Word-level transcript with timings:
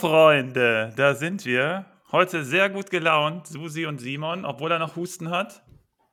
Freunde, 0.00 0.94
da 0.96 1.14
sind 1.14 1.44
wir. 1.44 1.84
Heute 2.10 2.42
sehr 2.42 2.70
gut 2.70 2.88
gelaunt, 2.88 3.46
Susi 3.46 3.84
und 3.84 4.00
Simon, 4.00 4.46
obwohl 4.46 4.72
er 4.72 4.78
noch 4.78 4.96
Husten 4.96 5.28
hat. 5.28 5.62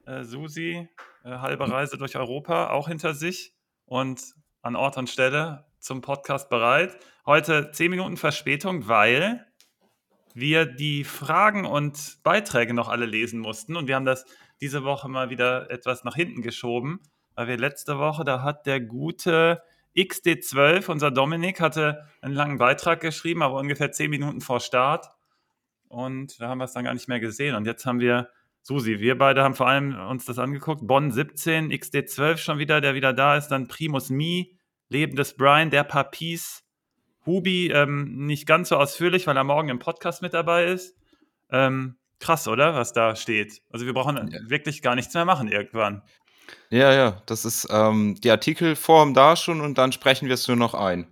Äh, 0.06 0.26
Susi, 0.26 0.90
äh, 1.24 1.30
halbe 1.30 1.72
Reise 1.72 1.98
durch 1.98 2.18
Europa, 2.18 2.72
auch 2.72 2.90
hinter 2.90 3.14
sich 3.14 3.56
und 3.86 4.22
an 4.62 4.76
Ort 4.76 4.98
und 4.98 5.10
Stelle 5.10 5.68
zum 5.80 6.02
Podcast 6.02 6.50
bereit. 6.50 6.98
Heute 7.26 7.72
10 7.72 7.90
Minuten 7.90 8.18
Verspätung, 8.18 8.90
weil 8.90 9.48
wir 10.34 10.66
die 10.66 11.06
Fragen 11.06 11.66
und 11.66 12.18
Beiträge 12.24 12.74
noch 12.74 12.90
alle 12.90 13.06
lesen 13.06 13.40
mussten 13.40 13.78
und 13.78 13.88
wir 13.88 13.96
haben 13.96 14.04
das 14.04 14.26
diese 14.60 14.84
Woche 14.84 15.08
mal 15.08 15.30
wieder 15.30 15.72
etwas 15.72 16.04
nach 16.04 16.16
hinten 16.16 16.42
geschoben, 16.42 17.00
weil 17.36 17.48
wir 17.48 17.58
letzte 17.58 17.98
Woche, 17.98 18.26
da 18.26 18.42
hat 18.42 18.66
der 18.66 18.82
gute 18.82 19.62
XD12, 19.98 20.90
unser 20.90 21.12
Dominik, 21.12 21.60
hatte 21.60 22.06
einen 22.22 22.36
langen 22.36 22.58
Beitrag 22.58 23.02
geschrieben, 23.02 23.42
aber 23.42 23.56
ungefähr 23.56 23.92
10 23.92 24.10
Minuten 24.10 24.42
vor 24.42 24.60
Start 24.60 25.08
und 25.88 26.40
da 26.40 26.50
haben 26.50 26.60
wir 26.60 26.66
es 26.66 26.74
dann 26.74 26.84
gar 26.84 26.94
nicht 26.94 27.08
mehr 27.08 27.20
gesehen 27.20 27.56
und 27.56 27.66
jetzt 27.66 27.86
haben 27.86 28.00
wir 28.00 28.30
Susi, 28.68 29.00
wir 29.00 29.18
beide 29.18 29.44
haben 29.44 29.56
vor 29.56 29.70
allem 29.70 29.98
uns 29.98 30.26
das 30.26 30.40
angeguckt. 30.40 30.86
Bonn 30.86 31.10
17, 31.10 31.72
XD12 31.72 32.36
schon 32.36 32.60
wieder, 32.60 32.82
der 32.82 32.96
wieder 32.96 33.14
da 33.14 33.38
ist. 33.38 33.48
Dann 33.48 33.70
Primus 33.70 34.10
Mi, 34.10 34.58
Lebendes 34.90 35.38
Brian, 35.38 35.70
der 35.70 35.86
Papis, 35.86 36.66
Hubi, 37.26 37.72
ähm, 37.72 38.26
nicht 38.26 38.46
ganz 38.46 38.68
so 38.68 38.76
ausführlich, 38.76 39.26
weil 39.26 39.38
er 39.38 39.46
morgen 39.46 39.70
im 39.70 39.80
Podcast 39.80 40.22
mit 40.22 40.34
dabei 40.34 40.66
ist. 40.66 40.98
Ähm, 41.50 41.96
krass, 42.20 42.50
oder? 42.50 42.76
Was 42.76 42.92
da 42.92 43.16
steht. 43.16 43.62
Also 43.70 43.86
wir 43.86 43.94
brauchen 43.94 44.18
ja. 44.18 44.40
wirklich 44.50 44.82
gar 44.82 44.96
nichts 44.96 45.14
mehr 45.14 45.24
machen 45.24 45.50
irgendwann. 45.50 46.02
Ja, 46.70 46.94
ja, 46.94 47.22
das 47.26 47.46
ist 47.46 47.68
ähm, 47.70 48.16
die 48.22 48.32
Artikelform 48.32 49.14
da 49.14 49.36
schon 49.36 49.62
und 49.62 49.78
dann 49.78 49.92
sprechen 49.92 50.28
wir 50.28 50.34
es 50.34 50.48
nur 50.48 50.58
noch 50.58 50.74
ein. 50.74 51.08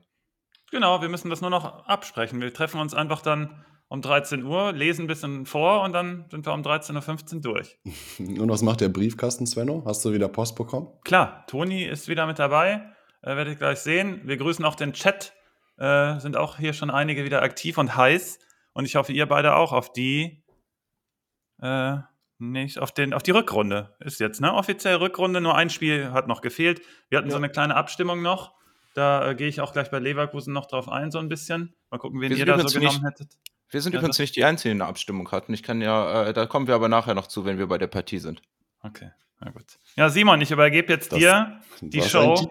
Genau, 0.72 1.02
wir 1.02 1.10
müssen 1.10 1.30
das 1.30 1.42
nur 1.42 1.50
noch 1.50 1.86
absprechen. 1.86 2.42
Wir 2.42 2.54
treffen 2.54 2.80
uns 2.80 2.94
einfach 2.94 3.22
dann 3.22 3.66
um 3.88 4.02
13 4.02 4.44
Uhr, 4.44 4.74
lesen 4.74 5.06
ein 5.06 5.08
bisschen 5.08 5.46
vor 5.46 5.84
und 5.84 5.94
dann 5.94 6.26
sind 6.30 6.46
wir 6.46 6.54
um 6.54 6.62
13.15 6.62 7.36
Uhr 7.36 7.42
durch. 7.42 7.78
Und 8.20 8.50
was 8.50 8.62
macht 8.62 8.82
der 8.82 8.90
Briefkasten, 8.90 9.46
Svenno? 9.46 9.84
Hast 9.86 10.04
du 10.04 10.12
wieder 10.12 10.28
Post 10.28 10.56
bekommen? 10.56 10.88
Klar, 11.04 11.46
Toni 11.48 11.84
ist 11.84 12.08
wieder 12.08 12.26
mit 12.26 12.40
dabei, 12.40 12.82
äh, 13.22 13.36
werde 13.36 13.52
ich 13.52 13.58
gleich 13.58 13.80
sehen. 13.80 14.22
Wir 14.24 14.38
grüßen 14.38 14.66
auch 14.66 14.76
den 14.76 14.94
Chat, 14.94 15.34
äh, 15.78 16.20
sind 16.20 16.36
auch 16.36 16.58
hier 16.58 16.74
schon 16.74 16.90
einige 16.90 17.26
wieder 17.26 17.44
aktiv 17.44 17.78
und 17.78 17.96
heiß. 17.96 18.40
Und 18.74 18.86
ich 18.86 18.96
hoffe, 18.96 19.14
ihr 19.14 19.28
beide 19.28 19.56
auch 19.56 19.72
auf 19.72 19.94
die, 19.94 20.44
äh, 21.62 21.98
nicht, 22.38 22.80
auf, 22.80 22.92
den, 22.92 23.14
auf 23.14 23.24
die 23.24 23.32
Rückrunde 23.32 23.96
ist 24.00 24.20
jetzt, 24.20 24.42
ne? 24.42 24.54
Offiziell 24.54 24.96
Rückrunde, 24.96 25.42
nur 25.42 25.56
ein 25.56 25.70
Spiel 25.70 26.12
hat 26.12 26.28
noch 26.28 26.42
gefehlt. 26.42 26.82
Wir 27.10 27.18
hatten 27.18 27.30
ja. 27.30 27.32
so 27.32 27.38
eine 27.38 27.50
kleine 27.50 27.76
Abstimmung 27.76 28.22
noch. 28.22 28.54
Da 28.94 29.30
äh, 29.30 29.36
gehe 29.36 29.48
ich 29.48 29.62
auch 29.62 29.74
gleich 29.74 29.92
bei 29.92 30.00
Leverkusen 30.00 30.54
noch 30.54 30.66
drauf 30.68 30.90
ein, 30.90 31.12
so 31.12 31.20
ein 31.20 31.30
bisschen. 31.30 31.74
Mal 31.92 31.98
gucken, 31.98 32.22
wen 32.22 32.36
ihr 32.36 32.46
da 32.46 32.60
so 32.60 32.80
genommen 32.80 33.04
hättet. 33.06 33.38
Wir 33.70 33.82
sind 33.82 33.94
ja, 33.94 34.00
übrigens 34.00 34.20
nicht 34.20 34.36
die 34.36 34.46
Einzigen, 34.46 34.78
die 34.78 34.82
eine 34.82 34.90
Abstimmung 34.90 35.32
hatten. 35.32 35.54
Ich 35.54 35.64
kann 35.64 35.82
ja, 35.82 36.28
äh, 36.28 36.34
da 36.34 36.46
kommen 36.46 36.68
wir 36.68 36.76
aber 36.76 36.88
nachher 36.88 37.14
noch 37.14 37.28
zu, 37.28 37.46
wenn 37.46 37.58
wir 37.58 37.68
bei 37.68 37.78
der 37.78 37.88
Partie 37.88 38.20
sind. 38.20 38.42
Okay, 38.82 39.12
na 39.40 39.52
gut. 39.52 39.66
Ja, 39.96 40.10
Simon, 40.10 40.40
ich 40.42 40.52
übergebe 40.52 40.92
jetzt 40.94 41.12
das, 41.12 41.20
dir 41.20 41.60
die 41.82 42.02
Show. 42.02 42.50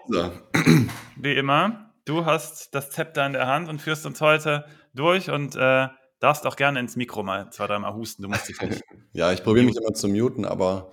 Wie 1.15 1.33
immer. 1.33 1.91
Du 2.05 2.25
hast 2.25 2.75
das 2.75 2.91
Zepter 2.91 3.25
in 3.25 3.33
der 3.33 3.47
Hand 3.47 3.67
und 3.67 3.81
führst 3.81 4.05
uns 4.05 4.21
heute 4.21 4.65
durch 4.93 5.31
und 5.31 5.55
äh, 5.55 5.87
darfst 6.25 6.45
auch 6.45 6.55
gerne 6.55 6.79
ins 6.79 6.95
Mikro 6.95 7.23
mal 7.23 7.51
zwei, 7.51 7.67
dreimal 7.67 7.93
husten. 7.93 8.23
Du 8.23 8.29
musst 8.29 8.49
dich 8.49 8.59
nicht. 8.61 8.81
ja, 9.13 9.31
ich 9.31 9.43
probiere 9.43 9.65
mich 9.65 9.77
immer 9.77 9.93
zu 9.93 10.07
muten, 10.07 10.45
aber 10.45 10.91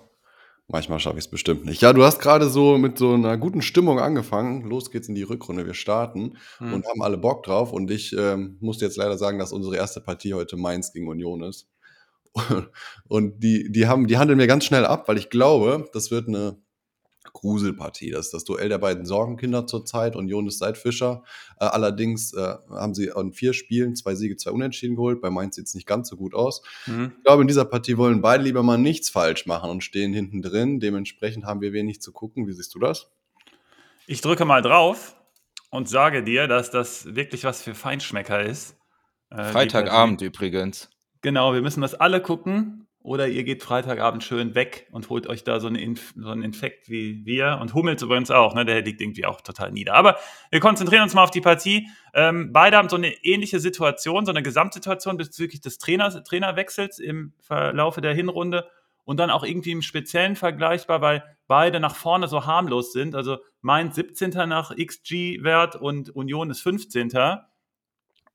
Manchmal 0.69 0.99
schaffe 0.99 1.17
ich 1.17 1.25
es 1.25 1.29
bestimmt 1.29 1.65
nicht. 1.65 1.81
Ja, 1.81 1.91
du 1.91 2.03
hast 2.03 2.19
gerade 2.19 2.49
so 2.49 2.77
mit 2.77 2.97
so 2.97 3.13
einer 3.13 3.37
guten 3.37 3.61
Stimmung 3.61 3.99
angefangen. 3.99 4.61
Los 4.61 4.91
geht's 4.91 5.09
in 5.09 5.13
die 5.13 5.23
Rückrunde. 5.23 5.65
Wir 5.65 5.73
starten 5.73 6.37
hm. 6.59 6.73
und 6.73 6.87
haben 6.87 7.03
alle 7.03 7.17
Bock 7.17 7.43
drauf. 7.43 7.73
Und 7.73 7.91
ich 7.91 8.15
ähm, 8.17 8.57
muss 8.61 8.79
jetzt 8.79 8.95
leider 8.95 9.17
sagen, 9.17 9.39
dass 9.39 9.51
unsere 9.51 9.75
erste 9.75 9.99
Partie 9.99 10.33
heute 10.33 10.55
Mainz 10.55 10.93
gegen 10.93 11.09
Union 11.09 11.43
ist. 11.43 11.67
Und 13.07 13.43
die, 13.43 13.71
die, 13.71 13.87
haben, 13.87 14.07
die 14.07 14.17
handeln 14.17 14.37
mir 14.37 14.47
ganz 14.47 14.65
schnell 14.65 14.85
ab, 14.85 15.07
weil 15.07 15.17
ich 15.17 15.29
glaube, 15.29 15.89
das 15.93 16.09
wird 16.09 16.27
eine 16.27 16.57
Gruselpartie. 17.31 18.11
Das 18.11 18.25
ist 18.25 18.33
das 18.33 18.43
Duell 18.43 18.69
der 18.69 18.79
beiden 18.79 19.05
Sorgenkinder 19.05 19.65
zurzeit 19.65 20.15
und 20.15 20.27
Jonas 20.27 20.57
Seidfischer. 20.57 21.23
Äh, 21.59 21.65
allerdings 21.65 22.33
äh, 22.33 22.55
haben 22.69 22.93
sie 22.93 23.11
an 23.11 23.31
vier 23.31 23.53
Spielen 23.53 23.95
zwei 23.95 24.15
Siege, 24.15 24.35
zwei 24.35 24.51
Unentschieden 24.51 24.95
geholt. 24.95 25.21
Bei 25.21 25.29
Mainz 25.29 25.55
sieht 25.55 25.67
es 25.67 25.75
nicht 25.75 25.87
ganz 25.87 26.09
so 26.09 26.17
gut 26.17 26.33
aus. 26.33 26.61
Mhm. 26.85 27.13
Ich 27.17 27.23
glaube, 27.23 27.41
in 27.41 27.47
dieser 27.47 27.65
Partie 27.65 27.97
wollen 27.97 28.21
beide 28.21 28.43
lieber 28.43 28.63
mal 28.63 28.77
nichts 28.77 29.09
falsch 29.09 29.45
machen 29.45 29.69
und 29.69 29.83
stehen 29.83 30.13
hinten 30.13 30.41
drin. 30.41 30.79
Dementsprechend 30.79 31.45
haben 31.45 31.61
wir 31.61 31.71
wenig 31.71 32.01
zu 32.01 32.11
gucken. 32.11 32.47
Wie 32.47 32.53
siehst 32.53 32.75
du 32.75 32.79
das? 32.79 33.09
Ich 34.05 34.21
drücke 34.21 34.43
mal 34.43 34.61
drauf 34.61 35.15
und 35.69 35.87
sage 35.87 36.23
dir, 36.23 36.47
dass 36.47 36.71
das 36.71 37.15
wirklich 37.15 37.45
was 37.45 37.61
für 37.61 37.73
Feinschmecker 37.73 38.43
ist. 38.43 38.75
Äh, 39.29 39.45
Freitagabend 39.45 40.21
übrigens. 40.21 40.89
Genau, 41.21 41.53
wir 41.53 41.61
müssen 41.61 41.81
das 41.81 41.95
alle 41.95 42.21
gucken. 42.21 42.82
Oder 43.03 43.27
ihr 43.27 43.43
geht 43.43 43.61
Freitagabend 43.61 44.23
schön 44.23 44.55
weg 44.55 44.87
und 44.91 45.09
holt 45.09 45.27
euch 45.27 45.43
da 45.43 45.59
so, 45.59 45.67
eine 45.67 45.95
so 46.15 46.29
einen 46.29 46.41
Infekt 46.41 46.89
wie 46.89 47.25
wir. 47.25 47.59
Und 47.61 47.73
Hummels 47.73 48.01
übrigens 48.01 48.31
auch, 48.31 48.55
ne? 48.55 48.63
der 48.63 48.81
liegt 48.81 49.01
irgendwie 49.01 49.25
auch 49.25 49.41
total 49.41 49.73
nieder. 49.73 49.93
Aber 49.93 50.17
wir 50.51 50.61
konzentrieren 50.61 51.03
uns 51.03 51.13
mal 51.13 51.23
auf 51.23 51.29
die 51.29 51.41
Partie. 51.41 51.89
Ähm, 52.13 52.53
beide 52.53 52.77
haben 52.77 52.87
so 52.87 52.95
eine 52.95 53.11
ähnliche 53.25 53.59
Situation, 53.59 54.25
so 54.25 54.31
eine 54.31 54.41
Gesamtsituation 54.41 55.17
bezüglich 55.17 55.59
des 55.59 55.79
Trainers, 55.79 56.23
Trainerwechsels 56.23 56.99
im 56.99 57.33
Verlaufe 57.41 57.99
der 57.99 58.13
Hinrunde. 58.13 58.69
Und 59.03 59.19
dann 59.19 59.31
auch 59.31 59.43
irgendwie 59.43 59.71
im 59.71 59.81
Speziellen 59.81 60.37
vergleichbar, 60.37 61.01
weil 61.01 61.25
beide 61.45 61.81
nach 61.81 61.95
vorne 61.95 62.29
so 62.29 62.45
harmlos 62.45 62.93
sind. 62.93 63.15
Also 63.15 63.39
Mainz 63.59 63.95
17. 63.95 64.29
nach 64.47 64.73
XG-Wert 64.73 65.75
und 65.75 66.09
Union 66.15 66.49
ist 66.49 66.61
15. 66.61 67.11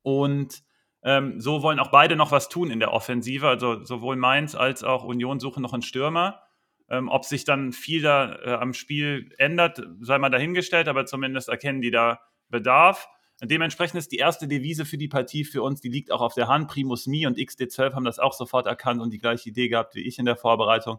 Und 0.03 0.63
ähm, 1.03 1.41
so 1.41 1.63
wollen 1.63 1.79
auch 1.79 1.91
beide 1.91 2.17
noch 2.17 2.33
was 2.33 2.49
tun 2.49 2.71
in 2.71 2.81
der 2.81 2.93
Offensive. 2.93 3.49
Also 3.49 3.85
sowohl 3.85 4.17
Mainz 4.17 4.55
als 4.55 4.83
auch 4.83 5.05
Union 5.05 5.41
suchen 5.41 5.63
noch 5.63 5.73
einen 5.73 5.83
Stürmer. 5.83 6.43
Ähm, 6.91 7.09
ob 7.09 7.25
sich 7.25 7.45
dann 7.45 7.73
viel 7.73 8.03
da 8.03 8.35
äh, 8.37 8.55
am 8.55 8.73
Spiel 8.73 9.35
ändert, 9.37 9.83
sei 10.01 10.19
mal 10.19 10.31
dahingestellt, 10.31 10.89
aber 10.89 11.05
zumindest 11.05 11.49
erkennen 11.49 11.83
die 11.83 11.91
da 11.91 12.21
Bedarf. 12.49 13.09
Dementsprechend 13.43 13.99
ist 13.99 14.11
die 14.11 14.17
erste 14.17 14.49
Devise 14.49 14.85
für 14.85 14.99
die 14.99 15.07
Partie 15.07 15.45
für 15.45 15.63
uns, 15.63 15.81
die 15.81 15.91
liegt 15.91 16.11
auch 16.11 16.23
auf 16.23 16.35
der 16.35 16.49
Hand. 16.49 16.69
Primus 16.69 17.07
Mi 17.07 17.27
und 17.27 17.39
XD12 17.39 17.95
haben 17.95 18.05
das 18.05 18.19
auch 18.19 18.33
sofort 18.33 18.67
erkannt 18.67 19.01
und 19.01 19.13
die 19.13 19.19
gleiche 19.19 19.51
Idee 19.51 19.69
gehabt 19.69 19.95
wie 19.95 20.01
ich 20.01 20.19
in 20.19 20.25
der 20.25 20.37
Vorbereitung, 20.37 20.99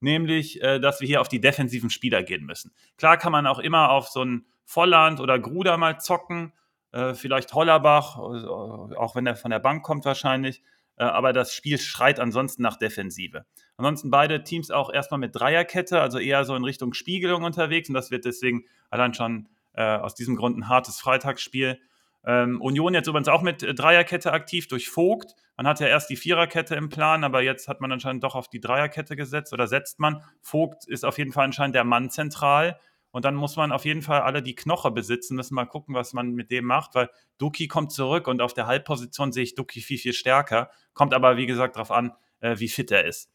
nämlich, 0.00 0.60
äh, 0.60 0.80
dass 0.80 1.00
wir 1.00 1.06
hier 1.06 1.20
auf 1.20 1.28
die 1.28 1.40
defensiven 1.40 1.88
Spieler 1.88 2.22
gehen 2.22 2.44
müssen. 2.44 2.72
Klar 2.98 3.16
kann 3.16 3.32
man 3.32 3.46
auch 3.46 3.58
immer 3.60 3.90
auf 3.90 4.08
so 4.08 4.22
ein 4.22 4.44
Volland 4.64 5.20
oder 5.20 5.38
Gruder 5.38 5.78
mal 5.78 5.98
zocken, 5.98 6.52
äh, 6.92 7.14
vielleicht 7.14 7.52
Hollerbach, 7.52 8.18
äh, 8.18 8.96
auch 8.96 9.14
wenn 9.14 9.26
er 9.26 9.36
von 9.36 9.50
der 9.50 9.58
Bank 9.58 9.82
kommt 9.82 10.04
wahrscheinlich. 10.04 10.62
Äh, 10.96 11.04
aber 11.04 11.32
das 11.32 11.54
Spiel 11.54 11.78
schreit 11.78 12.20
ansonsten 12.20 12.62
nach 12.62 12.76
Defensive. 12.76 13.44
Ansonsten 13.76 14.10
beide 14.10 14.42
Teams 14.42 14.70
auch 14.70 14.92
erstmal 14.92 15.20
mit 15.20 15.34
Dreierkette, 15.34 16.00
also 16.00 16.18
eher 16.18 16.44
so 16.44 16.54
in 16.56 16.64
Richtung 16.64 16.94
Spiegelung 16.94 17.44
unterwegs. 17.44 17.88
Und 17.88 17.94
das 17.94 18.10
wird 18.10 18.24
deswegen 18.24 18.64
allein 18.90 19.14
schon 19.14 19.48
äh, 19.74 19.82
aus 19.82 20.14
diesem 20.14 20.36
Grund 20.36 20.58
ein 20.58 20.68
hartes 20.68 21.00
Freitagsspiel. 21.00 21.78
Ähm, 22.24 22.60
Union 22.60 22.94
jetzt 22.94 23.06
übrigens 23.06 23.28
auch 23.28 23.42
mit 23.42 23.62
Dreierkette 23.62 24.32
aktiv 24.32 24.66
durch 24.68 24.90
Vogt. 24.90 25.36
Man 25.56 25.66
hatte 25.66 25.84
ja 25.84 25.90
erst 25.90 26.10
die 26.10 26.16
Viererkette 26.16 26.74
im 26.74 26.88
Plan, 26.88 27.24
aber 27.24 27.42
jetzt 27.42 27.68
hat 27.68 27.80
man 27.80 27.92
anscheinend 27.92 28.24
doch 28.24 28.34
auf 28.34 28.48
die 28.48 28.60
Dreierkette 28.60 29.16
gesetzt 29.16 29.52
oder 29.52 29.66
setzt 29.66 30.00
man. 30.00 30.22
Vogt 30.40 30.86
ist 30.86 31.04
auf 31.04 31.16
jeden 31.18 31.32
Fall 31.32 31.44
anscheinend 31.44 31.76
der 31.76 31.84
Mann 31.84 32.10
zentral. 32.10 32.78
Und 33.10 33.24
dann 33.24 33.34
muss 33.34 33.56
man 33.56 33.72
auf 33.72 33.84
jeden 33.84 34.02
Fall 34.02 34.20
alle 34.20 34.42
die 34.42 34.54
Knoche 34.54 34.90
besitzen, 34.90 35.34
müssen 35.34 35.54
mal 35.54 35.64
gucken, 35.64 35.94
was 35.94 36.12
man 36.12 36.32
mit 36.32 36.50
dem 36.50 36.66
macht, 36.66 36.94
weil 36.94 37.08
Duki 37.38 37.66
kommt 37.66 37.92
zurück 37.92 38.28
und 38.28 38.42
auf 38.42 38.52
der 38.52 38.66
Halbposition 38.66 39.32
sehe 39.32 39.44
ich 39.44 39.54
Duki 39.54 39.80
viel, 39.80 39.98
viel 39.98 40.12
stärker. 40.12 40.70
Kommt 40.92 41.14
aber, 41.14 41.36
wie 41.36 41.46
gesagt, 41.46 41.76
darauf 41.76 41.90
an, 41.90 42.12
äh, 42.40 42.58
wie 42.58 42.68
fit 42.68 42.90
er 42.90 43.04
ist. 43.06 43.30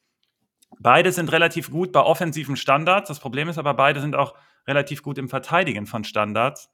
Beide 0.80 1.12
sind 1.12 1.32
relativ 1.32 1.72
gut 1.72 1.92
bei 1.92 2.02
offensiven 2.02 2.56
Standards. 2.56 3.08
Das 3.08 3.20
Problem 3.20 3.50
ist 3.50 3.58
aber, 3.58 3.74
beide 3.74 4.02
sind 4.02 4.16
auch 4.16 4.36
relativ 4.68 5.02
gut 5.04 5.18
im 5.18 5.30
Verteidigen 5.30 5.86
von 5.86 6.04
Standards. 6.04 6.70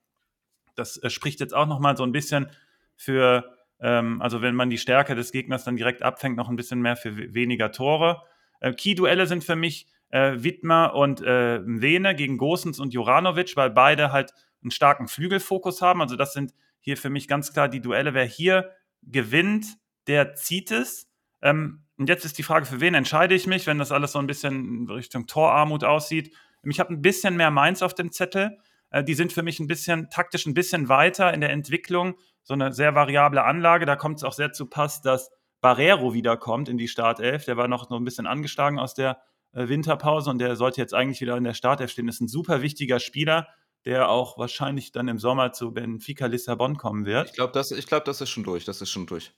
Das 0.76 0.98
äh, 0.98 1.10
spricht 1.10 1.40
jetzt 1.40 1.54
auch 1.54 1.68
nochmal 1.68 1.96
so 1.98 2.04
ein 2.04 2.12
bisschen 2.12 2.50
für, 2.96 3.56
ähm, 3.80 4.22
also 4.22 4.42
wenn 4.42 4.56
man 4.56 4.70
die 4.70 4.78
Stärke 4.78 5.16
des 5.16 5.32
Gegners 5.32 5.64
dann 5.64 5.78
direkt 5.78 6.04
abfängt, 6.04 6.38
noch 6.38 6.50
ein 6.50 6.56
bisschen 6.56 6.82
mehr 6.82 6.96
für 6.96 7.16
weniger 7.34 7.72
Tore. 7.72 8.24
Äh, 8.60 8.74
Key-Duelle 8.74 9.26
sind 9.26 9.44
für 9.44 9.56
mich 9.56 9.88
äh, 10.10 10.34
Wittmer 10.38 10.96
und 10.96 11.22
äh, 11.22 11.62
Vene 11.64 12.16
gegen 12.16 12.38
Gosens 12.38 12.80
und 12.80 12.94
Juranovic, 12.94 13.56
weil 13.56 13.70
beide 13.70 14.12
halt 14.12 14.34
einen 14.62 14.72
starken 14.72 15.08
Flügelfokus 15.08 15.82
haben. 15.82 16.02
Also 16.02 16.16
das 16.16 16.34
sind 16.34 16.54
hier 16.80 16.98
für 16.98 17.10
mich 17.10 17.28
ganz 17.28 17.54
klar 17.54 17.70
die 17.70 17.82
Duelle. 17.82 18.14
Wer 18.14 18.26
hier 18.26 18.72
gewinnt, 19.04 19.78
der 20.08 20.36
zieht 20.36 20.72
es. 20.72 21.10
Ähm, 21.42 21.84
und 21.98 22.10
jetzt 22.10 22.26
ist 22.26 22.38
die 22.38 22.44
Frage, 22.44 22.66
für 22.66 22.80
wen 22.80 22.94
entscheide 22.94 23.36
ich 23.36 23.48
mich, 23.48 23.68
wenn 23.68 23.78
das 23.78 23.92
alles 23.92 24.14
so 24.14 24.20
ein 24.20 24.28
bisschen 24.28 24.90
Richtung 24.90 25.28
Torarmut 25.28 25.84
aussieht. 25.84 26.36
Ich 26.64 26.80
habe 26.80 26.94
ein 26.94 27.02
bisschen 27.02 27.38
mehr 27.38 27.52
Mainz 27.52 27.82
auf 27.82 27.94
dem 27.94 28.12
Zettel. 28.12 28.58
Äh, 28.90 29.04
die 29.04 29.14
sind 29.14 29.34
für 29.34 29.44
mich 29.44 29.60
ein 29.60 29.68
bisschen 29.68 30.10
taktisch 30.10 30.46
ein 30.46 30.54
bisschen 30.54 30.90
weiter 30.90 31.34
in 31.34 31.42
der 31.42 31.52
Entwicklung. 31.52 32.16
So 32.44 32.54
eine 32.54 32.74
sehr 32.74 32.96
variable 32.96 33.44
Anlage. 33.44 33.86
Da 33.86 33.96
kommt 33.96 34.18
es 34.18 34.24
auch 34.24 34.34
sehr 34.34 34.52
zu 34.52 34.66
Pass, 34.66 35.02
dass 35.02 35.30
Barrero 35.62 36.14
wiederkommt 36.14 36.70
in 36.70 36.78
die 36.78 36.88
Startelf. 36.88 37.46
Der 37.46 37.58
war 37.58 37.68
noch 37.68 37.90
so 37.90 37.96
ein 37.96 38.06
bisschen 38.06 38.28
angeschlagen 38.28 38.80
aus 38.80 38.94
der 38.94 39.22
Winterpause 39.52 40.30
und 40.30 40.40
der 40.40 40.56
sollte 40.56 40.82
jetzt 40.82 40.94
eigentlich 40.94 41.22
wieder 41.22 41.38
in 41.38 41.44
der 41.44 41.54
Startelf 41.54 41.92
stehen. 41.92 42.08
Ist 42.08 42.22
ein 42.22 42.28
super 42.28 42.62
wichtiger 42.62 43.00
Spieler, 43.00 43.48
der 43.86 44.10
auch 44.10 44.38
wahrscheinlich 44.38 44.92
dann 44.92 45.08
im 45.08 45.20
Sommer 45.20 45.52
zu 45.52 45.74
Benfica 45.74 46.26
Lissabon 46.26 46.78
kommen 46.78 47.06
wird. 47.06 47.30
Ich 47.30 47.36
glaube, 47.36 47.54
das, 47.54 47.74
glaub, 47.88 48.06
das 48.06 48.22
ist 48.22 48.30
schon 48.30 48.44
durch. 48.44 48.66
Das 48.66 48.82
ist 48.82 48.90
schon 48.90 49.06
durch. 49.08 49.34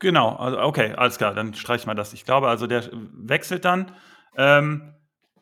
Genau, 0.00 0.34
also 0.36 0.58
okay, 0.60 0.92
alles 0.94 1.18
klar, 1.18 1.34
dann 1.34 1.54
streichen 1.54 1.88
wir 1.88 1.94
das. 1.94 2.12
Ich 2.12 2.24
glaube, 2.24 2.48
also 2.48 2.66
der 2.66 2.90
wechselt 2.92 3.64
dann. 3.64 3.92
Ähm, 4.36 4.94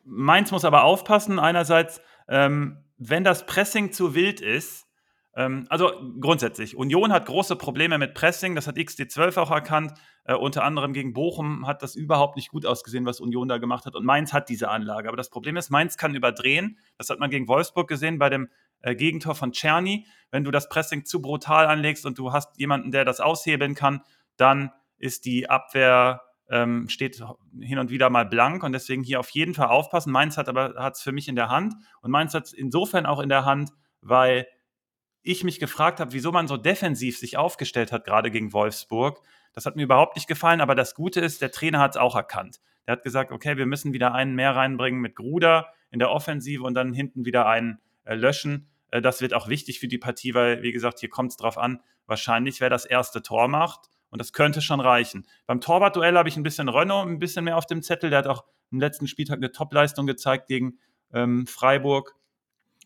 Mainz 0.05 0.51
muss 0.51 0.65
aber 0.65 0.83
aufpassen. 0.83 1.39
Einerseits, 1.39 2.01
ähm, 2.27 2.83
wenn 2.97 3.23
das 3.23 3.45
Pressing 3.45 3.91
zu 3.91 4.15
wild 4.15 4.41
ist, 4.41 4.85
also 5.69 5.91
grundsätzlich, 6.19 6.75
Union 6.75 7.11
hat 7.11 7.25
große 7.25 7.55
Probleme 7.55 7.97
mit 7.97 8.13
Pressing, 8.13 8.53
das 8.53 8.67
hat 8.67 8.77
XD12 8.77 9.37
auch 9.37 9.51
erkannt. 9.51 9.93
Äh, 10.25 10.35
unter 10.35 10.63
anderem 10.63 10.93
gegen 10.93 11.13
Bochum 11.13 11.67
hat 11.67 11.81
das 11.81 11.95
überhaupt 11.95 12.35
nicht 12.35 12.49
gut 12.49 12.65
ausgesehen, 12.65 13.05
was 13.05 13.19
Union 13.19 13.47
da 13.47 13.57
gemacht 13.57 13.85
hat. 13.85 13.95
Und 13.95 14.05
Mainz 14.05 14.31
hat 14.31 14.47
diese 14.47 14.69
Anlage. 14.69 15.07
Aber 15.07 15.17
das 15.17 15.29
Problem 15.29 15.57
ist, 15.57 15.69
Mainz 15.69 15.97
kann 15.97 16.15
überdrehen. 16.15 16.77
Das 16.97 17.09
hat 17.09 17.19
man 17.19 17.29
gegen 17.29 17.47
Wolfsburg 17.47 17.87
gesehen 17.87 18.19
bei 18.19 18.29
dem 18.29 18.49
äh, 18.81 18.95
Gegentor 18.95 19.35
von 19.35 19.51
Czerny. 19.51 20.05
Wenn 20.29 20.43
du 20.43 20.51
das 20.51 20.69
Pressing 20.69 21.03
zu 21.03 21.21
brutal 21.21 21.65
anlegst 21.65 22.05
und 22.05 22.17
du 22.19 22.31
hast 22.31 22.57
jemanden, 22.59 22.91
der 22.91 23.03
das 23.03 23.19
aushebeln 23.19 23.75
kann, 23.75 24.01
dann 24.37 24.71
ist 24.97 25.25
die 25.25 25.49
Abwehr 25.49 26.21
ähm, 26.49 26.87
steht 26.89 27.23
hin 27.59 27.79
und 27.79 27.89
wieder 27.89 28.09
mal 28.09 28.25
blank 28.25 28.63
und 28.63 28.73
deswegen 28.73 29.03
hier 29.03 29.19
auf 29.19 29.29
jeden 29.29 29.53
Fall 29.53 29.67
aufpassen. 29.67 30.11
Mainz 30.11 30.37
hat 30.37 30.47
aber 30.47 30.75
hat 30.77 30.95
es 30.95 31.01
für 31.01 31.11
mich 31.11 31.27
in 31.27 31.35
der 31.35 31.49
Hand 31.49 31.73
und 32.01 32.11
Mainz 32.11 32.33
hat 32.33 32.45
es 32.45 32.53
insofern 32.53 33.05
auch 33.05 33.19
in 33.19 33.29
der 33.29 33.45
Hand, 33.45 33.71
weil 34.01 34.45
ich 35.23 35.43
mich 35.43 35.59
gefragt 35.59 35.99
habe, 35.99 36.13
wieso 36.13 36.31
man 36.31 36.47
so 36.47 36.57
defensiv 36.57 37.17
sich 37.17 37.37
aufgestellt 37.37 37.91
hat, 37.91 38.05
gerade 38.05 38.29
gegen 38.29 38.53
Wolfsburg. 38.53 39.21
Das 39.53 39.65
hat 39.65 39.75
mir 39.75 39.83
überhaupt 39.83 40.15
nicht 40.15 40.27
gefallen, 40.27 40.61
aber 40.61 40.75
das 40.75 40.95
Gute 40.95 41.21
ist, 41.21 41.41
der 41.41 41.51
Trainer 41.51 41.79
hat 41.79 41.91
es 41.91 41.97
auch 41.97 42.15
erkannt. 42.15 42.59
Der 42.85 42.93
hat 42.93 43.03
gesagt, 43.03 43.31
okay, 43.31 43.57
wir 43.57 43.65
müssen 43.65 43.93
wieder 43.93 44.13
einen 44.13 44.35
mehr 44.35 44.55
reinbringen 44.55 44.99
mit 44.99 45.15
Gruder 45.15 45.67
in 45.91 45.99
der 45.99 46.11
Offensive 46.11 46.63
und 46.63 46.73
dann 46.73 46.93
hinten 46.93 47.25
wieder 47.25 47.47
einen 47.47 47.79
äh, 48.03 48.15
löschen. 48.15 48.67
Äh, 48.91 49.01
das 49.01 49.21
wird 49.21 49.33
auch 49.33 49.47
wichtig 49.47 49.79
für 49.79 49.87
die 49.87 49.97
Partie, 49.97 50.33
weil, 50.33 50.61
wie 50.61 50.71
gesagt, 50.71 50.99
hier 50.99 51.09
kommt 51.09 51.31
es 51.31 51.37
drauf 51.37 51.57
an, 51.57 51.81
wahrscheinlich, 52.05 52.59
wer 52.59 52.69
das 52.69 52.85
erste 52.85 53.21
Tor 53.21 53.47
macht. 53.47 53.89
Und 54.09 54.19
das 54.19 54.33
könnte 54.33 54.61
schon 54.61 54.79
reichen. 54.79 55.25
Beim 55.47 55.59
Torwartduell 55.59 56.15
habe 56.17 56.29
ich 56.29 56.37
ein 56.37 56.43
bisschen 56.43 56.69
Renault 56.69 57.07
ein 57.07 57.17
bisschen 57.17 57.45
mehr 57.45 57.57
auf 57.57 57.65
dem 57.65 57.81
Zettel. 57.81 58.11
Der 58.11 58.19
hat 58.19 58.27
auch 58.27 58.43
im 58.71 58.79
letzten 58.79 59.07
Spieltag 59.07 59.37
eine 59.37 59.51
Topleistung 59.51 60.05
gezeigt 60.05 60.47
gegen 60.47 60.77
ähm, 61.13 61.47
Freiburg. 61.47 62.15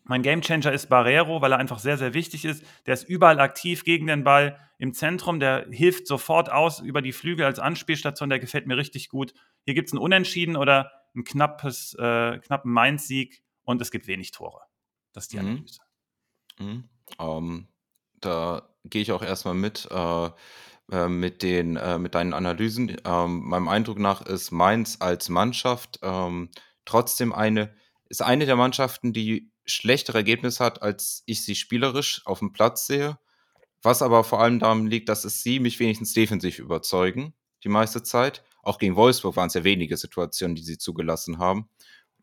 Mein 0.08 0.22
Gamechanger 0.22 0.72
ist 0.72 0.88
Barrero, 0.88 1.42
weil 1.42 1.52
er 1.52 1.58
einfach 1.58 1.78
sehr, 1.78 1.98
sehr 1.98 2.14
wichtig 2.14 2.46
ist. 2.46 2.64
Der 2.86 2.94
ist 2.94 3.08
überall 3.08 3.38
aktiv 3.38 3.84
gegen 3.84 4.06
den 4.06 4.24
Ball 4.24 4.58
im 4.78 4.94
Zentrum. 4.94 5.38
Der 5.38 5.66
hilft 5.70 6.06
sofort 6.06 6.50
aus 6.50 6.80
über 6.80 7.02
die 7.02 7.12
Flügel 7.12 7.44
als 7.44 7.58
Anspielstation. 7.58 8.30
Der 8.30 8.38
gefällt 8.38 8.66
mir 8.66 8.78
richtig 8.78 9.10
gut. 9.10 9.34
Hier 9.64 9.74
gibt 9.74 9.88
es 9.88 9.92
ein 9.92 9.98
Unentschieden 9.98 10.56
oder 10.56 10.90
einen 11.14 11.24
knappes, 11.24 11.94
äh, 11.98 12.38
knappen 12.38 12.72
Mainz-Sieg 12.72 13.42
und 13.64 13.82
es 13.82 13.90
gibt 13.90 14.06
wenig 14.06 14.30
Tore. 14.30 14.62
Das 15.12 15.24
ist 15.24 15.32
die 15.34 15.40
mhm. 15.40 15.46
Analyse. 15.46 15.80
Mhm. 16.58 16.84
Um, 17.18 17.68
da 18.20 18.68
gehe 18.84 19.02
ich 19.02 19.12
auch 19.12 19.22
erstmal 19.22 19.54
mit. 19.54 19.88
Äh, 19.90 20.30
äh, 20.90 21.08
mit, 21.08 21.42
den, 21.42 21.76
äh, 21.76 21.98
mit 21.98 22.14
deinen 22.14 22.32
Analysen. 22.32 22.96
Ähm, 23.04 23.40
meinem 23.44 23.68
Eindruck 23.68 23.98
nach 23.98 24.22
ist 24.22 24.52
Mainz 24.52 24.96
als 25.00 25.28
Mannschaft 25.28 25.98
ähm, 26.02 26.48
trotzdem 26.86 27.34
eine, 27.34 27.74
ist 28.08 28.22
eine 28.22 28.46
der 28.46 28.56
Mannschaften, 28.56 29.12
die 29.12 29.52
schlechtere 29.68 30.18
Ergebnisse 30.18 30.64
hat, 30.64 30.82
als 30.82 31.22
ich 31.26 31.44
sie 31.44 31.54
spielerisch 31.54 32.22
auf 32.24 32.40
dem 32.40 32.52
Platz 32.52 32.86
sehe. 32.86 33.18
Was 33.82 34.02
aber 34.02 34.24
vor 34.24 34.40
allem 34.40 34.58
daran 34.58 34.86
liegt, 34.86 35.08
dass 35.08 35.24
es 35.24 35.42
sie 35.42 35.60
mich 35.60 35.78
wenigstens 35.78 36.12
defensiv 36.12 36.58
überzeugen, 36.58 37.34
die 37.62 37.68
meiste 37.68 38.02
Zeit. 38.02 38.42
Auch 38.62 38.78
gegen 38.78 38.96
Wolfsburg 38.96 39.36
waren 39.36 39.46
es 39.46 39.54
ja 39.54 39.64
wenige 39.64 39.96
Situationen, 39.96 40.56
die 40.56 40.64
sie 40.64 40.78
zugelassen 40.78 41.38
haben. 41.38 41.68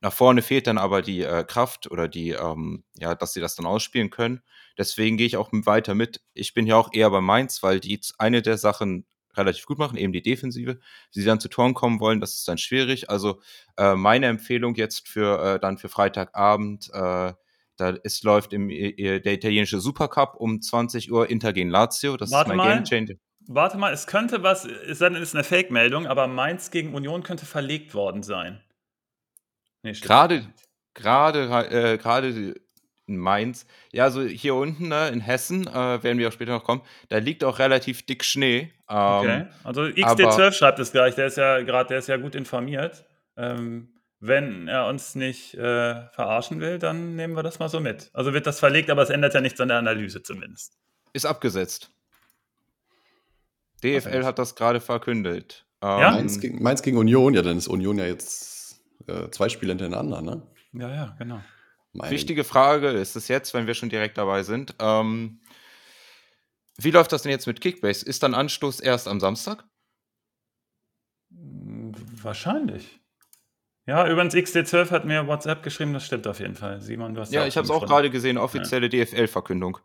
Nach 0.02 0.14
vorne 0.14 0.42
fehlt 0.42 0.68
dann 0.68 0.78
aber 0.78 1.02
die 1.02 1.22
äh, 1.22 1.44
Kraft 1.46 1.90
oder 1.90 2.08
die, 2.08 2.32
ähm, 2.32 2.84
ja, 2.98 3.16
dass 3.16 3.34
sie 3.34 3.40
das 3.40 3.56
dann 3.56 3.66
ausspielen 3.66 4.10
können. 4.10 4.42
Deswegen 4.78 5.18
gehe 5.18 5.26
ich 5.26 5.38
auch 5.38 5.50
weiter 5.52 5.96
mit. 5.96 6.22
Ich 6.34 6.54
bin 6.54 6.68
ja 6.68 6.76
auch 6.76 6.94
eher 6.94 7.10
bei 7.10 7.22
Mainz, 7.22 7.64
weil 7.64 7.80
die 7.80 8.00
eine 8.18 8.42
der 8.42 8.58
Sachen 8.58 9.06
relativ 9.38 9.66
gut 9.66 9.78
machen, 9.78 9.98
eben 9.98 10.14
die 10.14 10.22
Defensive. 10.22 10.80
Sie 11.12 11.24
dann 11.24 11.40
zu 11.40 11.50
Toren 11.50 11.74
kommen 11.74 12.00
wollen, 12.00 12.20
das 12.20 12.36
ist 12.36 12.48
dann 12.48 12.58
schwierig. 12.58 13.10
Also 13.10 13.42
äh, 13.78 13.96
meine 13.96 14.28
Empfehlung 14.28 14.76
jetzt 14.76 15.08
für 15.08 15.56
äh, 15.56 15.60
dann 15.60 15.78
für 15.78 15.90
Freitagabend, 15.90 16.90
äh, 16.94 17.34
da 17.78 17.90
ist, 18.04 18.24
läuft 18.24 18.54
im, 18.54 18.70
der 18.70 19.34
italienische 19.34 19.82
Supercup 19.82 20.36
um 20.38 20.62
20 20.62 21.12
Uhr 21.12 21.30
Inter 21.30 21.52
gegen 21.52 21.70
Lazio. 21.70 22.16
Das 22.16 22.32
Warte 22.32 22.52
ist 22.52 22.56
mein 22.56 22.84
Game 22.84 23.20
Warte 23.48 23.78
mal, 23.78 23.94
es 23.94 24.08
könnte 24.08 24.42
was, 24.42 24.66
es 24.66 25.02
ist 25.02 25.36
eine 25.36 25.44
Fake-Meldung, 25.44 26.08
aber 26.08 26.28
Mainz 26.28 26.72
gegen 26.72 26.96
Union 26.96 27.22
könnte 27.22 27.46
verlegt 27.46 27.94
worden 27.94 28.24
sein. 28.24 28.64
Nee, 29.84 29.92
gerade, 29.92 30.52
gerade, 30.96 31.70
äh, 31.70 31.98
gerade 31.98 32.56
in 33.08 33.18
Mainz. 33.18 33.68
Ja, 33.92 34.06
also 34.06 34.24
hier 34.24 34.56
unten 34.56 34.88
ne, 34.88 35.10
in 35.10 35.22
Hessen, 35.22 35.68
äh, 35.68 36.04
werden 36.04 36.18
wir 36.18 36.28
auch 36.28 36.32
später 36.32 36.54
noch 36.54 36.64
kommen, 36.64 36.82
da 37.10 37.20
liegt 37.20 37.44
auch 37.44 37.60
relativ 37.60 38.04
dick 38.06 38.24
Schnee. 38.24 38.72
Ähm, 38.90 38.98
okay. 38.98 39.46
Also 39.64 39.82
XD12 39.84 40.52
schreibt 40.52 40.80
es 40.80 40.92
gleich, 40.92 41.16
der 41.16 41.28
ist 41.28 41.38
ja 41.38 41.62
gerade, 41.62 41.90
der 41.90 42.00
ist 42.00 42.08
ja 42.08 42.18
gut 42.18 42.36
informiert. 42.36 43.06
Ähm, 43.38 43.90
wenn 44.20 44.68
er 44.68 44.88
uns 44.88 45.16
nicht 45.16 45.54
äh, 45.56 46.08
verarschen 46.10 46.60
will, 46.60 46.80
dann 46.80 47.16
nehmen 47.16 47.36
wir 47.36 47.44
das 47.44 47.60
mal 47.60 47.70
so 47.70 47.80
mit. 47.80 48.10
Also 48.14 48.34
wird 48.34 48.48
das 48.48 48.60
verlegt, 48.60 48.90
aber 48.90 49.02
es 49.02 49.10
ändert 49.10 49.34
ja 49.34 49.42
nichts 49.42 49.60
an 49.60 49.68
der 49.68 49.78
Analyse 49.78 50.24
zumindest. 50.24 50.78
Ist 51.14 51.26
abgesetzt. 51.26 51.92
DFL 53.84 54.24
hat 54.24 54.40
das 54.40 54.56
gerade 54.56 54.80
verkündet. 54.80 55.66
Ähm, 55.82 56.00
ja? 56.00 56.12
Mainz, 56.12 56.40
gegen, 56.40 56.64
Mainz 56.64 56.82
gegen 56.82 56.98
Union, 56.98 57.34
ja, 57.34 57.42
dann 57.42 57.58
ist 57.58 57.68
Union 57.68 57.98
ja 57.98 58.06
jetzt 58.06 58.82
äh, 59.08 59.30
zwei 59.30 59.50
Spiele 59.50 59.72
hintereinander, 59.74 60.22
ne? 60.22 60.42
Ja, 60.74 60.90
ja, 60.90 61.16
genau. 61.20 61.42
Mein 61.94 62.12
Wichtige 62.12 62.44
Frage 62.44 62.90
ist 62.90 63.16
es 63.16 63.28
jetzt, 63.28 63.54
wenn 63.54 63.68
wir 63.68 63.74
schon 63.74 63.90
direkt 63.90 64.18
dabei 64.18 64.44
sind. 64.44 64.76
Ähm, 64.80 65.40
wie 66.78 66.92
läuft 66.92 67.12
das 67.12 67.22
denn 67.22 67.32
jetzt 67.32 67.48
mit 67.48 67.62
Kickbase? 67.62 68.06
Ist 68.06 68.24
dann 68.24 68.34
Anstoß 68.34 68.80
erst 68.80 69.08
am 69.08 69.20
Samstag? 69.20 69.64
Wahrscheinlich. 72.22 73.00
Ja, 73.88 74.08
übrigens 74.08 74.34
XD12 74.34 74.90
hat 74.90 75.06
mir 75.06 75.28
WhatsApp 75.28 75.62
geschrieben, 75.62 75.94
das 75.94 76.06
stimmt 76.06 76.28
auf 76.28 76.40
jeden 76.40 76.56
Fall. 76.56 76.82
Simon, 76.82 77.14
du 77.14 77.22
hast 77.22 77.32
ja, 77.32 77.46
ich 77.46 77.56
habe 77.56 77.66
es 77.66 77.72
auch 77.72 77.86
gerade 77.86 78.10
gesehen, 78.10 78.38
offizielle 78.38 78.90
ja. 78.90 79.06
DFL-Verkündung. 79.06 79.78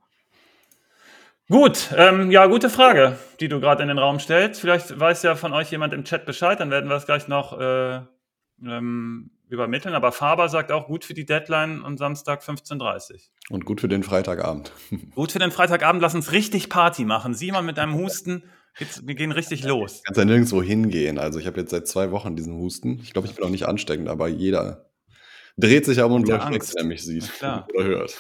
Gut, 1.51 1.91
ähm, 1.97 2.31
ja, 2.31 2.47
gute 2.47 2.71
Frage, 2.71 3.19
die 3.41 3.49
du 3.49 3.61
gerade 3.61 3.83
in 3.83 3.89
den 3.89 3.99
Raum 3.99 4.21
stellst. 4.21 4.61
Vielleicht 4.61 4.99
weiß 4.99 5.23
ja 5.25 5.35
von 5.35 5.53
euch 5.53 5.71
jemand 5.71 5.93
im 5.93 6.05
Chat 6.05 6.25
Bescheid, 6.25 6.61
dann 6.61 6.71
werden 6.71 6.89
wir 6.89 6.97
es 6.97 7.07
gleich 7.07 7.29
noch 7.29 7.59
äh, 7.59 8.01
ähm, 8.65 9.31
übermitteln. 9.49 9.95
Aber 9.95 10.13
Faber 10.13 10.49
sagt 10.49 10.73
auch 10.73 10.87
gut 10.87 11.05
für 11.05 11.15
die 11.15 11.27
Deadline 11.27 11.83
und 11.83 11.99
Samstag 11.99 12.43
15.30 12.43 13.13
Uhr. 13.13 13.19
Und 13.51 13.65
gut 13.65 13.81
für 13.81 13.89
den 13.89 14.03
Freitagabend. 14.03 14.73
gut 15.15 15.33
für 15.33 15.39
den 15.39 15.51
Freitagabend. 15.51 16.03
Lass 16.03 16.15
uns 16.15 16.33
richtig 16.33 16.69
Party 16.69 17.05
machen. 17.05 17.35
Sieh 17.35 17.53
mal 17.53 17.63
mit 17.63 17.79
deinem 17.79 17.95
Husten. 17.95 18.45
Jetzt, 18.79 19.07
wir 19.07 19.15
gehen 19.15 19.33
richtig 19.33 19.65
los. 19.65 20.03
Kannst 20.05 20.19
ja 20.19 20.25
nirgendwo 20.25 20.63
hingehen. 20.63 21.19
Also 21.19 21.39
ich 21.39 21.47
habe 21.47 21.61
jetzt 21.61 21.71
seit 21.71 21.89
zwei 21.89 22.13
Wochen 22.13 22.37
diesen 22.37 22.55
Husten. 22.55 23.01
Ich 23.03 23.13
glaube, 23.13 23.29
ich 23.29 23.35
bin 23.35 23.45
auch 23.45 23.51
nicht 23.51 23.67
ansteckend, 23.67 24.09
aber 24.09 24.29
jeder 24.29 24.87
dreht 25.57 25.85
sich 25.85 26.01
um 26.01 26.13
und 26.13 26.29
läuft 26.29 26.51
weg, 26.51 26.63
wenn 26.63 26.85
er 26.85 26.85
mich 26.85 27.05
sieht 27.05 27.31
oder 27.43 27.85
hört. 27.85 28.17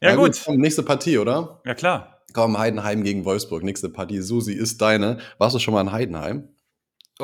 Ja, 0.00 0.10
ja 0.10 0.16
gut. 0.16 0.44
gut. 0.44 0.58
Nächste 0.58 0.82
Partie, 0.82 1.18
oder? 1.18 1.62
Ja, 1.64 1.74
klar. 1.74 2.24
Komm, 2.32 2.58
Heidenheim 2.58 3.04
gegen 3.04 3.24
Wolfsburg. 3.24 3.62
Nächste 3.62 3.88
Partie. 3.88 4.20
Susi 4.20 4.52
ist 4.52 4.80
deine. 4.80 5.18
Warst 5.38 5.54
du 5.54 5.58
schon 5.58 5.74
mal 5.74 5.82
in 5.82 5.92
Heidenheim? 5.92 6.48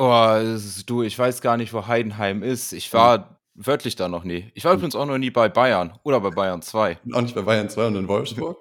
Oh, 0.01 0.57
du, 0.85 1.03
ich 1.03 1.19
weiß 1.19 1.41
gar 1.41 1.57
nicht, 1.57 1.73
wo 1.73 1.85
Heidenheim 1.85 2.41
ist. 2.41 2.71
Ich 2.71 2.93
war 2.93 3.17
hm. 3.17 3.25
wörtlich 3.55 3.97
da 3.97 4.07
noch 4.07 4.23
nie. 4.23 4.49
Ich 4.53 4.63
war 4.63 4.73
übrigens 4.73 4.95
auch 4.95 5.05
noch 5.05 5.17
nie 5.17 5.29
bei 5.29 5.49
Bayern 5.49 5.99
oder 6.03 6.21
bei 6.21 6.29
Bayern 6.29 6.61
2. 6.61 6.99
Auch 7.11 7.21
nicht 7.21 7.35
bei 7.35 7.41
Bayern 7.41 7.69
2 7.69 7.87
und 7.87 7.95
in 7.97 8.07
Wolfsburg? 8.07 8.57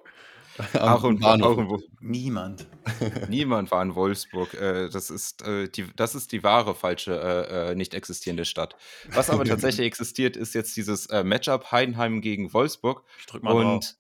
Auch 0.75 1.05
in, 1.05 1.23
auch 1.23 1.57
in 1.57 1.83
Niemand. 2.01 2.67
Niemand 3.29 3.71
war 3.71 3.81
in 3.81 3.95
Wolfsburg. 3.95 4.55
Äh, 4.55 4.89
das, 4.89 5.09
ist, 5.09 5.47
äh, 5.47 5.69
die, 5.69 5.87
das 5.95 6.17
ist 6.17 6.33
die 6.33 6.43
wahre 6.43 6.75
falsche, 6.75 7.15
äh, 7.49 7.77
nicht 7.77 7.95
existierende 7.95 8.45
Stadt. 8.45 8.75
Was 9.13 9.31
aber 9.31 9.45
tatsächlich 9.45 9.87
existiert, 9.87 10.37
ist 10.37 10.57
jetzt 10.57 10.77
dieses 10.77 11.07
Matchup 11.23 11.71
Heidenheim 11.71 12.21
gegen 12.21 12.53
Wolfsburg. 12.53 13.05
Ich 13.21 13.27
drück 13.27 13.45
mal 13.45 13.53
Und 13.53 13.65
drauf. 13.65 13.95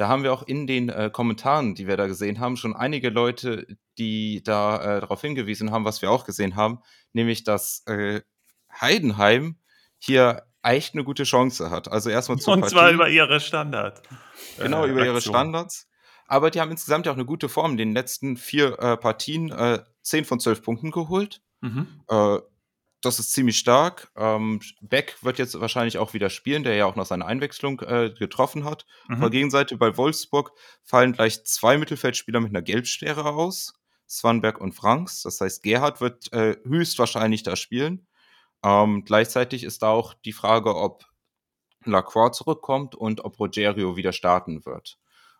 Da 0.00 0.08
haben 0.08 0.22
wir 0.22 0.32
auch 0.32 0.42
in 0.42 0.66
den 0.66 0.88
äh, 0.88 1.10
Kommentaren, 1.12 1.74
die 1.74 1.86
wir 1.86 1.98
da 1.98 2.06
gesehen 2.06 2.40
haben, 2.40 2.56
schon 2.56 2.74
einige 2.74 3.10
Leute, 3.10 3.66
die 3.98 4.42
da 4.42 4.96
äh, 4.96 5.00
darauf 5.02 5.20
hingewiesen 5.20 5.72
haben, 5.72 5.84
was 5.84 6.00
wir 6.00 6.10
auch 6.10 6.24
gesehen 6.24 6.56
haben, 6.56 6.78
nämlich 7.12 7.44
dass 7.44 7.82
äh, 7.86 8.22
Heidenheim 8.80 9.56
hier 9.98 10.44
echt 10.62 10.94
eine 10.94 11.04
gute 11.04 11.24
Chance 11.24 11.70
hat. 11.70 11.92
Also 11.92 12.08
erstmal 12.08 12.38
zu 12.38 12.50
Und 12.50 12.60
Partie. 12.60 12.74
zwar 12.74 12.90
über 12.92 13.10
ihre 13.10 13.40
Standards. 13.40 14.00
Genau, 14.58 14.86
über 14.86 15.04
ihre 15.04 15.20
Standards. 15.20 15.86
Aber 16.26 16.50
die 16.50 16.62
haben 16.62 16.70
insgesamt 16.70 17.04
ja 17.04 17.12
auch 17.12 17.16
eine 17.16 17.26
gute 17.26 17.50
Form. 17.50 17.72
In 17.72 17.76
den 17.76 17.92
letzten 17.92 18.38
vier 18.38 18.78
äh, 18.78 18.96
Partien 18.96 19.52
äh, 19.52 19.80
10 20.00 20.24
von 20.24 20.40
12 20.40 20.62
Punkten 20.62 20.90
geholt. 20.92 21.42
Mhm. 21.60 21.86
Das 23.02 23.18
ist 23.18 23.32
ziemlich 23.32 23.58
stark. 23.58 24.10
Ähm, 24.14 24.60
Beck 24.82 25.16
wird 25.22 25.38
jetzt 25.38 25.58
wahrscheinlich 25.58 25.96
auch 25.96 26.12
wieder 26.12 26.28
spielen, 26.28 26.64
der 26.64 26.74
ja 26.74 26.84
auch 26.84 26.96
noch 26.96 27.06
seine 27.06 27.24
Einwechslung 27.24 27.80
äh, 27.80 28.10
getroffen 28.10 28.64
hat. 28.64 28.84
Mhm. 29.08 29.14
Auf 29.14 29.20
der 29.20 29.30
Gegenseite 29.30 29.76
bei 29.76 29.96
Wolfsburg 29.96 30.52
fallen 30.82 31.12
gleich 31.12 31.44
zwei 31.44 31.78
Mittelfeldspieler 31.78 32.40
mit 32.40 32.50
einer 32.50 32.62
Gelbsperre 32.62 33.24
aus. 33.24 33.74
Swanberg 34.10 34.60
und 34.60 34.72
Franks. 34.72 35.22
Das 35.22 35.40
heißt, 35.40 35.62
Gerhard 35.62 36.00
wird 36.00 36.32
äh, 36.32 36.56
höchstwahrscheinlich 36.64 37.44
da 37.44 37.56
spielen. 37.56 38.06
Ähm, 38.62 39.04
gleichzeitig 39.04 39.64
ist 39.64 39.82
da 39.82 39.90
auch 39.90 40.14
die 40.14 40.32
Frage, 40.32 40.74
ob 40.74 41.04
Lacroix 41.84 42.36
zurückkommt 42.36 42.94
und 42.94 43.24
ob 43.24 43.38
Rogerio 43.38 43.96
wieder 43.96 44.12
starten 44.12 44.66
wird. 44.66 44.98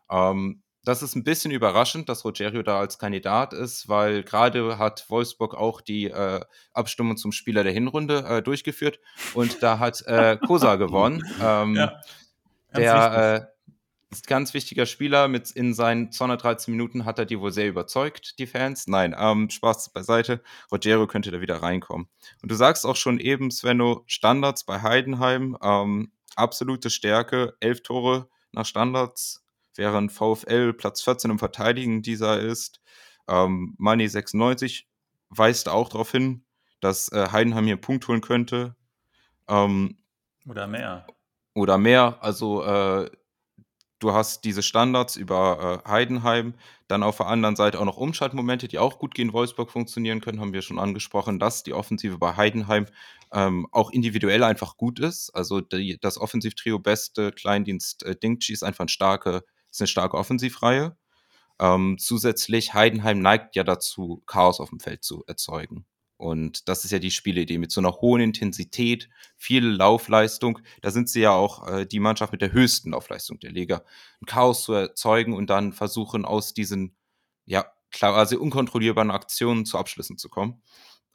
Ähm, 0.09 0.63
das 0.85 1.03
ist 1.03 1.15
ein 1.15 1.25
bisschen 1.25 1.51
überraschend, 1.51 2.09
dass 2.09 2.25
Rogerio 2.25 2.63
da 2.63 2.81
als 2.81 2.99
Kandidat 2.99 3.53
ist, 3.53 3.89
weil 3.89 4.23
gerade 4.23 4.79
hat 4.79 5.05
Wolfsburg 5.09 5.55
auch 5.55 5.81
die 5.81 6.07
äh, 6.07 6.41
Abstimmung 6.73 7.17
zum 7.17 7.33
Spieler 7.33 7.65
der 7.65 7.73
Hinrunde 7.73 8.25
äh, 8.27 8.43
durchgeführt 8.43 8.99
und 9.35 9.63
da 9.63 9.79
hat 9.79 10.03
äh, 10.07 10.39
Kosa 10.39 10.77
gewonnen. 10.77 11.23
Ähm, 11.43 11.77
ja, 11.77 12.01
der 12.75 13.51
äh, 13.51 13.61
ist 14.11 14.27
ganz 14.27 14.55
wichtiger 14.55 14.87
Spieler. 14.87 15.29
Mit 15.29 15.51
in 15.51 15.75
seinen 15.75 16.11
213 16.11 16.73
Minuten 16.73 17.05
hat 17.05 17.19
er 17.19 17.27
die 17.27 17.39
wohl 17.39 17.53
sehr 17.53 17.69
überzeugt, 17.69 18.39
die 18.39 18.47
Fans. 18.47 18.87
Nein, 18.87 19.15
ähm, 19.19 19.51
Spaß 19.51 19.93
beiseite. 19.93 20.43
Rogerio 20.73 21.07
könnte 21.07 21.31
da 21.31 21.41
wieder 21.41 21.63
reinkommen. 21.63 22.09
Und 22.43 22.51
du 22.51 22.55
sagst 22.55 22.87
auch 22.87 22.97
schon 22.97 23.21
eben, 23.21 23.51
Svenno, 23.51 24.03
Standards 24.07 24.65
bei 24.65 24.83
Heidenheim, 24.83 25.57
ähm, 25.63 26.13
absolute 26.37 26.91
Stärke, 26.91 27.55
elf 27.61 27.83
Tore 27.83 28.29
nach 28.53 28.67
Standards 28.67 29.45
während 29.81 30.13
VfL 30.13 30.75
Platz 30.75 31.01
14 31.01 31.31
im 31.31 31.39
Verteidigen 31.39 32.03
dieser 32.03 32.39
ist. 32.39 32.83
Ähm, 33.27 33.75
Money 33.79 34.07
96 34.07 34.87
weist 35.31 35.71
auch 35.71 35.89
darauf 35.89 36.13
hin, 36.13 36.45
dass 36.81 37.11
äh, 37.13 37.29
Heidenheim 37.33 37.65
hier 37.65 37.75
einen 37.75 37.81
Punkt 37.81 38.07
holen 38.07 38.21
könnte. 38.21 38.77
Ähm, 39.49 39.97
oder 40.47 40.67
mehr. 40.67 41.07
Oder 41.55 41.79
mehr. 41.79 42.19
Also 42.21 42.63
äh, 42.63 43.11
du 44.01 44.13
hast 44.13 44.45
diese 44.45 44.63
Standards 44.63 45.17
über 45.17 45.83
äh, 45.87 45.89
Heidenheim, 45.89 46.53
dann 46.87 47.03
auf 47.03 47.17
der 47.17 47.29
anderen 47.29 47.57
Seite 47.57 47.81
auch 47.81 47.87
noch 47.87 47.97
Umschaltmomente, 47.97 48.69
die 48.69 48.79
auch 48.79 48.99
gut 48.99 49.15
gegen 49.15 49.33
Wolfsburg 49.33 49.71
funktionieren 49.71 50.21
können, 50.21 50.41
haben 50.41 50.53
wir 50.53 50.61
schon 50.61 50.79
angesprochen, 50.79 51.39
dass 51.39 51.63
die 51.63 51.73
Offensive 51.73 52.19
bei 52.19 52.37
Heidenheim 52.37 52.85
ähm, 53.33 53.67
auch 53.73 53.91
individuell 53.93 54.45
einfach 54.45 54.77
gut 54.77 55.01
ist. 55.01 55.31
Also 55.31 55.63
die, 55.63 55.99
das 55.99 56.19
Offensivtrio 56.19 56.79
Beste, 56.79 57.33
Kleindienst, 57.33 58.03
äh, 58.03 58.15
Dingchi 58.15 58.53
ist 58.53 58.63
einfach 58.63 58.85
ein 58.85 58.89
starke 58.89 59.43
ist 59.71 59.81
eine 59.81 59.89
starke 59.89 60.17
Offensivreihe. 60.17 60.97
Ähm, 61.61 61.99
zusätzlich, 61.99 62.75
Heidenheim 62.75 63.21
neigt 63.21 63.57
ja 63.57 63.65
dazu, 63.65 64.23
Chaos 64.27 64.61
auf 64.61 64.71
dem 64.71 64.81
Feld 64.81 65.05
zu 65.05 65.25
erzeugen. 65.27 65.87
Und 66.17 66.69
das 66.69 66.85
ist 66.85 66.91
ja 66.91 66.99
die 66.99 67.11
Spielidee 67.11 67.57
mit 67.57 67.73
so 67.73 67.81
einer 67.81 67.93
hohen 67.93 68.21
Intensität, 68.21 69.09
viel 69.39 69.65
Laufleistung. 69.67 70.59
Da 70.83 70.91
sind 70.91 71.09
sie 71.09 71.21
ja 71.21 71.33
auch 71.33 71.67
äh, 71.67 71.87
die 71.87 71.99
Mannschaft 71.99 72.33
mit 72.33 72.43
der 72.43 72.53
höchsten 72.53 72.91
Laufleistung 72.91 73.39
der 73.41 73.53
Liga. 73.53 73.83
Ein 74.21 74.27
Chaos 74.27 74.65
zu 74.65 74.75
erzeugen 74.75 75.33
und 75.33 75.49
dann 75.49 75.73
versuchen, 75.73 76.27
aus 76.27 76.53
diesen, 76.53 76.95
ja, 77.47 77.65
quasi 77.91 78.37
unkontrollierbaren 78.37 79.11
Aktionen 79.11 79.65
zu 79.65 79.79
Abschlüssen 79.79 80.19
zu 80.19 80.29
kommen. 80.29 80.63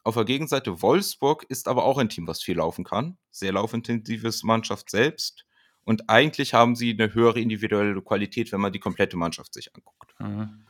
Auf 0.02 0.14
der 0.14 0.24
Gegenseite 0.24 0.82
Wolfsburg 0.82 1.44
ist 1.48 1.68
aber 1.68 1.84
auch 1.84 1.98
ein 1.98 2.08
Team, 2.08 2.26
was 2.26 2.42
viel 2.42 2.56
laufen 2.56 2.84
kann. 2.84 3.16
Sehr 3.30 3.52
laufintensives 3.52 4.42
Mannschaft 4.42 4.90
selbst. 4.90 5.45
Und 5.86 6.10
eigentlich 6.10 6.52
haben 6.52 6.74
sie 6.74 6.90
eine 6.90 7.14
höhere 7.14 7.40
individuelle 7.40 8.02
Qualität, 8.02 8.50
wenn 8.50 8.60
man 8.60 8.72
die 8.72 8.80
komplette 8.80 9.16
Mannschaft 9.16 9.54
sich 9.54 9.72
anguckt. 9.72 10.14
Mhm. 10.18 10.66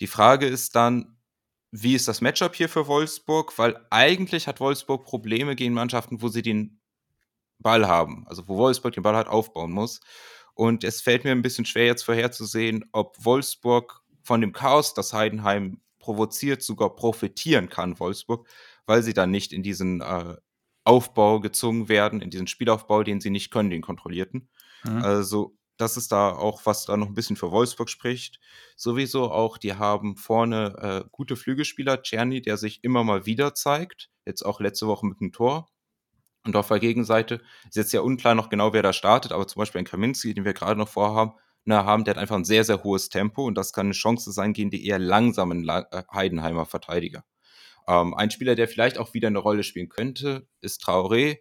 Die 0.00 0.06
Frage 0.06 0.46
ist 0.46 0.74
dann, 0.74 1.18
wie 1.70 1.94
ist 1.94 2.08
das 2.08 2.22
Matchup 2.22 2.54
hier 2.54 2.70
für 2.70 2.86
Wolfsburg? 2.86 3.58
Weil 3.58 3.78
eigentlich 3.90 4.48
hat 4.48 4.60
Wolfsburg 4.60 5.04
Probleme 5.04 5.54
gegen 5.54 5.74
Mannschaften, 5.74 6.22
wo 6.22 6.28
sie 6.28 6.40
den 6.40 6.80
Ball 7.58 7.86
haben, 7.86 8.26
also 8.26 8.48
wo 8.48 8.56
Wolfsburg 8.56 8.94
den 8.94 9.02
Ball 9.02 9.16
halt 9.16 9.28
aufbauen 9.28 9.70
muss. 9.70 10.00
Und 10.54 10.82
es 10.82 11.02
fällt 11.02 11.24
mir 11.24 11.32
ein 11.32 11.42
bisschen 11.42 11.66
schwer 11.66 11.86
jetzt 11.86 12.04
vorherzusehen, 12.04 12.86
ob 12.92 13.22
Wolfsburg 13.22 14.00
von 14.22 14.40
dem 14.40 14.52
Chaos, 14.52 14.94
das 14.94 15.12
Heidenheim 15.12 15.82
provoziert, 15.98 16.62
sogar 16.62 16.96
profitieren 16.96 17.68
kann, 17.68 17.98
Wolfsburg, 18.00 18.48
weil 18.86 19.02
sie 19.02 19.12
dann 19.12 19.30
nicht 19.30 19.52
in 19.52 19.62
diesen 19.62 20.00
äh, 20.00 20.36
Aufbau 20.84 21.40
gezwungen 21.40 21.88
werden, 21.88 22.20
in 22.20 22.30
diesen 22.30 22.46
Spielaufbau, 22.46 23.02
den 23.02 23.20
sie 23.20 23.30
nicht 23.30 23.50
können, 23.50 23.70
den 23.70 23.82
kontrollierten. 23.82 24.48
Mhm. 24.84 25.02
Also, 25.02 25.56
das 25.76 25.96
ist 25.96 26.12
da 26.12 26.30
auch, 26.30 26.62
was 26.66 26.84
da 26.84 26.96
noch 26.96 27.08
ein 27.08 27.14
bisschen 27.14 27.36
für 27.36 27.50
Wolfsburg 27.50 27.88
spricht. 27.88 28.38
Sowieso 28.76 29.30
auch, 29.32 29.58
die 29.58 29.74
haben 29.74 30.16
vorne 30.16 31.04
äh, 31.04 31.08
gute 31.10 31.36
Flügelspieler, 31.36 32.02
Czerny, 32.02 32.42
der 32.42 32.56
sich 32.56 32.84
immer 32.84 33.02
mal 33.02 33.26
wieder 33.26 33.54
zeigt. 33.54 34.10
Jetzt 34.24 34.42
auch 34.42 34.60
letzte 34.60 34.86
Woche 34.86 35.06
mit 35.06 35.20
einem 35.20 35.32
Tor. 35.32 35.68
Und 36.46 36.56
auf 36.56 36.68
der 36.68 36.78
Gegenseite 36.78 37.40
ist 37.66 37.76
jetzt 37.76 37.92
ja 37.92 38.02
unklar 38.02 38.34
noch 38.34 38.50
genau, 38.50 38.72
wer 38.72 38.82
da 38.82 38.92
startet, 38.92 39.32
aber 39.32 39.48
zum 39.48 39.60
Beispiel 39.60 39.80
ein 39.80 39.86
Kaminski, 39.86 40.34
den 40.34 40.44
wir 40.44 40.52
gerade 40.52 40.78
noch 40.78 40.88
vorhaben, 40.88 41.32
na, 41.64 41.84
haben, 41.86 42.04
der 42.04 42.14
hat 42.14 42.20
einfach 42.20 42.36
ein 42.36 42.44
sehr, 42.44 42.64
sehr 42.64 42.84
hohes 42.84 43.08
Tempo 43.08 43.46
und 43.46 43.56
das 43.56 43.72
kann 43.72 43.86
eine 43.86 43.94
Chance 43.94 44.30
sein 44.32 44.52
gegen 44.52 44.70
die 44.70 44.86
eher 44.86 44.98
langsamen 44.98 45.66
äh, 45.66 45.82
Heidenheimer 46.12 46.66
Verteidiger. 46.66 47.24
Ähm, 47.86 48.14
ein 48.14 48.30
Spieler, 48.30 48.54
der 48.54 48.68
vielleicht 48.68 48.98
auch 48.98 49.14
wieder 49.14 49.28
eine 49.28 49.38
Rolle 49.38 49.62
spielen 49.62 49.88
könnte, 49.88 50.46
ist 50.60 50.82
Traoré. 50.84 51.38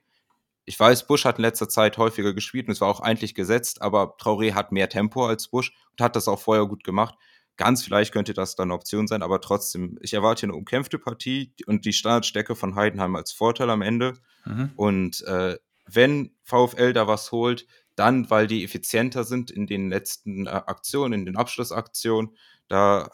Ich 0.66 0.80
weiß, 0.80 1.08
Busch 1.08 1.26
hat 1.26 1.38
in 1.38 1.44
letzter 1.44 1.68
Zeit 1.68 1.98
häufiger 1.98 2.34
gespielt 2.34 2.68
und 2.68 2.74
es 2.74 2.82
war 2.82 2.88
auch 2.88 3.02
eigentlich 3.02 3.36
gesetzt, 3.36 3.82
aber 3.82 4.16
Traoré 4.18 4.54
hat 4.54 4.72
mehr 4.72 4.90
Tempo 4.90 5.26
als 5.26 5.50
Busch 5.50 5.74
und 5.92 6.04
hat 6.04 6.16
das 6.16 6.28
auch 6.28 6.40
vorher 6.40 6.66
gut 6.66 6.84
gemacht. 6.84 7.16
Ganz 7.56 7.84
vielleicht 7.84 8.14
könnte 8.14 8.34
das 8.34 8.56
dann 8.56 8.70
eine 8.70 8.74
Option 8.74 9.08
sein, 9.08 9.22
aber 9.22 9.40
trotzdem, 9.40 10.00
ich 10.02 10.14
erwarte 10.14 10.42
hier 10.42 10.50
eine 10.50 10.58
umkämpfte 10.58 10.98
Partie 10.98 11.54
und 11.68 11.86
die 11.86 11.94
Standardstärke 11.94 12.56
von 12.56 12.76
Heidenheim 12.76 13.16
als 13.16 13.32
Vorteil 13.32 13.70
am 13.70 13.82
Ende. 13.82 14.14
Mhm. 14.46 14.72
Und 14.76 15.22
äh, 15.24 15.58
wenn 15.86 16.36
VfL 16.44 16.94
da 16.94 17.08
was 17.08 17.32
holt, 17.32 17.68
dann, 17.96 18.30
weil 18.30 18.48
die 18.48 18.64
effizienter 18.64 19.24
sind 19.24 19.52
in 19.52 19.68
den 19.68 19.90
letzten 19.90 20.48
äh, 20.48 20.50
Aktionen, 20.50 21.14
in 21.14 21.26
den 21.26 21.36
Abschlussaktionen. 21.36 22.36
Da 22.68 23.12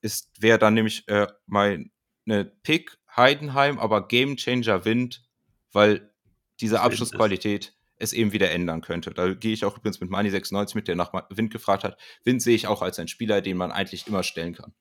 ist, 0.00 0.30
wäre 0.40 0.58
dann 0.58 0.74
nämlich 0.74 1.06
äh, 1.08 1.28
mein 1.46 1.92
eine 2.26 2.44
Pick 2.44 2.98
Heidenheim, 3.16 3.78
aber 3.78 4.06
Gamechanger 4.06 4.84
Wind, 4.84 5.22
weil 5.72 6.10
diese 6.60 6.80
Abschlussqualität 6.80 7.74
es 7.98 8.12
eben 8.12 8.32
wieder 8.32 8.50
ändern 8.50 8.82
könnte. 8.82 9.10
Da 9.10 9.32
gehe 9.32 9.52
ich 9.52 9.64
auch 9.64 9.78
übrigens 9.78 10.00
mit 10.00 10.10
Mani 10.10 10.30
96 10.30 10.74
mit, 10.74 10.88
der 10.88 10.96
nach 10.96 11.12
Wind 11.30 11.52
gefragt 11.52 11.84
hat. 11.84 11.98
Wind 12.24 12.42
sehe 12.42 12.54
ich 12.54 12.66
auch 12.66 12.82
als 12.82 12.98
einen 12.98 13.08
Spieler, 13.08 13.40
den 13.40 13.56
man 13.56 13.72
eigentlich 13.72 14.06
immer 14.06 14.22
stellen 14.22 14.54
kann. 14.54 14.74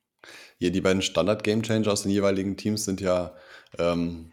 Hier, 0.58 0.72
die 0.72 0.82
beiden 0.82 1.02
Standard-Gamechanger 1.02 1.92
aus 1.92 2.04
den 2.04 2.12
jeweiligen 2.12 2.58
Teams 2.58 2.86
sind 2.86 3.00
ja, 3.00 3.36
ähm, 3.78 4.32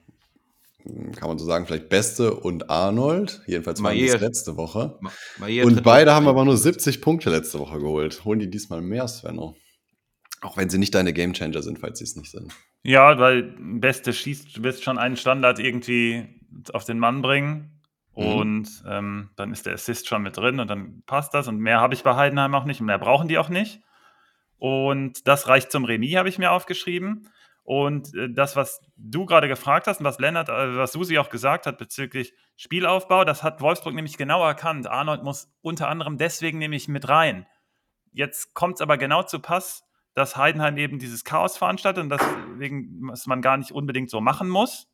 kann 1.15 1.29
man 1.29 1.39
so 1.39 1.45
sagen, 1.45 1.67
vielleicht 1.67 1.91
Beste 1.91 2.35
und 2.35 2.71
Arnold. 2.71 3.43
Jedenfalls 3.47 3.83
war 3.83 3.95
das 3.95 4.21
letzte 4.21 4.57
Woche. 4.57 4.99
Ma 5.01 5.13
und 5.63 5.83
beide 5.83 6.13
haben 6.13 6.27
aber 6.27 6.45
nur 6.45 6.57
70 6.57 7.01
Punkte 7.01 7.31
letzte 7.31 7.59
Woche 7.59 7.79
geholt. 7.79 8.25
Holen 8.25 8.41
die 8.41 8.51
diesmal 8.51 8.81
mehr, 8.81 9.07
Svenno? 9.07 9.57
Auch 10.43 10.57
wenn 10.57 10.69
sie 10.69 10.79
nicht 10.79 10.95
deine 10.95 11.13
Gamechanger 11.13 11.63
sind, 11.63 11.79
falls 11.79 11.99
sie 11.99 12.05
es 12.05 12.17
nicht 12.17 12.31
sind. 12.31 12.53
Ja, 12.83 13.19
weil 13.19 13.55
Beste 13.59 14.13
schießt, 14.13 14.57
du 14.57 14.63
wirst 14.65 14.83
schon 14.83 14.99
einen 14.99 15.17
Standard 15.17 15.59
irgendwie 15.59 16.41
auf 16.73 16.85
den 16.85 16.99
Mann 16.99 17.23
bringen. 17.23 17.81
Mhm. 18.15 18.27
Und 18.27 18.85
ähm, 18.87 19.31
dann 19.37 19.53
ist 19.53 19.67
der 19.67 19.75
Assist 19.75 20.09
schon 20.09 20.23
mit 20.23 20.37
drin 20.37 20.61
und 20.61 20.69
dann 20.69 21.03
passt 21.07 21.33
das. 21.33 21.49
Und 21.49 21.59
mehr 21.59 21.81
habe 21.81 21.95
ich 21.95 22.03
bei 22.03 22.17
Heidenheim 22.17 22.55
auch 22.55 22.65
nicht 22.65 22.81
und 22.81 22.87
mehr 22.87 22.99
brauchen 22.99 23.29
die 23.29 23.39
auch 23.39 23.49
nicht. 23.49 23.81
Und 24.59 25.27
das 25.27 25.49
reicht 25.49 25.73
zum 25.73 25.85
Remis, 25.85 26.17
habe 26.17 26.29
ich 26.29 26.39
mir 26.39 26.53
aufgeschrieben. 26.53 27.29
Und 27.65 28.15
äh, 28.15 28.29
das, 28.31 28.57
was 28.57 28.81
du 28.97 29.27
gerade 29.27 29.49
gefragt 29.49 29.87
hast 29.87 30.01
und 30.01 30.05
was 30.05 30.19
Lennart, 30.19 30.49
äh, 30.49 30.77
was 30.77 30.93
Susi 30.93 31.19
auch 31.19 31.31
gesagt 31.31 31.67
hat 31.67 31.79
bezüglich 31.79 32.35
Spielaufbau, 32.57 33.25
das 33.25 33.43
hat 33.43 33.61
Wolfsburg 33.61 33.95
nämlich 33.95 34.17
genau 34.17 34.45
erkannt. 34.45 34.87
Arnold 34.87 35.23
muss 35.23 35.53
unter 35.63 35.89
anderem 35.89 36.19
deswegen 36.19 36.59
nämlich 36.59 36.89
mit 36.89 37.09
rein. 37.09 37.47
Jetzt 38.13 38.55
kommt 38.55 38.75
es 38.75 38.81
aber 38.81 38.99
genau 38.99 39.23
zu 39.23 39.39
Pass, 39.39 39.85
dass 40.15 40.37
Heidenheim 40.37 40.77
eben 40.77 40.99
dieses 40.99 41.25
Chaos 41.25 41.57
veranstaltet 41.57 42.03
und 42.03 42.11
deswegen 42.11 43.09
was 43.09 43.27
man 43.27 43.43
gar 43.43 43.57
nicht 43.57 43.73
unbedingt 43.73 44.11
so 44.11 44.21
machen 44.21 44.49
muss 44.49 44.89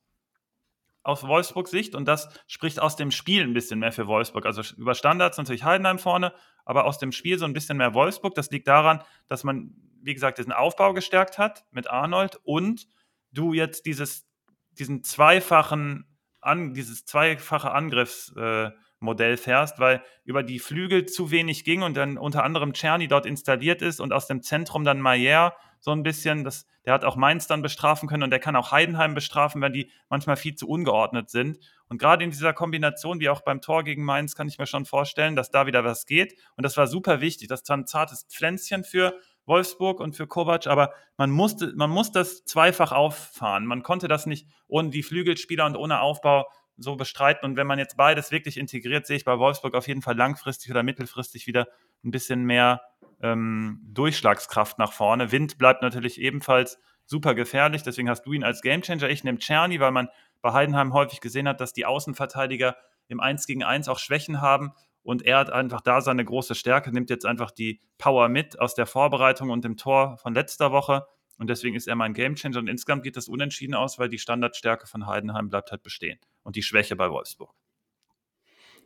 aus 1.08 1.26
Wolfsburgs 1.26 1.70
Sicht 1.70 1.94
und 1.94 2.06
das 2.06 2.28
spricht 2.46 2.80
aus 2.80 2.96
dem 2.96 3.10
Spiel 3.10 3.42
ein 3.42 3.54
bisschen 3.54 3.78
mehr 3.78 3.92
für 3.92 4.06
Wolfsburg. 4.06 4.44
Also 4.44 4.62
über 4.76 4.94
Standards 4.94 5.38
natürlich 5.38 5.64
Heidenheim 5.64 5.98
vorne, 5.98 6.34
aber 6.66 6.84
aus 6.84 6.98
dem 6.98 7.12
Spiel 7.12 7.38
so 7.38 7.46
ein 7.46 7.54
bisschen 7.54 7.78
mehr 7.78 7.94
Wolfsburg. 7.94 8.34
Das 8.34 8.50
liegt 8.50 8.68
daran, 8.68 9.02
dass 9.26 9.42
man, 9.42 9.74
wie 10.02 10.12
gesagt, 10.12 10.36
diesen 10.36 10.52
Aufbau 10.52 10.92
gestärkt 10.92 11.38
hat 11.38 11.64
mit 11.70 11.88
Arnold 11.88 12.38
und 12.42 12.88
du 13.32 13.54
jetzt 13.54 13.86
dieses, 13.86 14.28
diesen 14.72 15.02
zweifachen, 15.02 16.06
an, 16.42 16.74
dieses 16.74 17.06
zweifache 17.06 17.70
Angriffs, 17.70 18.34
äh, 18.36 18.70
Modell 19.00 19.36
fährst, 19.36 19.78
weil 19.78 20.02
über 20.24 20.42
die 20.42 20.58
Flügel 20.58 21.06
zu 21.06 21.30
wenig 21.30 21.64
ging 21.64 21.82
und 21.82 21.96
dann 21.96 22.18
unter 22.18 22.44
anderem 22.44 22.72
Czerny 22.72 23.08
dort 23.08 23.26
installiert 23.26 23.82
ist 23.82 24.00
und 24.00 24.12
aus 24.12 24.26
dem 24.26 24.42
Zentrum 24.42 24.84
dann 24.84 25.00
Maier 25.00 25.54
so 25.80 25.92
ein 25.92 26.02
bisschen, 26.02 26.42
das, 26.44 26.66
der 26.84 26.92
hat 26.94 27.04
auch 27.04 27.16
Mainz 27.16 27.46
dann 27.46 27.62
bestrafen 27.62 28.08
können 28.08 28.24
und 28.24 28.30
der 28.30 28.40
kann 28.40 28.56
auch 28.56 28.72
Heidenheim 28.72 29.14
bestrafen, 29.14 29.62
wenn 29.62 29.72
die 29.72 29.90
manchmal 30.08 30.36
viel 30.36 30.54
zu 30.54 30.68
ungeordnet 30.68 31.30
sind. 31.30 31.58
Und 31.88 31.98
gerade 31.98 32.24
in 32.24 32.30
dieser 32.30 32.52
Kombination, 32.52 33.20
wie 33.20 33.28
auch 33.28 33.42
beim 33.42 33.60
Tor 33.60 33.84
gegen 33.84 34.04
Mainz, 34.04 34.34
kann 34.34 34.48
ich 34.48 34.58
mir 34.58 34.66
schon 34.66 34.84
vorstellen, 34.84 35.36
dass 35.36 35.50
da 35.50 35.66
wieder 35.66 35.84
was 35.84 36.04
geht. 36.04 36.34
Und 36.56 36.64
das 36.64 36.76
war 36.76 36.86
super 36.86 37.20
wichtig. 37.20 37.48
Das 37.48 37.62
war 37.68 37.76
ein 37.76 37.86
zartes 37.86 38.24
Pflänzchen 38.28 38.84
für 38.84 39.14
Wolfsburg 39.48 40.00
und 40.00 40.14
für 40.14 40.26
Kovac, 40.26 40.66
aber 40.66 40.92
man 41.16 41.30
musste, 41.30 41.72
man 41.74 41.90
muss 41.90 42.12
das 42.12 42.44
zweifach 42.44 42.92
auffahren. 42.92 43.64
Man 43.64 43.82
konnte 43.82 44.06
das 44.06 44.26
nicht 44.26 44.46
ohne 44.68 44.90
die 44.90 45.02
Flügelspieler 45.02 45.64
und 45.64 45.76
ohne 45.76 46.00
Aufbau 46.00 46.46
so 46.78 46.96
bestreiten. 46.96 47.44
Und 47.44 47.56
wenn 47.56 47.66
man 47.66 47.78
jetzt 47.78 47.96
beides 47.96 48.30
wirklich 48.30 48.56
integriert, 48.56 49.06
sehe 49.06 49.16
ich 49.16 49.24
bei 49.24 49.38
Wolfsburg 49.38 49.74
auf 49.74 49.88
jeden 49.88 50.02
Fall 50.02 50.16
langfristig 50.16 50.70
oder 50.70 50.82
mittelfristig 50.82 51.46
wieder 51.46 51.68
ein 52.04 52.10
bisschen 52.10 52.44
mehr 52.44 52.82
ähm, 53.20 53.80
Durchschlagskraft 53.92 54.78
nach 54.78 54.92
vorne. 54.92 55.32
Wind 55.32 55.58
bleibt 55.58 55.82
natürlich 55.82 56.20
ebenfalls 56.20 56.78
super 57.04 57.34
gefährlich, 57.34 57.82
deswegen 57.82 58.08
hast 58.08 58.22
du 58.22 58.32
ihn 58.32 58.44
als 58.44 58.62
Gamechanger. 58.62 59.08
Ich 59.08 59.24
nehme 59.24 59.38
Czerny, 59.38 59.80
weil 59.80 59.90
man 59.90 60.08
bei 60.40 60.52
Heidenheim 60.52 60.92
häufig 60.92 61.20
gesehen 61.20 61.48
hat, 61.48 61.60
dass 61.60 61.72
die 61.72 61.86
Außenverteidiger 61.86 62.76
im 63.08 63.20
1 63.20 63.46
gegen 63.46 63.64
1 63.64 63.88
auch 63.88 63.98
Schwächen 63.98 64.40
haben. 64.40 64.72
Und 65.02 65.22
er 65.22 65.38
hat 65.38 65.50
einfach 65.50 65.80
da 65.80 66.00
seine 66.02 66.24
große 66.24 66.54
Stärke, 66.54 66.92
nimmt 66.92 67.08
jetzt 67.08 67.24
einfach 67.24 67.50
die 67.50 67.80
Power 67.96 68.28
mit 68.28 68.58
aus 68.60 68.74
der 68.74 68.86
Vorbereitung 68.86 69.50
und 69.50 69.64
dem 69.64 69.76
Tor 69.76 70.18
von 70.18 70.34
letzter 70.34 70.70
Woche. 70.70 71.06
Und 71.38 71.48
deswegen 71.48 71.76
ist 71.76 71.86
er 71.86 71.94
mein 71.94 72.14
Gamechanger. 72.14 72.58
Und 72.58 72.68
insgesamt 72.68 73.04
geht 73.04 73.16
das 73.16 73.28
unentschieden 73.28 73.74
aus, 73.74 73.98
weil 73.98 74.08
die 74.08 74.18
Standardstärke 74.18 74.86
von 74.86 75.06
Heidenheim 75.06 75.48
bleibt 75.48 75.70
halt 75.70 75.82
bestehen. 75.82 76.18
Und 76.42 76.56
die 76.56 76.62
Schwäche 76.62 76.96
bei 76.96 77.10
Wolfsburg. 77.10 77.54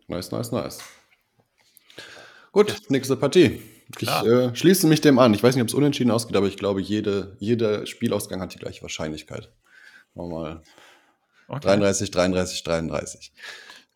Nice, 0.06 0.30
nice, 0.30 0.52
nice. 0.52 0.80
Gut, 2.52 2.70
ja. 2.70 2.76
nächste 2.90 3.16
Partie. 3.16 3.62
Ich 3.98 4.08
äh, 4.08 4.54
schließe 4.54 4.86
mich 4.86 5.00
dem 5.00 5.18
an. 5.18 5.34
Ich 5.34 5.42
weiß 5.42 5.54
nicht, 5.54 5.62
ob 5.62 5.68
es 5.68 5.74
unentschieden 5.74 6.10
ausgeht, 6.10 6.36
aber 6.36 6.46
ich 6.46 6.56
glaube, 6.56 6.80
jede, 6.80 7.36
jeder 7.40 7.86
Spielausgang 7.86 8.40
hat 8.40 8.54
die 8.54 8.58
gleiche 8.58 8.82
Wahrscheinlichkeit. 8.82 9.52
Machen 10.14 10.30
wir 10.30 10.38
mal 10.38 10.62
okay. 11.48 11.60
33, 11.60 12.10
33, 12.10 12.62
33. 12.64 13.32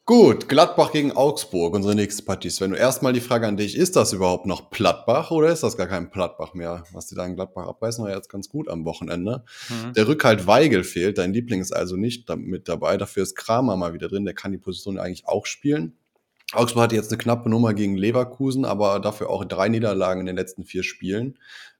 Gut, 0.09 0.49
Gladbach 0.49 0.93
gegen 0.93 1.11
Augsburg, 1.11 1.75
unsere 1.75 1.97
nächste 1.97 2.23
Partie. 2.23 2.49
Sven, 2.49 2.75
erstmal 2.75 3.13
die 3.13 3.21
Frage 3.21 3.49
an 3.49 3.57
dich, 3.57 3.77
ist 3.77 3.97
das 3.97 4.13
überhaupt 4.13 4.47
noch 4.47 4.71
Plattbach 4.71 5.33
oder 5.33 5.49
ist 5.49 5.65
das 5.65 5.77
gar 5.77 5.89
kein 5.89 6.13
Plattbach 6.13 6.55
mehr? 6.55 6.85
Was 6.93 7.09
die 7.09 7.17
da 7.17 7.27
in 7.27 7.35
Gladbach 7.35 7.67
abreißen, 7.67 8.05
war 8.05 8.15
jetzt 8.15 8.29
ganz 8.29 8.49
gut 8.49 8.69
am 8.69 8.85
Wochenende. 8.85 9.43
Mhm. 9.69 9.95
Der 9.95 10.07
Rückhalt 10.07 10.47
Weigel 10.47 10.85
fehlt, 10.85 11.19
dein 11.19 11.33
Liebling 11.33 11.61
ist 11.61 11.73
also 11.73 11.97
nicht 11.97 12.29
mit 12.37 12.69
dabei. 12.69 12.97
Dafür 12.99 13.25
ist 13.25 13.35
Kramer 13.35 13.77
mal 13.77 13.95
wieder 13.95 14.07
drin, 14.07 14.25
der 14.25 14.35
kann 14.35 14.53
die 14.53 14.59
Position 14.59 14.97
eigentlich 14.97 15.27
auch 15.27 15.45
spielen. 15.45 15.99
Augsburg 16.53 16.85
hatte 16.85 16.95
jetzt 16.95 17.11
eine 17.11 17.19
knappe 17.19 17.51
Nummer 17.51 17.75
gegen 17.75 17.97
Leverkusen, 17.97 18.65
aber 18.65 19.01
dafür 19.01 19.29
auch 19.29 19.45
drei 19.45 19.69
Niederlagen 19.69 20.21
in 20.21 20.27
den 20.27 20.37
letzten 20.37 20.63
vier 20.63 20.85
Spielen. 20.85 21.37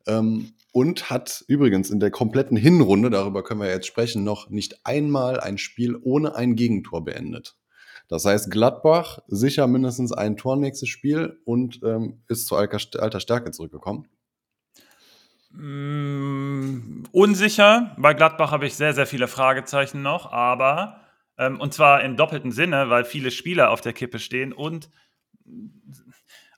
Ähm, 0.09 0.55
und 0.73 1.11
hat 1.11 1.45
übrigens 1.47 1.91
in 1.91 2.01
der 2.01 2.11
kompletten 2.11 2.57
Hinrunde, 2.57 3.09
darüber 3.09 3.45
können 3.45 3.61
wir 3.61 3.71
jetzt 3.71 3.87
sprechen, 3.87 4.25
noch 4.25 4.51
nicht 4.51 4.85
einmal 4.85 5.39
ein 5.39 5.59
Spiel 5.59 5.97
ohne 6.03 6.35
ein 6.35 6.57
Gegentor 6.57 7.05
beendet. 7.05 7.55
Das 8.09 8.25
heißt, 8.25 8.51
Gladbach 8.51 9.19
sicher 9.27 9.67
mindestens 9.67 10.13
ein 10.13 10.37
Tor 10.37 10.57
nächstes 10.57 10.89
Spiel 10.89 11.41
und 11.45 11.81
ähm, 11.83 12.23
ist 12.29 12.47
zu 12.47 12.57
alter 12.57 13.21
Stärke 13.21 13.51
zurückgekommen. 13.51 14.09
Mm, 15.51 17.05
unsicher. 17.13 17.97
Bei 17.99 18.15
Gladbach 18.15 18.53
habe 18.53 18.67
ich 18.67 18.75
sehr, 18.75 18.93
sehr 18.93 19.07
viele 19.07 19.27
Fragezeichen 19.27 20.03
noch, 20.03 20.31
aber 20.31 21.01
ähm, 21.39 21.61
und 21.61 21.73
zwar 21.73 22.03
im 22.03 22.17
doppelten 22.17 22.53
Sinne, 22.53 22.91
weil 22.91 23.05
viele 23.05 23.31
Spieler 23.31 23.71
auf 23.71 23.81
der 23.81 23.93
Kippe 23.93 24.19
stehen 24.19 24.53
und 24.53 24.91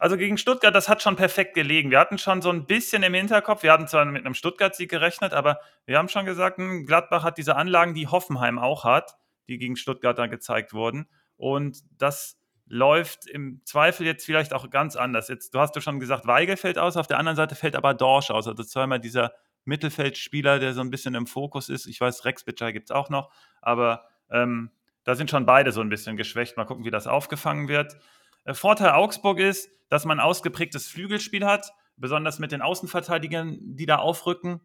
also 0.01 0.17
gegen 0.17 0.39
Stuttgart, 0.39 0.75
das 0.75 0.89
hat 0.89 1.03
schon 1.03 1.17
perfekt 1.17 1.55
gelegen. 1.55 1.91
Wir 1.91 1.99
hatten 1.99 2.19
schon 2.19 2.41
so 2.41 2.51
ein 2.51 2.67
bisschen 2.67 3.03
im 3.03 3.15
Hinterkopf, 3.15 3.63
wir 3.63 3.73
hatten 3.73 3.89
zwar 3.89 4.05
mit 4.05 4.25
einem 4.25 4.35
Stuttgart-Sieg 4.35 4.89
gerechnet, 4.91 5.33
aber 5.33 5.59
wir 5.87 5.99
haben 5.99 6.09
schon 6.09 6.25
gesagt, 6.25 6.59
hm, 6.59 6.87
Gladbach 6.87 7.25
hat 7.25 7.39
diese 7.39 7.57
Anlagen, 7.57 7.95
die 7.95 8.07
Hoffenheim 8.07 8.59
auch 8.59 8.85
hat, 8.85 9.17
die 9.49 9.59
gegen 9.59 9.77
Stuttgart 9.77 10.17
dann 10.17 10.31
gezeigt 10.31 10.73
wurden. 10.73 11.09
Und 11.39 11.79
das 11.97 12.39
läuft 12.67 13.27
im 13.27 13.63
Zweifel 13.65 14.05
jetzt 14.05 14.27
vielleicht 14.27 14.53
auch 14.53 14.69
ganz 14.69 14.95
anders. 14.95 15.29
Jetzt, 15.29 15.55
du 15.55 15.61
hast 15.61 15.75
du 15.75 15.81
schon 15.81 16.01
gesagt, 16.01 16.27
Weigel 16.27 16.59
fällt 16.59 16.79
aus, 16.79 16.97
auf 16.99 17.07
der 17.07 17.19
anderen 17.19 17.37
Seite 17.37 17.55
fällt 17.55 17.77
aber 17.77 17.95
Dorsch 17.95 18.31
aus. 18.31 18.47
Also 18.47 18.63
zweimal 18.63 19.01
dieser 19.01 19.33
Mittelfeldspieler, 19.65 20.59
der 20.59 20.75
so 20.75 20.83
ein 20.83 20.91
bisschen 20.91 21.15
im 21.15 21.27
Fokus 21.27 21.71
ist. 21.71 21.87
Ich 21.87 22.01
weiß, 22.01 22.25
Rex 22.25 22.45
Bitschei 22.45 22.73
gibt 22.73 22.91
es 22.91 22.95
auch 22.95 23.09
noch, 23.09 23.31
aber 23.63 24.05
ähm, 24.31 24.71
da 25.05 25.15
sind 25.15 25.31
schon 25.31 25.47
beide 25.47 25.73
so 25.73 25.81
ein 25.81 25.89
bisschen 25.89 26.17
geschwächt. 26.17 26.57
Mal 26.57 26.67
gucken, 26.67 26.85
wie 26.85 26.91
das 26.91 27.07
aufgefangen 27.07 27.69
wird. 27.69 27.97
Äh, 28.45 28.55
Vorteil 28.55 28.91
Augsburg 28.91 29.39
ist, 29.39 29.71
dass 29.89 30.05
man 30.05 30.21
ausgeprägtes 30.21 30.89
Flügelspiel 30.89 31.47
hat, 31.47 31.73
besonders 31.97 32.39
mit 32.39 32.53
den 32.53 32.61
Außenverteidigern, 32.61 33.59
die 33.61 33.87
da 33.87 33.97
aufrücken. 33.97 34.61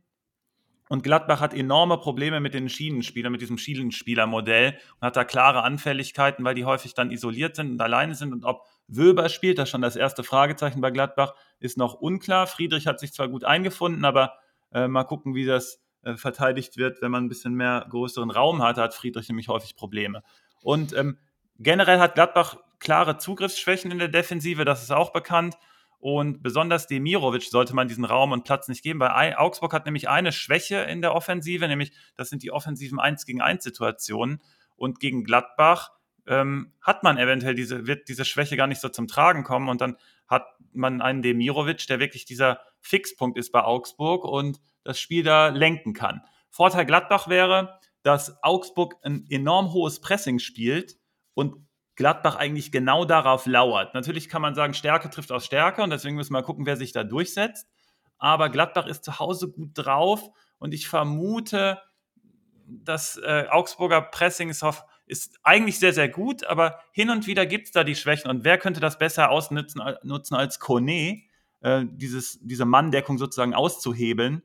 Und 0.89 1.03
Gladbach 1.03 1.39
hat 1.39 1.53
enorme 1.53 1.97
Probleme 1.97 2.39
mit 2.39 2.53
den 2.53 2.69
Schienenspielern, 2.69 3.31
mit 3.31 3.41
diesem 3.41 3.57
Schienenspielermodell 3.57 4.77
und 4.99 5.05
hat 5.05 5.15
da 5.15 5.23
klare 5.23 5.63
Anfälligkeiten, 5.63 6.43
weil 6.43 6.55
die 6.55 6.65
häufig 6.65 6.93
dann 6.93 7.09
isoliert 7.09 7.55
sind 7.55 7.71
und 7.71 7.81
alleine 7.81 8.15
sind. 8.15 8.33
Und 8.33 8.43
ob 8.43 8.65
Wöber 8.87 9.29
spielt, 9.29 9.59
ist 9.59 9.69
schon 9.69 9.81
das 9.81 9.95
erste 9.95 10.23
Fragezeichen 10.23 10.81
bei 10.81 10.91
Gladbach, 10.91 11.35
ist 11.59 11.77
noch 11.77 11.95
unklar. 11.95 12.47
Friedrich 12.47 12.85
hat 12.85 12.99
sich 12.99 13.13
zwar 13.13 13.29
gut 13.29 13.45
eingefunden, 13.45 14.03
aber 14.05 14.33
äh, 14.73 14.87
mal 14.87 15.05
gucken, 15.05 15.35
wie 15.35 15.45
das 15.45 15.81
äh, 16.03 16.15
verteidigt 16.15 16.77
wird, 16.77 17.01
wenn 17.01 17.11
man 17.11 17.25
ein 17.25 17.29
bisschen 17.29 17.53
mehr 17.53 17.85
größeren 17.89 18.29
Raum 18.29 18.61
hat, 18.61 18.77
hat 18.77 18.93
Friedrich 18.93 19.29
nämlich 19.29 19.47
häufig 19.47 19.75
Probleme. 19.75 20.21
Und 20.61 20.93
ähm, 20.93 21.17
generell 21.59 21.99
hat 21.99 22.15
Gladbach 22.15 22.57
klare 22.79 23.17
Zugriffsschwächen 23.17 23.89
in 23.91 23.99
der 23.99 24.09
Defensive, 24.09 24.65
das 24.65 24.83
ist 24.83 24.91
auch 24.91 25.13
bekannt. 25.13 25.57
Und 26.03 26.43
besonders 26.43 26.87
Demirovic 26.87 27.43
sollte 27.43 27.73
man 27.73 27.87
diesen 27.87 28.03
Raum 28.03 28.33
und 28.33 28.43
Platz 28.43 28.67
nicht 28.67 28.83
geben, 28.83 28.99
weil 28.99 29.35
Augsburg 29.35 29.71
hat 29.71 29.85
nämlich 29.85 30.09
eine 30.09 30.33
Schwäche 30.33 30.79
in 30.79 31.01
der 31.01 31.15
Offensive, 31.15 31.65
nämlich 31.65 31.93
das 32.17 32.27
sind 32.27 32.43
die 32.43 32.51
offensiven 32.51 32.99
1 32.99 33.25
gegen 33.25 33.41
1 33.41 33.63
Situationen. 33.63 34.41
Und 34.75 34.99
gegen 34.99 35.23
Gladbach 35.23 35.93
ähm, 36.27 36.73
hat 36.81 37.03
man 37.03 37.17
eventuell 37.17 37.55
diese, 37.55 37.87
wird 37.87 38.09
diese 38.09 38.25
Schwäche 38.25 38.57
gar 38.57 38.67
nicht 38.67 38.81
so 38.81 38.89
zum 38.89 39.07
Tragen 39.07 39.45
kommen. 39.45 39.69
Und 39.69 39.79
dann 39.79 39.95
hat 40.27 40.45
man 40.73 41.01
einen 41.01 41.21
Demirovic, 41.21 41.87
der 41.87 42.01
wirklich 42.01 42.25
dieser 42.25 42.59
Fixpunkt 42.81 43.37
ist 43.37 43.53
bei 43.53 43.63
Augsburg 43.63 44.25
und 44.25 44.59
das 44.83 44.99
Spiel 44.99 45.23
da 45.23 45.47
lenken 45.47 45.93
kann. 45.93 46.19
Vorteil 46.49 46.85
Gladbach 46.85 47.29
wäre, 47.29 47.79
dass 48.01 48.43
Augsburg 48.43 48.95
ein 49.03 49.25
enorm 49.29 49.71
hohes 49.71 50.01
Pressing 50.01 50.39
spielt 50.39 50.97
und 51.33 51.65
Gladbach 51.95 52.35
eigentlich 52.35 52.71
genau 52.71 53.05
darauf 53.05 53.45
lauert. 53.45 53.93
Natürlich 53.93 54.29
kann 54.29 54.41
man 54.41 54.55
sagen, 54.55 54.73
Stärke 54.73 55.09
trifft 55.09 55.31
aus 55.31 55.45
Stärke 55.45 55.83
und 55.83 55.89
deswegen 55.89 56.15
müssen 56.15 56.31
wir 56.31 56.39
mal 56.39 56.45
gucken, 56.45 56.65
wer 56.65 56.77
sich 56.77 56.91
da 56.91 57.03
durchsetzt. 57.03 57.67
Aber 58.17 58.49
Gladbach 58.49 58.87
ist 58.87 59.03
zu 59.03 59.19
Hause 59.19 59.49
gut 59.49 59.71
drauf 59.73 60.29
und 60.57 60.73
ich 60.73 60.87
vermute, 60.87 61.79
das 62.65 63.17
äh, 63.17 63.45
Augsburger 63.49 64.01
Pressing 64.01 64.49
ist, 64.49 64.63
auf, 64.63 64.85
ist, 65.05 65.37
eigentlich 65.43 65.77
sehr, 65.77 65.93
sehr 65.93 66.09
gut, 66.09 66.45
aber 66.45 66.79
hin 66.91 67.09
und 67.09 67.27
wieder 67.27 67.45
gibt 67.45 67.65
es 67.67 67.71
da 67.71 67.83
die 67.83 67.95
Schwächen. 67.95 68.29
Und 68.29 68.43
wer 68.43 68.57
könnte 68.57 68.79
das 68.79 68.97
besser 68.97 69.29
ausnutzen 69.29 69.81
nutzen 70.03 70.35
als 70.35 70.59
Kone, 70.59 71.23
äh, 71.61 71.85
dieses, 71.91 72.39
diese 72.41 72.65
Manndeckung 72.65 73.17
sozusagen 73.17 73.53
auszuhebeln? 73.53 74.41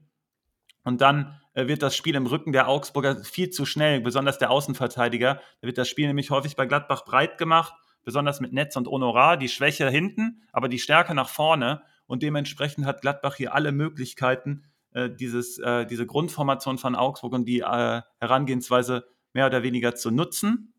Und 0.84 1.00
dann 1.00 1.38
äh, 1.47 1.47
wird 1.66 1.83
das 1.83 1.97
Spiel 1.97 2.14
im 2.14 2.27
Rücken 2.27 2.53
der 2.53 2.68
Augsburger 2.68 3.16
viel 3.25 3.51
zu 3.51 3.64
schnell, 3.64 4.01
besonders 4.01 4.38
der 4.38 4.51
Außenverteidiger. 4.51 5.40
Da 5.61 5.66
wird 5.66 5.79
das 5.79 5.88
Spiel 5.88 6.07
nämlich 6.07 6.31
häufig 6.31 6.55
bei 6.55 6.66
Gladbach 6.66 7.05
breit 7.05 7.38
gemacht, 7.38 7.75
besonders 8.05 8.40
mit 8.40 8.53
Netz 8.53 8.77
und 8.77 8.87
Honorar. 8.87 9.37
Die 9.37 9.49
Schwäche 9.49 9.90
hinten, 9.90 10.42
aber 10.53 10.68
die 10.68 10.79
Stärke 10.79 11.14
nach 11.14 11.29
vorne. 11.29 11.83
Und 12.07 12.23
dementsprechend 12.23 12.87
hat 12.87 13.01
Gladbach 13.01 13.35
hier 13.35 13.55
alle 13.55 13.73
Möglichkeiten, 13.73 14.64
äh, 14.92 15.11
dieses, 15.11 15.59
äh, 15.59 15.85
diese 15.87 16.07
Grundformation 16.07 16.79
von 16.79 16.94
Augsburg 16.94 17.33
und 17.33 17.44
die 17.47 17.61
äh, 17.61 18.03
Herangehensweise 18.21 19.07
mehr 19.33 19.47
oder 19.47 19.62
weniger 19.62 19.94
zu 19.94 20.11
nutzen. 20.11 20.75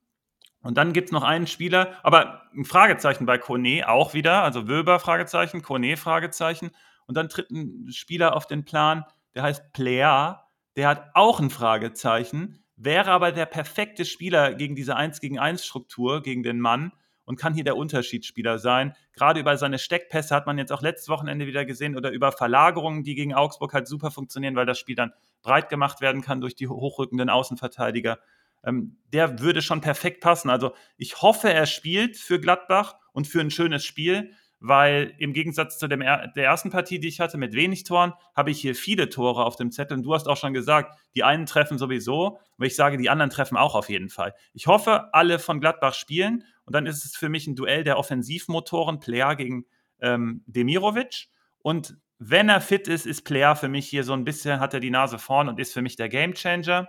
Und 0.61 0.77
dann 0.77 0.93
gibt 0.93 1.09
es 1.09 1.11
noch 1.11 1.23
einen 1.23 1.47
Spieler, 1.47 1.93
aber 2.03 2.43
ein 2.53 2.65
Fragezeichen 2.65 3.25
bei 3.25 3.37
Kone 3.37 3.87
auch 3.87 4.13
wieder, 4.13 4.43
also 4.43 4.67
Wöber 4.67 4.99
Fragezeichen, 4.99 5.61
Kone 5.61 5.97
Fragezeichen. 5.97 6.71
Und 7.05 7.15
dann 7.15 7.29
tritt 7.29 7.49
ein 7.49 7.91
Spieler 7.91 8.35
auf 8.35 8.45
den 8.45 8.65
Plan, 8.65 9.05
der 9.35 9.43
heißt 9.43 9.71
Plea, 9.73 10.39
der 10.79 10.87
hat 10.87 11.11
auch 11.13 11.41
ein 11.41 11.49
Fragezeichen, 11.49 12.63
wäre 12.77 13.11
aber 13.11 13.33
der 13.33 13.45
perfekte 13.45 14.05
Spieler 14.05 14.53
gegen 14.53 14.75
diese 14.75 14.95
1 14.95 15.19
gegen 15.19 15.37
1 15.37 15.65
Struktur, 15.65 16.23
gegen 16.23 16.41
den 16.41 16.61
Mann 16.61 16.93
und 17.25 17.35
kann 17.35 17.53
hier 17.53 17.65
der 17.65 17.75
Unterschiedsspieler 17.75 18.59
sein. 18.59 18.95
Gerade 19.11 19.41
über 19.41 19.57
seine 19.57 19.77
Steckpässe 19.77 20.33
hat 20.33 20.45
man 20.45 20.57
jetzt 20.57 20.71
auch 20.71 20.81
letztes 20.81 21.09
Wochenende 21.09 21.47
wieder 21.47 21.65
gesehen 21.65 21.97
oder 21.97 22.11
über 22.11 22.31
Verlagerungen, 22.31 23.03
die 23.03 23.15
gegen 23.15 23.33
Augsburg 23.33 23.73
halt 23.73 23.89
super 23.89 24.09
funktionieren, 24.09 24.55
weil 24.55 24.65
das 24.65 24.79
Spiel 24.79 24.95
dann 24.95 25.11
breit 25.41 25.67
gemacht 25.67 25.99
werden 25.99 26.21
kann 26.21 26.39
durch 26.39 26.55
die 26.55 26.69
hochrückenden 26.69 27.29
Außenverteidiger. 27.29 28.17
Ähm, 28.63 28.99
der 29.11 29.41
würde 29.41 29.61
schon 29.61 29.81
perfekt 29.81 30.21
passen. 30.21 30.49
Also 30.49 30.71
ich 30.95 31.21
hoffe, 31.21 31.51
er 31.51 31.65
spielt 31.65 32.15
für 32.15 32.39
Gladbach 32.39 32.95
und 33.11 33.27
für 33.27 33.41
ein 33.41 33.51
schönes 33.51 33.83
Spiel 33.83 34.33
weil 34.59 35.13
im 35.17 35.33
Gegensatz 35.33 35.77
zu 35.77 35.87
dem 35.87 36.01
er 36.01 36.27
der 36.27 36.45
ersten 36.45 36.69
Partie, 36.69 36.99
die 36.99 37.07
ich 37.07 37.19
hatte 37.19 37.37
mit 37.37 37.53
wenig 37.53 37.83
Toren, 37.83 38.13
habe 38.35 38.51
ich 38.51 38.59
hier 38.59 38.75
viele 38.75 39.09
Tore 39.09 39.45
auf 39.45 39.55
dem 39.55 39.71
Zettel. 39.71 39.97
Und 39.97 40.03
du 40.03 40.13
hast 40.13 40.27
auch 40.27 40.37
schon 40.37 40.53
gesagt, 40.53 40.97
die 41.15 41.23
einen 41.23 41.45
treffen 41.45 41.77
sowieso, 41.77 42.39
aber 42.57 42.65
ich 42.65 42.75
sage, 42.75 42.97
die 42.97 43.09
anderen 43.09 43.29
treffen 43.29 43.57
auch 43.57 43.75
auf 43.75 43.89
jeden 43.89 44.09
Fall. 44.09 44.33
Ich 44.53 44.67
hoffe, 44.67 45.13
alle 45.13 45.39
von 45.39 45.61
Gladbach 45.61 45.93
spielen 45.93 46.43
und 46.65 46.75
dann 46.75 46.85
ist 46.85 47.05
es 47.05 47.15
für 47.15 47.29
mich 47.29 47.47
ein 47.47 47.55
Duell 47.55 47.83
der 47.83 47.97
Offensivmotoren, 47.97 48.99
Player 48.99 49.35
gegen 49.35 49.65
ähm, 50.01 50.43
Demirovic. 50.45 51.27
Und 51.61 51.97
wenn 52.19 52.49
er 52.49 52.61
fit 52.61 52.87
ist, 52.87 53.05
ist 53.05 53.23
Player 53.23 53.55
für 53.55 53.69
mich 53.69 53.87
hier 53.87 54.03
so 54.03 54.13
ein 54.13 54.25
bisschen, 54.25 54.59
hat 54.59 54.73
er 54.73 54.81
die 54.81 54.91
Nase 54.91 55.19
vorn 55.19 55.47
und 55.47 55.59
ist 55.59 55.73
für 55.73 55.81
mich 55.81 55.95
der 55.95 56.09
Gamechanger. 56.09 56.87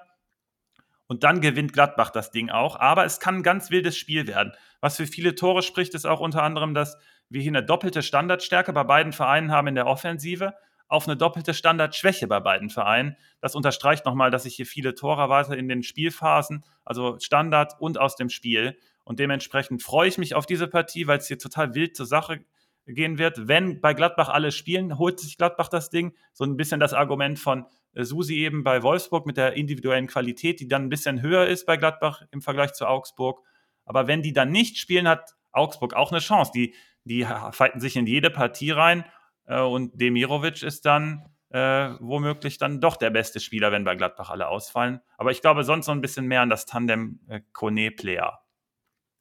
Und 1.06 1.24
dann 1.24 1.40
gewinnt 1.40 1.72
Gladbach 1.72 2.10
das 2.10 2.30
Ding 2.30 2.50
auch. 2.50 2.78
Aber 2.78 3.04
es 3.04 3.20
kann 3.20 3.36
ein 3.36 3.42
ganz 3.42 3.70
wildes 3.70 3.96
Spiel 3.96 4.26
werden. 4.26 4.52
Was 4.80 4.96
für 4.96 5.06
viele 5.06 5.34
Tore 5.34 5.62
spricht, 5.62 5.94
ist 5.94 6.04
auch 6.04 6.20
unter 6.20 6.42
anderem, 6.42 6.74
dass 6.74 6.96
wir 7.30 7.40
hier 7.40 7.52
eine 7.52 7.64
doppelte 7.64 8.02
Standardstärke 8.02 8.72
bei 8.72 8.84
beiden 8.84 9.12
Vereinen 9.12 9.50
haben 9.50 9.68
in 9.68 9.76
der 9.76 9.86
Offensive, 9.86 10.54
auf 10.88 11.06
eine 11.06 11.16
doppelte 11.16 11.54
Standardschwäche 11.54 12.26
bei 12.26 12.40
beiden 12.40 12.68
Vereinen. 12.68 13.16
Das 13.40 13.54
unterstreicht 13.54 14.04
nochmal, 14.04 14.32
dass 14.32 14.44
ich 14.44 14.56
hier 14.56 14.66
viele 14.66 14.96
Tore 14.96 15.22
erwarte 15.22 15.54
in 15.54 15.68
den 15.68 15.84
Spielphasen, 15.84 16.64
also 16.84 17.18
Standard 17.20 17.74
und 17.78 17.98
aus 17.98 18.16
dem 18.16 18.28
Spiel. 18.28 18.76
Und 19.04 19.20
dementsprechend 19.20 19.82
freue 19.82 20.08
ich 20.08 20.18
mich 20.18 20.34
auf 20.34 20.46
diese 20.46 20.66
Partie, 20.66 21.06
weil 21.06 21.18
es 21.18 21.28
hier 21.28 21.38
total 21.38 21.74
wild 21.74 21.96
zur 21.96 22.06
Sache 22.06 22.44
gehen 22.86 23.18
wird. 23.18 23.46
Wenn 23.46 23.80
bei 23.80 23.94
Gladbach 23.94 24.28
alle 24.28 24.50
spielen, 24.50 24.98
holt 24.98 25.20
sich 25.20 25.38
Gladbach 25.38 25.68
das 25.68 25.90
Ding. 25.90 26.12
So 26.32 26.44
ein 26.44 26.56
bisschen 26.56 26.80
das 26.80 26.92
Argument 26.92 27.38
von 27.38 27.66
äh, 27.94 28.02
Susi 28.02 28.36
eben 28.36 28.64
bei 28.64 28.82
Wolfsburg 28.82 29.26
mit 29.26 29.36
der 29.36 29.54
individuellen 29.54 30.08
Qualität, 30.08 30.58
die 30.58 30.68
dann 30.68 30.86
ein 30.86 30.88
bisschen 30.88 31.22
höher 31.22 31.46
ist 31.46 31.66
bei 31.66 31.76
Gladbach 31.76 32.22
im 32.32 32.42
Vergleich 32.42 32.72
zu 32.72 32.86
Augsburg. 32.86 33.40
Aber 33.84 34.06
wenn 34.08 34.22
die 34.22 34.32
dann 34.32 34.50
nicht 34.50 34.76
spielen, 34.78 35.08
hat 35.08 35.36
Augsburg 35.52 35.94
auch 35.94 36.10
eine 36.10 36.20
Chance. 36.20 36.52
Die, 36.54 36.74
die 37.04 37.26
fighten 37.52 37.80
sich 37.80 37.96
in 37.96 38.06
jede 38.06 38.30
Partie 38.30 38.70
rein 38.70 39.04
äh, 39.46 39.60
und 39.60 40.00
Demirovic 40.00 40.62
ist 40.62 40.86
dann 40.86 41.24
äh, 41.50 41.94
womöglich 41.98 42.58
dann 42.58 42.80
doch 42.80 42.96
der 42.96 43.10
beste 43.10 43.40
Spieler, 43.40 43.72
wenn 43.72 43.84
bei 43.84 43.96
Gladbach 43.96 44.30
alle 44.30 44.48
ausfallen. 44.48 45.00
Aber 45.18 45.32
ich 45.32 45.40
glaube 45.40 45.64
sonst 45.64 45.88
noch 45.88 45.94
ein 45.94 46.00
bisschen 46.00 46.26
mehr 46.26 46.42
an 46.42 46.50
das 46.50 46.66
Tandem 46.66 47.20
äh, 47.28 47.40
Kone-Player. 47.52 48.40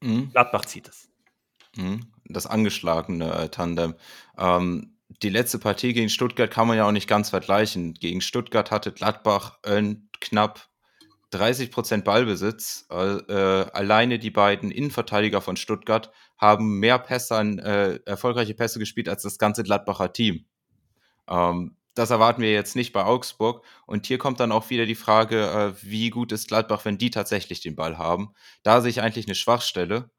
Mhm. 0.02 0.30
Gladbach 0.32 0.66
zieht 0.66 0.88
es. 0.88 1.10
Mhm. 1.76 2.12
Das 2.26 2.46
angeschlagene 2.46 3.34
äh, 3.34 3.50
Tandem. 3.50 3.96
Ähm, 4.38 4.96
die 5.24 5.30
letzte 5.30 5.58
Partie 5.58 5.94
gegen 5.94 6.10
Stuttgart 6.10 6.52
kann 6.52 6.68
man 6.68 6.78
ja 6.78 6.88
auch 6.88 6.92
nicht 6.92 7.10
ganz 7.10 7.32
vergleichen. 7.32 7.96
Gegen 7.96 8.22
Stuttgart 8.22 8.70
hatte 8.70 8.92
Gladbach 8.92 9.58
äh, 9.64 9.96
knapp 10.22 10.70
30 11.32 11.72
Prozent 11.72 12.06
Ballbesitz. 12.06 12.86
Äh, 12.92 12.94
alleine 12.94 14.20
die 14.20 14.32
beiden 14.32 14.70
Innenverteidiger 14.70 15.42
von 15.42 15.58
Stuttgart 15.58 16.12
haben 16.40 16.80
mehr 16.80 16.98
Pässe 16.98 17.36
an, 17.36 17.60
äh, 17.60 18.00
erfolgreiche 18.06 18.56
Pässe 18.56 18.80
gespielt 18.80 19.10
als 19.10 19.24
das 19.24 19.38
ganze 19.38 19.64
Gladbacher 19.64 20.14
Team. 20.14 20.46
Ähm, 21.28 21.76
das 21.96 22.12
erwarten 22.12 22.42
wir 22.42 22.52
jetzt 22.52 22.76
nicht 22.76 22.94
bei 22.94 23.04
Augsburg. 23.04 23.66
Und 23.86 24.08
hier 24.08 24.18
kommt 24.18 24.40
dann 24.40 24.54
auch 24.54 24.70
wieder 24.70 24.86
die 24.86 24.96
Frage, 24.96 25.50
äh, 25.50 25.74
wie 25.84 26.10
gut 26.10 26.32
ist 26.32 26.48
Gladbach, 26.48 26.86
wenn 26.86 26.98
die 26.98 27.10
tatsächlich 27.10 27.60
den 27.60 27.76
Ball 27.76 27.98
haben. 27.98 28.34
Da 28.64 28.82
sehe 28.82 28.90
ich 28.90 29.02
eigentlich 29.02 29.28
eine 29.28 29.36
Schwachstelle. 29.36 30.10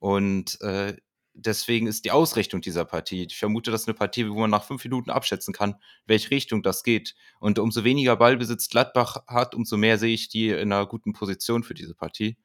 Und 0.00 0.60
äh, 0.62 0.96
deswegen 1.34 1.86
ist 1.86 2.04
die 2.04 2.10
Ausrichtung 2.10 2.60
dieser 2.60 2.84
Partie. 2.84 3.24
Ich 3.24 3.38
vermute, 3.38 3.70
das 3.70 3.82
ist 3.82 3.88
eine 3.88 3.94
Partie, 3.94 4.28
wo 4.28 4.34
man 4.34 4.50
nach 4.50 4.64
fünf 4.64 4.82
Minuten 4.84 5.10
abschätzen 5.10 5.54
kann, 5.54 5.76
welche 6.06 6.30
Richtung 6.30 6.62
das 6.62 6.82
geht. 6.82 7.14
Und 7.38 7.58
umso 7.58 7.84
weniger 7.84 8.16
Ballbesitz 8.16 8.68
Gladbach 8.68 9.18
hat, 9.28 9.54
umso 9.54 9.76
mehr 9.76 9.98
sehe 9.98 10.14
ich 10.14 10.28
die 10.28 10.48
in 10.48 10.72
einer 10.72 10.86
guten 10.86 11.12
Position 11.12 11.62
für 11.62 11.74
diese 11.74 11.94
Partie. 11.94 12.36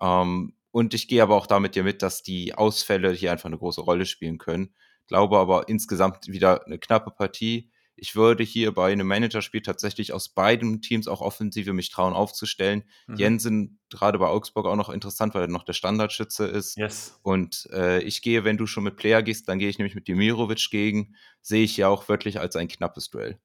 Ähm, 0.00 0.54
und 0.78 0.94
ich 0.94 1.08
gehe 1.08 1.24
aber 1.24 1.34
auch 1.34 1.48
damit 1.48 1.74
dir 1.74 1.82
mit, 1.82 2.02
dass 2.02 2.22
die 2.22 2.54
Ausfälle 2.54 3.10
hier 3.10 3.32
einfach 3.32 3.46
eine 3.46 3.58
große 3.58 3.80
Rolle 3.80 4.06
spielen 4.06 4.38
können. 4.38 4.76
Glaube 5.08 5.36
aber 5.36 5.68
insgesamt 5.68 6.28
wieder 6.28 6.64
eine 6.66 6.78
knappe 6.78 7.10
Partie. 7.10 7.72
Ich 7.96 8.14
würde 8.14 8.44
hier 8.44 8.72
bei 8.72 8.92
einem 8.92 9.08
Managerspiel 9.08 9.60
tatsächlich 9.60 10.12
aus 10.12 10.28
beiden 10.28 10.80
Teams 10.80 11.08
auch 11.08 11.20
Offensive 11.20 11.72
mich 11.72 11.90
trauen 11.90 12.12
aufzustellen. 12.12 12.84
Mhm. 13.08 13.16
Jensen 13.16 13.80
gerade 13.90 14.20
bei 14.20 14.28
Augsburg 14.28 14.66
auch 14.66 14.76
noch 14.76 14.88
interessant, 14.88 15.34
weil 15.34 15.42
er 15.42 15.48
noch 15.48 15.64
der 15.64 15.72
Standardschütze 15.72 16.46
ist. 16.46 16.76
Yes. 16.76 17.18
Und 17.24 17.68
äh, 17.72 18.00
ich 18.02 18.22
gehe, 18.22 18.44
wenn 18.44 18.56
du 18.56 18.68
schon 18.68 18.84
mit 18.84 18.94
Player 18.94 19.24
gehst, 19.24 19.48
dann 19.48 19.58
gehe 19.58 19.68
ich 19.68 19.78
nämlich 19.78 19.96
mit 19.96 20.06
Demirovic 20.06 20.70
gegen. 20.70 21.16
Sehe 21.42 21.64
ich 21.64 21.76
ja 21.76 21.88
auch 21.88 22.08
wirklich 22.08 22.38
als 22.38 22.54
ein 22.54 22.68
knappes 22.68 23.10
Duell. 23.10 23.40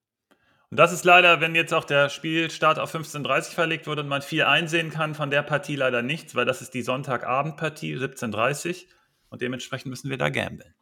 Und 0.73 0.77
das 0.77 0.91
ist 0.91 1.05
leider, 1.05 1.39
wenn 1.39 1.53
jetzt 1.53 1.71
auch 1.71 1.83
der 1.83 2.09
Spielstart 2.09 2.79
auf 2.79 2.95
15.30 2.95 3.53
verlegt 3.53 3.85
wurde 3.85 4.01
und 4.01 4.07
man 4.07 4.23
viel 4.23 4.41
einsehen 4.41 4.89
kann, 4.89 5.13
von 5.13 5.29
der 5.29 5.43
Partie 5.43 5.75
leider 5.75 6.01
nichts, 6.01 6.33
weil 6.33 6.45
das 6.45 6.63
ist 6.63 6.73
die 6.73 6.81
Sonntagabendpartie, 6.81 7.95
17.30 7.95 8.85
und 9.29 9.43
dementsprechend 9.43 9.91
müssen 9.91 10.09
wir 10.09 10.17
da 10.17 10.29
gambeln. 10.29 10.73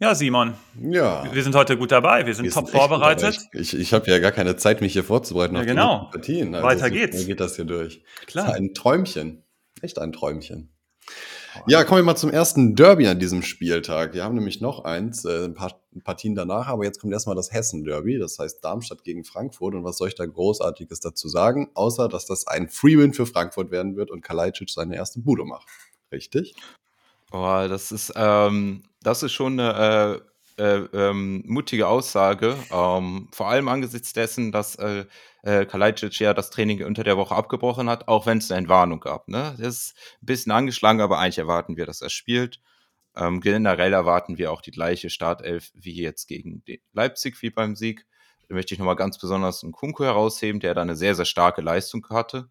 Ja, 0.00 0.16
Simon. 0.16 0.54
Ja. 0.82 1.32
Wir 1.32 1.44
sind 1.44 1.54
heute 1.54 1.76
gut 1.76 1.92
dabei. 1.92 2.26
Wir 2.26 2.34
sind 2.34 2.46
wir 2.46 2.50
top 2.50 2.66
sind 2.66 2.76
vorbereitet. 2.76 3.38
Ich, 3.52 3.72
ich 3.72 3.92
habe 3.92 4.10
ja 4.10 4.18
gar 4.18 4.32
keine 4.32 4.56
Zeit, 4.56 4.80
mich 4.80 4.92
hier 4.92 5.04
vorzubereiten 5.04 5.54
ja, 5.54 5.60
auf 5.60 5.66
genau. 5.68 6.06
die 6.06 6.18
Partien. 6.18 6.54
Also 6.56 6.66
Weiter 6.66 6.90
geht's. 6.90 7.18
Dann 7.18 7.26
geht 7.28 7.38
das 7.38 7.54
hier 7.54 7.66
durch. 7.66 8.02
Klar. 8.26 8.46
Das 8.46 8.54
ist 8.54 8.60
ein 8.60 8.74
Träumchen. 8.74 9.44
Echt 9.80 10.00
ein 10.00 10.10
Träumchen. 10.10 10.72
Ja, 11.66 11.84
kommen 11.84 12.00
wir 12.00 12.04
mal 12.04 12.16
zum 12.16 12.30
ersten 12.30 12.76
Derby 12.76 13.06
an 13.06 13.18
diesem 13.18 13.42
Spieltag. 13.42 14.14
Wir 14.14 14.24
haben 14.24 14.34
nämlich 14.34 14.60
noch 14.60 14.84
eins, 14.84 15.24
äh, 15.24 15.44
ein 15.44 15.54
paar 15.54 15.80
Partien 16.04 16.34
danach, 16.34 16.68
aber 16.68 16.84
jetzt 16.84 17.00
kommt 17.00 17.12
erstmal 17.12 17.36
das 17.36 17.52
Hessen-Derby, 17.52 18.18
das 18.18 18.38
heißt 18.38 18.64
Darmstadt 18.64 19.04
gegen 19.04 19.24
Frankfurt. 19.24 19.74
Und 19.74 19.84
was 19.84 19.98
soll 19.98 20.08
ich 20.08 20.14
da 20.14 20.26
Großartiges 20.26 21.00
dazu 21.00 21.28
sagen? 21.28 21.70
Außer, 21.74 22.08
dass 22.08 22.26
das 22.26 22.46
ein 22.46 22.68
Free-Win 22.68 23.12
für 23.12 23.26
Frankfurt 23.26 23.70
werden 23.70 23.96
wird 23.96 24.10
und 24.10 24.22
Kalajdzic 24.22 24.70
seine 24.70 24.96
erste 24.96 25.20
Bude 25.20 25.44
macht. 25.44 25.66
Richtig? 26.12 26.54
Oh, 27.32 27.66
das 27.68 27.92
ist, 27.92 28.12
ähm, 28.16 28.82
das 29.02 29.22
ist 29.22 29.32
schon 29.32 29.58
eine 29.58 30.16
äh, 30.16 30.29
äh, 30.60 30.86
ähm, 30.92 31.42
mutige 31.46 31.88
Aussage. 31.88 32.56
Ähm, 32.70 33.28
vor 33.32 33.48
allem 33.48 33.68
angesichts 33.68 34.12
dessen, 34.12 34.52
dass 34.52 34.76
äh, 34.76 35.06
äh, 35.42 35.64
Kalajdzic 35.64 36.20
ja 36.20 36.34
das 36.34 36.50
Training 36.50 36.84
unter 36.84 37.02
der 37.02 37.16
Woche 37.16 37.34
abgebrochen 37.34 37.88
hat, 37.88 38.08
auch 38.08 38.26
wenn 38.26 38.38
es 38.38 38.50
eine 38.50 38.58
Entwarnung 38.58 39.00
gab. 39.00 39.28
Ne? 39.28 39.54
Das 39.58 39.66
ist 39.66 39.94
ein 40.22 40.26
bisschen 40.26 40.52
angeschlagen, 40.52 41.00
aber 41.00 41.18
eigentlich 41.18 41.38
erwarten 41.38 41.76
wir, 41.78 41.86
dass 41.86 42.02
er 42.02 42.10
spielt. 42.10 42.60
Ähm, 43.16 43.40
generell 43.40 43.92
erwarten 43.92 44.38
wir 44.38 44.52
auch 44.52 44.60
die 44.60 44.70
gleiche 44.70 45.08
Startelf 45.10 45.70
wie 45.74 46.00
jetzt 46.00 46.26
gegen 46.28 46.62
Leipzig 46.92 47.40
wie 47.42 47.50
beim 47.50 47.74
Sieg. 47.74 48.06
Da 48.48 48.54
möchte 48.54 48.74
ich 48.74 48.78
nochmal 48.78 48.96
ganz 48.96 49.18
besonders 49.18 49.62
einen 49.62 49.72
Kunku 49.72 50.04
herausheben, 50.04 50.60
der 50.60 50.74
da 50.74 50.82
eine 50.82 50.96
sehr, 50.96 51.14
sehr 51.14 51.24
starke 51.24 51.62
Leistung 51.62 52.06
hatte. 52.10 52.50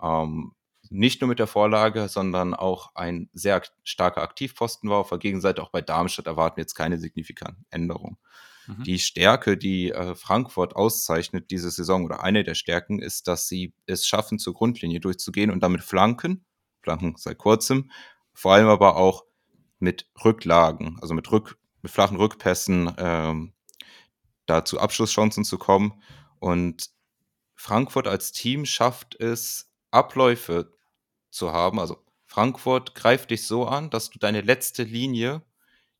Ähm, 0.00 0.52
nicht 0.90 1.20
nur 1.20 1.28
mit 1.28 1.38
der 1.38 1.46
Vorlage, 1.46 2.08
sondern 2.08 2.52
auch 2.52 2.94
ein 2.94 3.30
sehr 3.32 3.62
starker 3.84 4.22
Aktivposten 4.22 4.90
war. 4.90 4.98
Auf 4.98 5.08
der 5.08 5.18
Gegenseite 5.18 5.62
auch 5.62 5.70
bei 5.70 5.80
Darmstadt 5.80 6.26
erwarten 6.26 6.56
wir 6.56 6.62
jetzt 6.62 6.74
keine 6.74 6.98
signifikanten 6.98 7.64
Änderungen. 7.70 8.18
Mhm. 8.66 8.82
Die 8.82 8.98
Stärke, 8.98 9.56
die 9.56 9.90
äh, 9.90 10.16
Frankfurt 10.16 10.74
auszeichnet 10.74 11.50
diese 11.52 11.70
Saison 11.70 12.04
oder 12.04 12.22
eine 12.24 12.42
der 12.42 12.54
Stärken, 12.54 13.00
ist, 13.00 13.28
dass 13.28 13.46
sie 13.48 13.72
es 13.86 14.06
schaffen, 14.06 14.38
zur 14.40 14.54
Grundlinie 14.54 15.00
durchzugehen 15.00 15.50
und 15.50 15.62
damit 15.62 15.82
Flanken, 15.82 16.44
Flanken 16.82 17.14
seit 17.16 17.38
kurzem, 17.38 17.90
vor 18.34 18.54
allem 18.54 18.68
aber 18.68 18.96
auch 18.96 19.24
mit 19.78 20.10
Rücklagen, 20.24 20.98
also 21.00 21.14
mit, 21.14 21.30
Rück, 21.30 21.56
mit 21.82 21.92
flachen 21.92 22.16
Rückpässen, 22.16 22.92
ähm, 22.98 23.52
da 24.46 24.64
zu 24.64 24.80
Abschlusschancen 24.80 25.44
zu 25.44 25.56
kommen. 25.56 26.02
Und 26.40 26.90
Frankfurt 27.54 28.08
als 28.08 28.32
Team 28.32 28.66
schafft 28.66 29.14
es, 29.20 29.70
Abläufe 29.90 30.72
zu 31.30 31.52
haben. 31.52 31.78
Also 31.78 31.98
Frankfurt 32.26 32.94
greift 32.94 33.30
dich 33.30 33.46
so 33.46 33.66
an, 33.66 33.90
dass 33.90 34.10
du 34.10 34.18
deine 34.18 34.40
letzte 34.40 34.82
Linie 34.82 35.42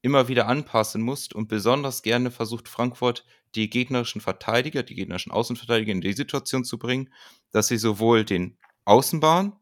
immer 0.02 0.28
wieder 0.28 0.46
anpassen 0.48 1.02
musst 1.02 1.34
und 1.34 1.48
besonders 1.48 2.02
gerne 2.02 2.30
versucht 2.30 2.68
Frankfurt 2.68 3.24
die 3.54 3.68
gegnerischen 3.68 4.20
Verteidiger, 4.20 4.82
die 4.82 4.94
gegnerischen 4.94 5.32
Außenverteidiger 5.32 5.92
in 5.92 6.00
die 6.00 6.12
Situation 6.12 6.64
zu 6.64 6.78
bringen, 6.78 7.12
dass 7.50 7.68
sie 7.68 7.76
sowohl 7.76 8.24
den 8.24 8.56
Außenbahn 8.84 9.52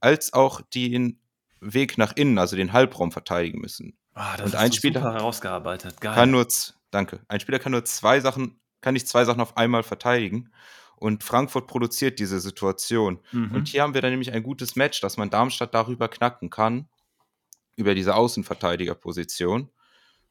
als 0.00 0.32
auch 0.32 0.60
den 0.60 1.18
Weg 1.60 1.98
nach 1.98 2.12
innen, 2.14 2.38
also 2.38 2.56
den 2.56 2.72
Halbraum 2.72 3.10
verteidigen 3.10 3.60
müssen. 3.60 3.96
Ah, 4.14 4.36
das 4.36 4.46
und 4.46 4.54
ein 4.56 4.72
Spieler 4.72 5.00
super 5.00 5.14
herausgearbeitet. 5.14 6.00
Geil. 6.00 6.14
Kann 6.14 6.30
nur, 6.30 6.46
danke. 6.90 7.20
Ein 7.28 7.40
Spieler 7.40 7.58
kann 7.58 7.72
nur 7.72 7.84
zwei 7.84 8.20
Sachen, 8.20 8.60
kann 8.80 8.94
nicht 8.94 9.08
zwei 9.08 9.24
Sachen 9.24 9.40
auf 9.40 9.56
einmal 9.56 9.82
verteidigen. 9.82 10.52
Und 10.98 11.22
Frankfurt 11.22 11.66
produziert 11.66 12.18
diese 12.18 12.40
Situation. 12.40 13.20
Mhm. 13.32 13.52
Und 13.52 13.68
hier 13.68 13.82
haben 13.82 13.94
wir 13.94 14.00
dann 14.00 14.10
nämlich 14.10 14.32
ein 14.32 14.42
gutes 14.42 14.76
Match, 14.76 15.00
dass 15.00 15.16
man 15.16 15.30
Darmstadt 15.30 15.74
darüber 15.74 16.08
knacken 16.08 16.50
kann, 16.50 16.88
über 17.76 17.94
diese 17.94 18.14
Außenverteidigerposition. 18.14 19.70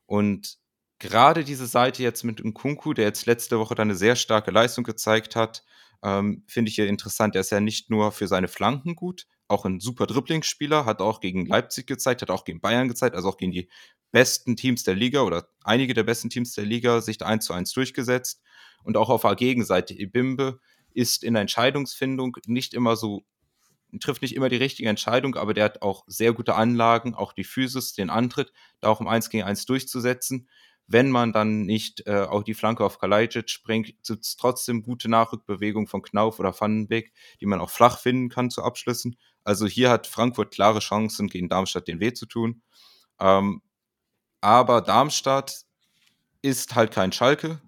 Und 0.06 0.58
gerade 1.00 1.44
diese 1.44 1.68
Seite 1.68 2.04
jetzt 2.04 2.24
mit 2.24 2.44
Nkunku, 2.44 2.94
der 2.94 3.06
jetzt 3.06 3.26
letzte 3.26 3.60
Woche 3.60 3.76
dann 3.76 3.90
eine 3.90 3.98
sehr 3.98 4.16
starke 4.16 4.52
Leistung 4.52 4.84
gezeigt 4.84 5.36
hat, 5.36 5.64
ähm, 6.04 6.44
finde 6.48 6.70
ich 6.70 6.76
hier 6.76 6.88
interessant. 6.88 7.36
Er 7.36 7.42
ist 7.42 7.52
ja 7.52 7.60
nicht 7.60 7.90
nur 7.90 8.12
für 8.12 8.28
seine 8.28 8.48
Flanken 8.48 8.96
gut, 8.96 9.28
auch 9.48 9.66
ein 9.66 9.80
super 9.80 10.08
Dribblingsspieler, 10.08 10.86
hat 10.86 11.02
auch 11.02 11.20
gegen 11.20 11.46
Leipzig 11.46 11.88
gezeigt, 11.88 12.22
hat 12.22 12.30
auch 12.30 12.44
gegen 12.44 12.62
Bayern 12.62 12.88
gezeigt, 12.88 13.16
also 13.16 13.30
auch 13.30 13.38
gegen 13.38 13.52
die 13.52 13.70
besten 14.12 14.56
Teams 14.56 14.84
der 14.84 14.96
Liga 14.96 15.22
oder 15.22 15.48
einige 15.64 15.94
der 15.94 16.04
besten 16.04 16.30
Teams 16.30 16.54
der 16.54 16.66
Liga 16.66 17.02
sich 17.02 17.24
eins 17.24 17.46
zu 17.46 17.54
eins 17.54 17.72
durchgesetzt. 17.72 18.42
Und 18.84 18.98
auch 18.98 19.10
auf 19.10 19.22
der 19.22 19.36
Gegenseite, 19.36 19.94
Ibimbe 19.94 20.60
ist 20.94 21.24
in 21.24 21.34
der 21.34 21.42
Entscheidungsfindung 21.42 22.38
nicht 22.46 22.74
immer 22.74 22.96
so, 22.96 23.24
trifft 24.00 24.22
nicht 24.22 24.36
immer 24.36 24.50
die 24.50 24.58
richtige 24.58 24.90
Entscheidung, 24.90 25.36
aber 25.36 25.54
der 25.54 25.66
hat 25.66 25.82
auch 25.82 26.04
sehr 26.08 26.34
gute 26.34 26.56
Anlagen, 26.56 27.16
auch 27.16 27.34
die 27.34 27.44
Physis, 27.44 27.94
den 27.94 28.10
Antritt, 28.10 28.52
da 28.80 28.90
auch 28.90 29.02
im 29.02 29.08
1 29.08 29.30
gegen 29.30 29.44
1 29.44 29.66
durchzusetzen. 29.66 30.50
Wenn 30.88 31.12
man 31.12 31.34
dann 31.34 31.66
nicht 31.66 32.08
äh, 32.08 32.22
auch 32.22 32.44
die 32.44 32.54
Flanke 32.54 32.84
auf 32.86 32.98
Kalajdzic 32.98 33.50
springt, 33.50 33.88
gibt 33.88 34.10
es 34.10 34.38
trotzdem 34.38 34.84
gute 34.84 35.10
Nachrückbewegung 35.10 35.88
von 35.88 36.02
Knauf 36.02 36.40
oder 36.40 36.58
Vandenbeek, 36.58 37.12
die 37.42 37.46
man 37.46 37.60
auch 37.60 37.70
flach 37.70 38.00
finden 38.00 38.30
kann 38.30 38.50
zu 38.50 38.64
Abschlüssen. 38.64 39.18
Also 39.44 39.68
hier 39.68 39.90
hat 39.90 40.08
Frankfurt 40.08 40.54
klare 40.54 40.80
Chancen, 40.80 41.28
gegen 41.28 41.50
Darmstadt 41.50 41.88
den 41.88 42.00
Weh 42.00 42.14
zu 42.14 42.26
tun. 42.26 42.62
Ähm, 43.20 43.62
aber 44.40 44.82
Darmstadt 44.82 45.66
ist 46.42 46.76
halt 46.76 46.92
kein 46.92 47.12
Schalke 47.12 47.60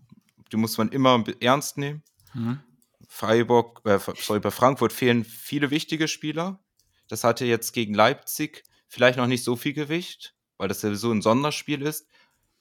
die 0.52 0.58
muss 0.58 0.78
man 0.78 0.90
immer 0.90 1.24
ernst 1.40 1.78
nehmen. 1.78 2.04
Mhm. 2.34 2.60
Freiburg, 3.08 3.82
äh, 3.86 4.00
sorry, 4.18 4.40
bei 4.40 4.52
Frankfurt 4.52 4.94
fehlen 4.94 5.24
viele 5.24 5.72
wichtige 5.72 6.08
Spieler. 6.08 6.60
Das 7.08 7.24
hatte 7.24 7.46
jetzt 7.46 7.74
gegen 7.74 7.94
Leipzig 7.94 8.64
vielleicht 8.88 9.18
noch 9.18 9.28
nicht 9.28 9.44
so 9.44 9.56
viel 9.56 9.74
Gewicht, 9.74 10.36
weil 10.58 10.68
das 10.68 10.82
ja 10.82 10.94
so 10.94 11.12
ein 11.12 11.22
Sonderspiel 11.22 11.82
ist. 11.82 12.08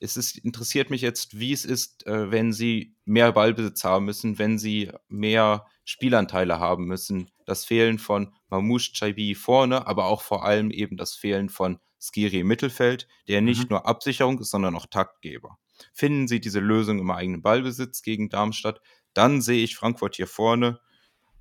Es 0.00 0.16
ist, 0.16 0.38
interessiert 0.38 0.90
mich 0.90 1.00
jetzt, 1.00 1.38
wie 1.38 1.52
es 1.52 1.64
ist, 1.64 2.06
äh, 2.06 2.30
wenn 2.30 2.52
sie 2.52 2.94
mehr 3.04 3.32
Ballbesitz 3.32 3.82
haben 3.84 4.04
müssen, 4.04 4.38
wenn 4.38 4.58
sie 4.58 4.92
mehr 5.08 5.66
Spielanteile 5.84 6.60
haben 6.60 6.84
müssen. 6.84 7.30
Das 7.46 7.64
Fehlen 7.64 7.98
von 7.98 8.34
Mamouche 8.48 8.92
Chaibi 8.92 9.34
vorne, 9.34 9.86
aber 9.86 10.06
auch 10.06 10.22
vor 10.22 10.44
allem 10.44 10.70
eben 10.70 10.96
das 10.96 11.14
Fehlen 11.14 11.48
von 11.48 11.80
Skiri 12.00 12.40
im 12.40 12.46
Mittelfeld, 12.46 13.08
der 13.26 13.40
nicht 13.40 13.64
mhm. 13.64 13.68
nur 13.70 13.86
Absicherung 13.86 14.38
ist, 14.38 14.50
sondern 14.50 14.76
auch 14.76 14.86
Taktgeber. 14.86 15.58
Finden 15.92 16.28
sie 16.28 16.40
diese 16.40 16.60
Lösung 16.60 16.98
im 16.98 17.10
eigenen 17.10 17.42
Ballbesitz 17.42 18.02
gegen 18.02 18.28
Darmstadt, 18.28 18.80
dann 19.14 19.40
sehe 19.40 19.64
ich 19.64 19.76
Frankfurt 19.76 20.16
hier 20.16 20.26
vorne 20.26 20.80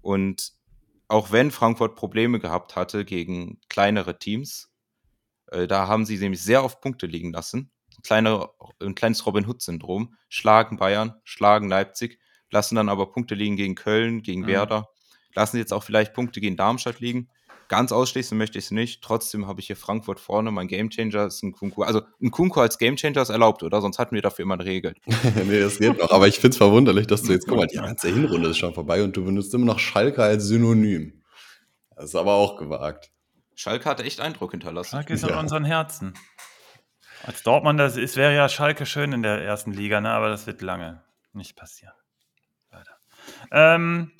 und 0.02 0.54
auch 1.08 1.32
wenn 1.32 1.52
Frankfurt 1.52 1.96
Probleme 1.96 2.39
gehabt 2.39 2.76
hatte 2.76 3.06
gegen 3.06 3.60
kleinere 3.70 4.20
Teams, 4.20 4.72
äh, 5.48 5.67
da 5.67 5.88
haben 5.88 6.06
sie 6.06 6.17
nämlich 6.17 6.41
sehr 6.41 6.63
oft 6.63 6.82
Punkte 6.82 7.06
liegen 7.06 7.32
lassen. 7.32 7.72
Ein, 8.10 8.24
kleine, 8.24 8.50
ein 8.82 8.96
kleines 8.96 9.26
Robin 9.26 9.46
Hood-Syndrom. 9.46 10.15
Schlagen 10.30 10.78
Bayern, 10.78 11.15
schlagen 11.26 11.67
Leipzig, 11.67 12.20
lassen 12.50 12.76
dann 12.76 12.88
aber 12.88 13.12
Punkte 13.12 13.36
liegen 13.36 13.58
gegen 13.58 13.76
Köln, 13.76 14.24
gegen 14.24 14.43
mhm. 14.43 14.48
Werder, 14.48 14.89
lassen 15.36 15.58
jetzt 15.58 15.74
auch 15.74 15.84
vielleicht 15.84 16.13
Punkte 16.13 16.39
gegen 16.39 16.56
Darmstadt 16.56 17.02
liegen. 17.02 17.30
Ganz 17.67 17.91
ausschließen 17.91 18.38
möchte 18.38 18.58
ich 18.58 18.65
es 18.65 18.72
nicht. 18.72 19.04
Trotzdem 19.04 19.46
habe 19.46 19.60
ich 19.60 19.67
hier 19.67 19.76
Frankfurt 19.76 20.22
vorne. 20.22 20.52
Mein 20.52 20.70
Gamechanger 20.70 21.26
ist 21.26 21.43
ein 21.43 21.52
Kunku. 21.52 21.84
Also 21.84 22.02
ein 22.22 22.32
Kunku 22.32 22.62
als 22.62 22.78
Gamechanger 22.78 23.22
ist 23.22 23.30
erlaubt, 23.30 23.62
oder? 23.62 23.82
Sonst 23.82 24.00
hatten 24.00 24.15
wir 24.15 24.22
dafür 24.22 24.43
immer 24.43 24.54
eine 24.54 24.63
Regel. 24.63 24.96
nee, 25.46 25.60
das 25.60 25.78
geht 25.78 25.98
noch. 25.98 26.12
Aber 26.12 26.30
ich 26.30 26.36
finde 26.36 26.52
es 26.52 26.58
verwunderlich, 26.58 27.08
dass 27.08 27.24
du 27.24 27.34
jetzt, 27.34 27.46
guck 27.46 27.58
mal, 27.58 27.67
die 27.67 27.76
ganze 27.76 28.08
Hinrunde 28.08 28.50
ist 28.50 28.58
schon 28.58 28.74
vorbei 28.74 29.04
und 29.04 29.17
du 29.17 29.26
benutzt 29.26 29.54
immer 29.54 29.65
noch 29.65 29.80
Schalke 29.80 30.24
als 30.24 30.46
Synonym. 30.46 31.24
Das 31.98 32.06
ist 32.06 32.15
aber 32.15 32.36
auch 32.36 32.56
gewagt. 32.56 33.12
Schalke 33.56 33.89
hat 33.89 34.00
echt 34.00 34.22
Eindruck 34.22 34.52
hinterlassen. 34.52 34.91
Schalke 34.91 35.13
ist 35.13 35.24
ja. 35.24 35.30
in 35.30 35.36
unseren 35.36 35.65
Herzen. 35.65 36.13
Als 37.23 37.43
Dortmund, 37.43 37.80
das 37.80 37.97
ist, 37.97 38.15
wäre 38.15 38.36
ja 38.36 38.49
Schalke 38.49 38.86
schön 38.86 39.12
in 39.12 39.23
der 39.23 39.41
ersten 39.41 39.71
Liga, 39.71 40.01
ne? 40.01 40.12
aber 40.12 40.30
das 40.30 40.47
wird 40.47 40.62
lange 40.62 41.01
nicht 41.34 41.56
passieren. 41.56 41.93
Leider. 42.71 42.97
Ähm, 43.51 44.12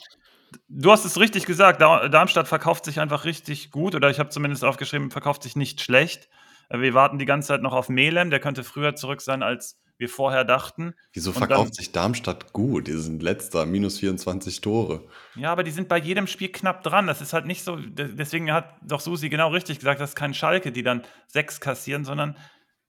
du 0.68 0.92
hast 0.92 1.06
es 1.06 1.20
richtig 1.20 1.46
gesagt, 1.46 1.82
Darmstadt 1.82 2.48
verkauft 2.48 2.86
sich 2.86 3.00
einfach 3.00 3.26
richtig 3.26 3.72
gut, 3.72 3.96
oder 3.96 4.10
ich 4.10 4.20
habe 4.20 4.30
zumindest 4.30 4.64
aufgeschrieben, 4.64 5.12
verkauft 5.12 5.44
sich 5.44 5.56
nicht 5.56 5.82
schlecht. 5.82 6.30
Äh, 6.70 6.80
wir 6.80 6.94
warten 6.94 7.20
die 7.20 7.26
ganze 7.26 7.50
Zeit 7.50 7.62
noch 7.62 7.74
auf 7.74 7.90
Melem, 7.90 8.30
der 8.30 8.40
könnte 8.40 8.64
früher 8.64 8.96
zurück 8.96 9.22
sein, 9.22 9.44
als 9.44 9.80
wir 9.98 10.10
vorher 10.10 10.44
dachten. 10.44 10.94
Wieso 11.14 11.32
verkauft 11.32 11.70
dann, 11.70 11.74
sich 11.74 11.92
Darmstadt 11.92 12.54
gut? 12.54 12.88
Die 12.88 12.94
sind 12.94 13.24
letzter, 13.24 13.66
minus 13.66 14.00
24 14.00 14.62
Tore. 14.62 15.08
Ja, 15.36 15.52
aber 15.52 15.64
die 15.64 15.72
sind 15.72 15.88
bei 15.88 15.98
jedem 15.98 16.28
Spiel 16.28 16.50
knapp 16.50 16.84
dran. 16.84 17.08
Das 17.08 17.20
ist 17.20 17.34
halt 17.34 17.48
nicht 17.48 17.64
so, 17.64 17.78
deswegen 17.78 18.52
hat 18.54 18.76
doch 18.84 19.00
Susi 19.00 19.30
genau 19.30 19.50
richtig 19.50 19.80
gesagt, 19.80 20.00
das 20.00 20.12
ist 20.12 20.16
kein 20.16 20.36
Schalke, 20.36 20.72
die 20.72 20.84
dann 20.84 21.04
sechs 21.28 21.60
kassieren, 21.60 22.06
sondern 22.06 22.38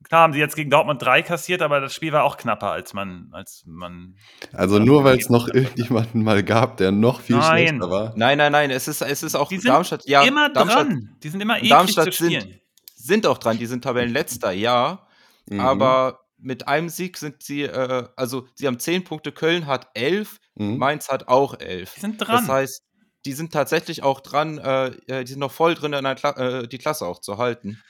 Klar 0.05 0.23
haben 0.23 0.33
sie 0.33 0.39
jetzt 0.39 0.55
gegen 0.55 0.71
Dortmund 0.71 1.03
drei 1.03 1.23
kassiert, 1.23 1.61
aber 1.61 1.81
das 1.81 1.93
Spiel 1.93 2.13
war 2.13 2.23
auch 2.23 2.37
knapper, 2.37 2.71
als 2.71 2.95
man. 2.95 3.29
Als 3.33 3.65
man 3.67 4.17
also 4.53 4.79
nur 4.79 5.05
weil 5.05 5.19
es 5.19 5.29
noch 5.29 5.49
irgendjemanden 5.49 6.23
mal 6.23 6.43
gab, 6.45 6.77
der 6.77 6.93
noch 6.93 7.21
viel 7.21 7.37
nein. 7.37 7.69
schlechter 7.69 7.91
war. 7.91 8.13
Nein, 8.17 8.39
nein, 8.39 8.53
nein, 8.53 8.71
es 8.71 8.87
ist, 8.87 9.03
es 9.03 9.23
ist 9.23 9.35
auch 9.35 9.49
die 9.49 9.59
sind 9.59 9.69
Darmstadt. 9.69 10.07
Ja, 10.07 10.23
immer 10.23 10.51
Darmstadt, 10.51 10.87
dran. 10.87 11.17
Die 11.23 11.29
sind 11.29 11.41
immer 11.41 11.57
eklig 11.57 11.71
Darmstadt 11.71 12.05
zu 12.07 12.13
spielen. 12.13 12.43
Sind, 12.43 12.61
sind 12.95 13.27
auch 13.27 13.39
dran, 13.39 13.59
die 13.59 13.67
sind 13.67 13.83
Tabellenletzter, 13.83 14.53
ja. 14.53 15.07
Mhm. 15.47 15.61
Aber 15.61 16.21
mit 16.39 16.69
einem 16.69 16.89
Sieg 16.89 17.17
sind 17.17 17.43
sie, 17.43 17.63
äh, 17.63 18.07
also 18.17 18.47
sie 18.55 18.67
haben 18.67 18.79
zehn 18.79 19.03
Punkte, 19.05 19.33
Köln 19.33 19.67
hat 19.67 19.89
elf, 19.95 20.39
mhm. 20.55 20.79
Mainz 20.79 21.09
hat 21.09 21.29
auch 21.29 21.59
elf. 21.59 21.95
Die 21.95 22.01
sind 22.01 22.19
dran. 22.19 22.37
Das 22.37 22.49
heißt, 22.49 22.83
die 23.25 23.33
sind 23.33 23.53
tatsächlich 23.53 24.03
auch 24.03 24.21
dran, 24.21 24.59
äh, 24.59 24.87
äh 25.09 25.25
die 25.25 25.33
sind 25.33 25.41
noch 25.41 25.53
voll 25.53 25.75
drin, 25.75 25.93
Kla 26.17 26.31
äh, 26.37 26.69
die 26.69 26.79
Klasse 26.79 27.07
auch 27.07 27.21
zu 27.21 27.39
halten. 27.39 27.83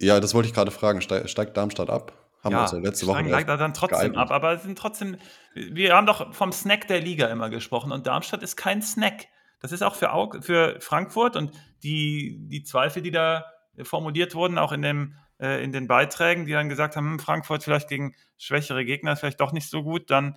Ja, 0.00 0.20
das 0.20 0.34
wollte 0.34 0.48
ich 0.48 0.54
gerade 0.54 0.70
fragen. 0.70 1.00
Steigt 1.00 1.56
Darmstadt 1.56 1.90
ab? 1.90 2.12
Haben 2.42 2.52
ja, 2.52 2.58
wir 2.58 2.62
uns 2.62 2.72
ja 2.72 2.78
letzte 2.78 3.06
Woche 3.06 3.24
steigt 3.26 3.48
dann 3.48 3.72
trotzdem 3.72 3.98
geeignet. 3.98 4.18
ab, 4.18 4.30
aber 4.32 4.58
sind 4.58 4.76
trotzdem. 4.76 5.16
Wir 5.54 5.94
haben 5.94 6.06
doch 6.06 6.34
vom 6.34 6.50
Snack 6.52 6.88
der 6.88 7.00
Liga 7.00 7.28
immer 7.28 7.50
gesprochen 7.50 7.92
und 7.92 8.06
Darmstadt 8.06 8.42
ist 8.42 8.56
kein 8.56 8.82
Snack. 8.82 9.28
Das 9.60 9.70
ist 9.70 9.82
auch 9.82 9.94
für, 9.94 10.42
für 10.42 10.80
Frankfurt 10.80 11.36
und 11.36 11.52
die, 11.84 12.36
die 12.48 12.64
Zweifel, 12.64 13.00
die 13.00 13.12
da 13.12 13.44
formuliert 13.84 14.34
wurden, 14.34 14.58
auch 14.58 14.72
in, 14.72 14.82
dem, 14.82 15.14
äh, 15.40 15.62
in 15.62 15.70
den 15.72 15.86
Beiträgen, 15.86 16.46
die 16.46 16.52
dann 16.52 16.68
gesagt 16.68 16.96
haben, 16.96 17.12
hm, 17.12 17.18
Frankfurt 17.20 17.62
vielleicht 17.62 17.88
gegen 17.88 18.16
schwächere 18.38 18.84
Gegner 18.84 19.12
ist 19.12 19.20
vielleicht 19.20 19.40
doch 19.40 19.52
nicht 19.52 19.70
so 19.70 19.84
gut, 19.84 20.10
dann, 20.10 20.36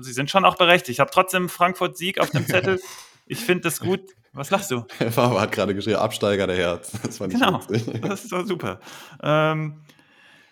sie 0.00 0.12
sind 0.12 0.30
schon 0.30 0.44
auch 0.44 0.56
berechtigt. 0.56 0.90
Ich 0.90 1.00
habe 1.00 1.10
trotzdem 1.10 1.48
Frankfurt-Sieg 1.48 2.20
auf 2.20 2.30
dem 2.30 2.46
Zettel. 2.46 2.80
ich 3.26 3.40
finde 3.40 3.62
das 3.62 3.80
gut, 3.80 4.02
was 4.32 4.50
lachst 4.50 4.70
du? 4.70 4.80
Faber 5.10 5.40
hat 5.40 5.52
gerade 5.52 5.74
geschrieben, 5.74 5.98
Absteiger 5.98 6.46
der 6.46 6.56
Herz. 6.56 6.92
Das 7.02 7.18
fand 7.18 7.32
genau, 7.32 7.60
ich 7.70 7.84
genau, 7.86 7.98
das 8.08 8.24
ist 8.24 8.32
doch 8.32 8.46
super. 8.46 8.80
Ähm, 9.22 9.82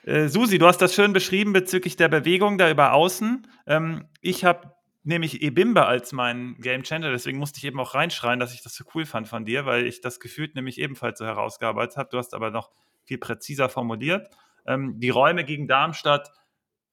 äh, 0.05 0.29
Susi, 0.29 0.59
du 0.59 0.67
hast 0.67 0.79
das 0.79 0.95
schön 0.95 1.13
beschrieben 1.13 1.53
bezüglich 1.53 1.97
der 1.97 2.09
Bewegung 2.09 2.59
da 2.59 2.71
über 2.71 2.93
außen. 2.93 3.47
Ähm, 3.67 4.07
ich 4.21 4.45
habe 4.45 4.75
nämlich 5.03 5.43
Ebimba 5.43 5.85
als 5.85 6.13
meinen 6.13 6.57
Game 6.61 6.83
Changer, 6.83 7.11
deswegen 7.11 7.39
musste 7.39 7.59
ich 7.59 7.65
eben 7.65 7.81
auch 7.81 7.95
reinschreien, 7.95 8.39
dass 8.39 8.53
ich 8.53 8.63
das 8.63 8.75
so 8.75 8.85
cool 8.95 9.07
fand 9.07 9.29
von 9.29 9.45
dir, 9.45 9.65
weil 9.65 9.87
ich 9.87 10.01
das 10.01 10.21
gefühlt 10.21 10.55
nämlich 10.55 10.79
ebenfalls 10.79 11.19
so 11.19 11.25
herausgearbeitet 11.25 11.97
habe. 11.97 12.11
Du 12.11 12.19
hast 12.19 12.35
aber 12.35 12.51
noch 12.51 12.71
viel 13.05 13.19
präziser 13.19 13.69
formuliert. 13.69 14.29
Ähm, 14.67 15.01
die 15.01 15.11
Räume 15.11 15.45
gegen 15.45 15.67
Darmstadt 15.67 16.31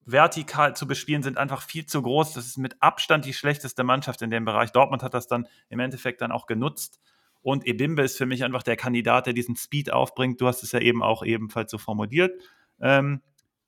vertikal 0.07 0.75
zu 0.75 0.87
bespielen, 0.87 1.21
sind 1.21 1.37
einfach 1.37 1.61
viel 1.61 1.85
zu 1.85 2.01
groß. 2.01 2.33
Das 2.33 2.45
ist 2.45 2.57
mit 2.57 2.81
Abstand 2.81 3.25
die 3.25 3.33
schlechteste 3.33 3.83
Mannschaft 3.83 4.21
in 4.21 4.31
dem 4.31 4.45
Bereich. 4.45 4.71
Dortmund 4.71 5.03
hat 5.03 5.13
das 5.13 5.27
dann 5.27 5.47
im 5.69 5.79
Endeffekt 5.79 6.21
dann 6.21 6.31
auch 6.31 6.47
genutzt. 6.47 6.99
Und 7.41 7.67
Ebimbe 7.67 8.01
ist 8.01 8.17
für 8.17 8.25
mich 8.25 8.43
einfach 8.43 8.63
der 8.63 8.77
Kandidat, 8.77 9.25
der 9.25 9.33
diesen 9.33 9.55
Speed 9.55 9.91
aufbringt. 9.91 10.41
Du 10.41 10.47
hast 10.47 10.63
es 10.63 10.71
ja 10.71 10.79
eben 10.79 11.03
auch 11.03 11.23
ebenfalls 11.23 11.71
so 11.71 11.77
formuliert. 11.77 12.41
Ähm, 12.81 13.21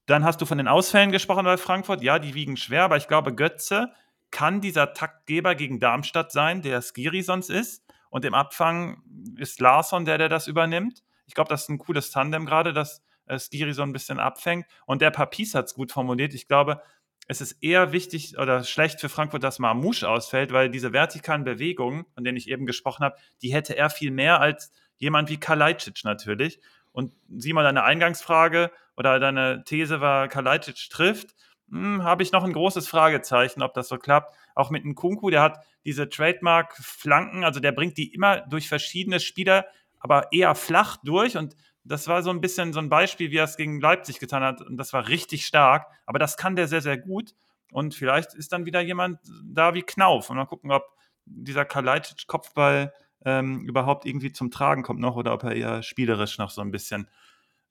dann 0.05 0.23
hast 0.23 0.41
du 0.41 0.45
von 0.45 0.57
den 0.57 0.67
Ausfällen 0.67 1.11
gesprochen 1.11 1.45
bei 1.45 1.57
Frankfurt. 1.57 2.01
Ja, 2.01 2.19
die 2.19 2.33
wiegen 2.33 2.57
schwer, 2.57 2.83
aber 2.83 2.97
ich 2.97 3.07
glaube, 3.07 3.35
Götze 3.35 3.91
kann 4.31 4.61
dieser 4.61 4.93
Taktgeber 4.93 5.55
gegen 5.55 5.79
Darmstadt 5.79 6.31
sein, 6.31 6.61
der 6.61 6.81
Skiri 6.81 7.21
sonst 7.21 7.49
ist. 7.49 7.83
Und 8.09 8.25
im 8.25 8.33
Abfang 8.33 9.03
ist 9.37 9.59
Larsson 9.59 10.05
der, 10.05 10.17
der 10.17 10.29
das 10.29 10.47
übernimmt. 10.47 11.03
Ich 11.27 11.35
glaube, 11.35 11.49
das 11.49 11.63
ist 11.63 11.69
ein 11.69 11.77
cooles 11.77 12.11
Tandem 12.11 12.45
gerade, 12.45 12.73
dass 12.73 13.03
Skiri 13.37 13.73
so 13.73 13.83
ein 13.83 13.93
bisschen 13.93 14.19
abfängt. 14.19 14.65
Und 14.85 15.01
der 15.01 15.11
Papis 15.11 15.53
hat 15.53 15.65
es 15.65 15.73
gut 15.73 15.91
formuliert. 15.91 16.33
Ich 16.33 16.47
glaube, 16.47 16.81
es 17.27 17.41
ist 17.41 17.61
eher 17.61 17.91
wichtig 17.91 18.39
oder 18.39 18.63
schlecht 18.63 18.99
für 18.99 19.07
Frankfurt, 19.07 19.43
dass 19.43 19.59
Marmouche 19.59 20.09
ausfällt, 20.09 20.51
weil 20.51 20.69
diese 20.69 20.93
vertikalen 20.93 21.43
Bewegungen, 21.43 22.05
von 22.15 22.23
denen 22.23 22.37
ich 22.37 22.49
eben 22.49 22.65
gesprochen 22.65 23.05
habe, 23.05 23.17
die 23.43 23.53
hätte 23.53 23.77
er 23.77 23.91
viel 23.91 24.09
mehr 24.09 24.41
als 24.41 24.71
jemand 24.97 25.29
wie 25.29 25.37
Kalajdzic 25.37 26.03
natürlich. 26.03 26.59
Und 26.91 27.13
sieh 27.29 27.53
mal, 27.53 27.63
deine 27.63 27.83
Eingangsfrage 27.83 28.71
oder 28.97 29.19
deine 29.19 29.63
These 29.63 30.01
war, 30.01 30.27
Kalajdzic 30.27 30.89
trifft. 30.89 31.35
Hm, 31.69 32.03
habe 32.03 32.23
ich 32.23 32.31
noch 32.31 32.43
ein 32.43 32.53
großes 32.53 32.87
Fragezeichen, 32.87 33.61
ob 33.61 33.75
das 33.75 33.89
so 33.89 33.97
klappt. 33.97 34.35
Auch 34.55 34.71
mit 34.71 34.83
einem 34.83 34.95
Kunku, 34.95 35.29
der 35.29 35.41
hat 35.41 35.59
diese 35.85 36.09
Trademark-Flanken, 36.09 37.43
also 37.43 37.59
der 37.59 37.71
bringt 37.73 37.97
die 37.97 38.11
immer 38.11 38.41
durch 38.41 38.67
verschiedene 38.67 39.19
Spieler, 39.19 39.67
aber 39.99 40.31
eher 40.31 40.55
flach 40.55 40.97
durch 41.03 41.37
und 41.37 41.55
das 41.89 42.07
war 42.07 42.21
so 42.21 42.29
ein 42.29 42.39
bisschen 42.39 42.71
so 42.71 42.79
ein 42.79 42.87
Beispiel, 42.87 43.31
wie 43.31 43.37
er 43.37 43.45
es 43.45 43.57
gegen 43.57 43.81
Leipzig 43.81 44.19
getan 44.19 44.43
hat. 44.43 44.61
Und 44.61 44.77
das 44.77 44.93
war 44.93 45.07
richtig 45.07 45.45
stark. 45.45 45.87
Aber 46.05 46.19
das 46.19 46.37
kann 46.37 46.55
der 46.55 46.67
sehr, 46.67 46.81
sehr 46.81 46.97
gut. 46.97 47.33
Und 47.71 47.95
vielleicht 47.95 48.35
ist 48.35 48.53
dann 48.53 48.65
wieder 48.65 48.79
jemand 48.79 49.19
da 49.43 49.73
wie 49.73 49.81
Knauf. 49.81 50.29
Und 50.29 50.37
mal 50.37 50.45
gucken, 50.45 50.71
ob 50.71 50.83
dieser 51.25 51.65
Kalajdzic-Kopfball 51.65 52.93
ähm, 53.25 53.61
überhaupt 53.61 54.05
irgendwie 54.05 54.31
zum 54.31 54.51
Tragen 54.51 54.83
kommt 54.83 54.99
noch 54.99 55.15
oder 55.15 55.33
ob 55.33 55.43
er 55.43 55.55
eher 55.55 55.81
spielerisch 55.81 56.37
noch 56.37 56.51
so 56.51 56.61
ein 56.61 56.71
bisschen 56.71 57.09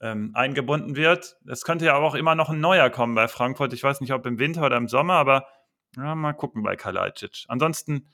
ähm, 0.01 0.33
eingebunden 0.35 0.97
wird. 0.97 1.37
Es 1.47 1.65
könnte 1.65 1.87
ja 1.87 1.95
auch 1.95 2.15
immer 2.17 2.35
noch 2.35 2.51
ein 2.51 2.61
neuer 2.61 2.91
kommen 2.91 3.15
bei 3.15 3.29
Frankfurt. 3.29 3.73
Ich 3.73 3.85
weiß 3.85 4.01
nicht, 4.01 4.13
ob 4.13 4.27
im 4.27 4.41
Winter 4.41 4.67
oder 4.67 4.77
im 4.77 4.89
Sommer, 4.89 5.15
aber 5.15 5.47
ja, 5.97 6.15
mal 6.17 6.33
gucken 6.33 6.63
bei 6.65 6.75
Kalajdzic. 6.75 7.45
Ansonsten 7.49 8.13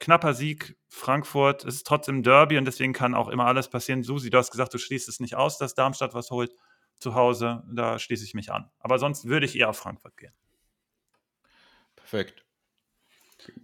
knapper 0.00 0.34
Sieg, 0.34 0.76
Frankfurt, 0.88 1.64
es 1.64 1.76
ist 1.76 1.86
trotzdem 1.86 2.22
Derby 2.22 2.58
und 2.58 2.64
deswegen 2.64 2.92
kann 2.92 3.14
auch 3.14 3.28
immer 3.28 3.46
alles 3.46 3.68
passieren. 3.68 4.02
Susi, 4.02 4.30
du 4.30 4.38
hast 4.38 4.50
gesagt, 4.50 4.74
du 4.74 4.78
schließt 4.78 5.08
es 5.08 5.20
nicht 5.20 5.36
aus, 5.36 5.58
dass 5.58 5.74
Darmstadt 5.74 6.14
was 6.14 6.30
holt 6.30 6.52
zu 6.98 7.14
Hause. 7.14 7.62
Da 7.72 7.98
schließe 7.98 8.24
ich 8.24 8.34
mich 8.34 8.50
an. 8.52 8.70
Aber 8.78 8.98
sonst 8.98 9.26
würde 9.26 9.46
ich 9.46 9.56
eher 9.56 9.68
auf 9.68 9.78
Frankfurt 9.78 10.16
gehen. 10.16 10.32
Perfekt. 11.96 12.44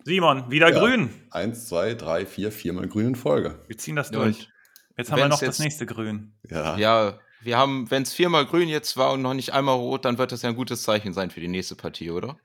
Simon, 0.04 0.50
wieder 0.50 0.72
ja, 0.72 0.78
grün. 0.78 1.10
Eins, 1.30 1.68
zwei, 1.68 1.94
drei, 1.94 2.24
vier, 2.26 2.52
viermal 2.52 2.88
grün 2.88 3.08
in 3.08 3.14
Folge. 3.14 3.62
Wir 3.66 3.76
ziehen 3.76 3.96
das 3.96 4.10
durch. 4.10 4.48
Jetzt 4.96 5.12
haben 5.12 5.18
wir 5.18 5.28
noch 5.28 5.40
das 5.40 5.58
nächste 5.58 5.84
Grün. 5.84 6.32
Ja. 6.48 6.76
ja, 6.78 7.18
wir 7.42 7.58
haben, 7.58 7.90
wenn 7.90 8.02
es 8.02 8.14
viermal 8.14 8.46
grün 8.46 8.68
jetzt 8.68 8.96
war 8.96 9.12
und 9.12 9.22
noch 9.22 9.34
nicht 9.34 9.52
einmal 9.52 9.76
rot, 9.76 10.04
dann 10.04 10.16
wird 10.16 10.32
das 10.32 10.42
ja 10.42 10.48
ein 10.48 10.56
gutes 10.56 10.82
Zeichen 10.82 11.12
sein 11.12 11.30
für 11.30 11.40
die 11.40 11.48
nächste 11.48 11.76
Partie, 11.76 12.10
oder? 12.10 12.38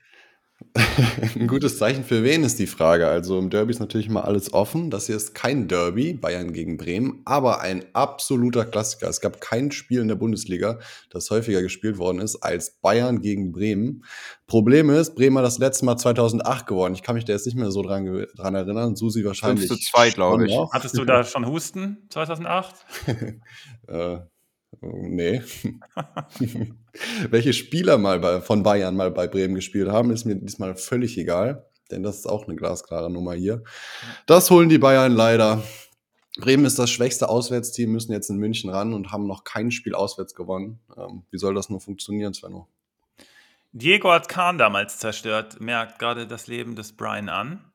Ein 1.35 1.47
gutes 1.47 1.77
Zeichen 1.77 2.03
für 2.03 2.23
wen 2.23 2.43
ist 2.43 2.59
die 2.59 2.67
Frage. 2.67 3.07
Also 3.07 3.37
im 3.37 3.49
Derby 3.49 3.71
ist 3.71 3.79
natürlich 3.79 4.09
mal 4.09 4.21
alles 4.21 4.53
offen. 4.53 4.89
Das 4.89 5.07
hier 5.07 5.15
ist 5.15 5.33
kein 5.33 5.67
Derby, 5.67 6.13
Bayern 6.13 6.53
gegen 6.53 6.77
Bremen, 6.77 7.21
aber 7.25 7.61
ein 7.61 7.83
absoluter 7.93 8.65
Klassiker. 8.65 9.09
Es 9.09 9.21
gab 9.21 9.41
kein 9.41 9.71
Spiel 9.71 9.99
in 9.99 10.07
der 10.07 10.15
Bundesliga, 10.15 10.79
das 11.09 11.29
häufiger 11.29 11.61
gespielt 11.61 11.97
worden 11.97 12.19
ist 12.19 12.37
als 12.37 12.71
Bayern 12.81 13.21
gegen 13.21 13.51
Bremen. 13.51 14.03
Problem 14.47 14.89
ist, 14.89 15.15
Bremen 15.15 15.37
hat 15.37 15.45
das 15.45 15.59
letzte 15.59 15.85
Mal 15.85 15.97
2008 15.97 16.67
gewonnen. 16.67 16.95
Ich 16.95 17.03
kann 17.03 17.15
mich 17.15 17.25
da 17.25 17.33
jetzt 17.33 17.45
nicht 17.45 17.57
mehr 17.57 17.71
so 17.71 17.81
dran, 17.81 18.25
dran 18.35 18.55
erinnern. 18.55 18.95
Susi 18.95 19.25
wahrscheinlich. 19.25 19.67
5 19.67 19.79
zu 19.79 19.87
2, 19.91 20.09
glaube 20.11 20.47
ich. 20.47 20.57
Hattest 20.71 20.97
du 20.97 21.05
da 21.05 21.23
schon 21.23 21.45
Husten 21.47 22.05
2008? 22.09 22.75
äh, 23.87 24.17
Nee. 24.81 25.43
Welche 27.29 27.53
Spieler 27.53 27.97
mal 27.99 28.19
bei, 28.19 28.41
von 28.41 28.63
Bayern 28.63 28.95
mal 28.95 29.11
bei 29.11 29.27
Bremen 29.27 29.53
gespielt 29.53 29.89
haben, 29.89 30.11
ist 30.11 30.25
mir 30.25 30.35
diesmal 30.35 30.75
völlig 30.75 31.17
egal, 31.17 31.67
denn 31.91 32.01
das 32.01 32.17
ist 32.17 32.27
auch 32.27 32.47
eine 32.47 32.55
glasklare 32.55 33.11
Nummer 33.11 33.33
hier. 33.33 33.63
Das 34.25 34.49
holen 34.49 34.69
die 34.69 34.79
Bayern 34.79 35.13
leider. 35.13 35.63
Bremen 36.37 36.65
ist 36.65 36.79
das 36.79 36.89
schwächste 36.89 37.29
Auswärtsteam, 37.29 37.91
müssen 37.91 38.11
jetzt 38.11 38.29
in 38.29 38.37
München 38.37 38.69
ran 38.71 38.93
und 38.93 39.11
haben 39.11 39.27
noch 39.27 39.43
kein 39.43 39.69
Spiel 39.69 39.93
auswärts 39.93 40.33
gewonnen. 40.33 40.79
Ähm, 40.97 41.23
wie 41.29 41.37
soll 41.37 41.53
das 41.53 41.69
nur 41.69 41.81
funktionieren, 41.81 42.33
Svenno? 42.33 42.67
Diego 43.73 44.11
hat 44.11 44.29
Kahn 44.29 44.57
damals 44.57 44.97
zerstört, 44.97 45.61
merkt 45.61 45.99
gerade 45.99 46.27
das 46.27 46.47
Leben 46.47 46.75
des 46.75 46.93
Brian 46.93 47.29
an. 47.29 47.65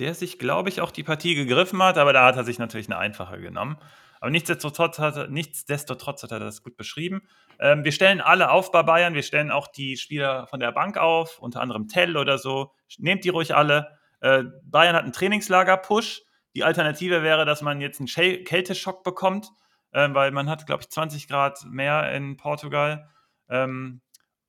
der 0.00 0.14
sich, 0.14 0.40
glaube 0.40 0.70
ich, 0.70 0.80
auch 0.80 0.90
die 0.90 1.04
Partie 1.04 1.36
gegriffen 1.36 1.80
hat, 1.80 1.98
aber 1.98 2.12
da 2.12 2.26
hat 2.26 2.36
er 2.36 2.42
sich 2.42 2.58
natürlich 2.58 2.88
eine 2.88 2.98
einfache 2.98 3.40
genommen. 3.40 3.76
Aber 4.24 4.30
nichtsdestotrotz 4.30 4.98
hat 4.98 5.18
er, 5.18 5.28
nichtsdestotrotz 5.28 6.22
hat 6.22 6.32
er 6.32 6.38
das 6.38 6.62
gut 6.62 6.78
beschrieben. 6.78 7.28
Ähm, 7.58 7.84
wir 7.84 7.92
stellen 7.92 8.22
alle 8.22 8.50
auf 8.50 8.70
bei 8.70 8.82
Bayern. 8.82 9.12
Wir 9.12 9.22
stellen 9.22 9.50
auch 9.50 9.68
die 9.68 9.98
Spieler 9.98 10.46
von 10.46 10.60
der 10.60 10.72
Bank 10.72 10.96
auf, 10.96 11.40
unter 11.40 11.60
anderem 11.60 11.88
Tell 11.88 12.16
oder 12.16 12.38
so. 12.38 12.72
Nehmt 12.96 13.24
die 13.24 13.28
ruhig 13.28 13.54
alle. 13.54 13.98
Äh, 14.20 14.44
Bayern 14.62 14.96
hat 14.96 15.02
einen 15.02 15.12
Trainingslager-Push. 15.12 16.22
Die 16.54 16.64
Alternative 16.64 17.22
wäre, 17.22 17.44
dass 17.44 17.60
man 17.60 17.82
jetzt 17.82 18.00
einen 18.00 18.44
Kälteschock 18.46 19.04
bekommt, 19.04 19.50
äh, 19.92 20.08
weil 20.12 20.30
man 20.30 20.48
hat, 20.48 20.64
glaube 20.64 20.80
ich, 20.80 20.88
20 20.88 21.28
Grad 21.28 21.62
mehr 21.66 22.10
in 22.12 22.38
Portugal. 22.38 23.10
Ähm, 23.50 24.00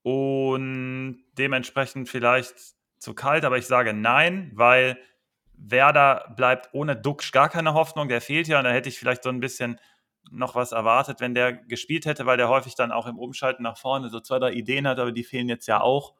und 0.03 1.17
dementsprechend 1.33 2.07
vielleicht 2.07 2.55
zu 2.97 3.13
kalt, 3.13 3.43
aber 3.43 3.57
ich 3.57 3.67
sage 3.67 3.91
nein, 3.91 4.53
weil 4.55 4.97
Werder 5.57 6.33
bleibt 6.35 6.69
ohne 6.73 6.95
Duxch 6.95 7.31
gar 7.31 7.49
keine 7.49 7.73
Hoffnung, 7.73 8.07
der 8.07 8.21
fehlt 8.21 8.47
ja 8.47 8.57
und 8.59 8.65
da 8.65 8.71
hätte 8.71 8.89
ich 8.89 8.99
vielleicht 8.99 9.23
so 9.23 9.29
ein 9.29 9.39
bisschen 9.39 9.79
noch 10.31 10.55
was 10.55 10.71
erwartet, 10.71 11.19
wenn 11.19 11.35
der 11.35 11.53
gespielt 11.53 12.05
hätte, 12.05 12.25
weil 12.25 12.37
der 12.37 12.49
häufig 12.49 12.75
dann 12.75 12.91
auch 12.91 13.07
im 13.07 13.17
Umschalten 13.17 13.63
nach 13.63 13.77
vorne 13.77 14.09
so 14.09 14.19
zwei, 14.19 14.39
drei 14.39 14.53
Ideen 14.53 14.87
hat, 14.87 14.99
aber 14.99 15.11
die 15.11 15.23
fehlen 15.23 15.49
jetzt 15.49 15.67
ja 15.67 15.81
auch. 15.81 16.15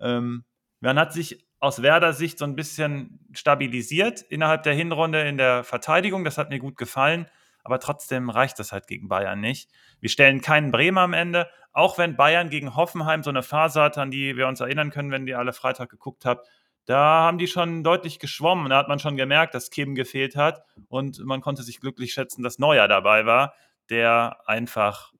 Ähm, 0.00 0.44
man 0.80 0.98
hat 0.98 1.12
sich 1.12 1.46
aus 1.60 1.82
Werder 1.82 2.12
Sicht 2.12 2.38
so 2.38 2.44
ein 2.44 2.56
bisschen 2.56 3.20
stabilisiert 3.32 4.22
innerhalb 4.22 4.62
der 4.64 4.74
Hinrunde 4.74 5.20
in 5.22 5.38
der 5.38 5.64
Verteidigung, 5.64 6.24
das 6.24 6.38
hat 6.38 6.50
mir 6.50 6.58
gut 6.58 6.76
gefallen, 6.76 7.26
aber 7.62 7.78
trotzdem 7.78 8.30
reicht 8.30 8.58
das 8.58 8.72
halt 8.72 8.86
gegen 8.86 9.08
Bayern 9.08 9.40
nicht. 9.40 9.70
Wir 10.00 10.08
stellen 10.08 10.40
keinen 10.40 10.72
Bremer 10.72 11.02
am 11.02 11.12
Ende, 11.12 11.48
auch 11.72 11.98
wenn 11.98 12.16
Bayern 12.16 12.50
gegen 12.50 12.74
Hoffenheim 12.74 13.22
so 13.22 13.30
eine 13.30 13.42
Phase 13.42 13.80
hat, 13.80 13.96
an 13.98 14.10
die 14.10 14.36
wir 14.36 14.48
uns 14.48 14.60
erinnern 14.60 14.90
können, 14.90 15.10
wenn 15.12 15.26
ihr 15.26 15.38
alle 15.38 15.52
Freitag 15.52 15.90
geguckt 15.90 16.24
habt, 16.24 16.48
da 16.84 17.22
haben 17.22 17.38
die 17.38 17.46
schon 17.46 17.84
deutlich 17.84 18.18
geschwommen. 18.18 18.70
Da 18.70 18.76
hat 18.78 18.88
man 18.88 18.98
schon 18.98 19.16
gemerkt, 19.16 19.54
dass 19.54 19.70
Kim 19.70 19.94
gefehlt 19.94 20.36
hat. 20.36 20.64
Und 20.88 21.20
man 21.20 21.40
konnte 21.40 21.62
sich 21.62 21.80
glücklich 21.80 22.12
schätzen, 22.12 22.42
dass 22.42 22.58
Neuer 22.58 22.88
dabei 22.88 23.24
war, 23.26 23.54
der 23.88 24.38
einfach 24.46 25.12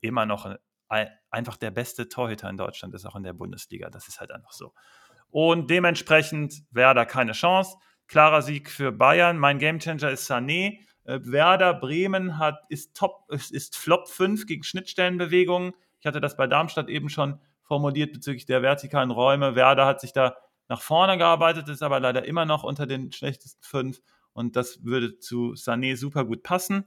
immer 0.00 0.26
noch 0.26 0.56
einfach 1.30 1.56
der 1.56 1.70
beste 1.70 2.08
Torhüter 2.08 2.50
in 2.50 2.56
Deutschland 2.56 2.94
ist, 2.94 3.06
auch 3.06 3.16
in 3.16 3.22
der 3.22 3.32
Bundesliga. 3.32 3.88
Das 3.88 4.08
ist 4.08 4.20
halt 4.20 4.30
einfach 4.30 4.52
so. 4.52 4.74
Und 5.30 5.70
dementsprechend 5.70 6.62
Werder 6.70 7.06
keine 7.06 7.32
Chance. 7.32 7.76
Klarer 8.06 8.42
Sieg 8.42 8.68
für 8.68 8.92
Bayern. 8.92 9.38
Mein 9.38 9.58
Gamechanger 9.58 10.10
ist 10.10 10.30
Sané. 10.30 10.80
Äh, 11.04 11.20
Werder 11.22 11.72
Bremen 11.72 12.38
hat, 12.38 12.60
ist 12.68 12.94
Top, 12.94 13.24
ist, 13.30 13.50
ist 13.50 13.76
Flop 13.76 14.08
5 14.08 14.46
gegen 14.46 14.62
Schnittstellenbewegungen. 14.62 15.72
Ich 16.00 16.06
hatte 16.06 16.20
das 16.20 16.36
bei 16.36 16.46
Darmstadt 16.46 16.88
eben 16.90 17.08
schon 17.08 17.40
formuliert 17.62 18.12
bezüglich 18.12 18.44
der 18.44 18.60
vertikalen 18.60 19.10
Räume. 19.10 19.54
Werder 19.54 19.86
hat 19.86 20.00
sich 20.00 20.12
da 20.12 20.36
nach 20.72 20.80
vorne 20.80 21.18
gearbeitet, 21.18 21.68
ist 21.68 21.82
aber 21.82 22.00
leider 22.00 22.24
immer 22.24 22.46
noch 22.46 22.62
unter 22.62 22.86
den 22.86 23.12
schlechtesten 23.12 23.62
fünf. 23.62 24.00
Und 24.32 24.56
das 24.56 24.82
würde 24.84 25.18
zu 25.18 25.52
Sané 25.52 25.98
super 25.98 26.24
gut 26.24 26.42
passen. 26.42 26.86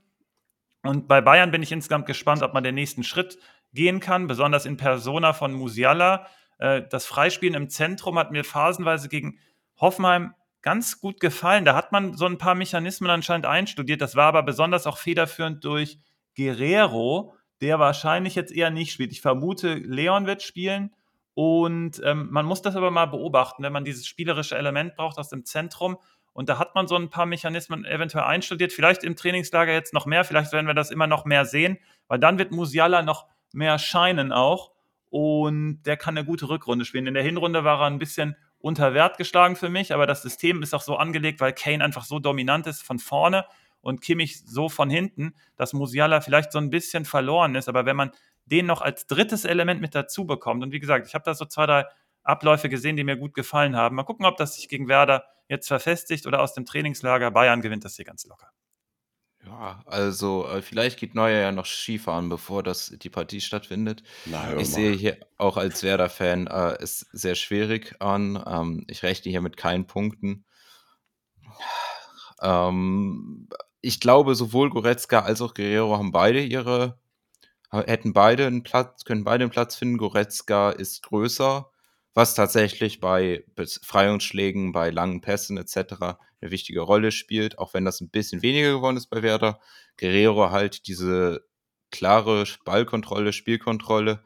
Und 0.81 1.07
bei 1.07 1.21
Bayern 1.21 1.51
bin 1.51 1.61
ich 1.61 1.71
insgesamt 1.71 2.07
gespannt, 2.07 2.41
ob 2.41 2.55
man 2.55 2.63
den 2.63 2.73
nächsten 2.73 3.03
Schritt 3.03 3.37
gehen 3.73 3.99
kann, 3.99 4.25
besonders 4.25 4.65
in 4.65 4.77
Persona 4.77 5.33
von 5.33 5.53
Musiala. 5.53 6.25
Äh, 6.57 6.81
das 6.89 7.05
Freispielen 7.05 7.53
im 7.53 7.69
Zentrum 7.69 8.17
hat 8.17 8.31
mir 8.31 8.43
phasenweise 8.43 9.07
gegen 9.07 9.37
Hoffenheim 9.79 10.33
ganz 10.63 10.99
gut 10.99 11.19
gefallen. 11.19 11.63
Da 11.63 11.75
hat 11.75 11.91
man 11.91 12.17
so 12.17 12.25
ein 12.25 12.39
paar 12.39 12.55
Mechanismen 12.55 13.11
anscheinend 13.11 13.45
einstudiert. 13.45 14.01
Das 14.01 14.15
war 14.15 14.25
aber 14.25 14.41
besonders 14.41 14.87
auch 14.87 14.97
federführend 14.97 15.63
durch 15.63 15.99
Guerrero, 16.35 17.35
der 17.61 17.77
wahrscheinlich 17.77 18.33
jetzt 18.33 18.51
eher 18.51 18.71
nicht 18.71 18.91
spielt. 18.91 19.11
Ich 19.11 19.21
vermute, 19.21 19.75
Leon 19.75 20.25
wird 20.25 20.41
spielen 20.41 20.89
und 21.35 22.01
ähm, 22.03 22.29
man 22.31 22.45
muss 22.45 22.61
das 22.61 22.77
aber 22.77 22.91
mal 22.91 23.07
beobachten, 23.07 23.61
wenn 23.61 23.73
man 23.73 23.83
dieses 23.83 24.07
spielerische 24.07 24.57
Element 24.57 24.95
braucht 24.95 25.19
aus 25.19 25.29
dem 25.29 25.43
Zentrum. 25.43 25.97
Und 26.31 26.47
da 26.47 26.57
hat 26.57 26.75
man 26.75 26.87
so 26.87 26.95
ein 26.95 27.09
paar 27.09 27.25
Mechanismen 27.25 27.85
eventuell 27.85 28.23
einstudiert. 28.23 28.71
Vielleicht 28.71 29.03
im 29.03 29.17
Trainingslager 29.17 29.73
jetzt 29.73 29.93
noch 29.93 30.05
mehr. 30.05 30.23
Vielleicht 30.23 30.53
werden 30.53 30.65
wir 30.65 30.73
das 30.73 30.91
immer 30.91 31.07
noch 31.07 31.25
mehr 31.25 31.45
sehen, 31.45 31.77
weil 32.07 32.19
dann 32.19 32.37
wird 32.37 32.51
Musiala 32.51 33.01
noch 33.01 33.27
mehr 33.51 33.77
scheinen 33.79 34.31
auch. 34.31 34.71
Und 35.09 35.83
der 35.83 35.97
kann 35.97 36.17
eine 36.17 36.25
gute 36.25 36.47
Rückrunde 36.47 36.85
spielen. 36.85 37.07
In 37.07 37.13
der 37.13 37.23
Hinrunde 37.23 37.65
war 37.65 37.81
er 37.81 37.87
ein 37.87 37.99
bisschen 37.99 38.37
unter 38.59 38.93
Wert 38.93 39.17
geschlagen 39.17 39.57
für 39.57 39.69
mich, 39.69 39.93
aber 39.93 40.07
das 40.07 40.21
System 40.21 40.63
ist 40.63 40.73
auch 40.73 40.81
so 40.81 40.95
angelegt, 40.95 41.39
weil 41.39 41.53
Kane 41.53 41.83
einfach 41.83 42.05
so 42.05 42.19
dominant 42.19 42.65
ist 42.65 42.81
von 42.81 42.97
vorne 42.97 43.45
und 43.81 44.01
Kimmich 44.01 44.43
so 44.45 44.69
von 44.69 44.89
hinten, 44.89 45.35
dass 45.55 45.73
Musiala 45.73 46.19
vielleicht 46.21 46.51
so 46.51 46.59
ein 46.59 46.69
bisschen 46.69 47.05
verloren 47.05 47.55
ist. 47.55 47.69
Aber 47.69 47.85
wenn 47.85 47.95
man 47.95 48.11
den 48.45 48.65
noch 48.65 48.81
als 48.81 49.07
drittes 49.07 49.45
Element 49.45 49.81
mit 49.81 49.95
dazu 49.95 50.25
bekommt. 50.25 50.63
Und 50.63 50.71
wie 50.71 50.79
gesagt, 50.79 51.07
ich 51.07 51.13
habe 51.13 51.25
da 51.25 51.33
so 51.33 51.45
zwei, 51.45 51.65
drei 51.65 51.85
Abläufe 52.23 52.69
gesehen, 52.69 52.95
die 52.95 53.03
mir 53.03 53.17
gut 53.17 53.33
gefallen 53.33 53.75
haben. 53.75 53.95
Mal 53.95 54.03
gucken, 54.03 54.25
ob 54.25 54.37
das 54.37 54.55
sich 54.55 54.67
gegen 54.67 54.87
Werder 54.87 55.25
jetzt 55.47 55.67
verfestigt 55.67 56.25
oder 56.27 56.41
aus 56.41 56.53
dem 56.53 56.65
Trainingslager. 56.65 57.31
Bayern 57.31 57.61
gewinnt 57.61 57.85
das 57.85 57.95
hier 57.95 58.05
ganz 58.05 58.25
locker. 58.25 58.49
Ja, 59.45 59.83
also 59.85 60.47
äh, 60.47 60.61
vielleicht 60.63 60.99
geht 60.99 61.13
Neuer 61.13 61.39
ja 61.39 61.51
noch 61.51 61.67
Skifahren, 61.67 62.29
bevor 62.29 62.63
das, 62.63 62.95
die 62.99 63.11
Partie 63.11 63.41
stattfindet. 63.41 64.01
Na, 64.25 64.57
ich 64.57 64.71
sehe 64.71 64.91
hier 64.91 65.17
auch 65.37 65.57
als 65.57 65.83
Werder-Fan 65.83 66.47
äh, 66.47 66.77
es 66.81 67.01
sehr 67.11 67.35
schwierig 67.35 67.95
an. 67.99 68.43
Ähm, 68.47 68.85
ich 68.87 69.03
rechne 69.03 69.29
hier 69.29 69.41
mit 69.41 69.55
keinen 69.55 69.85
Punkten. 69.85 70.45
Ähm, 72.41 73.47
ich 73.81 73.99
glaube, 73.99 74.33
sowohl 74.33 74.71
Goretzka 74.71 75.19
als 75.19 75.41
auch 75.41 75.53
Guerrero 75.53 75.95
haben 75.95 76.11
beide 76.11 76.41
ihre 76.41 76.97
hätten 77.81 78.13
beide 78.13 78.47
einen 78.47 78.63
Platz, 78.63 79.03
können 79.05 79.23
beide 79.23 79.43
einen 79.43 79.51
Platz 79.51 79.75
finden. 79.75 79.97
Goretzka 79.97 80.71
ist 80.71 81.03
größer, 81.03 81.69
was 82.13 82.35
tatsächlich 82.35 82.99
bei 82.99 83.43
Befreiungsschlägen, 83.55 84.71
bei 84.71 84.89
langen 84.89 85.21
Pässen 85.21 85.57
etc. 85.57 85.77
eine 86.41 86.51
wichtige 86.51 86.81
Rolle 86.81 87.11
spielt, 87.11 87.59
auch 87.59 87.73
wenn 87.73 87.85
das 87.85 88.01
ein 88.01 88.09
bisschen 88.09 88.41
weniger 88.41 88.73
geworden 88.73 88.97
ist 88.97 89.07
bei 89.07 89.21
Werder. 89.23 89.59
Guerrero 89.97 90.51
halt 90.51 90.87
diese 90.87 91.45
klare 91.91 92.45
Ballkontrolle, 92.65 93.33
Spielkontrolle. 93.33 94.23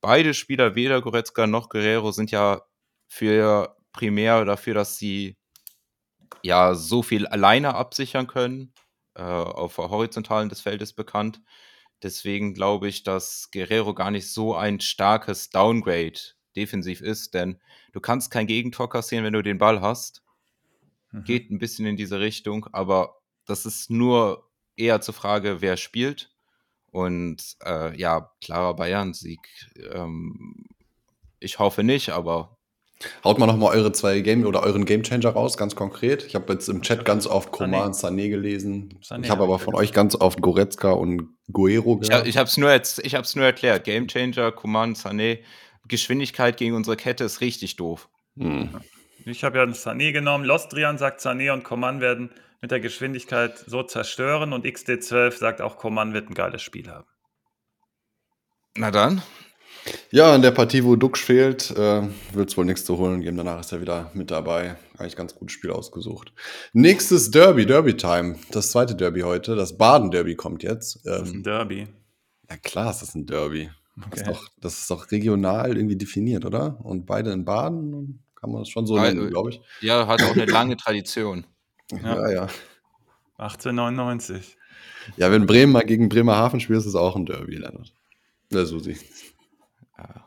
Beide 0.00 0.34
Spieler, 0.34 0.74
weder 0.74 1.00
Goretzka 1.00 1.46
noch 1.46 1.68
Guerrero, 1.68 2.12
sind 2.12 2.30
ja 2.30 2.62
für 3.08 3.76
primär 3.92 4.44
dafür, 4.44 4.74
dass 4.74 4.96
sie 4.98 5.36
ja 6.42 6.74
so 6.74 7.02
viel 7.02 7.26
alleine 7.26 7.74
absichern 7.74 8.26
können, 8.26 8.72
äh, 9.14 9.22
auf 9.22 9.76
der 9.76 9.90
Horizontalen 9.90 10.48
des 10.48 10.60
Feldes 10.60 10.92
bekannt. 10.92 11.40
Deswegen 12.02 12.54
glaube 12.54 12.88
ich, 12.88 13.02
dass 13.04 13.50
Guerrero 13.52 13.94
gar 13.94 14.10
nicht 14.10 14.30
so 14.30 14.54
ein 14.56 14.80
starkes 14.80 15.50
Downgrade 15.50 16.18
defensiv 16.56 17.00
ist, 17.00 17.34
denn 17.34 17.60
du 17.92 18.00
kannst 18.00 18.30
kein 18.30 18.46
Gegentor 18.46 18.88
kassieren, 18.88 19.24
wenn 19.24 19.32
du 19.32 19.42
den 19.42 19.58
Ball 19.58 19.80
hast. 19.80 20.22
Mhm. 21.12 21.24
Geht 21.24 21.50
ein 21.50 21.58
bisschen 21.58 21.86
in 21.86 21.96
diese 21.96 22.20
Richtung, 22.20 22.66
aber 22.72 23.18
das 23.46 23.66
ist 23.66 23.90
nur 23.90 24.50
eher 24.76 25.00
zur 25.00 25.14
Frage, 25.14 25.60
wer 25.60 25.76
spielt. 25.76 26.30
Und 26.90 27.56
äh, 27.64 27.96
ja, 27.98 28.32
klarer 28.42 28.76
Bayern-Sieg. 28.76 29.40
Ähm, 29.92 30.66
ich 31.40 31.58
hoffe 31.58 31.82
nicht, 31.82 32.10
aber 32.10 32.58
Haut 33.24 33.38
mal 33.38 33.46
nochmal 33.46 33.76
eure 33.76 33.92
zwei 33.92 34.20
Game 34.20 34.44
oder 34.44 34.62
euren 34.62 34.84
Gamechanger 34.84 35.30
raus, 35.30 35.56
ganz 35.56 35.74
konkret. 35.74 36.24
Ich 36.24 36.34
habe 36.34 36.52
jetzt 36.52 36.68
im 36.68 36.82
Chat 36.82 37.04
ganz 37.04 37.26
oft 37.26 37.52
Coman 37.52 37.86
und 37.86 37.94
Sané 37.94 38.28
gelesen. 38.28 38.98
Sané, 39.02 39.24
ich 39.24 39.30
habe 39.30 39.42
aber 39.42 39.58
von 39.58 39.74
euch 39.74 39.92
ganz 39.92 40.14
oft 40.14 40.40
Goretzka 40.40 40.92
und 40.92 41.28
Guero 41.52 41.98
gehört. 41.98 42.26
Ich, 42.26 42.36
habe 42.36 42.48
es 42.48 42.56
nur, 42.56 42.70
nur 43.34 43.44
erklärt. 43.44 43.84
Gamechanger, 43.84 44.52
Coman, 44.52 44.94
Sané. 44.94 45.38
Geschwindigkeit 45.88 46.56
gegen 46.56 46.74
unsere 46.74 46.96
Kette 46.96 47.24
ist 47.24 47.40
richtig 47.40 47.76
doof. 47.76 48.08
Hm. 48.36 48.70
Ich 49.24 49.44
habe 49.44 49.58
ja 49.58 49.62
einen 49.62 49.74
Sané 49.74 50.12
genommen. 50.12 50.44
Lostrian 50.44 50.98
sagt, 50.98 51.20
Sané 51.20 51.52
und 51.52 51.64
Coman 51.64 52.00
werden 52.00 52.30
mit 52.60 52.70
der 52.70 52.80
Geschwindigkeit 52.80 53.58
so 53.58 53.82
zerstören 53.82 54.52
und 54.52 54.64
XD12 54.64 55.36
sagt 55.36 55.60
auch, 55.60 55.76
Coman 55.76 56.14
wird 56.14 56.30
ein 56.30 56.34
geiles 56.34 56.62
Spiel 56.62 56.88
haben. 56.88 57.06
Na 58.76 58.90
dann, 58.90 59.22
ja, 60.10 60.34
in 60.34 60.42
der 60.42 60.50
Partie, 60.50 60.84
wo 60.84 60.96
Dux 60.96 61.20
fehlt, 61.20 61.70
äh, 61.72 62.02
wird 62.32 62.50
es 62.50 62.56
wohl 62.56 62.64
nichts 62.64 62.84
zu 62.84 62.98
holen 62.98 63.20
geben. 63.20 63.36
Danach 63.36 63.60
ist 63.60 63.72
er 63.72 63.80
wieder 63.80 64.10
mit 64.14 64.30
dabei. 64.30 64.76
Eigentlich 64.96 65.16
ganz 65.16 65.34
gutes 65.34 65.54
Spiel 65.54 65.70
ausgesucht. 65.70 66.32
Nächstes 66.72 67.30
Derby, 67.30 67.66
Derby-Time. 67.66 68.36
Das 68.50 68.70
zweite 68.70 68.94
Derby 68.94 69.20
heute. 69.20 69.56
Das 69.56 69.76
Baden-Derby 69.78 70.36
kommt 70.36 70.62
jetzt. 70.62 71.04
Ähm, 71.06 71.12
das 71.12 71.28
ist 71.28 71.34
ein 71.34 71.42
Derby. 71.42 71.88
Ja, 72.48 72.56
klar 72.58 72.90
ist 72.90 73.00
das 73.00 73.14
ein 73.14 73.26
Derby. 73.26 73.70
Okay. 73.96 74.08
Das, 74.10 74.20
ist 74.20 74.28
doch, 74.28 74.48
das 74.60 74.78
ist 74.78 74.90
doch 74.90 75.10
regional 75.10 75.76
irgendwie 75.76 75.96
definiert, 75.96 76.44
oder? 76.44 76.78
Und 76.82 77.06
beide 77.06 77.32
in 77.32 77.44
Baden, 77.44 78.22
kann 78.36 78.50
man 78.50 78.62
das 78.62 78.68
schon 78.68 78.86
so 78.86 78.98
nennen, 78.98 79.28
glaube 79.28 79.50
ich. 79.50 79.60
Ja, 79.80 80.06
hat 80.06 80.22
auch 80.22 80.32
eine 80.32 80.44
lange 80.46 80.76
Tradition. 80.76 81.46
Ja, 81.90 82.28
ja. 82.28 82.32
ja. 82.32 82.48
1899. 83.38 84.56
Ja, 85.16 85.30
wenn 85.30 85.46
Bremen 85.46 85.72
mal 85.72 85.82
gegen 85.82 86.08
Bremerhaven 86.08 86.60
spielt, 86.60 86.78
ist 86.78 86.86
es 86.86 86.94
auch 86.94 87.16
ein 87.16 87.26
Derby, 87.26 87.56
Leonard. 87.56 87.92
Ja, 88.52 88.64
so 88.64 88.80
sieht 89.96 90.22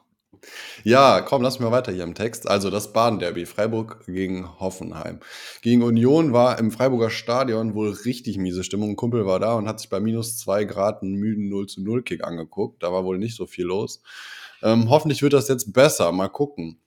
ja, 0.83 1.21
komm, 1.21 1.41
lass 1.41 1.59
mal 1.59 1.71
weiter 1.71 1.91
hier 1.91 2.03
im 2.03 2.15
Text. 2.15 2.47
Also 2.47 2.69
das 2.69 2.93
Baden-Derby, 2.93 3.45
Freiburg 3.45 4.05
gegen 4.05 4.59
Hoffenheim. 4.59 5.19
Gegen 5.61 5.83
Union 5.83 6.33
war 6.33 6.59
im 6.59 6.71
Freiburger 6.71 7.09
Stadion 7.09 7.73
wohl 7.73 7.91
richtig 7.91 8.37
miese 8.37 8.63
Stimmung. 8.63 8.91
Ein 8.91 8.95
Kumpel 8.95 9.25
war 9.25 9.39
da 9.39 9.55
und 9.55 9.67
hat 9.67 9.79
sich 9.79 9.89
bei 9.89 9.99
minus 9.99 10.37
zwei 10.37 10.63
Grad 10.65 11.01
einen 11.01 11.15
müden 11.15 11.49
0 11.49 11.67
zu 11.67 11.81
0 11.81 12.03
Kick 12.03 12.23
angeguckt. 12.23 12.83
Da 12.83 12.91
war 12.91 13.03
wohl 13.03 13.17
nicht 13.17 13.35
so 13.35 13.45
viel 13.45 13.65
los. 13.65 14.01
Ähm, 14.61 14.89
hoffentlich 14.89 15.21
wird 15.21 15.33
das 15.33 15.47
jetzt 15.47 15.73
besser. 15.73 16.11
Mal 16.11 16.29
gucken. 16.29 16.79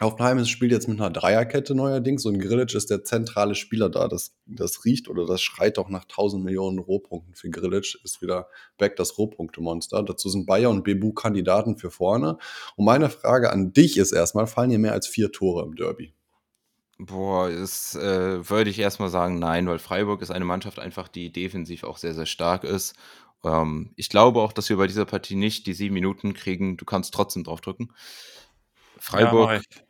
Hoffenheim 0.00 0.44
spielt 0.44 0.72
jetzt 0.72 0.88
mit 0.88 1.00
einer 1.00 1.10
Dreierkette 1.10 1.74
neuerdings 1.74 2.24
und 2.24 2.38
Grillitsch 2.38 2.74
ist 2.74 2.90
der 2.90 3.04
zentrale 3.04 3.54
Spieler 3.54 3.88
da. 3.88 4.08
Das, 4.08 4.34
das 4.46 4.84
riecht 4.84 5.08
oder 5.08 5.26
das 5.26 5.42
schreit 5.42 5.76
doch 5.76 5.88
nach 5.88 6.04
1000 6.04 6.42
Millionen 6.42 6.78
Rohpunkten 6.78 7.34
für 7.34 7.50
Grillitsch. 7.50 7.96
Ist 8.02 8.22
wieder 8.22 8.48
back 8.78 8.96
das 8.96 9.18
Rohpunktemonster. 9.18 10.02
Dazu 10.02 10.28
sind 10.28 10.46
Bayer 10.46 10.70
und 10.70 10.82
Bebu 10.82 11.12
Kandidaten 11.12 11.76
für 11.76 11.90
vorne. 11.90 12.38
Und 12.76 12.84
meine 12.84 13.10
Frage 13.10 13.52
an 13.52 13.72
dich 13.72 13.96
ist 13.96 14.12
erstmal, 14.12 14.46
fallen 14.46 14.70
hier 14.70 14.78
mehr 14.78 14.92
als 14.92 15.06
vier 15.06 15.30
Tore 15.30 15.64
im 15.64 15.76
Derby? 15.76 16.14
Boah, 16.98 17.50
das 17.50 17.94
äh, 17.96 18.48
würde 18.48 18.70
ich 18.70 18.78
erstmal 18.78 19.08
sagen, 19.08 19.38
nein, 19.38 19.66
weil 19.66 19.78
Freiburg 19.78 20.22
ist 20.22 20.30
eine 20.30 20.44
Mannschaft 20.44 20.78
einfach, 20.78 21.08
die 21.08 21.32
defensiv 21.32 21.84
auch 21.84 21.96
sehr, 21.96 22.14
sehr 22.14 22.26
stark 22.26 22.64
ist. 22.64 22.94
Ähm, 23.44 23.92
ich 23.96 24.08
glaube 24.08 24.40
auch, 24.40 24.52
dass 24.52 24.68
wir 24.68 24.76
bei 24.76 24.86
dieser 24.86 25.04
Partie 25.04 25.34
nicht 25.34 25.66
die 25.66 25.74
sieben 25.74 25.94
Minuten 25.94 26.34
kriegen. 26.34 26.76
Du 26.76 26.84
kannst 26.84 27.12
trotzdem 27.12 27.44
draufdrücken. 27.44 27.92
Freiburg. 29.02 29.50
Ja, 29.50 29.82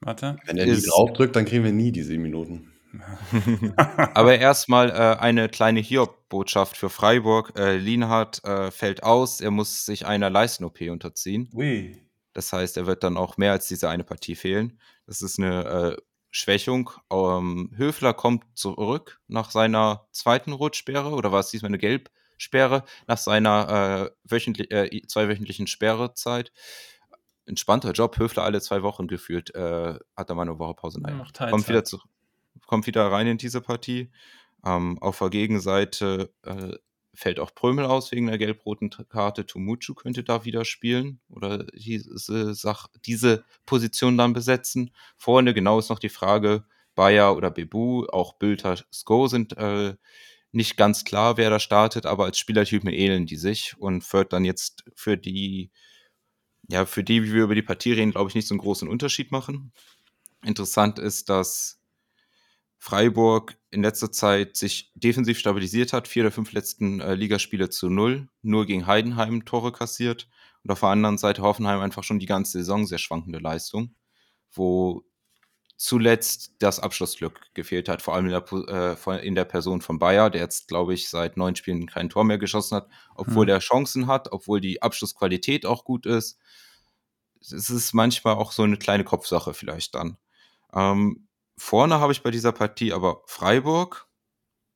Warte. 0.00 0.36
Wenn 0.46 0.56
er 0.56 0.66
nie 0.66 0.80
draufdrückt, 0.80 1.36
dann 1.36 1.44
kriegen 1.44 1.64
wir 1.64 1.72
nie 1.72 1.92
die 1.92 2.02
sieben 2.02 2.22
Minuten. 2.22 2.72
Aber 4.14 4.38
erstmal 4.38 4.90
äh, 4.90 5.20
eine 5.20 5.48
kleine 5.48 5.80
Hiob-Botschaft 5.80 6.76
für 6.76 6.88
Freiburg. 6.88 7.58
Äh, 7.58 7.76
Lienhardt 7.76 8.42
äh, 8.44 8.70
fällt 8.70 9.02
aus, 9.02 9.40
er 9.40 9.50
muss 9.50 9.84
sich 9.84 10.06
einer 10.06 10.30
Leisten-OP 10.30 10.80
unterziehen. 10.82 11.50
Ui. 11.52 12.00
Das 12.32 12.52
heißt, 12.52 12.76
er 12.78 12.86
wird 12.86 13.04
dann 13.04 13.16
auch 13.16 13.36
mehr 13.36 13.52
als 13.52 13.68
diese 13.68 13.88
eine 13.90 14.04
Partie 14.04 14.34
fehlen. 14.34 14.80
Das 15.06 15.20
ist 15.20 15.38
eine 15.38 15.64
äh, 15.64 16.02
Schwächung. 16.30 16.90
Ähm, 17.12 17.70
Höfler 17.76 18.14
kommt 18.14 18.44
zurück 18.54 19.20
nach 19.28 19.50
seiner 19.50 20.06
zweiten 20.10 20.52
Rotsperre 20.52 21.10
oder 21.10 21.32
war 21.32 21.40
es 21.40 21.50
diesmal 21.50 21.68
eine 21.68 21.78
Gelbsperre 21.78 22.84
nach 23.06 23.18
seiner 23.18 24.10
äh, 24.10 24.30
wöchentlich, 24.30 24.70
äh, 24.70 25.02
zweiwöchentlichen 25.06 25.66
Sperrezeit 25.66 26.50
entspannter 27.46 27.92
Job. 27.92 28.18
Höfler 28.18 28.44
alle 28.44 28.60
zwei 28.60 28.82
Wochen 28.82 29.06
gefühlt 29.06 29.54
äh, 29.54 29.98
hat 30.16 30.28
er 30.28 30.34
mal 30.34 30.42
eine 30.42 30.58
Woche 30.58 30.74
Pause. 30.74 31.00
Nein, 31.00 31.22
kommt, 31.50 31.68
wieder 31.68 31.84
zu, 31.84 32.00
kommt 32.66 32.86
wieder 32.86 33.10
rein 33.10 33.26
in 33.26 33.38
diese 33.38 33.60
Partie. 33.60 34.10
Ähm, 34.64 34.98
auf 35.00 35.18
der 35.18 35.30
Gegenseite 35.30 36.32
äh, 36.42 36.72
fällt 37.14 37.38
auch 37.38 37.54
Prömel 37.54 37.84
aus 37.84 38.10
wegen 38.12 38.26
der 38.26 38.38
gelb-roten 38.38 38.90
Karte. 39.08 39.46
Tumuchu 39.46 39.94
könnte 39.94 40.24
da 40.24 40.44
wieder 40.44 40.64
spielen 40.64 41.20
oder 41.28 41.64
diese, 41.64 42.54
Sach 42.54 42.88
diese 43.04 43.44
Position 43.66 44.18
dann 44.18 44.32
besetzen. 44.32 44.90
Vorne 45.16 45.54
genau 45.54 45.78
ist 45.78 45.90
noch 45.90 45.98
die 45.98 46.08
Frage, 46.08 46.64
Bayer 46.94 47.36
oder 47.36 47.50
Bebu, 47.50 48.06
auch 48.06 48.34
Bülter, 48.34 48.78
Sko 48.92 49.26
sind 49.26 49.56
äh, 49.56 49.96
nicht 50.52 50.76
ganz 50.76 51.04
klar, 51.04 51.36
wer 51.36 51.50
da 51.50 51.58
startet, 51.58 52.06
aber 52.06 52.24
als 52.24 52.38
Spielertypen 52.38 52.88
ähneln 52.88 53.26
die 53.26 53.36
sich 53.36 53.74
und 53.78 54.10
wird 54.12 54.32
dann 54.32 54.44
jetzt 54.44 54.84
für 54.94 55.16
die 55.16 55.70
ja, 56.68 56.86
für 56.86 57.04
die, 57.04 57.22
wie 57.22 57.32
wir 57.32 57.44
über 57.44 57.54
die 57.54 57.62
Partie 57.62 57.92
reden, 57.92 58.12
glaube 58.12 58.30
ich, 58.30 58.34
nicht 58.34 58.48
so 58.48 58.54
einen 58.54 58.60
großen 58.60 58.88
Unterschied 58.88 59.32
machen. 59.32 59.72
Interessant 60.44 60.98
ist, 60.98 61.28
dass 61.28 61.80
Freiburg 62.78 63.56
in 63.70 63.82
letzter 63.82 64.12
Zeit 64.12 64.56
sich 64.56 64.92
defensiv 64.94 65.38
stabilisiert 65.38 65.92
hat, 65.92 66.06
vier 66.06 66.24
der 66.24 66.32
fünf 66.32 66.52
letzten 66.52 67.00
äh, 67.00 67.14
Ligaspiele 67.14 67.70
zu 67.70 67.88
null, 67.88 68.28
nur 68.42 68.66
gegen 68.66 68.86
Heidenheim 68.86 69.44
Tore 69.44 69.72
kassiert. 69.72 70.28
Und 70.62 70.70
auf 70.70 70.80
der 70.80 70.90
anderen 70.90 71.18
Seite 71.18 71.42
Hoffenheim 71.42 71.80
einfach 71.80 72.04
schon 72.04 72.18
die 72.18 72.26
ganze 72.26 72.58
Saison 72.58 72.86
sehr 72.86 72.98
schwankende 72.98 73.38
Leistung, 73.38 73.94
wo 74.52 75.04
zuletzt 75.76 76.52
das 76.60 76.78
Abschlussglück 76.78 77.40
gefehlt 77.54 77.88
hat, 77.88 78.00
vor 78.00 78.14
allem 78.14 78.26
in 78.26 78.30
der, 78.30 79.06
äh, 79.06 79.26
in 79.26 79.34
der 79.34 79.44
Person 79.44 79.80
von 79.80 79.98
Bayer, 79.98 80.30
der 80.30 80.42
jetzt, 80.42 80.68
glaube 80.68 80.94
ich, 80.94 81.08
seit 81.08 81.36
neun 81.36 81.56
Spielen 81.56 81.86
kein 81.86 82.08
Tor 82.08 82.24
mehr 82.24 82.38
geschossen 82.38 82.76
hat, 82.76 82.88
obwohl 83.14 83.46
mhm. 83.46 83.50
er 83.50 83.58
Chancen 83.58 84.06
hat, 84.06 84.32
obwohl 84.32 84.60
die 84.60 84.82
Abschlussqualität 84.82 85.66
auch 85.66 85.84
gut 85.84 86.06
ist. 86.06 86.38
Es 87.40 87.70
ist 87.70 87.92
manchmal 87.92 88.34
auch 88.34 88.52
so 88.52 88.62
eine 88.62 88.76
kleine 88.76 89.04
Kopfsache 89.04 89.52
vielleicht 89.52 89.94
dann. 89.94 90.16
Ähm, 90.72 91.28
vorne 91.58 92.00
habe 92.00 92.12
ich 92.12 92.22
bei 92.22 92.30
dieser 92.30 92.52
Partie 92.52 92.92
aber 92.92 93.22
Freiburg, 93.26 94.08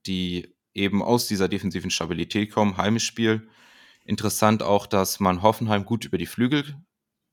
die 0.07 0.55
eben 0.75 1.03
aus 1.03 1.27
dieser 1.29 1.49
defensiven 1.49 1.91
Stabilität 1.91 2.53
kommen, 2.53 2.77
Heimspiel. 2.77 3.49
Interessant 4.05 4.63
auch, 4.63 4.87
dass 4.87 5.21
man 5.21 5.43
Hoffenheim 5.43 5.85
gut 5.85 6.05
über 6.05 6.19
die 6.19 6.27
Flügel 6.27 6.77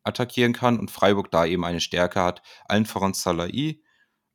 attackieren 0.05 0.53
kann 0.53 0.79
und 0.79 0.91
Freiburg 0.91 1.31
da 1.31 1.45
eben 1.45 1.65
eine 1.65 1.81
Stärke 1.81 2.21
hat. 2.21 2.41
Allen 2.65 2.85
voran 2.85 3.13
Salai, 3.13 3.81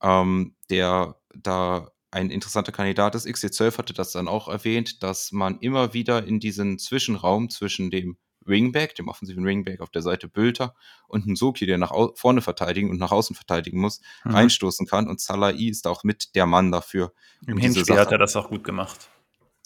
ähm, 0.03 0.57
der 0.69 1.17
da 1.35 1.91
ein 2.11 2.31
interessanter 2.31 2.73
Kandidat 2.73 3.15
ist. 3.15 3.27
XC12 3.27 3.79
hatte 3.79 3.95
das 3.95 4.13
dann 4.13 4.29
auch 4.29 4.49
erwähnt, 4.49 5.03
dass 5.03 5.33
man 5.33 5.59
immer 5.61 5.95
wieder 5.95 6.25
in 6.25 6.41
diesen 6.41 6.79
Zwischenraum 6.79 7.51
zwischen 7.51 7.91
dem 7.91 8.19
Wingback, 8.41 8.95
dem 8.95 9.09
offensiven 9.09 9.45
Wingback 9.45 9.81
auf 9.81 9.91
der 9.91 10.03
Seite 10.03 10.27
Bülter 10.27 10.75
und 11.09 11.27
ein 11.27 11.37
Soki, 11.37 11.67
der 11.67 11.79
nach 11.79 11.93
vorne 12.17 12.41
verteidigen 12.41 12.91
und 12.91 12.99
nach 12.99 13.13
außen 13.13 13.37
verteidigen 13.37 13.81
muss, 13.81 14.01
mhm. 14.25 14.33
reinstoßen 14.33 14.87
kann. 14.87 15.09
Und 15.09 15.21
Salai 15.21 15.53
ist 15.53 15.87
auch 15.87 16.05
mit 16.05 16.35
der 16.35 16.47
Mann 16.47 16.73
dafür. 16.73 17.13
Im 17.47 17.59
Hinspiel 17.59 17.99
hat 17.99 18.13
er 18.13 18.19
das 18.19 18.35
auch 18.37 18.49
gut 18.49 18.65
gemacht. 18.65 19.09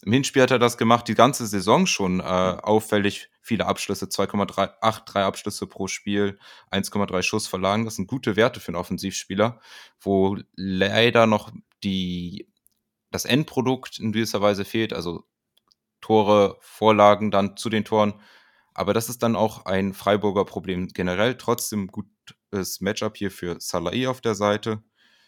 Im 0.03 0.11
Hinspiel 0.11 0.43
hat 0.43 0.51
er 0.51 0.59
das 0.59 0.77
gemacht, 0.77 1.07
die 1.07 1.15
ganze 1.15 1.47
Saison 1.47 1.87
schon 1.87 2.19
äh, 2.19 2.23
auffällig 2.23 3.29
viele 3.45 3.67
Abschlüsse, 3.67 4.07
2,83 4.07 5.21
Abschlüsse 5.21 5.67
pro 5.67 5.87
Spiel, 5.87 6.39
1,3 6.71 7.21
Schuss 7.21 7.47
verlagen. 7.47 7.85
Das 7.85 7.95
sind 7.95 8.07
gute 8.07 8.35
Werte 8.35 8.59
für 8.59 8.69
einen 8.69 8.77
Offensivspieler, 8.77 9.61
wo 10.01 10.37
leider 10.55 11.27
noch 11.27 11.51
die, 11.83 12.51
das 13.11 13.25
Endprodukt 13.25 13.99
in 13.99 14.11
gewisser 14.11 14.41
Weise 14.41 14.65
fehlt, 14.65 14.93
also 14.93 15.25
Tore, 16.01 16.57
Vorlagen 16.61 17.29
dann 17.29 17.55
zu 17.55 17.69
den 17.69 17.85
Toren. 17.85 18.19
Aber 18.73 18.93
das 18.95 19.09
ist 19.09 19.21
dann 19.21 19.35
auch 19.35 19.65
ein 19.65 19.93
Freiburger 19.93 20.45
Problem 20.45 20.87
generell. 20.87 21.37
Trotzdem 21.37 21.87
gutes 21.87 22.81
Matchup 22.81 23.15
hier 23.15 23.29
für 23.29 23.57
Salai 23.59 24.07
auf 24.07 24.21
der 24.21 24.35
Seite. 24.35 24.83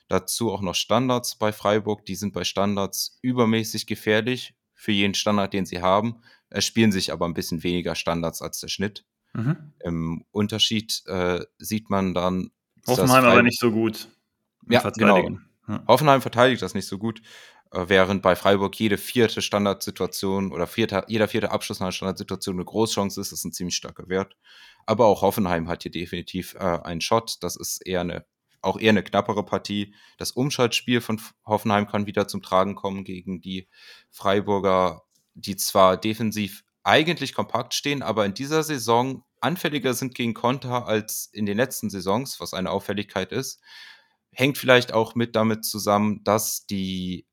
Dazu 0.08 0.52
auch 0.52 0.62
noch 0.62 0.76
Standards 0.76 1.38
bei 1.38 1.54
Freiburg. 1.54 2.04
Die 2.06 2.16
sind 2.16 2.34
bei 2.34 2.44
Standards 2.44 3.20
übermäßig 3.22 3.86
gefährlich 3.86 4.56
für 4.74 4.92
jeden 4.92 5.16
Standard, 5.16 5.54
den 5.54 5.66
sie 5.66 5.82
haben, 5.82 6.22
äh, 6.50 6.62
spielen 6.62 6.92
sich 6.92 7.12
aber 7.12 7.26
ein 7.26 7.34
bisschen 7.34 7.64
weniger 7.64 7.96
Standards 7.96 8.42
als 8.42 8.60
der 8.60 8.68
Schnitt. 8.68 9.06
Mhm. 9.34 9.74
Im 9.84 10.26
Unterschied 10.32 11.04
äh, 11.08 11.46
sieht 11.58 11.90
man 11.90 12.14
dann. 12.14 12.52
Hoffenheim 12.88 13.26
aber 13.26 13.44
nicht 13.44 13.60
so 13.60 13.72
gut. 13.72 14.08
Ja, 14.70 14.90
genau. 14.92 15.30
Ja. 15.68 15.84
Hoffenheim 15.88 16.22
verteidigt 16.22 16.62
das 16.62 16.74
nicht 16.74 16.88
so 16.88 16.98
gut, 16.98 17.22
äh, 17.72 17.86
während 17.88 18.22
bei 18.22 18.36
Freiburg 18.36 18.80
jede 18.80 18.98
vierte 18.98 19.42
Standardsituation 19.42 20.52
oder 20.52 20.68
vierte, 20.68 21.04
jeder 21.08 21.28
vierte 21.28 21.52
Abschluss 21.52 21.80
nach 21.80 21.88
einer 21.88 21.92
Standardsituation 21.92 22.56
eine 22.56 22.66
Großchance 22.66 23.20
ist. 23.20 23.32
Das 23.32 23.40
ist 23.40 23.46
ein 23.46 23.54
ziemlich 23.54 23.76
starker 23.76 24.08
Wert. 24.08 24.38
Aber 24.86 25.06
auch 25.06 25.22
Hoffenheim 25.22 25.68
hat 25.68 25.84
hier 25.84 25.92
definitiv 25.92 26.56
äh, 26.56 26.60
einen 26.60 27.02
Shot. 27.02 27.38
Das 27.42 27.58
ist 27.58 27.86
eher 27.86 28.02
eine 28.02 28.26
auch 28.62 28.80
eher 28.80 28.90
eine 28.90 29.04
knappere 29.04 29.46
Partie. 29.46 29.94
Das 30.18 30.32
Umschaltspiel 30.32 31.00
von 31.02 31.22
Hoffenheim 31.46 31.88
kann 31.88 32.08
wieder 32.08 32.28
zum 32.28 32.42
Tragen 32.42 32.76
kommen 32.76 33.04
gegen 33.04 33.40
die 33.40 33.68
Freiburger, 34.10 35.04
die 35.42 35.56
zwar 35.56 35.98
defensiv 35.98 36.64
eigentlich 36.84 37.34
kompakt 37.34 37.74
stehen, 37.74 38.02
aber 38.02 38.26
in 38.26 38.34
dieser 38.34 38.64
Saison 38.64 39.24
anfälliger 39.40 39.94
sind 39.94 40.16
gegen 40.16 40.34
Konter 40.34 40.88
als 40.88 41.30
in 41.32 41.46
den 41.46 41.58
letzten 41.58 41.90
Saisons, 41.90 42.40
was 42.40 42.54
eine 42.54 42.72
Auffälligkeit 42.72 43.32
ist. 43.32 43.62
Hängt 44.32 44.58
vielleicht 44.58 44.94
auch 44.94 45.16
mit 45.16 45.36
damit 45.36 45.66
zusammen, 45.66 46.24
dass 46.24 46.66
die 46.66 47.26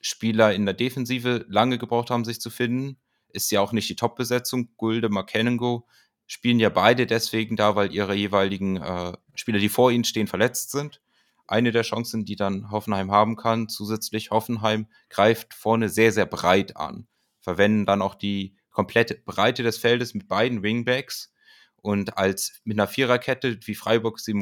Spieler 0.00 0.52
in 0.54 0.64
der 0.64 0.74
Defensive 0.74 1.44
lange 1.48 1.78
gebraucht 1.78 2.10
haben, 2.10 2.24
sich 2.24 2.40
zu 2.40 2.50
finden. 2.50 2.98
Ist 3.28 3.50
ja 3.50 3.60
auch 3.60 3.72
nicht 3.72 3.88
die 3.88 3.96
Top-Besetzung. 3.96 4.70
Gulde, 4.76 5.08
Makenengo 5.08 5.86
spielen 6.26 6.58
ja 6.58 6.68
beide 6.68 7.06
deswegen 7.06 7.56
da, 7.56 7.76
weil 7.76 7.92
ihre 7.92 8.14
jeweiligen 8.14 8.76
äh, 8.76 9.12
Spieler, 9.34 9.58
die 9.58 9.68
vor 9.68 9.90
ihnen 9.90 10.04
stehen, 10.04 10.26
verletzt 10.26 10.70
sind. 10.70 11.00
Eine 11.46 11.70
der 11.70 11.82
Chancen, 11.82 12.24
die 12.24 12.36
dann 12.36 12.70
Hoffenheim 12.70 13.10
haben 13.10 13.36
kann, 13.36 13.68
zusätzlich 13.68 14.30
Hoffenheim 14.30 14.86
greift 15.10 15.54
vorne 15.54 15.88
sehr, 15.88 16.12
sehr 16.12 16.26
breit 16.26 16.76
an, 16.76 17.06
verwenden 17.42 17.84
dann 17.84 18.00
auch 18.00 18.14
die 18.14 18.56
komplette 18.70 19.16
Breite 19.16 19.62
des 19.62 19.76
Feldes 19.76 20.14
mit 20.14 20.28
beiden 20.28 20.62
Wingbacks 20.62 21.32
und 21.76 22.16
als 22.16 22.60
mit 22.64 22.78
einer 22.78 22.88
Viererkette, 22.88 23.58
wie 23.64 23.74
Freiburg 23.74 24.18
sie 24.20 24.34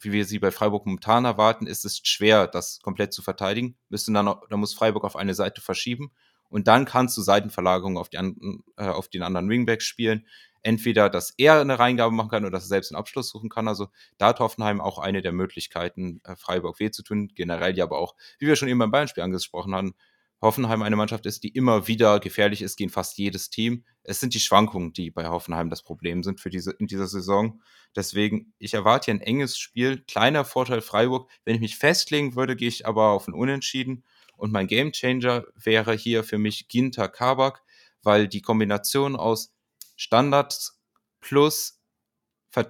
wie 0.00 0.12
wir 0.12 0.24
sie 0.24 0.38
bei 0.38 0.52
Freiburg 0.52 0.86
momentan 0.86 1.24
erwarten, 1.24 1.66
ist 1.66 1.84
es 1.84 2.00
schwer, 2.04 2.46
das 2.46 2.78
komplett 2.82 3.12
zu 3.12 3.20
verteidigen. 3.22 3.76
Müssen 3.88 4.14
dann, 4.14 4.32
da 4.48 4.56
muss 4.56 4.74
Freiburg 4.74 5.02
auf 5.04 5.16
eine 5.16 5.34
Seite 5.34 5.60
verschieben 5.60 6.12
und 6.48 6.68
dann 6.68 6.84
kannst 6.84 7.16
du 7.16 7.22
Seitenverlagerungen 7.22 7.98
auf, 7.98 8.08
die 8.08 8.18
an, 8.18 8.62
äh, 8.76 8.84
auf 8.84 9.08
den 9.08 9.22
anderen 9.22 9.48
Wingbacks 9.48 9.84
spielen 9.84 10.24
entweder, 10.62 11.08
dass 11.08 11.32
er 11.36 11.60
eine 11.60 11.78
Reingabe 11.78 12.14
machen 12.14 12.30
kann 12.30 12.44
oder 12.44 12.52
dass 12.52 12.64
er 12.64 12.68
selbst 12.68 12.92
einen 12.92 12.98
Abschluss 12.98 13.28
suchen 13.28 13.48
kann. 13.48 13.68
Also 13.68 13.88
da 14.18 14.28
hat 14.28 14.40
Hoffenheim 14.40 14.80
auch 14.80 14.98
eine 14.98 15.22
der 15.22 15.32
Möglichkeiten, 15.32 16.20
äh, 16.24 16.36
Freiburg 16.36 16.80
weh 16.80 16.90
zu 16.90 17.02
tun. 17.02 17.30
Generell 17.34 17.76
ja 17.76 17.84
aber 17.84 17.98
auch, 17.98 18.14
wie 18.38 18.46
wir 18.46 18.56
schon 18.56 18.68
eben 18.68 18.78
beim 18.78 18.90
Bayern-Spiel 18.90 19.22
angesprochen 19.22 19.74
haben, 19.74 19.94
Hoffenheim 20.40 20.82
eine 20.82 20.94
Mannschaft 20.94 21.26
ist, 21.26 21.42
die 21.42 21.48
immer 21.48 21.88
wieder 21.88 22.20
gefährlich 22.20 22.62
ist 22.62 22.76
gegen 22.76 22.90
fast 22.90 23.18
jedes 23.18 23.50
Team. 23.50 23.84
Es 24.04 24.20
sind 24.20 24.34
die 24.34 24.40
Schwankungen, 24.40 24.92
die 24.92 25.10
bei 25.10 25.26
Hoffenheim 25.26 25.68
das 25.68 25.82
Problem 25.82 26.22
sind 26.22 26.40
für 26.40 26.48
diese, 26.48 26.70
in 26.72 26.86
dieser 26.86 27.08
Saison. 27.08 27.60
Deswegen, 27.96 28.52
ich 28.58 28.74
erwarte 28.74 29.06
hier 29.06 29.14
ein 29.14 29.20
enges 29.20 29.58
Spiel. 29.58 30.04
Kleiner 30.06 30.44
Vorteil 30.44 30.80
Freiburg. 30.80 31.28
Wenn 31.44 31.56
ich 31.56 31.60
mich 31.60 31.76
festlegen 31.76 32.36
würde, 32.36 32.54
gehe 32.54 32.68
ich 32.68 32.86
aber 32.86 33.10
auf 33.10 33.26
ein 33.26 33.34
Unentschieden. 33.34 34.04
Und 34.36 34.52
mein 34.52 34.68
Gamechanger 34.68 35.44
wäre 35.56 35.94
hier 35.94 36.22
für 36.22 36.38
mich 36.38 36.68
Ginter 36.68 37.08
Kabak, 37.08 37.62
weil 38.02 38.28
die 38.28 38.42
Kombination 38.42 39.16
aus 39.16 39.52
Standards 39.96 40.80
plus 41.20 41.78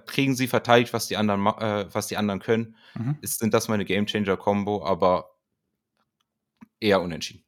kriegen 0.05 0.35
sie 0.35 0.47
verteidigt, 0.47 0.93
was 0.93 1.07
die 1.07 1.17
anderen, 1.17 1.45
äh, 1.45 1.87
was 1.91 2.07
die 2.07 2.17
anderen 2.17 2.39
können. 2.39 2.75
Mhm. 2.95 3.17
Ist, 3.21 3.39
sind 3.39 3.53
das 3.53 3.67
meine 3.67 3.85
Gamechanger-Kombo, 3.85 4.83
aber 4.83 5.35
eher 6.79 7.01
unentschieden. 7.01 7.43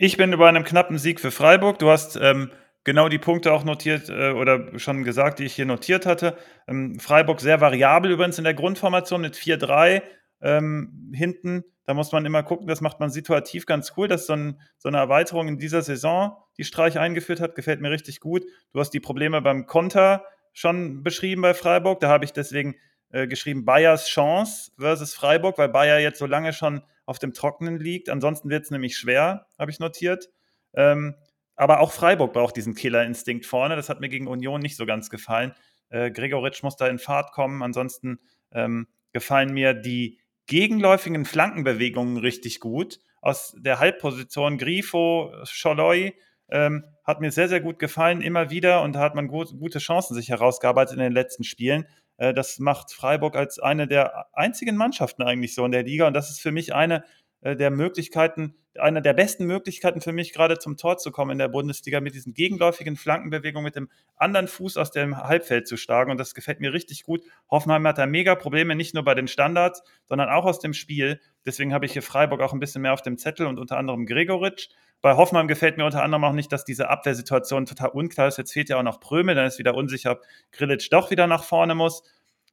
Ich 0.00 0.16
bin 0.16 0.32
über 0.32 0.48
einem 0.48 0.62
knappen 0.62 0.96
Sieg 0.96 1.18
für 1.18 1.32
Freiburg. 1.32 1.80
Du 1.80 1.90
hast 1.90 2.14
ähm, 2.14 2.52
genau 2.84 3.08
die 3.08 3.18
Punkte 3.18 3.52
auch 3.52 3.64
notiert 3.64 4.08
äh, 4.08 4.30
oder 4.30 4.78
schon 4.78 5.02
gesagt, 5.02 5.40
die 5.40 5.44
ich 5.44 5.56
hier 5.56 5.66
notiert 5.66 6.06
hatte. 6.06 6.36
Ähm, 6.68 7.00
Freiburg 7.00 7.40
sehr 7.40 7.60
variabel 7.60 8.12
übrigens 8.12 8.38
in 8.38 8.44
der 8.44 8.54
Grundformation 8.54 9.20
mit 9.22 9.34
4-3 9.34 10.02
ähm, 10.40 11.10
hinten. 11.12 11.64
Da 11.84 11.94
muss 11.94 12.12
man 12.12 12.24
immer 12.24 12.44
gucken, 12.44 12.68
das 12.68 12.80
macht 12.80 13.00
man 13.00 13.10
situativ 13.10 13.66
ganz 13.66 13.94
cool. 13.96 14.06
Das 14.06 14.20
ist 14.20 14.26
so, 14.28 14.34
ein, 14.34 14.60
so, 14.76 14.88
eine 14.88 14.98
Erweiterung 14.98 15.48
in 15.48 15.58
dieser 15.58 15.82
Saison, 15.82 16.36
die 16.58 16.64
Streich 16.64 16.96
eingeführt 16.96 17.40
hat, 17.40 17.56
gefällt 17.56 17.80
mir 17.80 17.90
richtig 17.90 18.20
gut. 18.20 18.44
Du 18.72 18.78
hast 18.78 18.90
die 18.90 19.00
Probleme 19.00 19.42
beim 19.42 19.66
Konter 19.66 20.24
schon 20.52 21.02
beschrieben 21.02 21.42
bei 21.42 21.54
Freiburg. 21.54 21.98
Da 21.98 22.08
habe 22.08 22.24
ich 22.24 22.32
deswegen 22.32 22.76
äh, 23.10 23.26
geschrieben 23.26 23.64
Bayers 23.64 24.06
Chance 24.06 24.70
versus 24.78 25.12
Freiburg, 25.14 25.58
weil 25.58 25.70
Bayer 25.70 25.98
jetzt 25.98 26.20
so 26.20 26.26
lange 26.26 26.52
schon 26.52 26.82
auf 27.08 27.18
dem 27.18 27.32
Trockenen 27.32 27.78
liegt. 27.78 28.10
Ansonsten 28.10 28.50
wird 28.50 28.64
es 28.64 28.70
nämlich 28.70 28.98
schwer, 28.98 29.46
habe 29.58 29.70
ich 29.70 29.80
notiert. 29.80 30.28
Ähm, 30.74 31.14
aber 31.56 31.80
auch 31.80 31.90
Freiburg 31.90 32.34
braucht 32.34 32.54
diesen 32.54 32.74
Killerinstinkt 32.74 33.46
vorne. 33.46 33.76
Das 33.76 33.88
hat 33.88 34.00
mir 34.00 34.10
gegen 34.10 34.28
Union 34.28 34.60
nicht 34.60 34.76
so 34.76 34.84
ganz 34.84 35.08
gefallen. 35.08 35.54
Äh, 35.88 36.10
Gregoritsch 36.10 36.62
muss 36.62 36.76
da 36.76 36.86
in 36.86 36.98
Fahrt 36.98 37.32
kommen. 37.32 37.62
Ansonsten 37.62 38.20
ähm, 38.52 38.88
gefallen 39.12 39.54
mir 39.54 39.72
die 39.72 40.20
gegenläufigen 40.44 41.24
Flankenbewegungen 41.24 42.18
richtig 42.18 42.60
gut. 42.60 43.00
Aus 43.22 43.56
der 43.58 43.80
Halbposition 43.80 44.58
Grifo, 44.58 45.32
Scholoi 45.44 46.12
ähm, 46.50 46.84
hat 47.04 47.22
mir 47.22 47.32
sehr, 47.32 47.48
sehr 47.48 47.62
gut 47.62 47.78
gefallen, 47.78 48.20
immer 48.20 48.50
wieder. 48.50 48.82
Und 48.82 48.92
da 48.92 49.00
hat 49.00 49.14
man 49.14 49.28
gut, 49.28 49.58
gute 49.58 49.78
Chancen 49.78 50.14
sich 50.14 50.28
herausgearbeitet 50.28 50.92
in 50.92 51.02
den 51.02 51.12
letzten 51.12 51.42
Spielen. 51.42 51.86
Äh, 52.18 52.34
das 52.34 52.58
macht 52.58 52.92
Freiburg 52.92 53.34
als 53.36 53.58
eine 53.58 53.88
der 53.88 54.26
einzigen 54.34 54.76
Mannschaften 54.76 55.22
eigentlich 55.22 55.54
so 55.54 55.64
in 55.64 55.72
der 55.72 55.84
Liga. 55.84 56.06
Und 56.06 56.14
das 56.14 56.30
ist 56.30 56.40
für 56.40 56.52
mich 56.52 56.74
eine 56.74 57.04
äh, 57.40 57.56
der 57.56 57.70
Möglichkeiten, 57.70 58.54
eine 58.78 59.02
der 59.02 59.12
besten 59.12 59.46
Möglichkeiten 59.46 60.00
für 60.00 60.12
mich, 60.12 60.32
gerade 60.32 60.58
zum 60.58 60.76
Tor 60.76 60.98
zu 60.98 61.10
kommen 61.10 61.32
in 61.32 61.38
der 61.38 61.48
Bundesliga, 61.48 62.00
mit 62.00 62.14
diesen 62.14 62.34
gegenläufigen 62.34 62.96
Flankenbewegungen, 62.96 63.64
mit 63.64 63.76
dem 63.76 63.88
anderen 64.16 64.46
Fuß 64.46 64.76
aus 64.76 64.90
dem 64.90 65.16
Halbfeld 65.16 65.66
zu 65.66 65.76
schlagen. 65.76 66.10
Und 66.10 66.18
das 66.18 66.34
gefällt 66.34 66.60
mir 66.60 66.72
richtig 66.72 67.04
gut. 67.04 67.22
Hoffenheim 67.50 67.86
hat 67.86 67.98
da 67.98 68.06
mega 68.06 68.34
Probleme, 68.34 68.74
nicht 68.74 68.94
nur 68.94 69.04
bei 69.04 69.14
den 69.14 69.28
Standards, 69.28 69.82
sondern 70.06 70.28
auch 70.28 70.44
aus 70.44 70.60
dem 70.60 70.74
Spiel. 70.74 71.20
Deswegen 71.44 71.72
habe 71.72 71.86
ich 71.86 71.92
hier 71.92 72.02
Freiburg 72.02 72.40
auch 72.40 72.52
ein 72.52 72.60
bisschen 72.60 72.82
mehr 72.82 72.92
auf 72.92 73.02
dem 73.02 73.18
Zettel 73.18 73.46
und 73.46 73.58
unter 73.58 73.78
anderem 73.78 74.06
Gregoritsch. 74.06 74.68
Bei 75.00 75.16
Hoffenheim 75.16 75.46
gefällt 75.46 75.76
mir 75.76 75.84
unter 75.84 76.02
anderem 76.02 76.24
auch 76.24 76.32
nicht, 76.32 76.52
dass 76.52 76.64
diese 76.64 76.88
Abwehrsituation 76.88 77.66
total 77.66 77.90
unklar 77.90 78.28
ist. 78.28 78.38
Jetzt 78.38 78.52
fehlt 78.52 78.68
ja 78.68 78.78
auch 78.78 78.82
noch 78.82 79.00
Prömel, 79.00 79.34
dann 79.34 79.46
ist 79.46 79.58
wieder 79.58 79.74
unsicher, 79.74 80.12
ob 80.12 80.22
Grillitsch 80.52 80.88
doch 80.90 81.10
wieder 81.10 81.26
nach 81.26 81.44
vorne 81.44 81.74
muss. 81.74 82.02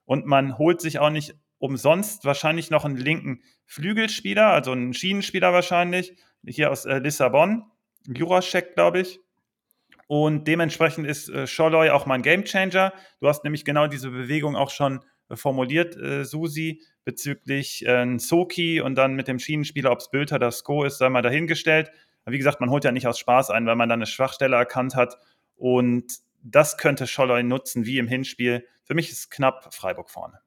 Und 0.06 0.26
man 0.26 0.58
holt 0.58 0.82
sich 0.82 1.00
auch 1.00 1.10
nicht 1.10 1.36
umsonst 1.58 2.26
wahrscheinlich 2.26 2.70
noch 2.70 2.86
einen 2.86 2.98
linken 2.98 3.41
Flügelspieler, 3.66 4.48
also 4.48 4.72
einen 4.72 4.93
Schienenspieler 4.93 5.54
wahrscheinlich, 5.54 6.16
hier 6.46 6.72
aus 6.72 6.86
äh, 6.86 7.00
Lissabon, 7.00 7.64
Jurasek, 8.08 8.76
glaube 8.76 9.00
ich. 9.00 9.20
Und 10.08 10.48
dementsprechend 10.48 11.08
ist 11.08 11.30
äh, 11.30 11.48
Scholloy 11.48 11.89
auch 11.89 12.06
mein 12.06 12.22
Gamechanger. 12.22 12.93
Du 13.20 13.28
hast 13.28 13.43
nämlich 13.43 13.66
genau 13.66 13.88
diese 13.88 14.12
Bewegung 14.12 14.56
auch 14.56 14.70
schon 14.70 15.00
äh, 15.30 15.36
formuliert, 15.36 15.98
äh, 15.98 16.24
Susi, 16.24 16.84
bezüglich 17.04 17.86
äh, 17.88 18.18
Soki 18.20 18.82
und 18.82 18.96
dann 18.96 19.16
mit 19.16 19.28
dem 19.28 19.39
Schienenspieler, 19.39 19.91
ob 19.91 20.00
es 20.00 20.10
Bülter 20.10 20.36
oder 20.36 20.52
Sko 20.52 20.84
ist, 20.84 20.98
sei 21.00 21.10
mal 21.10 21.22
dahingestellt. 21.22 21.91
Aber 22.26 22.34
wie 22.34 22.38
gesagt, 22.38 22.59
man 22.59 22.69
holt 22.69 22.84
ja 22.84 22.91
nicht 22.91 23.07
aus 23.07 23.19
Spaß 23.19 23.51
ein, 23.51 23.65
weil 23.65 23.76
man 23.76 23.88
dann 23.88 23.99
eine 23.99 24.07
Schwachstelle 24.07 24.55
erkannt 24.55 24.95
hat. 24.95 25.17
Und 25.55 26.19
das 26.41 26.78
könnte 26.78 27.07
Scholloy 27.07 27.43
nutzen, 27.43 27.86
wie 27.86 27.97
im 27.97 28.07
Hinspiel. 28.07 28.67
Für 28.84 28.95
mich 28.95 29.11
ist 29.11 29.32
knapp 29.32 29.73
Freiburg 29.73 30.09
vorne. 30.09 30.39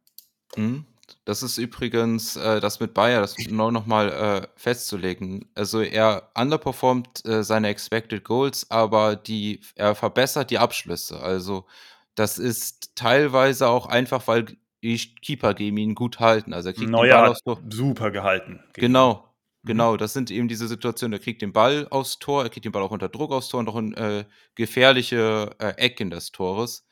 Mhm. 0.57 0.87
Das 1.25 1.43
ist 1.43 1.57
übrigens 1.59 2.37
äh, 2.37 2.61
das 2.61 2.81
mit 2.81 2.95
Bayer, 2.95 3.21
das 3.21 3.37
nur 3.49 3.73
noch 3.73 3.87
mal 3.87 4.11
äh, 4.11 4.49
festzulegen. 4.57 5.49
Also 5.55 5.81
er 5.81 6.31
underperformt 6.35 7.25
äh, 7.27 7.43
seine 7.43 7.69
Expected 7.69 8.25
Goals, 8.25 8.71
aber 8.71 9.17
die, 9.17 9.61
er 9.75 9.95
verbessert 9.95 10.51
die 10.51 10.59
Abschlüsse. 10.59 11.21
Also 11.21 11.67
das 12.15 12.39
ist 12.39 12.97
teilweise 12.97 13.69
auch 13.69 13.87
einfach, 13.87 14.27
weil 14.27 14.47
die 14.83 14.99
Keeper 15.23 15.55
gegen 15.55 15.77
ihn 15.77 15.95
gut 15.95 16.21
halten. 16.21 16.53
Also 16.53 16.71
er 16.71 16.75
kriegt 16.75 16.91
Neuer 16.91 17.15
den 17.15 17.21
Ball 17.23 17.29
aufs 17.29 17.43
Tor. 17.43 17.61
super 17.71 18.11
gehalten. 18.11 18.61
Genau. 18.75 19.28
Genau. 19.65 19.97
Das 19.97 20.13
sind 20.13 20.31
eben 20.31 20.49
diese 20.49 20.69
Situationen. 20.69 21.19
Er 21.19 21.23
kriegt 21.23 21.43
den 21.43 21.53
Ball 21.53 21.87
aufs 21.91 22.19
Tor, 22.19 22.43
er 22.43 22.51
kriegt 22.51 22.65
den 22.65 22.73
Ball 22.73 22.83
auch 22.83 22.91
unter 22.91 23.09
Druck 23.09 23.33
aufs 23.33 23.49
Tor 23.49 23.61
und 23.61 23.69
auch 23.69 23.77
in 23.77 23.95
äh, 23.95 24.25
gefährliche 24.55 25.51
äh, 25.59 25.75
Ecken 25.77 26.11
des 26.11 26.33
Tores. 26.33 26.87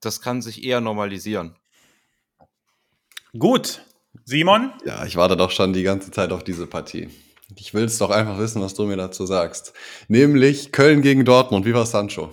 Das 0.00 0.20
kann 0.20 0.42
sich 0.42 0.62
eher 0.64 0.80
normalisieren. 0.80 1.56
Gut. 3.38 3.82
Simon? 4.24 4.72
Ja, 4.84 5.04
ich 5.04 5.16
warte 5.16 5.36
doch 5.36 5.50
schon 5.50 5.72
die 5.72 5.82
ganze 5.82 6.10
Zeit 6.10 6.32
auf 6.32 6.42
diese 6.42 6.66
Partie. 6.66 7.10
Ich 7.54 7.74
will 7.74 7.84
es 7.84 7.98
doch 7.98 8.10
einfach 8.10 8.38
wissen, 8.38 8.60
was 8.62 8.74
du 8.74 8.84
mir 8.84 8.96
dazu 8.96 9.24
sagst. 9.26 9.72
Nämlich 10.08 10.72
Köln 10.72 11.02
gegen 11.02 11.24
Dortmund. 11.24 11.64
Wie 11.64 11.74
war 11.74 11.86
Sancho? 11.86 12.32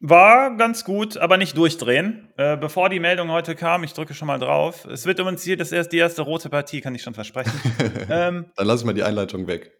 War 0.00 0.56
ganz 0.56 0.84
gut, 0.84 1.16
aber 1.16 1.38
nicht 1.38 1.56
durchdrehen. 1.56 2.32
Äh, 2.36 2.56
bevor 2.56 2.88
die 2.88 3.00
Meldung 3.00 3.32
heute 3.32 3.56
kam, 3.56 3.82
ich 3.82 3.94
drücke 3.94 4.14
schon 4.14 4.28
mal 4.28 4.38
drauf. 4.38 4.84
Es 4.84 5.06
wird 5.06 5.18
übrigens 5.18 5.42
hier 5.42 5.56
das 5.56 5.72
erst 5.72 5.92
die 5.92 5.98
erste 5.98 6.22
rote 6.22 6.48
Partie, 6.50 6.80
kann 6.80 6.94
ich 6.94 7.02
schon 7.02 7.14
versprechen. 7.14 7.52
ähm, 8.08 8.46
Dann 8.54 8.66
lass 8.66 8.80
ich 8.80 8.86
mal 8.86 8.94
die 8.94 9.02
Einleitung 9.02 9.48
weg. 9.48 9.72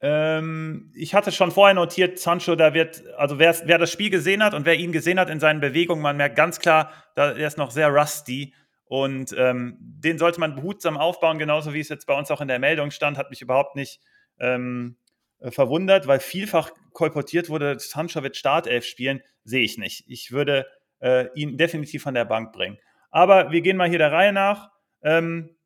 Ähm, 0.00 0.92
ich 0.94 1.14
hatte 1.14 1.30
schon 1.30 1.52
vorher 1.52 1.74
notiert, 1.74 2.18
Sancho, 2.18 2.56
da 2.56 2.74
wird, 2.74 3.02
also 3.16 3.38
wer, 3.38 3.54
wer 3.64 3.78
das 3.78 3.92
Spiel 3.92 4.10
gesehen 4.10 4.42
hat 4.42 4.54
und 4.54 4.64
wer 4.64 4.74
ihn 4.74 4.90
gesehen 4.90 5.20
hat 5.20 5.30
in 5.30 5.38
seinen 5.38 5.60
Bewegungen, 5.60 6.02
man 6.02 6.16
merkt 6.16 6.36
ganz 6.36 6.58
klar, 6.58 6.92
da, 7.14 7.30
er 7.30 7.46
ist 7.46 7.58
noch 7.58 7.70
sehr 7.70 7.88
rusty. 7.88 8.54
Und 8.84 9.34
ähm, 9.38 9.76
den 9.80 10.18
sollte 10.18 10.40
man 10.40 10.56
behutsam 10.56 10.96
aufbauen, 10.96 11.38
genauso 11.38 11.74
wie 11.74 11.80
es 11.80 11.90
jetzt 11.90 12.06
bei 12.06 12.16
uns 12.16 12.30
auch 12.30 12.40
in 12.40 12.48
der 12.48 12.58
Meldung 12.58 12.90
stand, 12.90 13.18
hat 13.18 13.30
mich 13.30 13.42
überhaupt 13.42 13.76
nicht 13.76 14.00
ähm, 14.40 14.96
äh, 15.40 15.50
verwundert, 15.50 16.06
weil 16.08 16.18
vielfach 16.20 16.70
kolportiert 16.98 17.48
wurde, 17.48 17.78
Sancho 17.78 18.24
wird 18.24 18.36
Startelf 18.36 18.84
spielen, 18.84 19.22
sehe 19.44 19.62
ich 19.62 19.78
nicht. 19.78 20.04
Ich 20.08 20.32
würde 20.32 20.66
äh, 20.98 21.28
ihn 21.36 21.56
definitiv 21.56 22.02
von 22.02 22.14
der 22.14 22.24
Bank 22.24 22.52
bringen. 22.52 22.76
Aber 23.12 23.52
wir 23.52 23.60
gehen 23.60 23.76
mal 23.76 23.88
hier 23.88 23.98
der 23.98 24.10
Reihe 24.10 24.32
nach. 24.32 24.70
Ähm, 25.02 25.56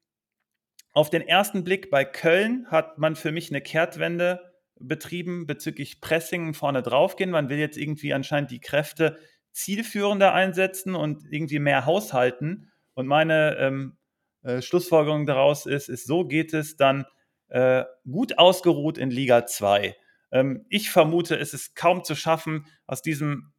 auf 0.92 1.08
den 1.08 1.22
ersten 1.22 1.64
Blick 1.64 1.90
bei 1.90 2.04
Köln 2.04 2.66
hat 2.70 2.98
man 2.98 3.16
für 3.16 3.32
mich 3.32 3.50
eine 3.50 3.62
Kehrtwende 3.62 4.52
betrieben 4.78 5.46
bezüglich 5.46 6.02
Pressing 6.02 6.52
vorne 6.52 6.82
draufgehen. 6.82 7.30
Man 7.30 7.48
will 7.48 7.58
jetzt 7.58 7.78
irgendwie 7.78 8.12
anscheinend 8.12 8.50
die 8.50 8.60
Kräfte 8.60 9.18
zielführender 9.52 10.34
einsetzen 10.34 10.94
und 10.94 11.24
irgendwie 11.30 11.60
mehr 11.60 11.86
haushalten. 11.86 12.70
Und 12.92 13.06
meine 13.06 13.56
ähm, 13.56 13.96
äh, 14.42 14.60
Schlussfolgerung 14.60 15.24
daraus 15.24 15.64
ist, 15.64 15.88
ist, 15.88 16.06
so 16.06 16.26
geht 16.26 16.52
es 16.52 16.76
dann 16.76 17.06
äh, 17.48 17.84
gut 18.04 18.36
ausgeruht 18.36 18.98
in 18.98 19.10
Liga 19.10 19.46
2. 19.46 19.96
Ähm, 20.32 20.66
ich 20.68 20.90
vermute, 20.90 21.38
es 21.38 21.54
ist 21.54 21.76
kaum 21.76 22.02
zu 22.02 22.16
schaffen, 22.16 22.66
aus 22.86 23.02
diesem, 23.02 23.52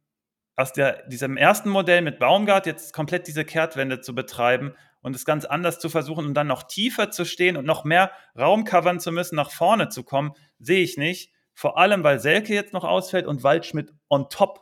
aus 0.56 0.72
der, 0.72 1.06
diesem 1.08 1.36
ersten 1.36 1.70
Modell 1.70 2.02
mit 2.02 2.18
Baumgart 2.18 2.66
jetzt 2.66 2.92
komplett 2.92 3.26
diese 3.26 3.44
Kehrtwende 3.44 4.00
zu 4.00 4.14
betreiben 4.14 4.74
und 5.00 5.14
es 5.14 5.24
ganz 5.24 5.44
anders 5.44 5.78
zu 5.78 5.88
versuchen 5.88 6.26
und 6.26 6.34
dann 6.34 6.48
noch 6.48 6.64
tiefer 6.64 7.10
zu 7.10 7.24
stehen 7.24 7.56
und 7.56 7.64
noch 7.64 7.84
mehr 7.84 8.10
Raum 8.38 8.64
covern 8.64 9.00
zu 9.00 9.12
müssen, 9.12 9.36
nach 9.36 9.50
vorne 9.50 9.88
zu 9.88 10.02
kommen, 10.02 10.32
sehe 10.58 10.82
ich 10.82 10.96
nicht. 10.96 11.32
Vor 11.54 11.78
allem, 11.78 12.02
weil 12.02 12.18
Selke 12.18 12.52
jetzt 12.52 12.72
noch 12.72 12.84
ausfällt 12.84 13.26
und 13.26 13.44
Waldschmidt 13.44 13.92
on 14.08 14.28
top. 14.28 14.60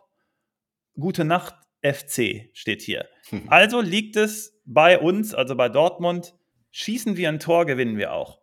Gute 0.98 1.24
Nacht, 1.24 1.54
FC 1.82 2.50
steht 2.52 2.82
hier. 2.82 3.08
Also 3.48 3.80
liegt 3.80 4.16
es 4.16 4.60
bei 4.66 4.98
uns, 4.98 5.34
also 5.34 5.56
bei 5.56 5.70
Dortmund, 5.70 6.34
schießen 6.70 7.16
wir 7.16 7.30
ein 7.30 7.40
Tor, 7.40 7.64
gewinnen 7.64 7.96
wir 7.96 8.12
auch. 8.12 8.41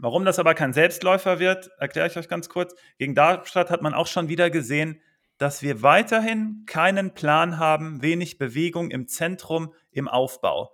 Warum 0.00 0.24
das 0.24 0.38
aber 0.38 0.54
kein 0.54 0.72
Selbstläufer 0.72 1.38
wird, 1.38 1.70
erkläre 1.78 2.06
ich 2.06 2.16
euch 2.16 2.28
ganz 2.28 2.48
kurz. 2.48 2.74
Gegen 2.98 3.14
Darmstadt 3.14 3.70
hat 3.70 3.82
man 3.82 3.94
auch 3.94 4.06
schon 4.06 4.28
wieder 4.28 4.50
gesehen, 4.50 5.00
dass 5.38 5.62
wir 5.62 5.82
weiterhin 5.82 6.64
keinen 6.66 7.14
Plan 7.14 7.58
haben, 7.58 8.02
wenig 8.02 8.38
Bewegung 8.38 8.90
im 8.90 9.06
Zentrum, 9.06 9.72
im 9.90 10.08
Aufbau. 10.08 10.72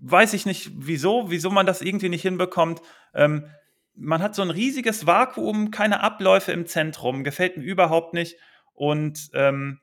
Weiß 0.00 0.32
ich 0.34 0.46
nicht, 0.46 0.70
wieso, 0.74 1.30
wieso 1.30 1.50
man 1.50 1.66
das 1.66 1.80
irgendwie 1.80 2.08
nicht 2.08 2.22
hinbekommt. 2.22 2.82
Ähm, 3.14 3.46
man 3.94 4.22
hat 4.22 4.34
so 4.34 4.42
ein 4.42 4.50
riesiges 4.50 5.06
Vakuum, 5.06 5.70
keine 5.70 6.00
Abläufe 6.00 6.50
im 6.50 6.66
Zentrum, 6.66 7.24
gefällt 7.24 7.56
mir 7.56 7.64
überhaupt 7.64 8.14
nicht. 8.14 8.36
Und 8.72 9.30
ähm, 9.34 9.80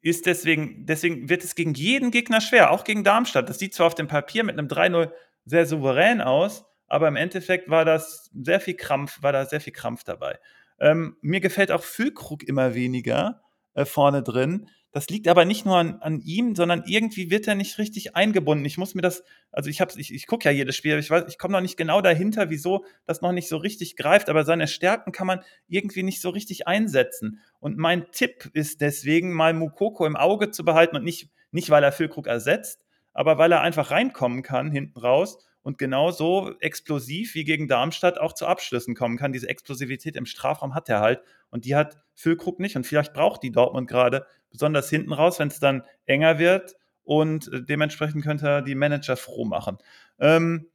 ist 0.00 0.26
deswegen, 0.26 0.86
deswegen 0.86 1.28
wird 1.28 1.44
es 1.44 1.54
gegen 1.54 1.72
jeden 1.72 2.10
Gegner 2.10 2.40
schwer, 2.40 2.70
auch 2.70 2.84
gegen 2.84 3.04
Darmstadt. 3.04 3.48
Das 3.48 3.58
sieht 3.58 3.74
zwar 3.74 3.86
auf 3.86 3.94
dem 3.94 4.08
Papier 4.08 4.44
mit 4.44 4.58
einem 4.58 4.68
3-0 4.68 5.10
sehr 5.46 5.66
souverän 5.66 6.20
aus, 6.20 6.64
aber 6.86 7.08
im 7.08 7.16
Endeffekt 7.16 7.68
war 7.68 7.84
das 7.84 8.30
sehr 8.34 8.60
viel 8.60 8.74
Krampf, 8.74 9.22
war 9.22 9.32
da 9.32 9.46
sehr 9.46 9.60
viel 9.60 9.72
Krampf 9.72 10.04
dabei. 10.04 10.38
Ähm, 10.78 11.16
mir 11.20 11.40
gefällt 11.40 11.70
auch 11.70 11.82
Füllkrug 11.82 12.42
immer 12.42 12.74
weniger. 12.74 13.40
äh, 13.74 13.84
vorne 13.84 14.22
drin. 14.22 14.68
Das 14.92 15.08
liegt 15.08 15.26
aber 15.26 15.44
nicht 15.44 15.66
nur 15.66 15.76
an, 15.76 15.96
an, 16.00 16.20
ihm, 16.20 16.54
sondern 16.54 16.84
irgendwie 16.86 17.28
wird 17.28 17.48
er 17.48 17.56
nicht 17.56 17.78
richtig 17.78 18.14
eingebunden. 18.14 18.64
Ich 18.64 18.78
muss 18.78 18.94
mir 18.94 19.02
das, 19.02 19.24
also 19.50 19.68
ich 19.68 19.80
hab's, 19.80 19.96
ich, 19.96 20.14
ich 20.14 20.28
gucke 20.28 20.44
ja 20.44 20.52
jedes 20.52 20.76
Spiel, 20.76 20.96
ich 20.98 21.10
weiß, 21.10 21.24
ich 21.26 21.36
komme 21.36 21.52
noch 21.52 21.60
nicht 21.60 21.76
genau 21.76 22.00
dahinter, 22.00 22.48
wieso 22.48 22.84
das 23.04 23.20
noch 23.20 23.32
nicht 23.32 23.48
so 23.48 23.56
richtig 23.56 23.96
greift, 23.96 24.28
aber 24.28 24.44
seine 24.44 24.68
Stärken 24.68 25.10
kann 25.10 25.26
man 25.26 25.40
irgendwie 25.66 26.04
nicht 26.04 26.20
so 26.20 26.30
richtig 26.30 26.68
einsetzen. 26.68 27.40
Und 27.58 27.76
mein 27.76 28.12
Tipp 28.12 28.48
ist 28.52 28.80
deswegen, 28.80 29.32
mal 29.32 29.52
Mukoko 29.52 30.06
im 30.06 30.14
Auge 30.14 30.52
zu 30.52 30.64
behalten 30.64 30.94
und 30.94 31.04
nicht, 31.04 31.28
nicht 31.50 31.70
weil 31.70 31.82
er 31.82 31.90
Füllkrug 31.90 32.28
ersetzt, 32.28 32.84
aber 33.12 33.36
weil 33.36 33.50
er 33.50 33.62
einfach 33.62 33.90
reinkommen 33.90 34.44
kann 34.44 34.70
hinten 34.70 35.00
raus 35.00 35.44
und 35.64 35.78
genauso 35.78 36.52
explosiv 36.60 37.34
wie 37.34 37.42
gegen 37.42 37.66
Darmstadt 37.66 38.20
auch 38.20 38.34
zu 38.34 38.46
Abschlüssen 38.46 38.94
kommen 38.94 39.16
kann. 39.16 39.32
Diese 39.32 39.48
Explosivität 39.48 40.14
im 40.14 40.26
Strafraum 40.26 40.74
hat 40.74 40.88
er 40.88 41.00
halt 41.00 41.22
und 41.50 41.64
die 41.64 41.74
hat 41.74 41.98
Füllkrug 42.14 42.60
nicht 42.60 42.76
und 42.76 42.86
vielleicht 42.86 43.14
braucht 43.14 43.42
die 43.42 43.50
Dortmund 43.50 43.88
gerade 43.88 44.26
besonders 44.50 44.90
hinten 44.90 45.12
raus, 45.12 45.40
wenn 45.40 45.48
es 45.48 45.58
dann 45.58 45.82
enger 46.04 46.38
wird 46.38 46.76
und 47.02 47.52
äh, 47.52 47.62
dementsprechend 47.62 48.22
könnte 48.22 48.46
er 48.46 48.62
die 48.62 48.74
Manager 48.74 49.16
froh 49.16 49.46
machen. 49.46 49.78
Ähm, 50.20 50.68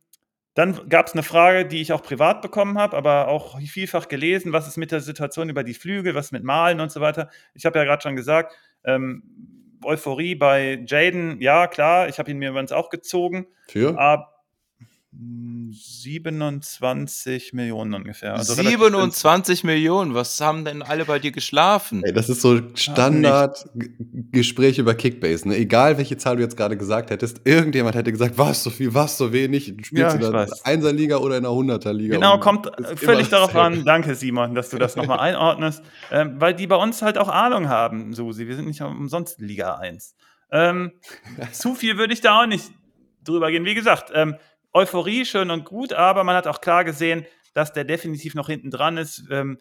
dann 0.56 0.90
gab 0.90 1.08
es 1.08 1.14
eine 1.14 1.24
Frage, 1.24 1.68
die 1.68 1.82
ich 1.82 1.94
auch 1.94 2.02
privat 2.02 2.42
bekommen 2.42 2.80
habe, 2.80 2.98
aber 2.98 3.28
auch 3.28 3.60
vielfach 3.62 4.08
gelesen. 4.08 4.52
Was 4.52 4.68
ist 4.68 4.78
mit 4.78 4.92
der 4.92 5.00
Situation 5.00 5.50
über 5.50 5.64
die 5.64 5.76
Flügel? 5.76 6.16
Was 6.16 6.32
mit 6.32 6.44
Malen 6.44 6.82
und 6.82 6.92
so 6.92 7.00
weiter? 7.00 7.30
Ich 7.54 7.66
habe 7.66 7.78
ja 7.78 7.86
gerade 7.86 8.02
schon 8.02 8.16
gesagt, 8.16 8.54
ähm, 8.84 9.24
Euphorie 9.84 10.36
bei 10.36 10.84
Jaden, 10.86 11.40
ja 11.40 11.68
klar, 11.68 12.10
ich 12.10 12.18
habe 12.18 12.32
ihn 12.32 12.40
mir 12.40 12.50
übrigens 12.50 12.72
auch 12.72 12.90
gezogen. 12.90 13.48
Für? 13.68 13.98
Aber 13.98 14.39
27 15.12 17.54
Millionen 17.54 17.96
ungefähr. 17.96 18.36
Also 18.36 18.54
27 18.54 19.64
Millionen, 19.64 20.14
was 20.14 20.40
haben 20.40 20.66
denn 20.66 20.84
alle 20.84 21.06
bei 21.06 21.18
dir 21.18 21.32
geschlafen? 21.32 22.04
Ey, 22.04 22.14
das 22.14 22.30
ist 22.30 22.42
so 22.42 22.62
Standard-Gespräch 22.76 24.78
über 24.78 24.94
Kickbase. 24.94 25.50
Ne? 25.50 25.58
Egal, 25.58 25.98
welche 25.98 26.16
Zahl 26.18 26.36
du 26.36 26.44
jetzt 26.44 26.56
gerade 26.56 26.78
gesagt 26.78 27.10
hättest, 27.10 27.42
irgendjemand 27.44 27.96
hätte 27.96 28.12
gesagt, 28.12 28.38
was 28.38 28.64
so 28.64 28.70
viel, 28.70 28.94
was 28.94 29.18
so 29.18 29.34
wenig. 29.34 29.76
Du 29.76 29.84
spielst 29.84 30.20
ja, 30.20 30.28
in 30.28 30.32
der 30.32 30.48
Einser-Liga 30.64 31.18
oder 31.18 31.38
in 31.38 31.44
der 31.44 31.54
Hunderter-Liga. 31.54 32.14
Genau, 32.16 32.40
kommt 32.40 32.70
völlig 32.96 33.30
darauf 33.30 33.56
an. 33.56 33.84
Danke, 33.86 34.14
Simon, 34.14 34.54
dass 34.54 34.70
du 34.70 34.78
das 34.78 34.96
nochmal 34.96 35.20
einordnest. 35.20 35.82
Ähm, 36.12 36.40
weil 36.40 36.56
die 36.56 36.66
bei 36.66 36.76
uns 36.76 37.02
halt 37.02 37.18
auch 37.18 37.28
Ahnung 37.28 37.70
haben, 37.70 38.14
Susi. 38.14 38.48
Wir 38.48 38.56
sind 38.56 38.68
nicht 38.68 38.82
umsonst 38.82 39.42
Liga 39.42 39.76
1. 39.76 40.16
Ähm, 40.52 40.92
zu 41.52 41.76
viel 41.76 41.98
würde 41.98 42.14
ich 42.14 42.22
da 42.22 42.42
auch 42.42 42.48
nicht 42.48 42.72
drüber 43.24 43.52
gehen. 43.52 43.66
Wie 43.66 43.76
gesagt, 43.76 44.12
ähm, 44.14 44.36
Euphorie 44.74 45.26
schön 45.26 45.50
und 45.52 45.66
gut, 45.66 45.94
aber 45.94 46.24
man 46.24 46.36
hat 46.36 46.48
auch 46.48 46.62
klar 46.62 46.84
gesehen, 46.84 47.26
dass 47.54 47.74
der 47.74 47.84
definitiv 47.84 48.36
noch 48.36 48.48
hinten 48.48 48.70
dran 48.70 48.98
ist. 48.98 49.24
Ähm, 49.32 49.60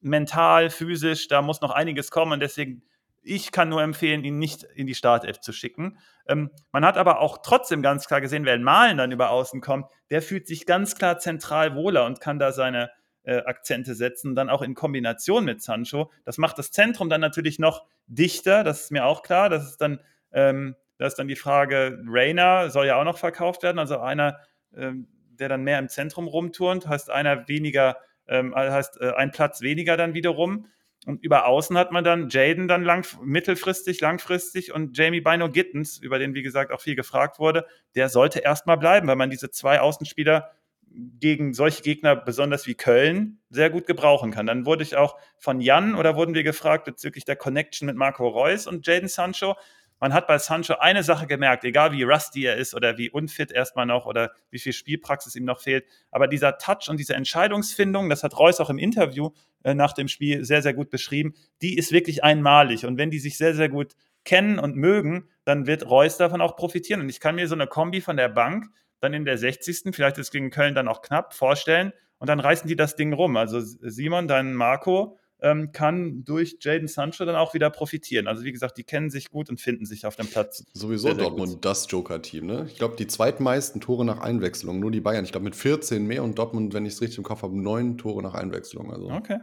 mental, 0.00 0.70
physisch, 0.70 1.28
da 1.28 1.42
muss 1.42 1.60
noch 1.60 1.70
einiges 1.70 2.10
kommen 2.10 2.32
und 2.32 2.40
deswegen, 2.40 2.82
ich 3.22 3.52
kann 3.52 3.68
nur 3.68 3.82
empfehlen, 3.82 4.24
ihn 4.24 4.38
nicht 4.38 4.62
in 4.62 4.86
die 4.86 4.94
Startelf 4.94 5.40
zu 5.40 5.52
schicken. 5.52 5.98
Ähm, 6.26 6.50
man 6.72 6.84
hat 6.84 6.96
aber 6.96 7.20
auch 7.20 7.38
trotzdem 7.42 7.82
ganz 7.82 8.06
klar 8.06 8.20
gesehen, 8.20 8.44
wer 8.44 8.54
in 8.54 8.62
Malen 8.62 8.98
dann 8.98 9.12
über 9.12 9.30
Außen 9.30 9.60
kommt, 9.60 9.86
der 10.10 10.22
fühlt 10.22 10.46
sich 10.46 10.66
ganz 10.66 10.94
klar 10.94 11.18
zentral 11.18 11.74
wohler 11.74 12.06
und 12.06 12.20
kann 12.20 12.38
da 12.38 12.52
seine 12.52 12.90
äh, 13.24 13.42
Akzente 13.44 13.94
setzen, 13.94 14.34
dann 14.34 14.48
auch 14.48 14.62
in 14.62 14.74
Kombination 14.74 15.44
mit 15.44 15.62
Sancho. 15.62 16.10
Das 16.24 16.38
macht 16.38 16.58
das 16.58 16.70
Zentrum 16.70 17.08
dann 17.08 17.20
natürlich 17.20 17.58
noch 17.58 17.84
dichter, 18.06 18.64
das 18.64 18.82
ist 18.82 18.92
mir 18.92 19.04
auch 19.04 19.22
klar. 19.22 19.50
Das 19.50 19.64
ist 19.64 19.80
dann 19.80 20.00
ähm, 20.32 20.76
da 20.98 21.06
ist 21.06 21.14
dann 21.14 21.28
die 21.28 21.36
Frage, 21.36 21.98
Rainer 22.06 22.70
soll 22.70 22.86
ja 22.86 23.00
auch 23.00 23.04
noch 23.04 23.18
verkauft 23.18 23.62
werden, 23.62 23.78
also 23.78 23.98
einer, 23.98 24.38
ähm, 24.76 25.08
der 25.30 25.48
dann 25.48 25.62
mehr 25.62 25.78
im 25.78 25.88
Zentrum 25.88 26.26
rumturnt, 26.26 26.86
heißt 26.86 27.10
einer 27.10 27.48
weniger, 27.48 27.96
ähm, 28.26 28.54
heißt 28.54 29.00
äh, 29.00 29.12
ein 29.12 29.30
Platz 29.30 29.60
weniger 29.60 29.96
dann 29.96 30.14
wiederum. 30.14 30.66
Und 31.06 31.22
über 31.22 31.46
Außen 31.46 31.78
hat 31.78 31.92
man 31.92 32.02
dann 32.02 32.28
Jaden 32.28 32.66
dann 32.66 32.82
lang, 32.82 33.06
mittelfristig, 33.22 34.00
langfristig 34.00 34.74
und 34.74 34.98
Jamie 34.98 35.20
Bino 35.20 35.48
Gittens, 35.48 35.96
über 35.98 36.18
den 36.18 36.34
wie 36.34 36.42
gesagt 36.42 36.72
auch 36.72 36.80
viel 36.80 36.96
gefragt 36.96 37.38
wurde, 37.38 37.66
der 37.94 38.08
sollte 38.08 38.40
erstmal 38.40 38.76
bleiben, 38.76 39.06
weil 39.06 39.16
man 39.16 39.30
diese 39.30 39.50
zwei 39.50 39.80
Außenspieler 39.80 40.50
gegen 40.90 41.54
solche 41.54 41.82
Gegner, 41.82 42.16
besonders 42.16 42.66
wie 42.66 42.74
Köln, 42.74 43.40
sehr 43.50 43.70
gut 43.70 43.86
gebrauchen 43.86 44.32
kann. 44.32 44.46
Dann 44.46 44.66
wurde 44.66 44.82
ich 44.82 44.96
auch 44.96 45.16
von 45.38 45.60
Jan 45.60 45.94
oder 45.94 46.16
wurden 46.16 46.34
wir 46.34 46.42
gefragt 46.42 46.84
bezüglich 46.84 47.24
der 47.24 47.36
Connection 47.36 47.86
mit 47.86 47.96
Marco 47.96 48.26
Reus 48.26 48.66
und 48.66 48.86
Jaden 48.86 49.08
Sancho 49.08 49.54
man 50.00 50.12
hat 50.12 50.26
bei 50.26 50.38
Sancho 50.38 50.74
eine 50.74 51.02
Sache 51.02 51.26
gemerkt, 51.26 51.64
egal 51.64 51.92
wie 51.92 52.02
rusty 52.02 52.44
er 52.44 52.56
ist 52.56 52.74
oder 52.74 52.98
wie 52.98 53.10
unfit 53.10 53.50
erstmal 53.50 53.86
noch 53.86 54.06
oder 54.06 54.32
wie 54.50 54.58
viel 54.58 54.72
Spielpraxis 54.72 55.34
ihm 55.34 55.44
noch 55.44 55.60
fehlt, 55.60 55.84
aber 56.10 56.28
dieser 56.28 56.58
Touch 56.58 56.88
und 56.88 56.98
diese 56.98 57.14
Entscheidungsfindung, 57.14 58.08
das 58.08 58.22
hat 58.22 58.38
Reus 58.38 58.60
auch 58.60 58.70
im 58.70 58.78
Interview 58.78 59.30
äh, 59.64 59.74
nach 59.74 59.92
dem 59.92 60.08
Spiel 60.08 60.44
sehr, 60.44 60.62
sehr 60.62 60.74
gut 60.74 60.90
beschrieben, 60.90 61.34
die 61.62 61.76
ist 61.76 61.92
wirklich 61.92 62.24
einmalig. 62.24 62.86
Und 62.86 62.98
wenn 62.98 63.10
die 63.10 63.18
sich 63.18 63.36
sehr, 63.36 63.54
sehr 63.54 63.68
gut 63.68 63.94
kennen 64.24 64.58
und 64.58 64.76
mögen, 64.76 65.28
dann 65.44 65.66
wird 65.66 65.88
Reus 65.88 66.16
davon 66.16 66.40
auch 66.40 66.56
profitieren. 66.56 67.00
Und 67.00 67.08
ich 67.08 67.20
kann 67.20 67.34
mir 67.34 67.48
so 67.48 67.54
eine 67.54 67.66
Kombi 67.66 68.00
von 68.00 68.16
der 68.16 68.28
Bank 68.28 68.66
dann 69.00 69.14
in 69.14 69.24
der 69.24 69.38
60. 69.38 69.94
vielleicht 69.94 70.18
ist 70.18 70.30
gegen 70.30 70.50
Köln 70.50 70.74
dann 70.74 70.88
auch 70.88 71.02
knapp 71.02 71.34
vorstellen 71.34 71.92
und 72.18 72.28
dann 72.28 72.40
reißen 72.40 72.68
die 72.68 72.76
das 72.76 72.96
Ding 72.96 73.12
rum. 73.12 73.36
Also 73.36 73.60
Simon, 73.60 74.28
dein 74.28 74.54
Marco, 74.54 75.17
ähm, 75.40 75.72
kann 75.72 76.24
durch 76.24 76.56
Jaden 76.60 76.88
Sancho 76.88 77.24
dann 77.24 77.36
auch 77.36 77.54
wieder 77.54 77.70
profitieren. 77.70 78.26
Also 78.26 78.44
wie 78.44 78.52
gesagt, 78.52 78.76
die 78.78 78.84
kennen 78.84 79.10
sich 79.10 79.30
gut 79.30 79.48
und 79.50 79.60
finden 79.60 79.86
sich 79.86 80.06
auf 80.06 80.16
dem 80.16 80.26
Platz. 80.26 80.64
Sowieso 80.72 81.08
sehr, 81.08 81.14
sehr 81.14 81.24
Dortmund 81.24 81.52
gut. 81.52 81.64
das 81.64 81.90
Joker-Team. 81.90 82.46
Ne? 82.46 82.66
Ich 82.68 82.76
glaube, 82.76 82.96
die 82.96 83.06
zweitmeisten 83.06 83.80
Tore 83.80 84.04
nach 84.04 84.20
Einwechslung, 84.20 84.80
nur 84.80 84.90
die 84.90 85.00
Bayern. 85.00 85.24
Ich 85.24 85.32
glaube 85.32 85.44
mit 85.44 85.56
14 85.56 86.06
mehr 86.06 86.22
und 86.22 86.38
Dortmund, 86.38 86.74
wenn 86.74 86.86
ich 86.86 86.94
es 86.94 87.00
richtig 87.00 87.18
im 87.18 87.24
Kopf 87.24 87.42
habe, 87.42 87.60
neun 87.60 87.98
Tore 87.98 88.22
nach 88.22 88.34
Einwechslung. 88.34 88.92
Also 88.92 89.10
okay. 89.10 89.38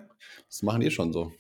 Das 0.50 0.62
machen 0.64 0.82
die 0.82 0.92
schon 0.92 1.14
so. 1.14 1.32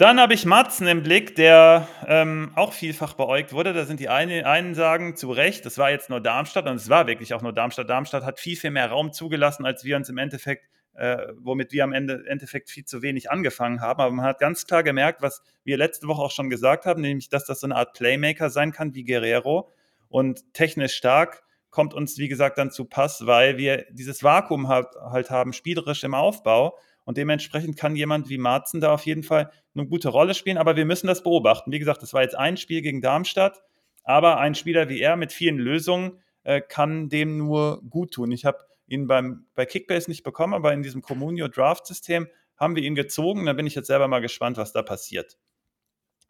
Dann 0.00 0.18
habe 0.18 0.32
ich 0.32 0.46
Matzen 0.46 0.86
im 0.86 1.02
Blick, 1.02 1.34
der 1.36 1.86
ähm, 2.06 2.52
auch 2.54 2.72
vielfach 2.72 3.12
beäugt 3.12 3.52
wurde. 3.52 3.74
Da 3.74 3.84
sind 3.84 4.00
die 4.00 4.08
einen, 4.08 4.46
einen 4.46 4.74
sagen 4.74 5.14
zu 5.14 5.30
Recht, 5.30 5.66
das 5.66 5.76
war 5.76 5.90
jetzt 5.90 6.08
nur 6.08 6.22
Darmstadt 6.22 6.66
und 6.66 6.76
es 6.76 6.88
war 6.88 7.06
wirklich 7.06 7.34
auch 7.34 7.42
nur 7.42 7.52
Darmstadt. 7.52 7.90
Darmstadt 7.90 8.24
hat 8.24 8.40
viel, 8.40 8.56
viel 8.56 8.70
mehr 8.70 8.88
Raum 8.88 9.12
zugelassen, 9.12 9.66
als 9.66 9.84
wir 9.84 9.96
uns 9.96 10.08
im 10.08 10.16
Endeffekt 10.16 10.70
äh, 10.94 11.28
womit 11.36 11.72
wir 11.72 11.84
am 11.84 11.92
Ende, 11.92 12.24
Endeffekt 12.26 12.70
viel 12.70 12.84
zu 12.84 13.02
wenig 13.02 13.30
angefangen 13.30 13.80
haben. 13.80 14.00
Aber 14.00 14.12
man 14.12 14.24
hat 14.24 14.38
ganz 14.38 14.66
klar 14.66 14.82
gemerkt, 14.82 15.22
was 15.22 15.42
wir 15.64 15.76
letzte 15.76 16.06
Woche 16.08 16.22
auch 16.22 16.30
schon 16.30 16.50
gesagt 16.50 16.86
haben, 16.86 17.00
nämlich, 17.00 17.28
dass 17.28 17.44
das 17.44 17.60
so 17.60 17.66
eine 17.66 17.76
Art 17.76 17.94
Playmaker 17.94 18.50
sein 18.50 18.72
kann 18.72 18.94
wie 18.94 19.04
Guerrero 19.04 19.72
und 20.08 20.52
technisch 20.52 20.94
stark 20.94 21.42
kommt 21.70 21.94
uns, 21.94 22.18
wie 22.18 22.28
gesagt, 22.28 22.58
dann 22.58 22.70
zu 22.70 22.84
Pass, 22.84 23.26
weil 23.26 23.56
wir 23.56 23.86
dieses 23.90 24.22
Vakuum 24.22 24.68
halt, 24.68 24.88
halt 24.96 25.30
haben, 25.30 25.52
spielerisch 25.52 26.04
im 26.04 26.14
Aufbau. 26.14 26.76
Und 27.04 27.16
dementsprechend 27.16 27.76
kann 27.76 27.96
jemand 27.96 28.28
wie 28.28 28.38
Marzen 28.38 28.80
da 28.80 28.92
auf 28.92 29.06
jeden 29.06 29.22
Fall 29.22 29.50
eine 29.74 29.86
gute 29.86 30.08
Rolle 30.08 30.34
spielen. 30.34 30.58
Aber 30.58 30.76
wir 30.76 30.84
müssen 30.84 31.06
das 31.06 31.22
beobachten. 31.22 31.72
Wie 31.72 31.78
gesagt, 31.78 32.02
das 32.02 32.12
war 32.12 32.22
jetzt 32.22 32.36
ein 32.36 32.56
Spiel 32.56 32.82
gegen 32.82 33.00
Darmstadt. 33.00 33.62
Aber 34.04 34.38
ein 34.38 34.54
Spieler 34.54 34.88
wie 34.88 35.00
er 35.00 35.16
mit 35.16 35.32
vielen 35.32 35.58
Lösungen 35.58 36.18
äh, 36.42 36.60
kann 36.60 37.08
dem 37.08 37.36
nur 37.36 37.82
gut 37.88 38.12
tun. 38.12 38.32
Ich 38.32 38.44
habe 38.44 38.58
ihn 38.90 39.06
beim, 39.06 39.46
bei 39.54 39.64
Kickbase 39.64 40.10
nicht 40.10 40.22
bekommen, 40.22 40.52
aber 40.52 40.72
in 40.72 40.82
diesem 40.82 41.00
Communio 41.00 41.48
Draft 41.48 41.86
System 41.86 42.28
haben 42.56 42.76
wir 42.76 42.82
ihn 42.82 42.94
gezogen. 42.94 43.46
Da 43.46 43.54
bin 43.54 43.66
ich 43.66 43.74
jetzt 43.74 43.86
selber 43.86 44.08
mal 44.08 44.20
gespannt, 44.20 44.58
was 44.58 44.72
da 44.72 44.82
passiert. 44.82 45.38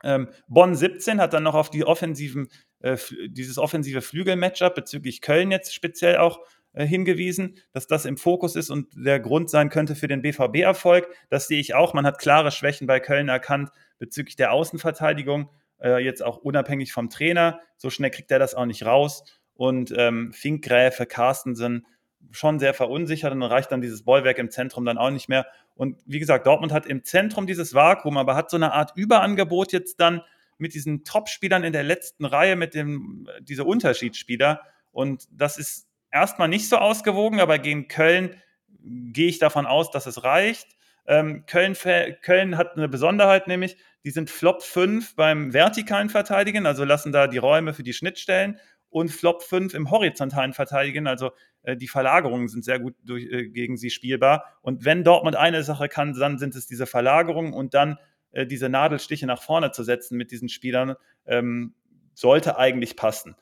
Ähm, 0.03 0.29
Bonn 0.49 0.75
17 0.75 1.21
hat 1.21 1.33
dann 1.33 1.43
noch 1.43 1.55
auf 1.55 1.71
die 1.71 1.85
offensiven, 1.85 2.49
äh, 2.81 2.97
dieses 3.27 3.59
offensive 3.59 4.01
Flügel-Matchup 4.01 4.75
bezüglich 4.75 5.21
Köln 5.21 5.51
jetzt 5.51 5.75
speziell 5.75 6.19
auch 6.19 6.41
äh, 6.73 6.87
hingewiesen, 6.87 7.59
dass 7.73 7.87
das 7.87 8.05
im 8.05 8.17
Fokus 8.17 8.57
ist 8.57 8.71
und 8.71 8.89
der 8.95 9.21
Grund 9.21 9.51
sein 9.51 9.71
könnte 9.71 9.95
für 9.97 10.09
den 10.09 10.23
BVB-Erfolg. 10.23 11.09
Das 11.29 11.49
sehe 11.49 11.61
ich 11.61 11.75
auch. 11.75 11.95
Man 11.95 12.07
hat 12.07 12.19
klare 12.19 12.51
Schwächen 12.51 12.87
bei 12.87 13.01
Köln 13.01 13.29
erkannt 13.29 13.71
bezüglich 13.99 14.37
der 14.37 14.53
Außenverteidigung, 14.53 15.51
äh, 15.83 16.03
jetzt 16.03 16.23
auch 16.23 16.39
unabhängig 16.39 16.93
vom 16.93 17.11
Trainer. 17.11 17.61
So 17.77 17.91
schnell 17.91 18.11
kriegt 18.11 18.31
er 18.31 18.39
das 18.39 18.55
auch 18.55 18.67
nicht 18.67 18.87
raus. 18.87 19.25
Und 19.53 19.93
ähm, 19.97 20.33
Finkgräfe, 20.33 21.05
Carstensen, 21.05 21.87
schon 22.31 22.59
sehr 22.59 22.75
verunsichert 22.75 23.33
und 23.33 23.41
dann 23.41 23.51
reicht 23.51 23.73
dann 23.73 23.81
dieses 23.81 24.05
Bollwerk 24.05 24.39
im 24.39 24.51
Zentrum 24.51 24.85
dann 24.85 24.99
auch 24.99 25.11
nicht 25.11 25.29
mehr. 25.29 25.47
Und 25.75 25.99
wie 26.07 26.19
gesagt, 26.19 26.47
Dortmund 26.47 26.73
hat 26.73 26.87
im 26.87 27.05
Zentrum 27.05 27.47
dieses 27.47 27.75
Vakuum, 27.75 28.17
aber 28.17 28.37
hat 28.37 28.51
so 28.51 28.57
eine 28.57 28.73
Art 28.73 28.93
Überangebot 28.97 29.73
jetzt 29.73 30.01
dann 30.01 30.23
mit 30.59 30.75
diesen 30.75 31.05
Top-Spielern 31.05 31.65
in 31.65 31.73
der 31.73 31.83
letzten 31.83 32.25
Reihe, 32.25 32.55
mit 32.55 32.75
dem, 32.75 33.29
diese 33.41 33.65
Unterschiedsspieler. 33.65 34.61
Und 34.93 35.27
das 35.33 35.57
ist 35.57 35.89
erstmal 36.13 36.49
nicht 36.49 36.69
so 36.69 36.77
ausgewogen, 36.77 37.41
aber 37.41 37.59
gegen 37.59 37.89
Köln 37.89 38.37
gehe 38.83 39.29
ich 39.29 39.39
davon 39.39 39.67
aus, 39.67 39.91
dass 39.91 40.07
es 40.07 40.23
reicht. 40.25 40.77
Ähm, 41.07 41.45
Köln, 41.47 41.77
Köln 42.23 42.57
hat 42.57 42.77
eine 42.77 42.89
Besonderheit, 42.89 43.49
nämlich 43.49 43.77
die 44.05 44.11
sind 44.11 44.31
Flop 44.31 44.63
5 44.63 45.17
beim 45.17 45.53
vertikalen 45.53 46.09
Verteidigen, 46.09 46.67
also 46.67 46.85
lassen 46.85 47.13
da 47.13 47.27
die 47.27 47.39
Räume 47.39 47.75
für 47.75 47.83
die 47.83 47.93
Schnittstellen 47.93 48.59
und 48.91 49.11
Flop 49.11 49.43
5 49.43 49.73
im 49.75 49.91
horizontalen 49.91 50.53
Verteidigen. 50.53 51.07
Also 51.07 51.31
äh, 51.63 51.77
die 51.77 51.89
Verlagerungen 51.89 52.49
sind 52.49 52.65
sehr 52.65 52.79
gut 52.79 52.95
durch, 53.05 53.25
äh, 53.25 53.49
gegen 53.49 53.77
sie 53.77 53.91
spielbar. 53.91 54.59
Und 54.63 54.85
wenn 54.85 55.05
Dortmund 55.05 55.37
eine 55.37 55.63
Sache 55.63 55.89
kann, 55.89 56.13
dann 56.15 56.39
sind 56.39 56.55
es 56.55 56.67
diese 56.67 56.87
Verlagerungen 56.87 57.53
und 57.53 57.75
dann 57.75 57.97
äh, 58.33 58.47
diese 58.47 58.69
Nadelstiche 58.69 59.27
nach 59.27 59.43
vorne 59.43 59.71
zu 59.71 59.85
setzen 59.85 60.17
mit 60.17 60.31
diesen 60.31 60.49
Spielern, 60.49 60.97
ähm, 61.27 61.75
sollte 62.15 62.59
eigentlich 62.59 62.97
passen. 62.97 63.37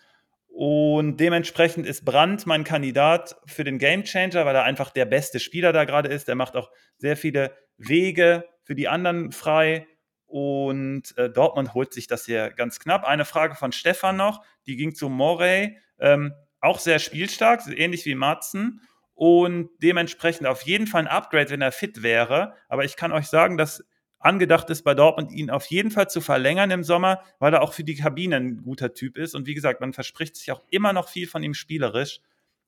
Und 0.49 1.19
dementsprechend 1.19 1.87
ist 1.87 2.05
Brandt 2.05 2.47
mein 2.47 2.65
Kandidat 2.65 3.37
für 3.47 3.65
den 3.65 3.79
Gamechanger, 3.79 4.45
weil 4.45 4.57
er 4.57 4.65
einfach 4.65 4.91
der 4.91 5.05
beste 5.05 5.41
Spieler 5.41 5.73
da 5.73 5.85
gerade 5.85 6.09
ist. 6.09 6.29
Er 6.29 6.35
macht 6.35 6.57
auch 6.57 6.71
sehr 6.97 7.17
viele 7.17 7.53
Wege 7.77 8.45
für 8.65 8.75
die 8.75 8.89
anderen 8.89 9.31
frei 9.31 9.87
und 10.29 11.17
äh, 11.17 11.31
Dortmund 11.31 11.73
holt 11.75 11.95
sich 11.95 12.07
das 12.07 12.27
hier 12.27 12.51
ganz 12.51 12.79
knapp. 12.79 13.05
Eine 13.05 13.25
Frage 13.25 13.55
von 13.55 13.73
Stefan 13.73 14.17
noch, 14.17 14.45
die 14.67 14.77
ging 14.77 14.95
zu 14.95 15.09
Morey. 15.09 15.79
Ähm, 15.99 16.35
auch 16.61 16.79
sehr 16.79 16.99
spielstark, 16.99 17.63
ähnlich 17.67 18.05
wie 18.05 18.15
Matzen. 18.15 18.83
Und 19.15 19.71
dementsprechend 19.83 20.47
auf 20.47 20.63
jeden 20.63 20.87
Fall 20.87 21.03
ein 21.03 21.09
Upgrade, 21.09 21.51
wenn 21.51 21.63
er 21.63 21.73
fit 21.73 22.03
wäre. 22.03 22.53
Aber 22.69 22.85
ich 22.85 22.97
kann 22.97 23.11
euch 23.11 23.27
sagen, 23.27 23.57
dass 23.57 23.85
angedacht 24.19 24.69
ist 24.69 24.83
bei 24.83 24.95
Dortmund, 24.95 25.33
ihn 25.33 25.51
auf 25.51 25.65
jeden 25.67 25.91
Fall 25.91 26.11
zu 26.11 26.21
verlängern 26.21 26.71
im 26.71 26.85
Sommer, 26.85 27.23
weil 27.39 27.55
er 27.55 27.63
auch 27.63 27.73
für 27.73 27.85
die 27.85 27.97
Kabine 27.97 28.37
ein 28.37 28.63
guter 28.63 28.93
Typ 28.93 29.17
ist. 29.17 29.35
Und 29.35 29.47
wie 29.47 29.55
gesagt, 29.55 29.81
man 29.81 29.95
verspricht 29.95 30.37
sich 30.37 30.53
auch 30.53 30.63
immer 30.71 30.93
noch 30.93 31.09
viel 31.09 31.27
von 31.27 31.43
ihm 31.43 31.55
spielerisch. 31.55 32.21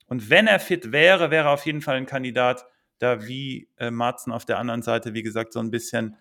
Und 0.07 0.31
wenn 0.31 0.47
er 0.47 0.61
fit 0.61 0.93
wäre, 0.93 1.31
wäre 1.31 1.49
er 1.49 1.53
auf 1.53 1.67
jeden 1.67 1.83
Fall 1.83 1.97
ein 1.97 2.07
Kandidat, 2.07 2.67
da 2.99 3.27
wie 3.27 3.69
äh, 3.77 3.91
Marzen 3.91 4.33
auf 4.33 4.45
der 4.45 4.59
anderen 4.59 4.83
Seite, 4.83 5.13
wie 5.13 5.23
gesagt, 5.23 5.53
so 5.53 5.61
ein 5.61 5.71
bisschen 5.71 6.17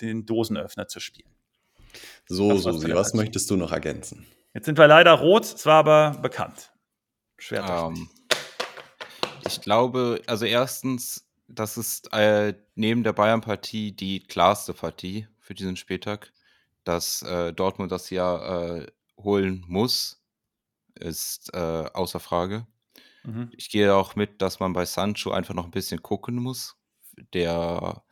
den 0.00 0.26
Dosenöffner 0.26 0.88
zu 0.88 1.00
spielen. 1.00 1.30
So, 2.28 2.56
Susi, 2.56 2.94
was 2.94 3.14
möchtest 3.14 3.50
du 3.50 3.56
noch 3.56 3.72
ergänzen? 3.72 4.26
Jetzt 4.54 4.66
sind 4.66 4.78
wir 4.78 4.86
leider 4.86 5.12
rot, 5.12 5.44
es 5.44 5.66
war 5.66 5.78
aber 5.86 6.18
bekannt. 6.20 6.72
Schwer. 7.38 7.86
Um, 7.86 7.94
ähm, 7.96 8.10
ich 9.46 9.60
glaube, 9.60 10.22
also 10.26 10.44
erstens, 10.44 11.28
das 11.48 11.76
ist 11.76 12.12
äh, 12.12 12.54
neben 12.74 13.02
der 13.02 13.12
Bayern-Partie 13.12 13.92
die 13.92 14.20
klarste 14.20 14.74
Partie 14.74 15.26
für 15.40 15.54
diesen 15.54 15.76
Spieltag. 15.76 16.32
Dass 16.84 17.22
äh, 17.22 17.52
Dortmund 17.52 17.92
das 17.92 18.10
ja 18.10 18.76
äh, 18.76 18.86
holen 19.18 19.64
muss, 19.66 20.22
ist 20.94 21.52
äh, 21.52 21.58
außer 21.92 22.20
Frage. 22.20 22.66
Mhm. 23.22 23.50
Ich 23.56 23.70
gehe 23.70 23.94
auch 23.94 24.16
mit, 24.16 24.40
dass 24.40 24.60
man 24.60 24.72
bei 24.72 24.84
Sancho 24.84 25.30
einfach 25.30 25.54
noch 25.54 25.64
ein 25.64 25.70
bisschen 25.70 26.02
gucken 26.02 26.36
muss. 26.36 26.76
Der 27.34 28.02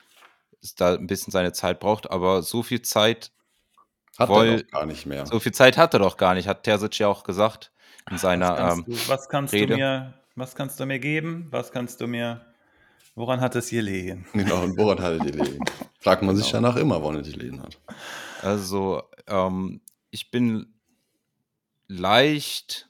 da 0.77 0.95
ein 0.95 1.07
bisschen 1.07 1.31
seine 1.31 1.53
Zeit 1.53 1.81
braucht, 1.81 2.11
aber 2.11 2.43
so 2.43 2.63
viel 2.63 2.83
Zeit 2.83 3.33
hat 4.19 4.29
woll, 4.29 4.47
er 4.47 4.63
doch 4.63 4.71
gar 4.71 4.87
nicht 4.87 5.07
mehr. 5.07 5.27
So 5.27 5.39
viel 5.41 5.53
Zeit 5.53 5.77
hat 5.77 5.95
er 5.95 6.01
doch 6.01 6.17
gar 6.17 6.35
nicht, 6.35 6.49
hat 6.49 6.65
Terzic 6.65 6.99
ja 6.99 7.09
auch 7.09 7.23
gesagt 7.25 7.73
in 8.11 8.19
seiner 8.19 8.51
was 8.51 8.59
kannst, 8.59 8.79
ähm, 8.79 8.95
du, 8.95 9.09
was 9.09 9.29
kannst 9.29 9.55
Rede. 9.55 9.67
Du 9.67 9.77
mir, 9.77 10.15
was 10.35 10.55
kannst 10.55 10.81
du 10.81 10.87
mir 10.87 10.99
geben? 10.99 11.47
Was 11.51 11.71
kannst 11.71 12.01
du 12.01 12.07
mir, 12.07 12.45
woran 13.15 13.41
hat 13.41 13.55
es 13.57 13.71
gelegen? 13.71 14.27
Genau, 14.33 14.63
und 14.63 14.77
woran 14.77 15.01
hat 15.01 15.13
es 15.15 15.25
gelegen? 15.25 15.65
Fragt 16.01 16.23
man 16.23 16.35
genau. 16.35 16.43
sich 16.43 16.53
danach 16.53 16.77
immer, 16.77 17.03
woran 17.03 17.17
es 17.17 17.31
gelegen 17.31 17.63
hat. 17.63 17.79
Also, 18.43 19.03
ähm, 19.27 19.81
ich 20.11 20.31
bin 20.31 20.75
leicht 21.87 22.88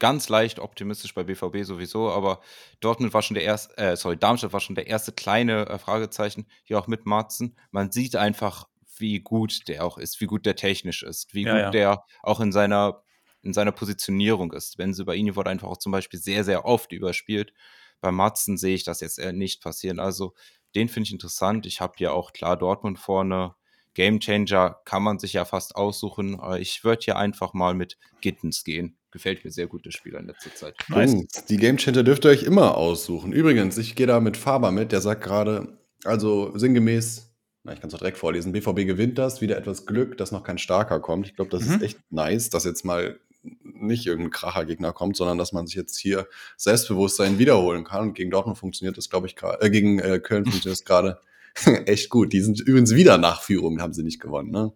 ganz 0.00 0.28
leicht 0.28 0.58
optimistisch 0.58 1.14
bei 1.14 1.22
BVB 1.22 1.62
sowieso, 1.62 2.10
aber 2.10 2.40
Dortmund 2.80 3.14
war 3.14 3.22
schon 3.22 3.34
der 3.34 3.44
erste, 3.44 3.76
äh, 3.78 3.96
sorry, 3.96 4.16
Darmstadt 4.16 4.52
war 4.52 4.60
schon 4.60 4.74
der 4.74 4.88
erste 4.88 5.12
kleine 5.12 5.68
äh, 5.68 5.78
Fragezeichen, 5.78 6.46
hier 6.64 6.80
auch 6.80 6.88
mit 6.88 7.06
Marzen. 7.06 7.56
Man 7.70 7.92
sieht 7.92 8.16
einfach, 8.16 8.66
wie 8.96 9.20
gut 9.20 9.68
der 9.68 9.84
auch 9.84 9.98
ist, 9.98 10.20
wie 10.20 10.26
gut 10.26 10.46
der 10.46 10.56
technisch 10.56 11.02
ist, 11.02 11.32
wie 11.34 11.44
ja, 11.44 11.52
gut 11.52 11.60
ja. 11.60 11.70
der 11.70 12.04
auch 12.22 12.40
in 12.40 12.50
seiner, 12.50 13.02
in 13.42 13.52
seiner 13.52 13.72
Positionierung 13.72 14.52
ist. 14.52 14.78
Wenn 14.78 14.94
sie 14.94 15.04
bei 15.04 15.14
ihnen 15.14 15.36
wurde 15.36 15.50
einfach 15.50 15.68
auch 15.68 15.78
zum 15.78 15.92
Beispiel 15.92 16.20
sehr, 16.20 16.44
sehr 16.44 16.64
oft 16.64 16.92
überspielt. 16.92 17.52
Bei 18.00 18.10
Matzen 18.10 18.56
sehe 18.56 18.74
ich 18.74 18.84
das 18.84 19.00
jetzt 19.00 19.18
eher 19.18 19.32
nicht 19.32 19.62
passieren. 19.62 20.00
Also 20.00 20.34
den 20.74 20.88
finde 20.88 21.08
ich 21.08 21.12
interessant. 21.12 21.66
Ich 21.66 21.80
habe 21.80 21.94
ja 21.98 22.12
auch 22.12 22.32
klar 22.32 22.56
Dortmund 22.56 22.98
vorne. 22.98 23.54
Gamechanger 23.94 24.80
kann 24.84 25.02
man 25.02 25.18
sich 25.18 25.34
ja 25.34 25.44
fast 25.44 25.74
aussuchen. 25.74 26.40
Ich 26.58 26.84
würde 26.84 27.02
hier 27.04 27.16
einfach 27.16 27.52
mal 27.54 27.74
mit 27.74 27.98
Gittens 28.20 28.64
gehen. 28.64 28.99
Gefällt 29.12 29.44
mir 29.44 29.50
sehr 29.50 29.66
gut, 29.66 29.86
das 29.86 29.94
Spiel 29.94 30.14
in 30.14 30.26
letzter 30.26 30.54
Zeit. 30.54 30.76
Nice. 30.88 31.26
Die 31.48 31.56
Gamechanger 31.56 32.04
dürft 32.04 32.24
ihr 32.24 32.30
euch 32.30 32.44
immer 32.44 32.76
aussuchen. 32.76 33.32
Übrigens, 33.32 33.76
ich 33.76 33.96
gehe 33.96 34.06
da 34.06 34.20
mit 34.20 34.36
Faber 34.36 34.70
mit, 34.70 34.92
der 34.92 35.00
sagt 35.00 35.22
gerade, 35.22 35.78
also 36.04 36.56
sinngemäß, 36.56 37.30
na, 37.64 37.72
ich 37.72 37.80
kann 37.80 37.88
es 37.88 37.94
auch 37.94 37.98
direkt 37.98 38.18
vorlesen, 38.18 38.52
BVB 38.52 38.86
gewinnt 38.86 39.18
das, 39.18 39.40
wieder 39.40 39.56
etwas 39.56 39.84
Glück, 39.84 40.16
dass 40.16 40.30
noch 40.30 40.44
kein 40.44 40.58
Starker 40.58 41.00
kommt. 41.00 41.26
Ich 41.26 41.34
glaube, 41.34 41.50
das 41.50 41.64
mhm. 41.64 41.74
ist 41.74 41.82
echt 41.82 41.98
nice, 42.10 42.50
dass 42.50 42.64
jetzt 42.64 42.84
mal 42.84 43.18
nicht 43.62 44.06
irgendein 44.06 44.30
Krachergegner 44.30 44.92
kommt, 44.92 45.16
sondern 45.16 45.38
dass 45.38 45.52
man 45.52 45.66
sich 45.66 45.74
jetzt 45.74 45.98
hier 45.98 46.28
Selbstbewusstsein 46.56 47.38
wiederholen 47.38 47.84
kann. 47.84 48.08
Und 48.08 48.14
gegen 48.14 48.30
Dortmund 48.30 48.58
funktioniert 48.58 48.96
das, 48.96 49.10
glaube 49.10 49.26
ich, 49.26 49.36
gerade, 49.36 49.64
äh, 49.64 49.70
gegen 49.70 49.98
äh, 49.98 50.20
Köln 50.20 50.44
funktioniert 50.44 50.78
das 50.78 50.84
gerade 50.84 51.20
echt 51.86 52.10
gut. 52.10 52.32
Die 52.32 52.40
sind 52.40 52.60
übrigens 52.60 52.94
wieder 52.94 53.18
nach 53.18 53.42
Führung, 53.42 53.80
haben 53.80 53.92
sie 53.92 54.02
nicht 54.02 54.20
gewonnen. 54.20 54.50
Ne? 54.50 54.72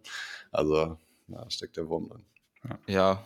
Also, 0.51 0.97
da 1.27 1.49
steckt 1.49 1.77
der 1.77 1.87
Wurm 1.87 2.09
drin. 2.09 2.25
Ja. 2.87 3.23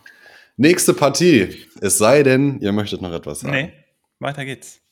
Nächste 0.60 0.92
Partie. 0.92 1.56
Es 1.80 1.96
sei 1.96 2.22
denn, 2.22 2.60
ihr 2.60 2.72
möchtet 2.72 3.00
noch 3.00 3.14
etwas 3.14 3.40
sagen. 3.40 3.54
Nee, 3.54 3.72
weiter 4.18 4.44
geht's. 4.44 4.82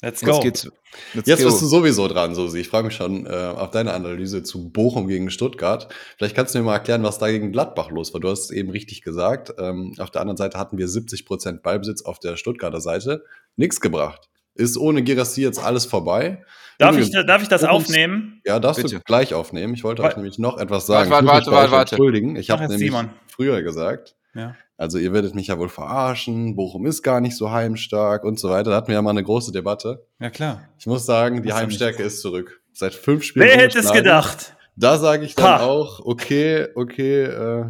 Let's 0.00 0.22
go. 0.22 0.36
Jetzt, 0.36 0.42
geht's, 0.42 0.70
let's 1.12 1.28
Jetzt 1.28 1.42
go. 1.42 1.50
bist 1.50 1.60
du 1.60 1.66
sowieso 1.66 2.08
dran, 2.08 2.34
Susi. 2.34 2.60
Ich 2.60 2.68
frage 2.68 2.86
mich 2.86 2.96
schon 2.96 3.26
äh, 3.26 3.28
auf 3.28 3.72
deine 3.72 3.92
Analyse 3.92 4.42
zu 4.42 4.70
Bochum 4.70 5.06
gegen 5.06 5.28
Stuttgart. 5.28 5.92
Vielleicht 6.16 6.34
kannst 6.34 6.54
du 6.54 6.60
mir 6.60 6.64
mal 6.64 6.76
erklären, 6.76 7.02
was 7.02 7.18
da 7.18 7.30
gegen 7.30 7.52
Gladbach 7.52 7.90
los 7.90 8.14
war. 8.14 8.22
Du 8.22 8.30
hast 8.30 8.44
es 8.44 8.50
eben 8.52 8.70
richtig 8.70 9.02
gesagt. 9.02 9.52
Ähm, 9.58 9.92
auf 9.98 10.10
der 10.10 10.22
anderen 10.22 10.38
Seite 10.38 10.58
hatten 10.58 10.78
wir 10.78 10.86
70% 10.88 11.60
Ballbesitz 11.60 12.00
auf 12.00 12.18
der 12.18 12.38
Stuttgarter 12.38 12.80
Seite. 12.80 13.22
Nichts 13.56 13.82
gebracht. 13.82 14.30
Ist 14.54 14.78
ohne 14.78 15.02
Girassi 15.02 15.42
jetzt 15.42 15.62
alles 15.62 15.84
vorbei? 15.84 16.42
Darf, 16.78 16.96
ich, 16.96 17.10
darf 17.10 17.42
ich 17.42 17.48
das 17.48 17.64
aufnehmen? 17.64 18.40
Ja, 18.46 18.58
darfst 18.60 18.82
Bitte. 18.82 18.94
du 18.96 19.02
gleich 19.02 19.34
aufnehmen. 19.34 19.74
Ich 19.74 19.84
wollte 19.84 20.02
euch 20.02 20.16
nämlich 20.16 20.38
noch 20.38 20.56
etwas 20.56 20.86
sagen. 20.86 21.10
Warte, 21.10 21.26
warte, 21.26 21.50
warte, 21.50 21.70
warte. 21.70 21.96
Entschuldigen. 21.96 22.36
Ich 22.36 22.48
habe 22.48 22.62
nämlich 22.62 22.78
Simon. 22.78 23.10
früher 23.26 23.62
gesagt, 23.62 24.16
ja. 24.34 24.56
Also 24.76 24.98
ihr 24.98 25.12
werdet 25.12 25.34
mich 25.34 25.46
ja 25.46 25.58
wohl 25.58 25.68
verarschen, 25.68 26.56
Bochum 26.56 26.84
ist 26.86 27.02
gar 27.02 27.20
nicht 27.20 27.36
so 27.36 27.52
heimstark 27.52 28.24
und 28.24 28.40
so 28.40 28.50
weiter. 28.50 28.70
Da 28.70 28.76
hatten 28.76 28.88
wir 28.88 28.94
ja 28.94 29.02
mal 29.02 29.10
eine 29.10 29.22
große 29.22 29.52
Debatte. 29.52 30.04
Ja, 30.18 30.30
klar. 30.30 30.68
Ich 30.78 30.86
muss 30.86 31.06
sagen, 31.06 31.42
die 31.42 31.52
Heimstärke 31.52 32.02
ist 32.02 32.20
zurück. 32.20 32.60
Seit 32.72 32.92
fünf 32.92 33.22
Spielen. 33.22 33.46
Wer 33.46 33.56
hätte 33.56 33.78
es 33.78 33.92
gedacht? 33.92 34.56
Da 34.74 34.98
sage 34.98 35.24
ich 35.24 35.36
dann 35.36 35.60
ha. 35.60 35.64
auch, 35.64 36.00
okay, 36.00 36.66
okay, 36.74 37.22
äh, 37.22 37.66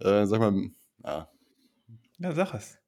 äh, 0.00 0.26
sag 0.26 0.40
mal, 0.40 0.52
ja. 1.04 1.28
Ja, 2.18 2.32
sag 2.32 2.54
es. 2.54 2.79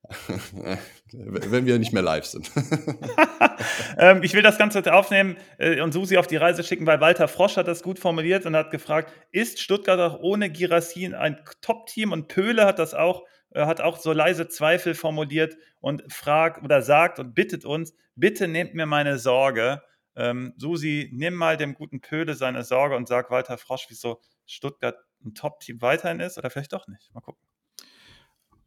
Wenn 1.12 1.66
wir 1.66 1.78
nicht 1.78 1.92
mehr 1.92 2.02
live 2.02 2.24
sind. 2.24 2.50
ähm, 3.98 4.22
ich 4.22 4.34
will 4.34 4.42
das 4.42 4.58
Ganze 4.58 4.78
heute 4.78 4.94
aufnehmen 4.94 5.36
äh, 5.58 5.80
und 5.80 5.92
Susi 5.92 6.16
auf 6.16 6.26
die 6.26 6.36
Reise 6.36 6.64
schicken, 6.64 6.86
weil 6.86 7.00
Walter 7.00 7.28
Frosch 7.28 7.56
hat 7.56 7.68
das 7.68 7.82
gut 7.82 7.98
formuliert 7.98 8.44
und 8.44 8.56
hat 8.56 8.70
gefragt, 8.70 9.12
ist 9.30 9.60
Stuttgart 9.60 10.00
auch 10.00 10.20
ohne 10.20 10.50
Girassin 10.50 11.14
ein 11.14 11.40
Top-Team? 11.60 12.12
Und 12.12 12.28
Pöhle 12.28 12.66
hat 12.66 12.78
das 12.78 12.94
auch, 12.94 13.24
äh, 13.50 13.64
hat 13.64 13.80
auch 13.80 13.98
so 13.98 14.12
leise 14.12 14.48
Zweifel 14.48 14.94
formuliert 14.94 15.56
und 15.80 16.12
fragt 16.12 16.62
oder 16.64 16.82
sagt 16.82 17.20
und 17.20 17.34
bittet 17.34 17.64
uns, 17.64 17.94
bitte 18.16 18.48
nehmt 18.48 18.74
mir 18.74 18.86
meine 18.86 19.18
Sorge. 19.18 19.82
Ähm, 20.16 20.52
Susi, 20.56 21.10
nimm 21.12 21.34
mal 21.34 21.56
dem 21.56 21.74
guten 21.74 22.00
Pöhle 22.00 22.34
seine 22.34 22.64
Sorge 22.64 22.96
und 22.96 23.06
sag 23.06 23.30
Walter 23.30 23.56
Frosch, 23.56 23.86
wieso 23.88 24.20
Stuttgart 24.46 24.96
ein 25.24 25.34
Top-Team 25.34 25.80
weiterhin 25.80 26.20
ist 26.20 26.38
oder 26.38 26.50
vielleicht 26.50 26.72
doch 26.72 26.88
nicht. 26.88 27.14
Mal 27.14 27.20
gucken. 27.20 27.42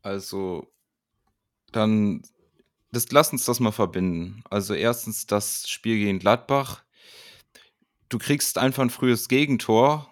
Also 0.02 0.72
dann 1.76 2.21
das, 2.91 3.11
lass 3.11 3.32
uns 3.32 3.45
das 3.45 3.59
mal 3.59 3.71
verbinden. 3.71 4.43
Also 4.49 4.73
erstens 4.73 5.28
das 5.28 5.69
Spiel 5.69 5.97
gegen 5.97 6.19
Gladbach. 6.19 6.84
Du 8.09 8.17
kriegst 8.17 8.57
einfach 8.57 8.84
ein 8.84 8.89
frühes 8.89 9.28
Gegentor 9.28 10.09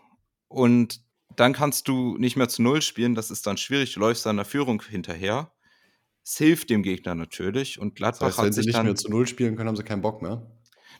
und 0.48 1.02
dann 1.36 1.54
kannst 1.54 1.88
du 1.88 2.18
nicht 2.18 2.36
mehr 2.36 2.50
zu 2.50 2.62
Null 2.62 2.82
spielen. 2.82 3.16
Das 3.16 3.32
ist 3.32 3.48
dann 3.48 3.58
schwierig. 3.58 3.94
Du 3.94 4.00
läufst 4.00 4.26
deiner 4.26 4.46
Führung 4.46 4.82
hinterher. 4.82 5.52
Es 6.24 6.38
hilft 6.38 6.70
dem 6.70 6.84
Gegner 6.84 7.16
natürlich. 7.16 7.80
Und 7.80 7.96
Gladbach 7.96 8.28
das 8.28 8.38
heißt, 8.38 8.38
hat 8.38 8.46
wenn 8.46 8.54
sie 8.54 8.68
nicht 8.68 8.84
mehr 8.84 8.96
zu 8.96 9.10
Null 9.10 9.28
spielen 9.28 9.56
können, 9.56 9.70
haben 9.70 9.76
sie 9.76 9.84
keinen 9.84 10.02
Bock 10.02 10.22
mehr. 10.22 10.46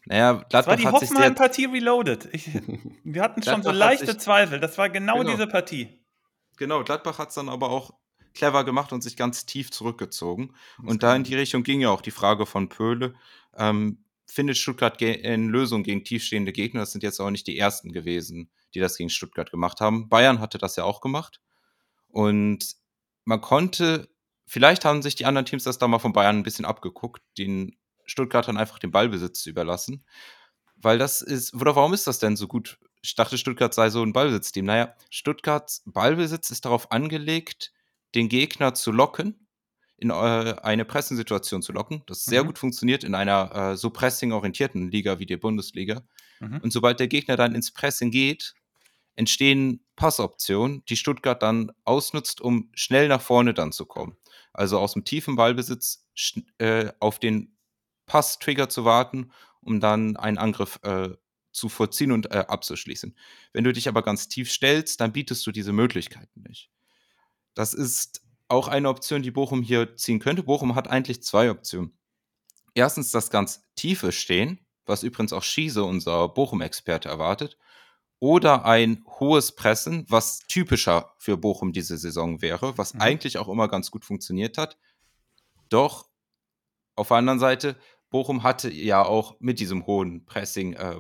Naja, 0.06 0.34
Gladbach 0.34 0.50
das 0.52 0.68
war 0.68 0.78
die 0.78 0.88
Hoffmann-Partie 0.88 1.66
reloaded. 1.66 2.30
Ich, 2.34 2.50
wir 3.04 3.22
hatten 3.22 3.42
schon 3.44 3.64
so 3.64 3.72
leichte 3.72 4.18
Zweifel. 4.18 4.60
Das 4.60 4.78
war 4.78 4.90
genau, 4.90 5.20
genau, 5.20 5.32
diese 5.32 5.48
Partie. 5.48 6.04
Genau, 6.58 6.84
Gladbach 6.84 7.20
hat 7.20 7.30
es 7.30 7.36
dann 7.36 7.50
aber 7.50 7.70
auch 7.70 7.94
clever 8.34 8.64
gemacht 8.64 8.92
und 8.92 9.02
sich 9.02 9.16
ganz 9.16 9.46
tief 9.46 9.72
zurückgezogen. 9.72 10.54
Und 10.84 11.04
da 11.04 11.16
in 11.16 11.24
die 11.24 11.36
Richtung 11.36 11.64
ging 11.64 11.82
ja 11.82 11.90
auch 11.90 12.02
die 12.02 12.12
Frage 12.12 12.46
von 12.46 12.70
Pöhle. 12.70 13.14
Ähm, 13.56 14.04
findet 14.26 14.58
Stuttgart 14.58 15.02
eine 15.02 15.48
Lösung 15.48 15.84
gegen 15.84 16.04
tiefstehende 16.04 16.52
Gegner? 16.52 16.82
Das 16.82 16.92
sind 16.92 17.04
jetzt 17.04 17.20
auch 17.20 17.30
nicht 17.30 17.48
die 17.48 17.58
ersten 17.58 17.92
gewesen, 17.92 18.50
die 18.74 18.80
das 18.80 18.98
gegen 18.98 19.10
Stuttgart 19.10 19.52
gemacht 19.52 19.82
haben. 19.82 20.10
Bayern 20.10 20.40
hatte 20.40 20.58
das 20.58 20.76
ja 20.76 20.84
auch 20.84 21.02
gemacht. 21.02 21.42
Und 22.08 22.76
man 23.26 23.42
konnte, 23.42 24.10
vielleicht 24.46 24.86
haben 24.86 25.02
sich 25.02 25.16
die 25.16 25.26
anderen 25.26 25.46
Teams 25.46 25.64
das 25.64 25.78
da 25.78 25.88
mal 25.88 26.00
von 26.00 26.14
Bayern 26.14 26.38
ein 26.38 26.44
bisschen 26.44 26.66
abgeguckt, 26.66 27.22
den 27.38 27.78
Stuttgartern 28.06 28.58
einfach 28.58 28.80
den 28.80 28.92
Ballbesitz 28.92 29.42
zu 29.42 29.50
überlassen. 29.50 30.06
Weil 30.76 30.98
das 30.98 31.22
ist, 31.22 31.54
oder 31.54 31.76
warum 31.76 31.94
ist 31.94 32.08
das 32.08 32.20
denn 32.20 32.36
so 32.36 32.48
gut? 32.48 32.78
Ich 33.02 33.16
dachte, 33.16 33.38
Stuttgart 33.38 33.74
sei 33.74 33.90
so 33.90 34.04
ein 34.04 34.14
Ballbesitzteam. 34.14 34.66
Naja, 34.66 34.96
Stuttgarts 35.10 35.84
Ballbesitz 35.86 36.50
ist 36.50 36.66
darauf 36.66 36.92
angelegt, 36.92 37.72
den 38.16 38.30
Gegner 38.30 38.74
zu 38.74 38.92
locken, 38.92 39.48
in 39.98 40.10
äh, 40.10 40.14
eine 40.14 40.86
Pressing-Situation 40.86 41.62
zu 41.62 41.72
locken. 41.72 42.04
Das 42.08 42.26
sehr 42.26 42.44
mhm. 42.44 42.48
gut 42.48 42.60
funktioniert 42.60 43.04
in 43.04 43.16
einer 43.16 43.56
äh, 43.56 43.78
so 43.78 43.90
pressing-orientierten 43.90 44.92
Liga 44.92 45.20
wie 45.20 45.26
der 45.26 45.38
Bundesliga. 45.38 46.04
Mhm. 46.40 46.60
Und 46.60 46.72
sobald 46.72 47.00
der 47.00 47.08
Gegner 47.08 47.38
dann 47.38 47.56
ins 47.56 47.72
Pressing 47.72 48.12
geht, 48.12 48.54
entstehen 49.16 49.86
Passoptionen, 49.96 50.84
die 50.86 50.98
Stuttgart 50.98 51.42
dann 51.42 51.72
ausnutzt, 51.84 52.42
um 52.42 52.70
schnell 52.74 53.08
nach 53.08 53.22
vorne 53.22 53.54
dann 53.54 53.72
zu 53.72 53.86
kommen. 53.86 54.18
Also 54.52 54.80
aus 54.80 54.94
dem 54.94 55.06
tiefen 55.06 55.36
Ballbesitz 55.36 56.08
äh, 56.58 56.92
auf 57.00 57.20
den 57.20 57.56
Pass-Trigger 58.06 58.70
zu 58.70 58.86
warten, 58.86 59.32
um 59.62 59.80
dann 59.80 60.18
einen 60.18 60.38
Angriff 60.38 60.80
äh, 60.84 61.10
zu 61.52 61.70
vollziehen 61.70 62.12
und 62.12 62.32
äh, 62.32 62.46
abzuschließen. 62.48 63.16
Wenn 63.54 63.64
du 63.64 63.72
dich 63.72 63.88
aber 63.88 64.02
ganz 64.02 64.28
tief 64.28 64.52
stellst, 64.52 65.00
dann 65.00 65.14
bietest 65.14 65.46
du 65.46 65.52
diese 65.52 65.72
Möglichkeiten 65.72 66.44
nicht. 66.48 66.70
Das 67.54 67.74
ist 67.74 68.22
auch 68.48 68.68
eine 68.68 68.90
Option, 68.90 69.22
die 69.22 69.32
Bochum 69.32 69.62
hier 69.62 69.96
ziehen 69.96 70.20
könnte. 70.20 70.44
Bochum 70.44 70.76
hat 70.76 70.88
eigentlich 70.88 71.24
zwei 71.24 71.50
Optionen. 71.50 71.98
Erstens 72.74 73.12
das 73.12 73.30
ganz 73.30 73.64
tiefe 73.76 74.12
Stehen, 74.12 74.60
was 74.86 75.04
übrigens 75.04 75.34
auch 75.34 75.44
Schiese, 75.44 75.84
unser 75.84 76.30
Bochum-Experte, 76.30 77.10
erwartet 77.10 77.58
oder 78.20 78.64
ein 78.64 79.04
hohes 79.20 79.54
Pressen, 79.54 80.06
was 80.08 80.40
typischer 80.48 81.14
für 81.18 81.36
Bochum 81.36 81.74
diese 81.74 81.98
Saison 81.98 82.42
wäre, 82.42 82.78
was 82.78 82.94
mhm. 82.94 83.02
eigentlich 83.02 83.38
auch 83.38 83.50
immer 83.50 83.68
ganz 83.68 83.92
gut 83.92 84.06
funktioniert 84.06 84.58
hat. 84.58 84.78
Doch 85.68 86.08
auf 86.96 87.10
der 87.10 87.18
anderen 87.18 87.40
Seite, 87.40 87.76
Bochum 88.10 88.44
hatte 88.44 88.72
ja 88.72 89.04
auch 89.04 89.36
mit 89.40 89.60
diesem 89.60 89.86
hohen 89.88 90.26
Pressing 90.26 90.72
äh, 90.74 90.96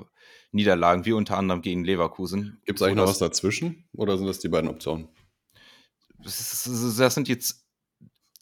Niederlagen, 0.51 1.05
wie 1.05 1.13
unter 1.13 1.37
anderem 1.37 1.61
gegen 1.61 1.85
Leverkusen. 1.85 2.61
Gibt 2.65 2.79
es 2.79 2.83
eigentlich 2.83 2.97
noch 2.97 3.07
was 3.07 3.19
dazwischen 3.19 3.87
oder 3.93 4.17
sind 4.17 4.27
das 4.27 4.39
die 4.39 4.49
beiden 4.49 4.69
Optionen? 4.69 5.07
Das, 6.23 6.69
das 6.97 7.13
sind 7.13 7.27
jetzt 7.27 7.63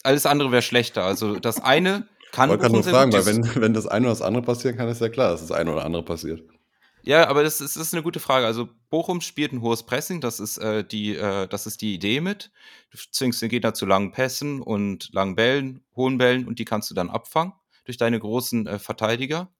alles 0.02 0.26
andere 0.26 0.50
wäre 0.50 0.62
schlechter. 0.62 1.04
Also 1.04 1.38
das 1.38 1.60
eine 1.60 2.08
kann. 2.32 2.50
Ich 2.50 2.60
kann 2.60 2.72
nur 2.72 2.82
fragen, 2.82 3.12
weil 3.12 3.26
wenn, 3.26 3.54
wenn 3.56 3.74
das 3.74 3.86
eine 3.86 4.06
oder 4.06 4.14
das 4.14 4.22
andere 4.22 4.42
passieren 4.42 4.76
kann, 4.76 4.88
ist 4.88 5.00
ja 5.00 5.08
klar, 5.08 5.30
dass 5.30 5.40
das 5.40 5.52
eine 5.52 5.72
oder 5.72 5.84
andere 5.84 6.04
passiert. 6.04 6.42
Ja, 7.04 7.26
aber 7.28 7.42
das 7.42 7.60
ist, 7.60 7.74
das 7.74 7.88
ist 7.88 7.94
eine 7.94 8.02
gute 8.02 8.20
Frage. 8.20 8.46
Also 8.46 8.68
Bochum 8.88 9.20
spielt 9.20 9.52
ein 9.52 9.60
hohes 9.60 9.82
Pressing, 9.82 10.20
das 10.20 10.38
ist, 10.38 10.58
äh, 10.58 10.84
die, 10.84 11.16
äh, 11.16 11.48
das 11.48 11.66
ist 11.66 11.82
die 11.82 11.94
Idee 11.94 12.20
mit. 12.20 12.52
Du 12.90 12.98
zwingst 13.10 13.42
den 13.42 13.48
Gegner 13.48 13.74
zu 13.74 13.86
langen 13.86 14.12
Pässen 14.12 14.62
und 14.62 15.12
langen 15.12 15.34
Bällen, 15.34 15.84
hohen 15.96 16.16
Bällen 16.16 16.46
und 16.46 16.60
die 16.60 16.64
kannst 16.64 16.90
du 16.90 16.94
dann 16.94 17.10
abfangen 17.10 17.54
durch 17.84 17.96
deine 17.96 18.20
großen 18.20 18.68
äh, 18.68 18.78
Verteidiger. 18.78 19.52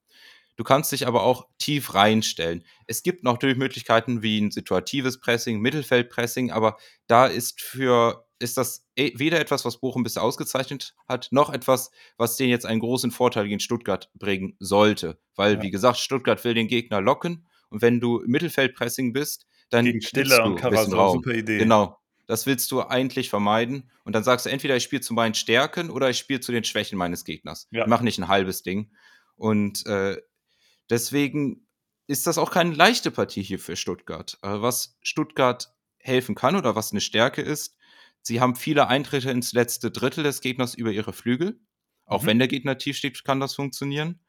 Du 0.56 0.64
kannst 0.64 0.92
dich 0.92 1.06
aber 1.06 1.22
auch 1.22 1.48
tief 1.58 1.94
reinstellen. 1.94 2.64
Es 2.86 3.02
gibt 3.02 3.24
natürlich 3.24 3.56
Möglichkeiten 3.56 4.22
wie 4.22 4.40
ein 4.40 4.50
situatives 4.50 5.18
Pressing, 5.18 5.60
Mittelfeldpressing, 5.60 6.50
aber 6.50 6.76
da 7.06 7.26
ist 7.26 7.60
für 7.60 8.26
ist 8.38 8.56
das 8.58 8.84
e, 8.96 9.12
weder 9.16 9.40
etwas, 9.40 9.64
was 9.64 9.78
Bochum 9.78 10.02
bisher 10.02 10.22
ausgezeichnet 10.22 10.94
hat, 11.08 11.28
noch 11.30 11.50
etwas, 11.50 11.90
was 12.16 12.36
denen 12.36 12.50
jetzt 12.50 12.66
einen 12.66 12.80
großen 12.80 13.12
Vorteil 13.12 13.46
gegen 13.46 13.60
Stuttgart 13.60 14.10
bringen 14.14 14.56
sollte. 14.58 15.18
Weil, 15.36 15.54
ja. 15.54 15.62
wie 15.62 15.70
gesagt, 15.70 15.98
Stuttgart 15.98 16.42
will 16.44 16.54
den 16.54 16.66
Gegner 16.66 17.00
locken 17.00 17.46
und 17.70 17.80
wenn 17.80 18.00
du 18.00 18.22
Mittelfeldpressing 18.26 19.12
bist, 19.12 19.46
dann 19.70 19.86
gegen 19.86 20.02
Stiller 20.02 20.44
und 20.44 20.56
Karasau, 20.56 21.14
super 21.14 21.32
Idee. 21.32 21.58
Genau. 21.58 21.98
Das 22.26 22.46
willst 22.46 22.70
du 22.70 22.82
eigentlich 22.82 23.30
vermeiden. 23.30 23.90
Und 24.04 24.14
dann 24.14 24.24
sagst 24.24 24.46
du 24.46 24.50
entweder, 24.50 24.76
ich 24.76 24.84
spiele 24.84 25.00
zu 25.00 25.14
meinen 25.14 25.34
Stärken 25.34 25.90
oder 25.90 26.10
ich 26.10 26.18
spiele 26.18 26.40
zu 26.40 26.52
den 26.52 26.64
Schwächen 26.64 26.98
meines 26.98 27.24
Gegners. 27.24 27.68
Ja. 27.70 27.82
Ich 27.82 27.88
mache 27.88 28.04
nicht 28.04 28.18
ein 28.18 28.28
halbes 28.28 28.62
Ding. 28.62 28.90
Und 29.36 29.86
äh, 29.86 30.18
Deswegen 30.92 31.66
ist 32.06 32.26
das 32.26 32.36
auch 32.36 32.50
keine 32.50 32.74
leichte 32.74 33.10
Partie 33.10 33.42
hier 33.42 33.58
für 33.58 33.76
Stuttgart. 33.76 34.36
Was 34.42 34.98
Stuttgart 35.00 35.74
helfen 35.96 36.34
kann 36.34 36.54
oder 36.54 36.76
was 36.76 36.92
eine 36.92 37.00
Stärke 37.00 37.40
ist, 37.40 37.78
sie 38.20 38.42
haben 38.42 38.56
viele 38.56 38.88
Eintritte 38.88 39.30
ins 39.30 39.54
letzte 39.54 39.90
Drittel 39.90 40.22
des 40.22 40.42
Gegners 40.42 40.74
über 40.74 40.90
ihre 40.90 41.14
Flügel. 41.14 41.58
Auch 42.04 42.24
mhm. 42.24 42.26
wenn 42.26 42.38
der 42.40 42.48
Gegner 42.48 42.76
tief 42.76 42.98
steht, 42.98 43.24
kann 43.24 43.40
das 43.40 43.54
funktionieren. 43.54 44.20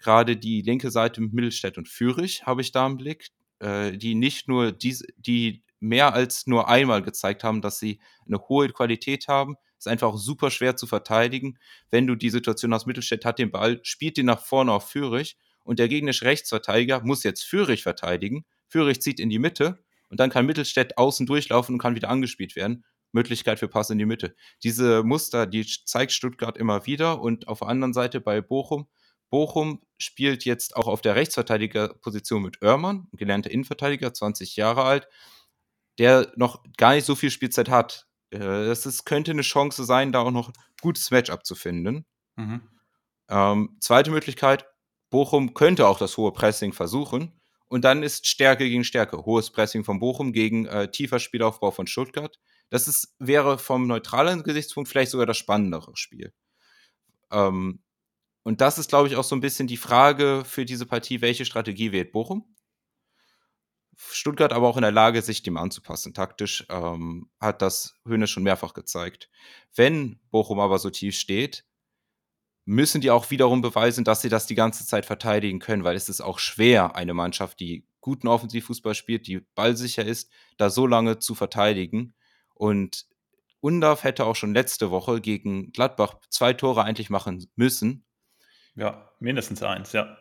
Gerade 0.00 0.36
die 0.36 0.60
linke 0.62 0.90
Seite 0.90 1.20
mit 1.20 1.34
Mittelstädt 1.34 1.78
und 1.78 1.88
Fürich 1.88 2.44
habe 2.46 2.62
ich 2.62 2.72
da 2.72 2.84
im 2.84 2.96
Blick, 2.96 3.28
äh, 3.60 3.96
die 3.96 4.16
nicht 4.16 4.48
nur 4.48 4.72
diese, 4.72 5.06
die 5.18 5.62
mehr 5.78 6.14
als 6.14 6.48
nur 6.48 6.68
einmal 6.68 7.00
gezeigt 7.00 7.44
haben, 7.44 7.62
dass 7.62 7.78
sie 7.78 8.00
eine 8.26 8.40
hohe 8.48 8.68
Qualität 8.70 9.28
haben. 9.28 9.54
Ist 9.78 9.86
einfach 9.86 10.16
super 10.16 10.50
schwer 10.50 10.74
zu 10.74 10.88
verteidigen. 10.88 11.60
Wenn 11.90 12.08
du 12.08 12.16
die 12.16 12.30
Situation 12.30 12.74
hast, 12.74 12.86
Mittelstädt 12.86 13.24
hat 13.24 13.38
den 13.38 13.52
Ball, 13.52 13.78
spielt 13.84 14.16
den 14.16 14.26
nach 14.26 14.44
vorne 14.44 14.72
auf 14.72 14.90
Fürich 14.90 15.36
und 15.68 15.78
der 15.78 15.88
gegnerische 15.88 16.24
Rechtsverteidiger 16.24 17.02
muss 17.04 17.24
jetzt 17.24 17.44
Fürich 17.44 17.82
verteidigen. 17.82 18.46
Fürich 18.68 19.02
zieht 19.02 19.20
in 19.20 19.28
die 19.28 19.38
Mitte 19.38 19.84
und 20.08 20.18
dann 20.18 20.30
kann 20.30 20.46
Mittelstädt 20.46 20.96
außen 20.96 21.26
durchlaufen 21.26 21.74
und 21.74 21.78
kann 21.78 21.94
wieder 21.94 22.08
angespielt 22.08 22.56
werden. 22.56 22.86
Möglichkeit 23.12 23.58
für 23.58 23.68
Pass 23.68 23.90
in 23.90 23.98
die 23.98 24.06
Mitte. 24.06 24.34
Diese 24.62 25.02
Muster, 25.02 25.46
die 25.46 25.66
zeigt 25.66 26.12
Stuttgart 26.12 26.56
immer 26.56 26.86
wieder 26.86 27.20
und 27.20 27.48
auf 27.48 27.58
der 27.58 27.68
anderen 27.68 27.92
Seite 27.92 28.22
bei 28.22 28.40
Bochum. 28.40 28.88
Bochum 29.28 29.82
spielt 29.98 30.46
jetzt 30.46 30.74
auch 30.74 30.86
auf 30.86 31.02
der 31.02 31.16
Rechtsverteidigerposition 31.16 32.42
mit 32.42 32.62
Oermann, 32.62 33.08
gelernter 33.12 33.50
Innenverteidiger, 33.50 34.14
20 34.14 34.56
Jahre 34.56 34.84
alt, 34.84 35.06
der 35.98 36.32
noch 36.36 36.62
gar 36.78 36.94
nicht 36.94 37.04
so 37.04 37.14
viel 37.14 37.30
Spielzeit 37.30 37.68
hat. 37.68 38.06
Äh, 38.30 38.38
das 38.38 38.86
ist, 38.86 39.04
könnte 39.04 39.32
eine 39.32 39.42
Chance 39.42 39.84
sein, 39.84 40.12
da 40.12 40.20
auch 40.20 40.30
noch 40.30 40.48
ein 40.48 40.54
gutes 40.80 41.10
Matchup 41.10 41.44
zu 41.44 41.54
finden. 41.54 42.06
Mhm. 42.36 42.62
Ähm, 43.28 43.76
zweite 43.80 44.10
Möglichkeit, 44.10 44.64
Bochum 45.10 45.54
könnte 45.54 45.86
auch 45.86 45.98
das 45.98 46.16
hohe 46.16 46.32
Pressing 46.32 46.72
versuchen. 46.72 47.40
Und 47.68 47.84
dann 47.84 48.02
ist 48.02 48.26
Stärke 48.26 48.68
gegen 48.68 48.84
Stärke. 48.84 49.24
Hohes 49.24 49.50
Pressing 49.50 49.84
von 49.84 50.00
Bochum 50.00 50.32
gegen 50.32 50.66
äh, 50.66 50.90
tiefer 50.90 51.18
Spielaufbau 51.18 51.70
von 51.70 51.86
Stuttgart. 51.86 52.38
Das 52.70 52.88
ist, 52.88 53.14
wäre 53.18 53.58
vom 53.58 53.86
neutralen 53.86 54.42
Gesichtspunkt 54.42 54.88
vielleicht 54.88 55.10
sogar 55.10 55.26
das 55.26 55.36
spannendere 55.36 55.96
Spiel. 55.96 56.32
Ähm, 57.30 57.82
und 58.42 58.60
das 58.62 58.78
ist, 58.78 58.88
glaube 58.88 59.08
ich, 59.08 59.16
auch 59.16 59.24
so 59.24 59.36
ein 59.36 59.40
bisschen 59.40 59.66
die 59.66 59.76
Frage 59.76 60.42
für 60.46 60.64
diese 60.64 60.86
Partie, 60.86 61.20
welche 61.20 61.44
Strategie 61.44 61.92
wählt 61.92 62.12
Bochum? 62.12 62.54
Stuttgart 63.98 64.52
aber 64.52 64.68
auch 64.68 64.76
in 64.76 64.82
der 64.82 64.92
Lage, 64.92 65.20
sich 65.22 65.42
dem 65.42 65.56
anzupassen. 65.56 66.14
Taktisch 66.14 66.64
ähm, 66.70 67.28
hat 67.40 67.62
das 67.62 67.96
Höhne 68.06 68.26
schon 68.26 68.44
mehrfach 68.44 68.72
gezeigt. 68.72 69.28
Wenn 69.74 70.20
Bochum 70.30 70.60
aber 70.60 70.78
so 70.78 70.88
tief 70.88 71.18
steht, 71.18 71.66
müssen 72.68 73.00
die 73.00 73.10
auch 73.10 73.30
wiederum 73.30 73.62
beweisen, 73.62 74.04
dass 74.04 74.20
sie 74.20 74.28
das 74.28 74.46
die 74.46 74.54
ganze 74.54 74.86
Zeit 74.86 75.06
verteidigen 75.06 75.58
können, 75.58 75.84
weil 75.84 75.96
es 75.96 76.10
ist 76.10 76.20
auch 76.20 76.38
schwer, 76.38 76.96
eine 76.96 77.14
Mannschaft, 77.14 77.60
die 77.60 77.88
guten 78.02 78.28
Offensivfußball 78.28 78.94
spielt, 78.94 79.26
die 79.26 79.40
ballsicher 79.54 80.04
ist, 80.04 80.30
da 80.58 80.68
so 80.68 80.86
lange 80.86 81.18
zu 81.18 81.34
verteidigen. 81.34 82.14
Und 82.54 83.06
Undorf 83.60 84.04
hätte 84.04 84.26
auch 84.26 84.36
schon 84.36 84.52
letzte 84.52 84.90
Woche 84.90 85.22
gegen 85.22 85.72
Gladbach 85.72 86.16
zwei 86.28 86.52
Tore 86.52 86.84
eigentlich 86.84 87.08
machen 87.08 87.50
müssen. 87.56 88.04
Ja, 88.74 89.12
mindestens 89.18 89.62
eins, 89.62 89.92
ja. 89.92 90.18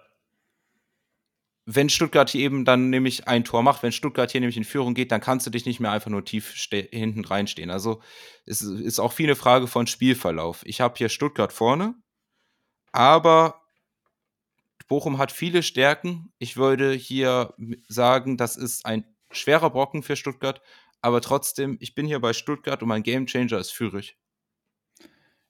Wenn 1.65 1.89
Stuttgart 1.89 2.29
hier 2.29 2.45
eben 2.45 2.63
dann 2.63 2.89
nämlich 2.89 3.27
ein 3.27 3.43
Tor 3.43 3.61
macht, 3.61 3.83
wenn 3.83 3.91
Stuttgart 3.91 4.31
hier 4.31 4.39
nämlich 4.39 4.55
in 4.55 4.63
Führung 4.63 4.93
geht, 4.93 5.11
dann 5.11 5.19
kannst 5.19 5.45
du 5.45 5.49
dich 5.49 5.65
nicht 5.65 5.81
mehr 5.81 5.91
einfach 5.91 6.09
nur 6.09 6.23
tief 6.23 6.53
hinten 6.71 7.25
reinstehen. 7.25 7.71
Also 7.71 8.01
es 8.45 8.61
ist 8.61 8.99
auch 8.99 9.11
viel 9.11 9.25
eine 9.25 9.35
Frage 9.35 9.67
von 9.67 9.85
Spielverlauf. 9.85 10.61
Ich 10.65 10.79
habe 10.79 10.95
hier 10.97 11.09
Stuttgart 11.09 11.51
vorne, 11.51 11.93
aber 12.97 13.61
Bochum 14.87 15.19
hat 15.19 15.31
viele 15.31 15.61
Stärken. 15.61 16.31
Ich 16.39 16.57
würde 16.57 16.93
hier 16.93 17.53
sagen, 17.87 18.37
das 18.37 18.55
ist 18.55 18.87
ein 18.87 19.05
schwerer 19.29 19.69
Brocken 19.69 20.01
für 20.01 20.15
Stuttgart. 20.15 20.61
Aber 21.01 21.21
trotzdem, 21.21 21.77
ich 21.79 21.93
bin 21.93 22.07
hier 22.07 22.19
bei 22.19 22.33
Stuttgart 22.33 22.81
und 22.81 22.89
mein 22.89 23.03
Gamechanger 23.03 23.59
ist 23.59 23.71
Fürich. 23.71 24.17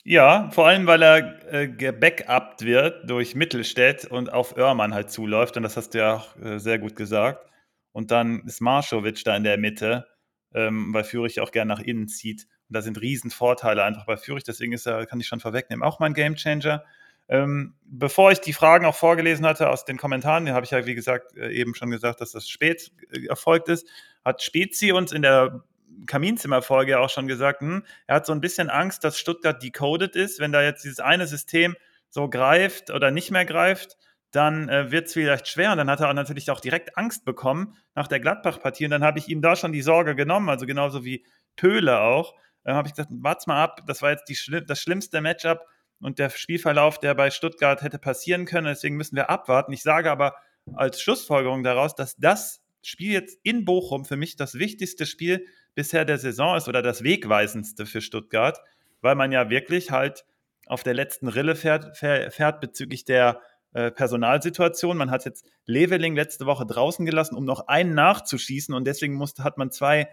Ja, 0.04 0.50
vor 0.52 0.68
allem, 0.68 0.88
weil 0.88 1.02
er 1.02 1.54
äh, 1.54 1.68
gebackupt 1.70 2.66
wird 2.66 3.10
durch 3.10 3.34
Mittelstädt 3.34 4.04
und 4.06 4.32
auf 4.32 4.58
Oermann 4.58 4.94
halt 4.94 5.10
zuläuft. 5.10 5.56
Und 5.56 5.64
das 5.64 5.78
hast 5.78 5.94
du 5.94 6.00
ja 6.00 6.16
auch 6.16 6.36
äh, 6.38 6.60
sehr 6.60 6.80
gut 6.80 6.98
gesagt. 6.98 7.50
Und 7.94 8.12
dann 8.12 8.42
ist 8.46 8.60
Marschowitsch 8.60 9.26
da 9.26 9.38
in 9.38 9.44
der 9.46 9.58
Mitte, 9.58 10.06
ähm, 10.54 10.94
weil 10.94 11.06
Fürich 11.06 11.40
auch 11.40 11.52
gerne 11.52 11.74
nach 11.74 11.80
innen 11.80 12.10
zieht. 12.10 12.46
Und 12.68 12.76
da 12.76 12.82
sind 12.82 13.00
Riesenvorteile 13.00 13.84
einfach 13.86 14.06
bei 14.06 14.18
Fürich. 14.18 14.44
Deswegen 14.44 14.74
ist 14.74 14.86
er, 14.86 15.06
kann 15.06 15.22
ich 15.22 15.28
schon 15.28 15.40
vorwegnehmen, 15.40 15.84
auch 15.84 16.02
mein 16.02 16.14
Gamechanger. 16.14 16.84
Ähm, 17.30 17.76
bevor 17.84 18.32
ich 18.32 18.40
die 18.40 18.54
Fragen 18.54 18.86
auch 18.86 18.96
vorgelesen 18.96 19.46
hatte 19.46 19.70
aus 19.70 19.86
den 19.86 19.98
Kommentaren, 19.98 20.46
die 20.46 20.54
habe 20.54 20.66
ich 20.66 20.72
ja, 20.72 20.86
wie 20.86 20.96
gesagt, 20.96 21.36
äh, 21.36 21.52
eben 21.52 21.76
schon 21.76 21.90
gesagt, 21.90 22.22
dass 22.22 22.32
das 22.32 22.48
spät 22.48 22.92
äh, 23.12 23.26
erfolgt 23.28 23.68
ist, 23.70 23.88
hat 24.24 24.42
Spezi 24.42 24.92
uns 24.92 25.12
in 25.12 25.22
der 25.22 25.64
Kaminzimmerfolge 26.06 27.00
auch 27.00 27.10
schon 27.10 27.28
gesagt, 27.28 27.62
hm, 27.62 27.84
er 28.06 28.16
hat 28.16 28.26
so 28.26 28.34
ein 28.34 28.42
bisschen 28.42 28.70
Angst, 28.70 29.04
dass 29.04 29.18
Stuttgart 29.18 29.62
decoded 29.62 30.16
ist. 30.16 30.40
Wenn 30.40 30.52
da 30.52 30.62
jetzt 30.62 30.84
dieses 30.84 31.00
eine 31.00 31.28
System 31.28 31.76
so 32.10 32.30
greift 32.30 32.92
oder 32.92 33.12
nicht 33.12 33.32
mehr 33.32 33.46
greift, 33.46 33.98
dann 34.32 34.70
äh, 34.70 34.92
wird 34.92 35.08
es 35.08 35.14
vielleicht 35.14 35.48
schwer. 35.48 35.72
Und 35.72 35.78
dann 35.78 35.90
hat 35.90 36.00
er 36.00 36.10
auch 36.10 36.14
natürlich 36.14 36.52
auch 36.52 36.60
direkt 36.60 36.98
Angst 36.98 37.26
bekommen 37.26 37.76
nach 37.96 38.08
der 38.08 38.20
Gladbach-Partie. 38.20 38.86
Und 38.86 38.92
dann 38.92 39.04
habe 39.04 39.20
ich 39.20 39.28
ihm 39.28 39.42
da 39.42 39.56
schon 39.56 39.72
die 39.72 39.82
Sorge 39.82 40.16
genommen, 40.16 40.50
also 40.50 40.66
genauso 40.66 41.04
wie 41.04 41.26
Pöhle 41.56 42.00
auch. 42.00 42.36
Dann 42.64 42.76
habe 42.76 42.88
ich 42.88 42.94
gesagt, 42.94 43.10
warte 43.12 43.44
mal 43.48 43.64
ab, 43.64 43.82
das 43.88 44.02
war 44.02 44.12
jetzt 44.12 44.26
die, 44.26 44.66
das 44.66 44.82
schlimmste 44.82 45.22
Matchup 45.22 45.66
und 46.00 46.20
der 46.20 46.30
Spielverlauf, 46.30 47.00
der 47.00 47.16
bei 47.16 47.32
Stuttgart 47.32 47.82
hätte 47.82 48.00
passieren 48.00 48.46
können. 48.46 48.68
Deswegen 48.68 48.98
müssen 48.98 49.16
wir 49.16 49.30
abwarten. 49.30 49.74
Ich 49.74 49.84
sage 49.84 50.12
aber 50.12 50.36
als 50.74 51.02
Schlussfolgerung 51.02 51.64
daraus, 51.64 51.96
dass 51.96 52.16
das 52.18 52.62
Spiel 52.82 53.12
jetzt 53.12 53.40
in 53.44 53.66
Bochum 53.66 54.06
für 54.06 54.18
mich 54.18 54.36
das 54.36 54.56
wichtigste 54.56 55.06
Spiel 55.06 55.46
bisher 55.76 56.06
der 56.06 56.18
Saison 56.18 56.56
ist 56.56 56.68
oder 56.68 56.82
das 56.82 57.04
wegweisendste 57.04 57.86
für 57.86 58.02
Stuttgart, 58.02 58.60
weil 59.02 59.16
man 59.16 59.32
ja 59.32 59.50
wirklich 59.50 59.92
halt 59.92 60.26
auf 60.66 60.84
der 60.84 60.94
letzten 60.94 61.28
Rille 61.28 61.56
fährt, 61.56 61.98
fährt 61.98 62.62
bezüglich 62.62 63.06
der 63.06 63.42
äh, 63.74 63.92
Personalsituation. 63.92 64.98
Man 64.98 65.12
hat 65.12 65.26
jetzt 65.26 65.46
Leveling 65.66 66.16
letzte 66.16 66.46
Woche 66.46 66.66
draußen 66.66 67.06
gelassen, 67.06 67.36
um 67.36 67.46
noch 67.46 67.68
einen 67.68 67.94
nachzuschießen 67.94 68.74
und 68.74 68.86
deswegen 68.86 69.14
musste, 69.14 69.44
hat 69.44 69.58
man 69.58 69.72
zwei 69.72 70.10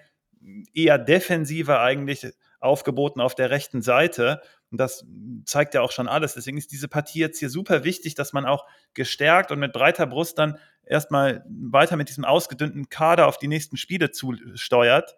eher 0.72 0.98
defensive 0.98 1.80
eigentlich 1.80 2.26
aufgeboten 2.64 3.20
auf 3.20 3.34
der 3.34 3.50
rechten 3.50 3.82
Seite. 3.82 4.40
Und 4.70 4.78
das 4.78 5.04
zeigt 5.44 5.74
ja 5.74 5.82
auch 5.82 5.92
schon 5.92 6.08
alles. 6.08 6.34
Deswegen 6.34 6.58
ist 6.58 6.72
diese 6.72 6.88
Partie 6.88 7.20
jetzt 7.20 7.38
hier 7.38 7.50
super 7.50 7.84
wichtig, 7.84 8.14
dass 8.14 8.32
man 8.32 8.46
auch 8.46 8.66
gestärkt 8.94 9.52
und 9.52 9.58
mit 9.58 9.72
breiter 9.72 10.06
Brust 10.06 10.38
dann 10.38 10.58
erstmal 10.84 11.44
weiter 11.48 11.96
mit 11.96 12.08
diesem 12.08 12.24
ausgedünnten 12.24 12.88
Kader 12.88 13.28
auf 13.28 13.38
die 13.38 13.48
nächsten 13.48 13.76
Spiele 13.76 14.10
zusteuert. 14.10 15.16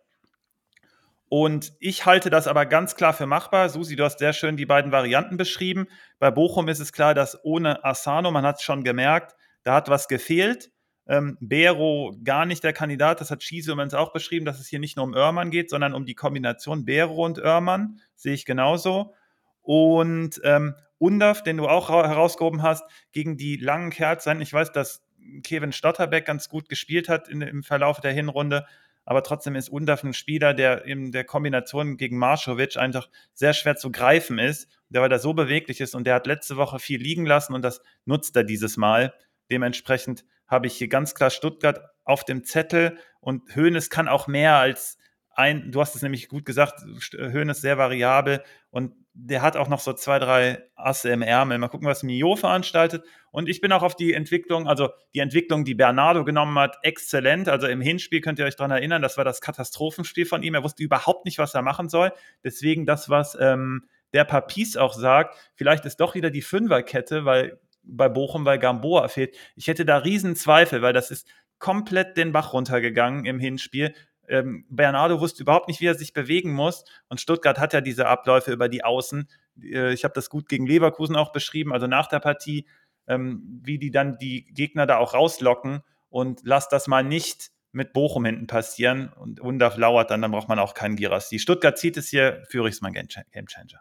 Und 1.29 1.73
ich 1.81 2.07
halte 2.07 2.31
das 2.31 2.47
aber 2.47 2.67
ganz 2.67 2.95
klar 2.95 3.13
für 3.13 3.27
machbar. 3.27 3.69
Susi, 3.69 3.97
du 3.97 4.05
hast 4.05 4.19
sehr 4.19 4.33
schön 4.33 4.57
die 4.57 4.67
beiden 4.67 4.93
Varianten 4.93 5.37
beschrieben. 5.37 5.89
Bei 6.19 6.31
Bochum 6.31 6.69
ist 6.69 6.79
es 6.79 6.93
klar, 6.93 7.15
dass 7.15 7.45
ohne 7.45 7.85
Asano, 7.85 8.31
man 8.31 8.47
hat 8.47 8.57
es 8.57 8.63
schon 8.63 8.85
gemerkt, 8.85 9.35
da 9.65 9.75
hat 9.75 9.89
was 9.89 10.07
gefehlt. 10.07 10.71
Ähm, 11.09 11.39
Bero 11.41 12.17
gar 12.25 12.47
nicht 12.47 12.65
der 12.65 12.73
Kandidat, 12.73 13.21
das 13.21 13.31
hat 13.31 13.43
Schiese 13.43 13.73
übrigens 13.73 13.95
auch 13.95 14.13
beschrieben, 14.13 14.45
dass 14.45 14.59
es 14.59 14.67
hier 14.67 14.81
nicht 14.81 14.97
nur 14.97 15.05
um 15.05 15.15
Oermann 15.15 15.51
geht, 15.51 15.71
sondern 15.71 15.95
um 15.95 16.05
die 16.05 16.15
Kombination 16.15 16.85
Bero 16.85 17.25
und 17.25 17.39
Oermann, 17.39 18.01
sehe 18.17 18.35
ich 18.35 18.45
genauso. 18.45 19.15
Und 19.63 20.41
ähm, 20.45 20.75
Undaf, 20.99 21.43
den 21.43 21.59
du 21.59 21.69
auch 21.69 21.91
herausgehoben 21.91 22.63
hast, 22.63 22.85
gegen 23.13 23.37
die 23.37 23.57
langen 23.57 23.91
Kerzen. 23.91 24.41
Ich 24.41 24.53
weiß, 24.53 24.73
dass 24.73 25.05
Kevin 25.43 25.73
Stotterbeck 25.73 26.25
ganz 26.25 26.49
gut 26.49 26.69
gespielt 26.69 27.09
hat 27.09 27.29
in, 27.29 27.41
im 27.43 27.63
Verlauf 27.63 28.01
der 28.01 28.13
Hinrunde, 28.13 28.67
aber 29.05 29.23
trotzdem 29.23 29.55
ist 29.55 29.69
Undaf 29.69 30.03
ein 30.03 30.15
Spieler, 30.15 30.53
der 30.53 30.85
in 30.85 31.13
der 31.13 31.25
Kombination 31.25 31.97
gegen 31.97 32.19
Marschowitsch 32.19 32.77
einfach 32.77 33.09
sehr 33.33 33.55
schwer 33.55 33.77
zu 33.77 33.93
greifen 33.93 34.39
ist, 34.39 34.69
der 34.89 35.01
weil 35.01 35.13
er 35.13 35.21
so 35.21 35.33
beweglich 35.33 35.81
ist 35.81 35.95
und 35.95 36.07
der 36.07 36.17
hat 36.17 36.27
letzte 36.27 36.57
Woche 36.57 36.81
viel 36.81 37.01
liegen 37.01 37.25
lassen 37.25 37.55
und 37.55 37.63
das 37.63 37.83
nutzt 38.05 38.35
er 38.37 38.45
dieses 38.45 38.77
Mal. 38.77 39.15
Dementsprechend 39.49 40.25
habe 40.47 40.67
ich 40.67 40.77
hier 40.77 40.89
ganz 40.89 41.15
klar 41.15 41.31
Stuttgart 41.31 41.81
auf 42.05 42.25
dem 42.25 42.45
Zettel 42.45 42.99
und 43.21 43.55
Hoeneß 43.55 43.91
kann 43.91 44.09
auch 44.09 44.27
mehr 44.27 44.57
als 44.57 44.99
ein, 45.37 45.71
du 45.71 45.81
hast 45.81 45.95
es 45.95 46.03
nämlich 46.03 46.29
gut 46.29 46.47
gesagt, 46.47 46.81
Hoeneß 47.13 47.61
sehr 47.61 47.77
variabel 47.77 48.43
und 48.71 48.95
der 49.13 49.43
hat 49.43 49.57
auch 49.57 49.69
noch 49.69 49.81
so 49.81 49.93
zwei, 49.95 50.19
drei 50.19 50.63
Asse 50.75 51.11
im 51.11 51.23
Ärmel. 51.23 51.57
Mal 51.57 51.69
gucken, 51.69 51.89
was 51.89 52.03
Mio 52.03 52.37
veranstaltet. 52.37 53.03
Und 53.31 53.49
ich 53.49 53.63
bin 53.63 53.73
auch 53.73 53.83
auf 53.83 53.97
die 53.97 54.13
Entwicklung, 54.13 54.69
also 54.69 54.91
die 55.15 55.21
Entwicklung, 55.21 55.65
die 55.65 55.75
Bernardo 55.75 56.23
genommen 56.25 56.59
hat, 56.59 56.77
exzellent. 56.83 57.49
Also 57.49 57.67
im 57.67 57.81
Hinspiel 57.81 58.21
könnt 58.21 58.39
ihr 58.39 58.45
euch 58.45 58.57
daran 58.57 58.73
erinnern, 58.73 59.01
das 59.01 59.17
war 59.17 59.25
das 59.25 59.41
Katastrophenspiel 59.41 60.27
von 60.27 60.43
ihm. 60.43 60.55
Er 60.55 60.63
wusste 60.63 60.83
überhaupt 60.83 61.25
nicht, 61.25 61.39
was 61.39 61.55
er 61.55 61.63
machen 61.63 61.89
soll. 61.89 62.13
Deswegen 62.45 62.85
das, 62.85 63.09
was 63.09 63.37
ähm, 63.41 63.89
der 64.13 64.25
Papis 64.25 64.77
auch 64.77 64.93
sagt, 64.93 65.37
vielleicht 65.55 65.87
ist 65.87 65.99
doch 65.99 66.15
wieder 66.15 66.31
die 66.31 66.43
Fünferkette, 66.43 67.25
weil 67.25 67.59
bei 67.87 68.09
Bochum, 68.09 68.45
weil 68.45 68.59
Gamboa 68.59 69.09
fehlt. 69.09 69.37
Ich 69.55 69.68
hätte 69.68 69.84
da 69.84 69.99
riesen 69.99 70.37
Zweifel, 70.37 70.82
weil 70.82 70.93
das 70.93 71.11
ist 71.11 71.28
komplett 71.59 72.16
den 72.16 72.32
Bach 72.32 72.53
runtergegangen 72.53 73.24
im 73.24 73.39
Hinspiel. 73.39 73.95
Ähm, 74.28 74.66
Bernardo 74.68 75.20
wusste 75.20 75.43
überhaupt 75.43 75.68
nicht, 75.68 75.80
wie 75.80 75.87
er 75.87 75.95
sich 75.95 76.12
bewegen 76.12 76.53
muss. 76.53 76.84
Und 77.09 77.20
Stuttgart 77.20 77.59
hat 77.59 77.72
ja 77.72 77.80
diese 77.80 78.07
Abläufe 78.07 78.53
über 78.53 78.68
die 78.68 78.84
Außen. 78.84 79.28
Äh, 79.62 79.93
ich 79.93 80.05
habe 80.05 80.14
das 80.14 80.30
gut 80.30 80.49
gegen 80.49 80.66
Leverkusen 80.66 81.16
auch 81.16 81.32
beschrieben, 81.32 81.72
also 81.72 81.87
nach 81.87 82.09
der 82.09 82.20
Partie, 82.20 82.66
ähm, 83.07 83.61
wie 83.62 83.78
die 83.78 83.91
dann 83.91 84.18
die 84.18 84.47
Gegner 84.53 84.87
da 84.87 84.99
auch 84.99 85.14
rauslocken. 85.14 85.82
Und 86.09 86.41
lasst 86.45 86.72
das 86.72 86.87
mal 86.87 87.05
nicht 87.05 87.51
mit 87.72 87.93
Bochum 87.93 88.24
hinten 88.24 88.47
passieren. 88.47 89.12
Und 89.12 89.41
Undaf 89.41 89.76
lauert 89.76 90.11
dann, 90.11 90.22
dann 90.22 90.30
braucht 90.30 90.49
man 90.49 90.59
auch 90.59 90.74
keinen 90.74 90.97
Girassi. 90.97 91.39
Stuttgart 91.39 91.78
zieht 91.78 91.97
es 91.97 92.09
hier, 92.09 92.43
führe 92.49 92.68
ich 92.68 92.76
es 92.76 92.80
mal 92.80 92.91
Game 92.91 93.09
Changer. 93.47 93.80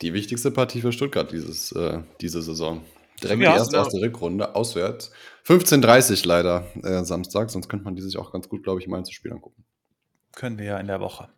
Die 0.00 0.12
wichtigste 0.12 0.50
Partie 0.50 0.80
für 0.80 0.92
Stuttgart 0.92 1.30
dieses, 1.32 1.72
äh, 1.72 2.00
diese 2.20 2.42
Saison. 2.42 2.82
Direkt 3.22 3.42
ja, 3.42 3.52
die 3.52 3.58
erste, 3.58 3.76
erste 3.76 4.00
Rückrunde, 4.00 4.54
auswärts. 4.54 5.10
15.30 5.44 6.26
leider 6.26 6.66
äh, 6.84 7.04
Samstag, 7.04 7.50
sonst 7.50 7.68
könnte 7.68 7.84
man 7.84 7.96
die 7.96 8.02
sich 8.02 8.16
auch 8.16 8.32
ganz 8.32 8.48
gut, 8.48 8.62
glaube 8.62 8.80
ich, 8.80 8.86
mal 8.86 8.98
ins 8.98 9.10
Spiel 9.10 9.32
angucken. 9.32 9.64
Können 10.36 10.58
wir 10.58 10.66
ja 10.66 10.78
in 10.78 10.86
der 10.86 11.00
Woche. 11.00 11.28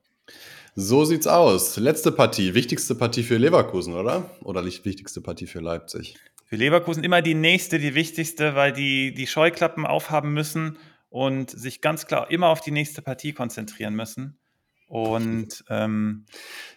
So 0.74 1.04
sieht's 1.04 1.26
aus. 1.26 1.76
Letzte 1.78 2.12
Partie, 2.12 2.54
wichtigste 2.54 2.94
Partie 2.94 3.22
für 3.22 3.38
Leverkusen, 3.38 3.94
oder? 3.94 4.30
Oder 4.42 4.62
nicht 4.62 4.84
wichtigste 4.84 5.20
Partie 5.20 5.46
für 5.46 5.60
Leipzig? 5.60 6.16
Für 6.44 6.56
Leverkusen 6.56 7.02
immer 7.02 7.22
die 7.22 7.34
nächste, 7.34 7.78
die 7.78 7.94
wichtigste, 7.94 8.54
weil 8.54 8.72
die 8.72 9.14
die 9.14 9.26
Scheuklappen 9.26 9.86
aufhaben 9.86 10.32
müssen 10.34 10.76
und 11.08 11.50
sich 11.50 11.80
ganz 11.80 12.06
klar 12.06 12.30
immer 12.30 12.48
auf 12.48 12.60
die 12.60 12.72
nächste 12.72 13.02
Partie 13.02 13.32
konzentrieren 13.32 13.94
müssen 13.94 14.39
und 14.90 15.64
ähm, 15.68 16.24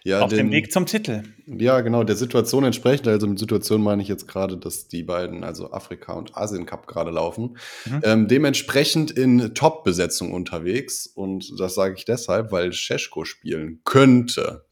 ja, 0.04 0.20
auf 0.20 0.30
dem 0.30 0.52
Weg 0.52 0.70
zum 0.70 0.86
Titel. 0.86 1.24
Ja, 1.46 1.80
genau, 1.80 2.04
der 2.04 2.14
Situation 2.14 2.62
entsprechend. 2.62 3.08
Also 3.08 3.26
mit 3.26 3.40
Situation 3.40 3.82
meine 3.82 4.02
ich 4.02 4.08
jetzt 4.08 4.28
gerade, 4.28 4.56
dass 4.56 4.86
die 4.86 5.02
beiden, 5.02 5.42
also 5.42 5.72
Afrika 5.72 6.12
und 6.12 6.36
Asien 6.36 6.64
Cup 6.64 6.86
gerade 6.86 7.10
laufen. 7.10 7.56
Mhm. 7.86 8.00
Ähm, 8.04 8.28
dementsprechend 8.28 9.10
in 9.10 9.52
Top-Besetzung 9.54 10.30
unterwegs. 10.30 11.08
Und 11.08 11.58
das 11.58 11.74
sage 11.74 11.96
ich 11.98 12.04
deshalb, 12.04 12.52
weil 12.52 12.72
Scheschko 12.72 13.24
spielen 13.24 13.80
könnte. 13.82 14.64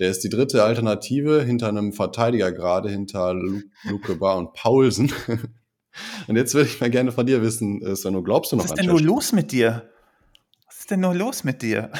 Der 0.00 0.10
ist 0.10 0.24
die 0.24 0.28
dritte 0.28 0.64
Alternative 0.64 1.40
hinter 1.44 1.68
einem 1.68 1.92
Verteidiger 1.92 2.50
gerade, 2.50 2.90
hinter 2.90 3.32
Luke 3.84 4.16
Bar 4.16 4.38
und 4.38 4.54
Paulsen. 4.54 5.12
und 6.26 6.34
jetzt 6.34 6.52
würde 6.54 6.68
ich 6.68 6.80
mal 6.80 6.90
gerne 6.90 7.12
von 7.12 7.26
dir 7.26 7.42
wissen, 7.42 7.80
äh, 7.82 7.94
Sano, 7.94 8.24
glaubst 8.24 8.50
du 8.50 8.56
noch 8.56 8.64
Was 8.64 8.72
ist 8.72 8.80
denn 8.80 8.86
nur 8.86 9.00
los 9.00 9.30
mit 9.30 9.52
dir? 9.52 9.88
Denn 10.92 11.00
nur 11.00 11.14
los 11.14 11.44
mit 11.44 11.62
dir? 11.62 11.90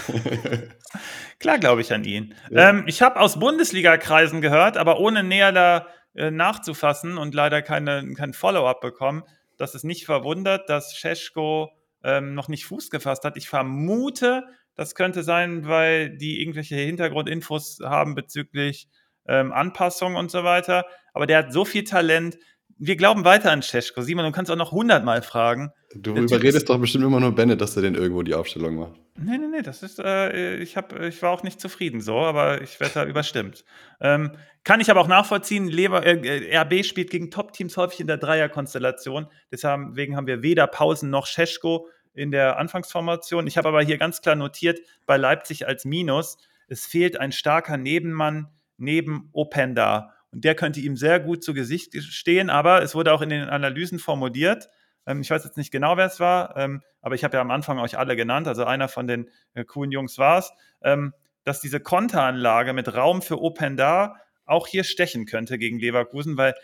Klar 1.40 1.58
glaube 1.58 1.80
ich 1.80 1.92
an 1.92 2.04
ihn. 2.04 2.34
Ja. 2.50 2.70
Ähm, 2.70 2.84
ich 2.86 3.02
habe 3.02 3.18
aus 3.18 3.38
Bundesliga-Kreisen 3.38 4.40
gehört, 4.40 4.76
aber 4.76 5.00
ohne 5.00 5.24
näher 5.24 5.52
da 5.52 5.86
äh, 6.14 6.30
nachzufassen 6.30 7.18
und 7.18 7.34
leider 7.34 7.62
keine, 7.62 8.14
kein 8.14 8.32
Follow-up 8.32 8.80
bekommen, 8.80 9.24
dass 9.56 9.74
es 9.74 9.82
nicht 9.82 10.04
verwundert, 10.04 10.68
dass 10.68 10.96
Scheschko 10.96 11.72
ähm, 12.04 12.34
noch 12.34 12.48
nicht 12.48 12.66
Fuß 12.66 12.90
gefasst 12.90 13.24
hat. 13.24 13.36
Ich 13.36 13.48
vermute, 13.48 14.44
das 14.74 14.94
könnte 14.94 15.22
sein, 15.22 15.66
weil 15.66 16.16
die 16.16 16.40
irgendwelche 16.40 16.76
Hintergrundinfos 16.76 17.80
haben 17.82 18.14
bezüglich 18.14 18.88
ähm, 19.26 19.52
Anpassungen 19.52 20.16
und 20.16 20.30
so 20.30 20.44
weiter. 20.44 20.86
Aber 21.12 21.26
der 21.26 21.38
hat 21.38 21.52
so 21.52 21.64
viel 21.64 21.84
Talent, 21.84 22.38
wir 22.84 22.96
glauben 22.96 23.24
weiter 23.24 23.52
an 23.52 23.62
Cesko. 23.62 24.02
Simon, 24.02 24.24
du 24.24 24.32
kannst 24.32 24.50
auch 24.50 24.56
noch 24.56 24.72
hundertmal 24.72 25.22
fragen. 25.22 25.70
Du 25.94 26.14
der 26.14 26.24
überredest 26.24 26.68
doch 26.68 26.80
bestimmt 26.80 27.04
immer 27.04 27.20
nur 27.20 27.32
Bennett, 27.32 27.60
dass 27.60 27.76
er 27.76 27.82
den 27.82 27.94
irgendwo 27.94 28.22
die 28.22 28.34
Aufstellung 28.34 28.74
macht. 28.74 28.92
Nee, 29.14 29.38
nee, 29.38 29.46
nee, 29.46 29.62
das 29.62 29.84
ist, 29.84 30.00
äh, 30.00 30.56
ich, 30.56 30.76
hab, 30.76 30.98
ich 30.98 31.22
war 31.22 31.30
auch 31.30 31.44
nicht 31.44 31.60
zufrieden 31.60 32.00
so, 32.00 32.16
aber 32.16 32.60
ich 32.60 32.80
werde 32.80 32.94
da 32.94 33.04
überstimmt. 33.06 33.64
Ähm, 34.00 34.32
kann 34.64 34.80
ich 34.80 34.90
aber 34.90 35.00
auch 35.00 35.06
nachvollziehen, 35.06 35.68
Lever, 35.68 36.04
äh, 36.04 36.58
RB 36.58 36.84
spielt 36.84 37.10
gegen 37.10 37.30
Top-Teams 37.30 37.76
häufig 37.76 38.00
in 38.00 38.08
der 38.08 38.16
Dreierkonstellation. 38.16 39.28
Deswegen 39.52 40.16
haben 40.16 40.26
wir 40.26 40.42
weder 40.42 40.66
Pausen 40.66 41.08
noch 41.08 41.26
Scheschko 41.26 41.88
in 42.14 42.32
der 42.32 42.58
Anfangsformation. 42.58 43.46
Ich 43.46 43.56
habe 43.56 43.68
aber 43.68 43.82
hier 43.82 43.96
ganz 43.96 44.22
klar 44.22 44.34
notiert, 44.34 44.80
bei 45.06 45.16
Leipzig 45.16 45.68
als 45.68 45.84
Minus, 45.84 46.36
es 46.66 46.84
fehlt 46.84 47.16
ein 47.16 47.30
starker 47.30 47.76
Nebenmann 47.76 48.48
neben 48.76 49.28
Openda. 49.32 50.14
Und 50.32 50.44
der 50.44 50.54
könnte 50.54 50.80
ihm 50.80 50.96
sehr 50.96 51.20
gut 51.20 51.44
zu 51.44 51.54
Gesicht 51.54 51.94
stehen, 52.02 52.50
aber 52.50 52.82
es 52.82 52.94
wurde 52.94 53.12
auch 53.12 53.22
in 53.22 53.28
den 53.28 53.44
Analysen 53.44 53.98
formuliert. 53.98 54.68
Ähm, 55.06 55.20
ich 55.20 55.30
weiß 55.30 55.44
jetzt 55.44 55.56
nicht 55.56 55.70
genau, 55.70 55.96
wer 55.96 56.06
es 56.06 56.20
war, 56.20 56.56
ähm, 56.56 56.82
aber 57.00 57.14
ich 57.14 57.24
habe 57.24 57.36
ja 57.36 57.40
am 57.40 57.50
Anfang 57.50 57.78
euch 57.78 57.98
alle 57.98 58.16
genannt, 58.16 58.48
also 58.48 58.64
einer 58.64 58.88
von 58.88 59.06
den 59.06 59.28
äh, 59.54 59.64
coolen 59.64 59.92
Jungs 59.92 60.18
war 60.18 60.38
es, 60.38 60.52
ähm, 60.82 61.12
dass 61.44 61.60
diese 61.60 61.80
Konteranlage 61.80 62.72
mit 62.72 62.94
Raum 62.94 63.20
für 63.20 63.40
Open 63.40 63.76
da 63.76 64.16
auch 64.44 64.66
hier 64.66 64.84
stechen 64.84 65.26
könnte 65.26 65.58
gegen 65.58 65.78
Leverkusen, 65.78 66.36
weil 66.36 66.54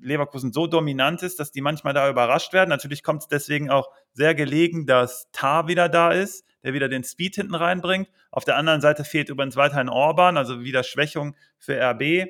Leverkusen 0.00 0.52
so 0.52 0.66
dominant 0.66 1.22
ist, 1.22 1.38
dass 1.38 1.52
die 1.52 1.60
manchmal 1.60 1.94
da 1.94 2.08
überrascht 2.10 2.52
werden. 2.52 2.70
Natürlich 2.70 3.02
kommt 3.02 3.22
es 3.22 3.28
deswegen 3.28 3.70
auch 3.70 3.88
sehr 4.12 4.34
gelegen, 4.34 4.86
dass 4.86 5.30
Tar 5.32 5.68
wieder 5.68 5.88
da 5.88 6.10
ist, 6.10 6.44
der 6.64 6.74
wieder 6.74 6.88
den 6.88 7.04
Speed 7.04 7.36
hinten 7.36 7.54
reinbringt. 7.54 8.08
Auf 8.32 8.44
der 8.44 8.56
anderen 8.56 8.80
Seite 8.80 9.04
fehlt 9.04 9.28
übrigens 9.28 9.54
weiterhin 9.56 9.88
Orban, 9.88 10.36
also 10.36 10.62
wieder 10.62 10.82
Schwächung 10.82 11.36
für 11.58 11.80
RB. 11.80 12.26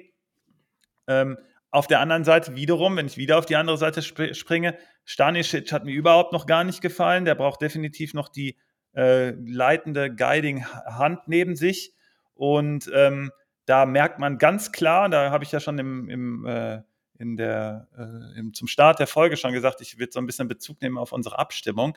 Ähm, 1.07 1.38
auf 1.70 1.86
der 1.86 2.00
anderen 2.00 2.24
Seite 2.24 2.57
wiederum, 2.57 2.96
wenn 2.96 3.07
ich 3.07 3.16
wieder 3.16 3.38
auf 3.38 3.46
die 3.46 3.57
andere 3.57 3.76
Seite 3.76 4.00
sp 4.00 4.32
springe, 4.34 4.76
Stanisic 5.04 5.72
hat 5.72 5.84
mir 5.84 5.92
überhaupt 5.92 6.32
noch 6.32 6.46
gar 6.46 6.64
nicht 6.64 6.80
gefallen. 6.80 7.24
Der 7.24 7.34
braucht 7.34 7.61
definitiv 7.61 8.14
noch 8.14 8.28
die 8.28 8.57
äh, 8.94 9.30
leitende 9.30 10.14
Guiding-Hand 10.14 11.28
neben 11.28 11.54
sich. 11.54 11.92
Und 12.34 12.90
ähm, 12.94 13.30
da 13.66 13.84
merkt 13.84 14.18
man 14.18 14.38
ganz 14.38 14.72
klar, 14.72 15.09
da 15.09 15.30
habe 15.30 15.44
ich 15.44 15.52
ja 15.52 15.61
schon 15.61 15.78
im, 15.78 16.09
im, 16.09 16.46
äh, 16.46 16.82
in 17.18 17.36
der, 17.36 17.88
äh, 17.96 18.38
im, 18.38 18.54
zum 18.54 18.68
Start 18.68 18.98
der 18.98 19.07
Folge 19.07 19.36
schon 19.36 19.52
gesagt, 19.52 19.80
ich 19.80 19.98
würde 19.98 20.12
so 20.12 20.20
ein 20.20 20.26
bisschen 20.26 20.48
Bezug 20.48 20.80
nehmen 20.80 20.98
auf 20.98 21.12
unsere 21.12 21.38
Abstimmung, 21.38 21.96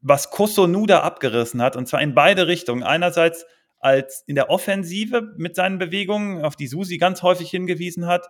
was 0.00 0.30
Kosonu 0.30 0.86
da 0.86 1.00
abgerissen 1.00 1.60
hat, 1.62 1.76
und 1.76 1.86
zwar 1.86 2.00
in 2.00 2.14
beide 2.14 2.46
Richtungen. 2.46 2.82
Einerseits 2.82 3.44
als 3.80 4.22
in 4.26 4.34
der 4.34 4.50
Offensive 4.50 5.32
mit 5.36 5.56
seinen 5.56 5.78
Bewegungen, 5.78 6.44
auf 6.44 6.54
die 6.54 6.66
Susi 6.66 6.98
ganz 6.98 7.22
häufig 7.22 7.50
hingewiesen 7.50 8.06
hat, 8.06 8.28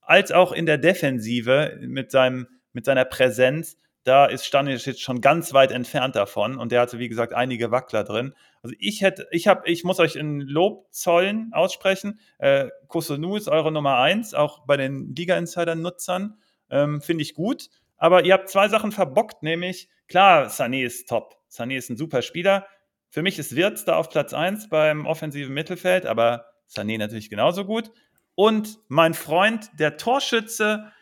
als 0.00 0.30
auch 0.30 0.52
in 0.52 0.66
der 0.66 0.78
Defensive 0.78 1.78
mit, 1.80 2.10
seinem, 2.10 2.46
mit 2.72 2.84
seiner 2.84 3.06
Präsenz. 3.06 3.78
Da 4.04 4.26
ist 4.26 4.46
Stanisic 4.46 4.98
schon 4.98 5.20
ganz 5.20 5.52
weit 5.52 5.72
entfernt 5.72 6.16
davon 6.16 6.56
und 6.56 6.72
der 6.72 6.80
hatte, 6.80 6.98
wie 6.98 7.08
gesagt, 7.08 7.34
einige 7.34 7.70
Wackler 7.70 8.04
drin. 8.04 8.34
Also 8.62 8.74
ich 8.78 9.02
hätte, 9.02 9.26
ich 9.30 9.46
habe, 9.46 9.68
ich 9.68 9.84
muss 9.84 10.00
euch 10.00 10.16
in 10.16 10.40
Lob 10.40 10.86
zollen 10.90 11.50
aussprechen. 11.52 12.18
Äh, 12.38 12.68
Kosunu 12.88 13.36
ist 13.36 13.48
eure 13.48 13.72
Nummer 13.72 13.98
eins, 13.98 14.32
auch 14.34 14.66
bei 14.66 14.76
den 14.76 15.14
Liga-Insider-Nutzern. 15.14 16.38
Ähm, 16.70 17.00
Finde 17.00 17.22
ich 17.22 17.34
gut. 17.34 17.68
Aber 17.96 18.24
ihr 18.24 18.32
habt 18.32 18.48
zwei 18.48 18.68
Sachen 18.68 18.92
verbockt, 18.92 19.42
nämlich, 19.42 19.88
klar, 20.08 20.46
Sané 20.48 20.84
ist 20.84 21.08
top. 21.08 21.36
Sané 21.50 21.76
ist 21.76 21.90
ein 21.90 21.98
super 21.98 22.22
Spieler 22.22 22.66
Für 23.10 23.22
mich 23.22 23.38
ist 23.38 23.56
Wirtz 23.56 23.84
da 23.84 23.96
auf 23.96 24.08
Platz 24.08 24.32
1 24.32 24.68
beim 24.68 25.04
offensiven 25.04 25.52
Mittelfeld, 25.52 26.06
aber 26.06 26.46
Sané 26.68 26.96
natürlich 26.96 27.28
genauso 27.28 27.64
gut. 27.64 27.90
Und 28.36 28.78
mein 28.88 29.14
Freund, 29.14 29.68
der 29.78 29.96
Torschütze 29.96 30.92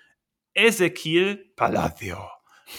Ezekiel 0.54 1.52
Palacio, 1.54 2.18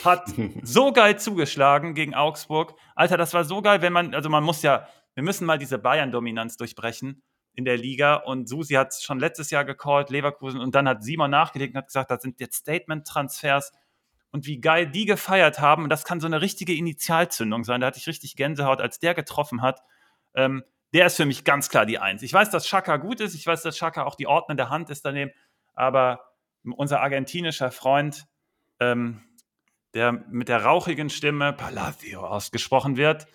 hat 0.03 0.33
so 0.63 0.91
geil 0.91 1.19
zugeschlagen 1.19 1.93
gegen 1.93 2.15
Augsburg. 2.15 2.73
Alter, 2.95 3.17
das 3.17 3.33
war 3.35 3.43
so 3.43 3.61
geil, 3.61 3.83
wenn 3.83 3.93
man, 3.93 4.15
also 4.15 4.29
man 4.29 4.43
muss 4.43 4.63
ja, 4.63 4.87
wir 5.13 5.23
müssen 5.23 5.45
mal 5.45 5.59
diese 5.59 5.77
Bayern-Dominanz 5.77 6.57
durchbrechen 6.57 7.21
in 7.53 7.65
der 7.65 7.77
Liga. 7.77 8.15
Und 8.15 8.49
Susi 8.49 8.73
hat 8.73 8.89
es 8.89 9.03
schon 9.03 9.19
letztes 9.19 9.51
Jahr 9.51 9.65
gecallt, 9.65 10.09
Leverkusen. 10.09 10.59
Und 10.59 10.73
dann 10.73 10.87
hat 10.87 11.03
Simon 11.03 11.29
nachgelegt 11.29 11.75
und 11.75 11.79
hat 11.79 11.87
gesagt, 11.87 12.09
das 12.09 12.21
sind 12.21 12.39
jetzt 12.39 12.57
Statement-Transfers. 12.57 13.71
Und 14.31 14.45
wie 14.45 14.61
geil 14.61 14.87
die 14.87 15.05
gefeiert 15.05 15.59
haben. 15.59 15.83
Und 15.83 15.89
das 15.89 16.03
kann 16.03 16.19
so 16.19 16.27
eine 16.27 16.41
richtige 16.41 16.73
Initialzündung 16.73 17.63
sein. 17.63 17.81
Da 17.81 17.87
hatte 17.87 17.97
ich 17.97 18.07
richtig 18.07 18.35
Gänsehaut, 18.35 18.81
als 18.81 18.99
der 18.99 19.15
getroffen 19.15 19.61
hat. 19.61 19.81
Ähm, 20.35 20.63
der 20.93 21.07
ist 21.07 21.17
für 21.17 21.25
mich 21.25 21.43
ganz 21.43 21.69
klar 21.69 21.85
die 21.85 21.99
Eins. 21.99 22.21
Ich 22.21 22.33
weiß, 22.33 22.49
dass 22.49 22.67
Schaka 22.67 22.97
gut 22.97 23.21
ist. 23.21 23.35
Ich 23.35 23.45
weiß, 23.45 23.63
dass 23.63 23.77
Schaka 23.77 24.03
auch 24.03 24.15
die 24.15 24.27
ordnende 24.27 24.69
Hand 24.69 24.89
ist 24.89 25.05
daneben. 25.05 25.31
Aber 25.73 26.25
unser 26.63 27.01
argentinischer 27.01 27.71
Freund, 27.71 28.25
ähm, 28.79 29.21
der 29.93 30.11
mit 30.11 30.49
der 30.49 30.63
rauchigen 30.63 31.09
Stimme 31.09 31.53
Palacio 31.53 32.25
ausgesprochen 32.25 32.97
wird, 32.97 33.27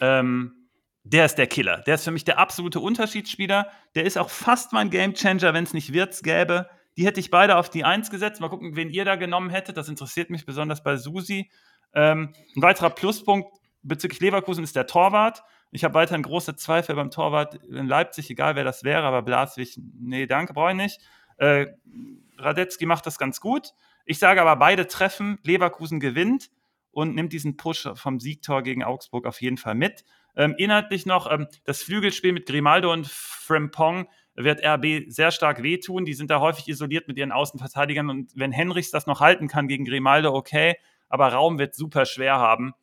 ähm, 0.00 0.68
der 1.04 1.24
ist 1.24 1.36
der 1.36 1.46
Killer. 1.46 1.78
Der 1.78 1.94
ist 1.94 2.04
für 2.04 2.10
mich 2.10 2.24
der 2.24 2.38
absolute 2.38 2.80
Unterschiedsspieler. 2.80 3.70
Der 3.94 4.04
ist 4.04 4.18
auch 4.18 4.28
fast 4.28 4.72
mein 4.72 4.90
Gamechanger, 4.90 5.54
wenn 5.54 5.64
es 5.64 5.72
nicht 5.72 5.92
Wirtz 5.92 6.22
gäbe. 6.22 6.68
Die 6.98 7.06
hätte 7.06 7.20
ich 7.20 7.30
beide 7.30 7.56
auf 7.56 7.70
die 7.70 7.84
Eins 7.84 8.10
gesetzt. 8.10 8.40
Mal 8.40 8.48
gucken, 8.48 8.74
wen 8.74 8.90
ihr 8.90 9.04
da 9.04 9.14
genommen 9.14 9.50
hättet. 9.50 9.76
Das 9.76 9.88
interessiert 9.88 10.30
mich 10.30 10.44
besonders 10.44 10.82
bei 10.82 10.96
Susi. 10.96 11.48
Ähm, 11.94 12.32
ein 12.56 12.62
weiterer 12.62 12.90
Pluspunkt 12.90 13.56
bezüglich 13.84 14.18
Leverkusen 14.18 14.64
ist 14.64 14.74
der 14.74 14.88
Torwart. 14.88 15.44
Ich 15.70 15.84
habe 15.84 15.94
weiterhin 15.94 16.24
große 16.24 16.56
Zweifel 16.56 16.96
beim 16.96 17.12
Torwart 17.12 17.54
in 17.54 17.86
Leipzig, 17.86 18.28
egal 18.30 18.56
wer 18.56 18.64
das 18.64 18.82
wäre, 18.82 19.04
aber 19.04 19.22
Blaswig, 19.22 19.78
nee, 20.00 20.26
danke, 20.26 20.54
brauche 20.54 20.70
ich 20.70 20.76
nicht. 20.76 21.00
Äh, 21.36 21.66
Radetzky 22.36 22.84
macht 22.84 23.06
das 23.06 23.16
ganz 23.16 23.40
gut. 23.40 23.74
Ich 24.04 24.18
sage 24.18 24.42
aber, 24.42 24.56
beide 24.56 24.88
treffen, 24.88 25.38
Leverkusen 25.44 26.00
gewinnt 26.00 26.50
und 26.90 27.14
nimmt 27.14 27.32
diesen 27.32 27.56
Push 27.56 27.90
vom 27.94 28.18
Siegtor 28.18 28.62
gegen 28.62 28.82
Augsburg 28.82 29.24
auf 29.24 29.40
jeden 29.40 29.56
Fall 29.56 29.76
mit. 29.76 30.04
Ähm, 30.34 30.56
inhaltlich 30.58 31.06
noch, 31.06 31.30
ähm, 31.30 31.46
das 31.62 31.80
Flügelspiel 31.84 32.32
mit 32.32 32.46
Grimaldo 32.46 32.92
und 32.92 33.06
Frimpong 33.06 34.08
wird 34.44 34.64
RB 34.64 35.10
sehr 35.10 35.30
stark 35.30 35.62
wehtun. 35.62 36.04
Die 36.04 36.14
sind 36.14 36.30
da 36.30 36.40
häufig 36.40 36.68
isoliert 36.68 37.08
mit 37.08 37.18
ihren 37.18 37.32
Außenverteidigern 37.32 38.08
und 38.08 38.30
wenn 38.34 38.52
Henrichs 38.52 38.90
das 38.90 39.06
noch 39.06 39.20
halten 39.20 39.48
kann 39.48 39.68
gegen 39.68 39.84
Grimaldo, 39.84 40.34
okay, 40.34 40.76
aber 41.08 41.32
Raum 41.32 41.58
wird 41.58 41.74
super 41.74 42.06
schwer 42.06 42.38
haben. 42.38 42.74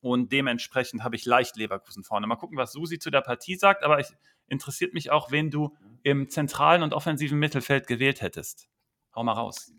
Und 0.00 0.30
dementsprechend 0.32 1.02
habe 1.02 1.16
ich 1.16 1.24
leicht 1.24 1.56
Leverkusen 1.56 2.04
vorne. 2.04 2.26
Mal 2.26 2.36
gucken, 2.36 2.58
was 2.58 2.72
Susi 2.72 2.98
zu 2.98 3.10
der 3.10 3.22
Partie 3.22 3.56
sagt, 3.56 3.82
aber 3.82 3.98
ich 3.98 4.06
interessiert 4.48 4.94
mich 4.94 5.10
auch, 5.10 5.30
wen 5.30 5.50
du 5.50 5.74
im 6.02 6.28
zentralen 6.28 6.82
und 6.82 6.94
offensiven 6.94 7.38
Mittelfeld 7.38 7.86
gewählt 7.86 8.20
hättest. 8.20 8.68
Hau 9.14 9.24
mal 9.24 9.32
raus. 9.32 9.72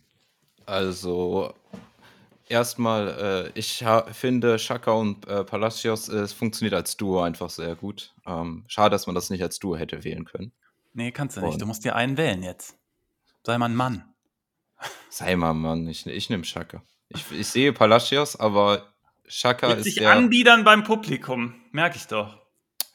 Also, 0.65 1.53
erstmal, 2.49 3.51
äh, 3.55 3.59
ich 3.59 3.85
finde, 4.11 4.59
Schaka 4.59 4.91
und 4.91 5.27
äh, 5.27 5.45
Palacios, 5.45 6.09
äh, 6.09 6.17
es 6.17 6.33
funktioniert 6.33 6.73
als 6.73 6.97
Duo 6.97 7.21
einfach 7.21 7.49
sehr 7.49 7.75
gut. 7.75 8.13
Ähm, 8.25 8.65
schade, 8.67 8.89
dass 8.89 9.05
man 9.05 9.15
das 9.15 9.29
nicht 9.29 9.43
als 9.43 9.59
Duo 9.59 9.77
hätte 9.77 10.03
wählen 10.03 10.25
können. 10.25 10.51
Nee, 10.97 11.11
kannst 11.11 11.37
du 11.37 11.41
nicht. 11.41 11.53
Und 11.53 11.61
du 11.61 11.67
musst 11.67 11.85
dir 11.85 11.95
einen 11.95 12.17
wählen 12.17 12.41
jetzt. 12.41 12.75
Sei 13.43 13.55
mal 13.59 13.67
ein 13.67 13.75
Mann. 13.75 14.03
Sei 15.11 15.35
mal 15.35 15.51
ein 15.51 15.59
Mann. 15.59 15.87
Ich, 15.87 16.07
ich 16.07 16.31
nehme 16.31 16.43
Schaka. 16.43 16.81
Ich, 17.09 17.23
ich 17.31 17.45
sehe 17.45 17.71
Palacios, 17.71 18.35
aber 18.35 18.95
Schaka 19.27 19.73
ist 19.73 19.83
sich 19.83 19.95
der... 19.95 20.11
anbiedern 20.11 20.63
beim 20.63 20.83
Publikum. 20.83 21.53
Merke 21.71 21.97
ich 21.97 22.07
doch. 22.07 22.41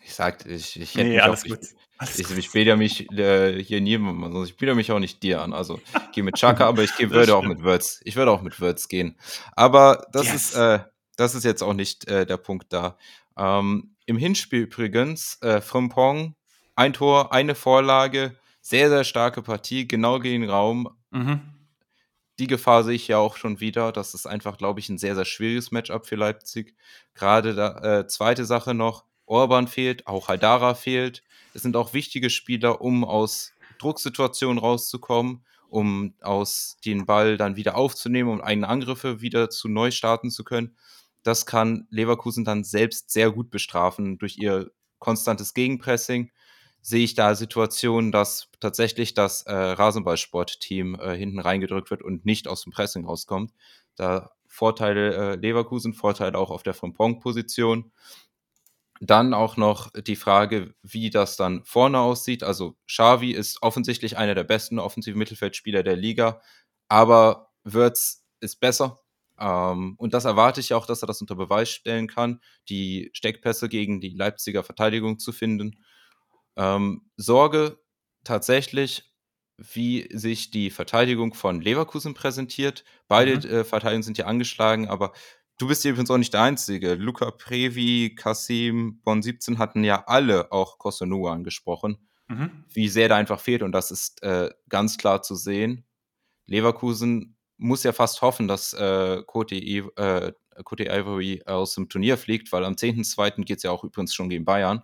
Ich 0.05 0.15
sag, 0.15 0.45
ich, 0.47 0.81
ich 0.81 0.97
hätte 0.97 1.05
nee, 1.05 1.15
mich 1.15 1.23
alles 1.23 1.45
auch, 1.45 1.49
gut. 1.51 1.61
Ich, 2.03 2.19
ich, 2.19 2.37
ich 2.39 2.51
biete 2.51 2.77
mich 2.77 3.09
äh, 3.13 3.63
hier 3.63 3.81
niemandem, 3.81 4.25
also 4.25 4.43
ich 4.43 4.57
biete 4.57 4.75
mich 4.75 4.91
auch 4.91 4.99
nicht 4.99 5.23
dir 5.23 5.41
an. 5.41 5.53
Also 5.53 5.81
ich 5.95 6.11
gehe 6.11 6.25
mit 6.25 6.35
Chaka, 6.35 6.67
aber 6.67 6.83
ich 6.83 6.97
geh, 6.97 7.09
würde 7.11 7.37
auch 7.37 7.45
mit 7.45 7.63
Würz. 7.63 8.01
Ich 8.03 8.17
würde 8.17 8.33
auch 8.33 8.43
mit 8.43 8.61
Würz 8.61 8.89
gehen. 8.89 9.17
Aber 9.53 10.09
das 10.11 10.27
yes. 10.27 10.35
ist, 10.35 10.55
äh, 10.57 10.81
das 11.17 11.37
ist 11.37 11.45
jetzt 11.45 11.63
auch 11.63 11.75
nicht 11.75 12.09
äh, 12.09 12.27
der 12.27 12.39
Punkt 12.39 12.73
da. 12.73 12.99
Ähm, 13.39 13.95
Im 14.07 14.17
Hinspiel 14.17 14.63
übrigens, 14.63 15.41
äh, 15.41 15.61
Frimpong, 15.61 16.35
ein 16.75 16.93
Tor, 16.93 17.33
eine 17.33 17.55
Vorlage, 17.55 18.37
sehr, 18.61 18.89
sehr 18.89 19.05
starke 19.05 19.43
Partie, 19.43 19.87
genau 19.89 20.18
gegen 20.18 20.43
den 20.43 20.51
Raum. 20.51 20.89
Mhm. 21.11 21.41
Die 22.39 22.47
Gefahr 22.47 22.85
sehe 22.85 22.95
ich 22.95 23.09
ja 23.09 23.18
auch 23.18 23.37
schon 23.37 23.61
wieder. 23.61 23.93
Das 23.93 24.14
ist 24.14 24.27
einfach, 24.27 24.57
glaube 24.57 24.81
ich, 24.81 24.89
ein 24.89 24.99
sehr, 24.99 25.14
sehr 25.14 25.25
schwieriges 25.25 25.70
Matchup 25.70 26.07
für 26.07 26.16
Leipzig. 26.16 26.75
Gerade 27.14 27.55
da, 27.55 28.01
äh, 28.01 28.07
zweite 28.07 28.45
Sache 28.45 28.75
noch, 28.75 29.05
Orban 29.27 29.68
fehlt, 29.68 30.07
auch 30.07 30.29
Haidara 30.29 30.75
fehlt. 30.75 31.23
Es 31.55 31.62
sind 31.62 31.77
auch 31.77 31.93
wichtige 31.93 32.31
Spieler, 32.31 32.81
um 32.81 33.05
aus 33.05 33.53
Drucksituationen 33.79 34.59
rauszukommen, 34.59 35.45
um 35.68 36.14
aus 36.20 36.77
den 36.85 37.07
Ball 37.07 37.37
dann 37.37 37.57
wieder 37.57 37.77
aufzunehmen, 37.77 38.31
um 38.31 38.41
eigene 38.41 38.68
Angriffe 38.68 39.20
wieder 39.20 39.51
zu 39.51 39.68
neu 39.68 39.91
starten 39.91 40.31
zu 40.31 40.45
können. 40.45 40.77
Das 41.23 41.47
kann 41.47 41.87
Leverkusen 41.91 42.45
dann 42.45 42.64
selbst 42.64 43.11
sehr 43.11 43.31
gut 43.31 43.51
bestrafen 43.51 44.18
durch 44.18 44.39
ihr 44.39 44.70
konstantes 44.99 45.55
Gegenpressing. 45.55 46.31
Sehe 46.83 47.05
ich 47.05 47.14
da 47.14 47.35
Situationen, 47.37 48.12
dass 48.12 48.49
tatsächlich 48.61 49.14
das 49.14 49.43
äh, 49.43 49.53
Rasenballsportteam 49.55 50.99
äh, 51.01 51.16
hinten 51.16 51.39
reingedrückt 51.39 51.91
wird 51.91 52.03
und 52.03 52.26
nicht 52.26 52.49
aus 52.49 52.64
dem 52.64 52.72
Pressing 52.72 53.07
rauskommt. 53.07 53.53
Da 53.95 54.33
Vorteile 54.49 55.14
äh, 55.14 55.37
Leverkusen, 55.37 55.95
Vorteile 55.95 56.37
auch 56.37 56.51
auf 56.51 56.62
der 56.62 56.74
Frimpong-Position. 56.74 57.93
Dann 59.01 59.35
auch 59.35 59.57
noch 59.57 59.91
die 59.93 60.16
Frage, 60.16 60.74
wie 60.83 61.11
das 61.11 61.37
dann 61.37 61.64
vorne 61.64 61.99
aussieht. 61.99 62.43
Also 62.45 62.76
Xavi 62.87 63.33
ist 63.33 63.62
offensichtlich 63.62 64.16
einer 64.16 64.35
der 64.35 64.45
besten 64.45 64.78
offensiven 64.78 65.18
Mittelfeldspieler 65.18 65.83
der 65.83 65.97
Liga, 65.97 66.41
aber 66.89 67.51
Wirtz 67.64 68.24
ist 68.41 68.61
besser. 68.61 69.01
Ähm, 69.39 69.95
und 69.99 70.14
das 70.14 70.24
erwarte 70.24 70.61
ich 70.61 70.74
auch, 70.74 70.87
dass 70.87 71.03
er 71.03 71.07
das 71.07 71.20
unter 71.20 71.35
Beweis 71.35 71.70
stellen 71.70 72.07
kann, 72.07 72.41
die 72.68 73.11
Steckpässe 73.12 73.68
gegen 73.68 74.01
die 74.01 74.11
Leipziger 74.11 74.62
Verteidigung 74.62 75.18
zu 75.18 75.33
finden. 75.33 75.83
Ähm, 76.57 77.11
Sorge 77.17 77.79
tatsächlich, 78.25 79.15
wie 79.59 80.09
sich 80.17 80.51
die 80.51 80.71
Verteidigung 80.71 81.35
von 81.35 81.61
Leverkusen 81.61 82.15
präsentiert. 82.15 82.85
Beide 83.09 83.37
mhm. 83.37 83.55
äh, 83.55 83.65
Verteidigungen 83.65 84.03
sind 84.03 84.19
ja 84.19 84.27
angeschlagen, 84.27 84.89
aber 84.89 85.13
Du 85.63 85.69
bist 85.69 85.85
übrigens 85.85 86.11
auch 86.11 86.19
nicht 86.19 86.35
der 86.35 86.43
Einzige. 86.43 86.95
Luca 86.95 87.31
Previ, 87.31 88.17
Kassim, 88.17 89.01
Bon 89.05 89.23
17 89.23 89.59
hatten 89.59 89.85
ja 89.85 90.03
alle 90.09 90.51
auch 90.51 90.77
Kosonua 90.79 91.33
angesprochen, 91.33 91.99
mhm. 92.27 92.65
wie 92.73 92.89
sehr 92.89 93.09
da 93.09 93.15
einfach 93.15 93.39
fehlt. 93.39 93.63
Und 93.63 93.71
das 93.71 93.93
ist 93.93 94.25
äh, 94.25 94.51
ganz 94.69 94.99
klar 94.99 95.23
zu 95.23 95.37
sehen. 95.37 95.85
Leverkusen 96.47 97.37
muss 97.59 97.85
ja 97.85 97.93
fast 97.93 98.23
hoffen, 98.23 98.49
dass 98.49 98.73
äh, 98.73 99.23
Cote, 99.25 99.55
äh, 99.55 100.33
Cote 100.65 100.87
Ivory 100.87 101.45
aus 101.47 101.77
dem 101.77 101.89
Turnier 101.89 102.19
fliegt, 102.19 102.51
weil 102.51 102.65
am 102.65 102.75
10.2. 102.75 103.45
geht 103.45 103.59
es 103.59 103.63
ja 103.63 103.71
auch 103.71 103.85
übrigens 103.85 104.15
schon 104.15 104.31
gegen 104.31 104.45
Bayern. 104.45 104.83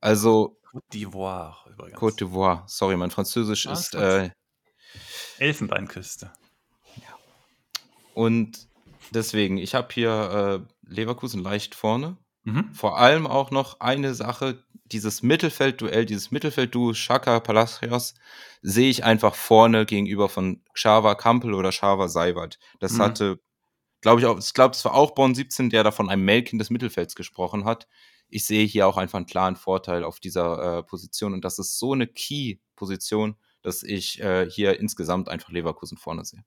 Also. 0.00 0.55
Côte 0.72 0.84
d'Ivoire 0.92 1.66
übrigens. 1.70 1.98
Côte 1.98 2.18
d'Ivoire, 2.18 2.64
sorry, 2.66 2.96
mein 2.96 3.10
Französisch 3.10 3.66
ah, 3.66 3.72
ist. 3.72 3.94
Äh, 3.94 4.30
Elfenbeinküste. 5.38 6.32
Ja. 6.96 7.14
Und 8.14 8.68
Deswegen, 9.10 9.58
ich 9.58 9.74
habe 9.74 9.88
hier 9.92 10.64
äh, 10.66 10.92
Leverkusen 10.92 11.42
leicht 11.42 11.74
vorne. 11.74 12.16
Mhm. 12.44 12.72
Vor 12.72 12.98
allem 12.98 13.26
auch 13.26 13.50
noch 13.50 13.80
eine 13.80 14.14
Sache, 14.14 14.62
dieses 14.84 15.22
Mittelfeldduell, 15.22 16.06
dieses 16.06 16.30
Mittelfeldduo 16.30 16.94
Schaka 16.94 17.40
Palacios 17.40 18.14
sehe 18.62 18.88
ich 18.88 19.04
einfach 19.04 19.34
vorne 19.34 19.84
gegenüber 19.84 20.28
von 20.28 20.62
Xaver 20.72 21.16
Kampel 21.16 21.54
oder 21.54 21.70
Xaver 21.70 22.08
Seiwert. 22.08 22.58
Das 22.78 22.92
mhm. 22.92 23.02
hatte, 23.02 23.40
glaube 24.00 24.20
ich, 24.20 24.26
auch, 24.26 24.38
ich 24.38 24.54
glaube, 24.54 24.74
es 24.74 24.84
war 24.84 24.94
auch 24.94 25.12
Born 25.12 25.34
17, 25.34 25.70
der 25.70 25.82
da 25.82 25.90
von 25.90 26.08
einem 26.08 26.24
Melken 26.24 26.58
des 26.58 26.70
Mittelfelds 26.70 27.14
gesprochen 27.14 27.64
hat. 27.64 27.88
Ich 28.28 28.46
sehe 28.46 28.66
hier 28.66 28.86
auch 28.86 28.96
einfach 28.96 29.16
einen 29.16 29.26
klaren 29.26 29.56
Vorteil 29.56 30.04
auf 30.04 30.20
dieser 30.20 30.78
äh, 30.78 30.82
Position 30.82 31.32
und 31.34 31.44
das 31.44 31.58
ist 31.58 31.78
so 31.78 31.92
eine 31.92 32.06
Key-Position, 32.06 33.36
dass 33.62 33.82
ich 33.82 34.20
äh, 34.20 34.48
hier 34.50 34.78
insgesamt 34.80 35.28
einfach 35.28 35.50
Leverkusen 35.50 35.98
vorne 35.98 36.24
sehe. 36.24 36.44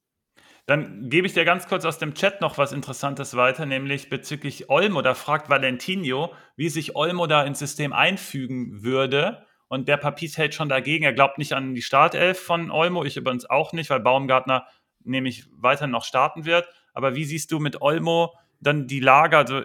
Dann 0.66 1.10
gebe 1.10 1.26
ich 1.26 1.34
dir 1.34 1.46
ganz 1.46 1.68
kurz 1.68 1.84
aus 1.84 1.98
dem 1.98 2.14
Chat 2.14 2.42
noch 2.42 2.60
was 2.60 2.74
Interessantes 2.74 3.36
weiter, 3.36 3.66
nämlich 3.66 4.10
bezüglich 4.10 4.70
Olmo. 4.70 5.02
Da 5.02 5.16
fragt 5.16 5.50
Valentino, 5.50 6.32
wie 6.56 6.70
sich 6.70 6.96
Olmo 6.96 7.26
da 7.26 7.44
ins 7.44 7.58
System 7.58 7.92
einfügen 7.92 8.84
würde. 8.84 9.48
Und 9.68 9.88
der 9.88 9.98
Papis 9.98 10.38
hält 10.38 10.54
schon 10.54 10.70
dagegen. 10.70 11.06
Er 11.06 11.14
glaubt 11.14 11.40
nicht 11.40 11.54
an 11.54 11.74
die 11.74 11.82
Startelf 11.82 12.40
von 12.40 12.70
Olmo. 12.70 13.04
Ich 13.04 13.18
übrigens 13.18 13.50
auch 13.50 13.74
nicht, 13.74 13.90
weil 13.90 14.00
Baumgartner 14.00 14.68
nämlich 15.04 15.48
weiter 15.52 15.88
noch 15.88 16.04
starten 16.04 16.46
wird. 16.46 16.68
Aber 16.94 17.16
wie 17.16 17.26
siehst 17.26 17.52
du 17.52 17.60
mit 17.60 17.82
Olmo 17.82 18.36
dann 18.60 18.88
die 18.88 19.00
Lage? 19.00 19.38
Also 19.38 19.62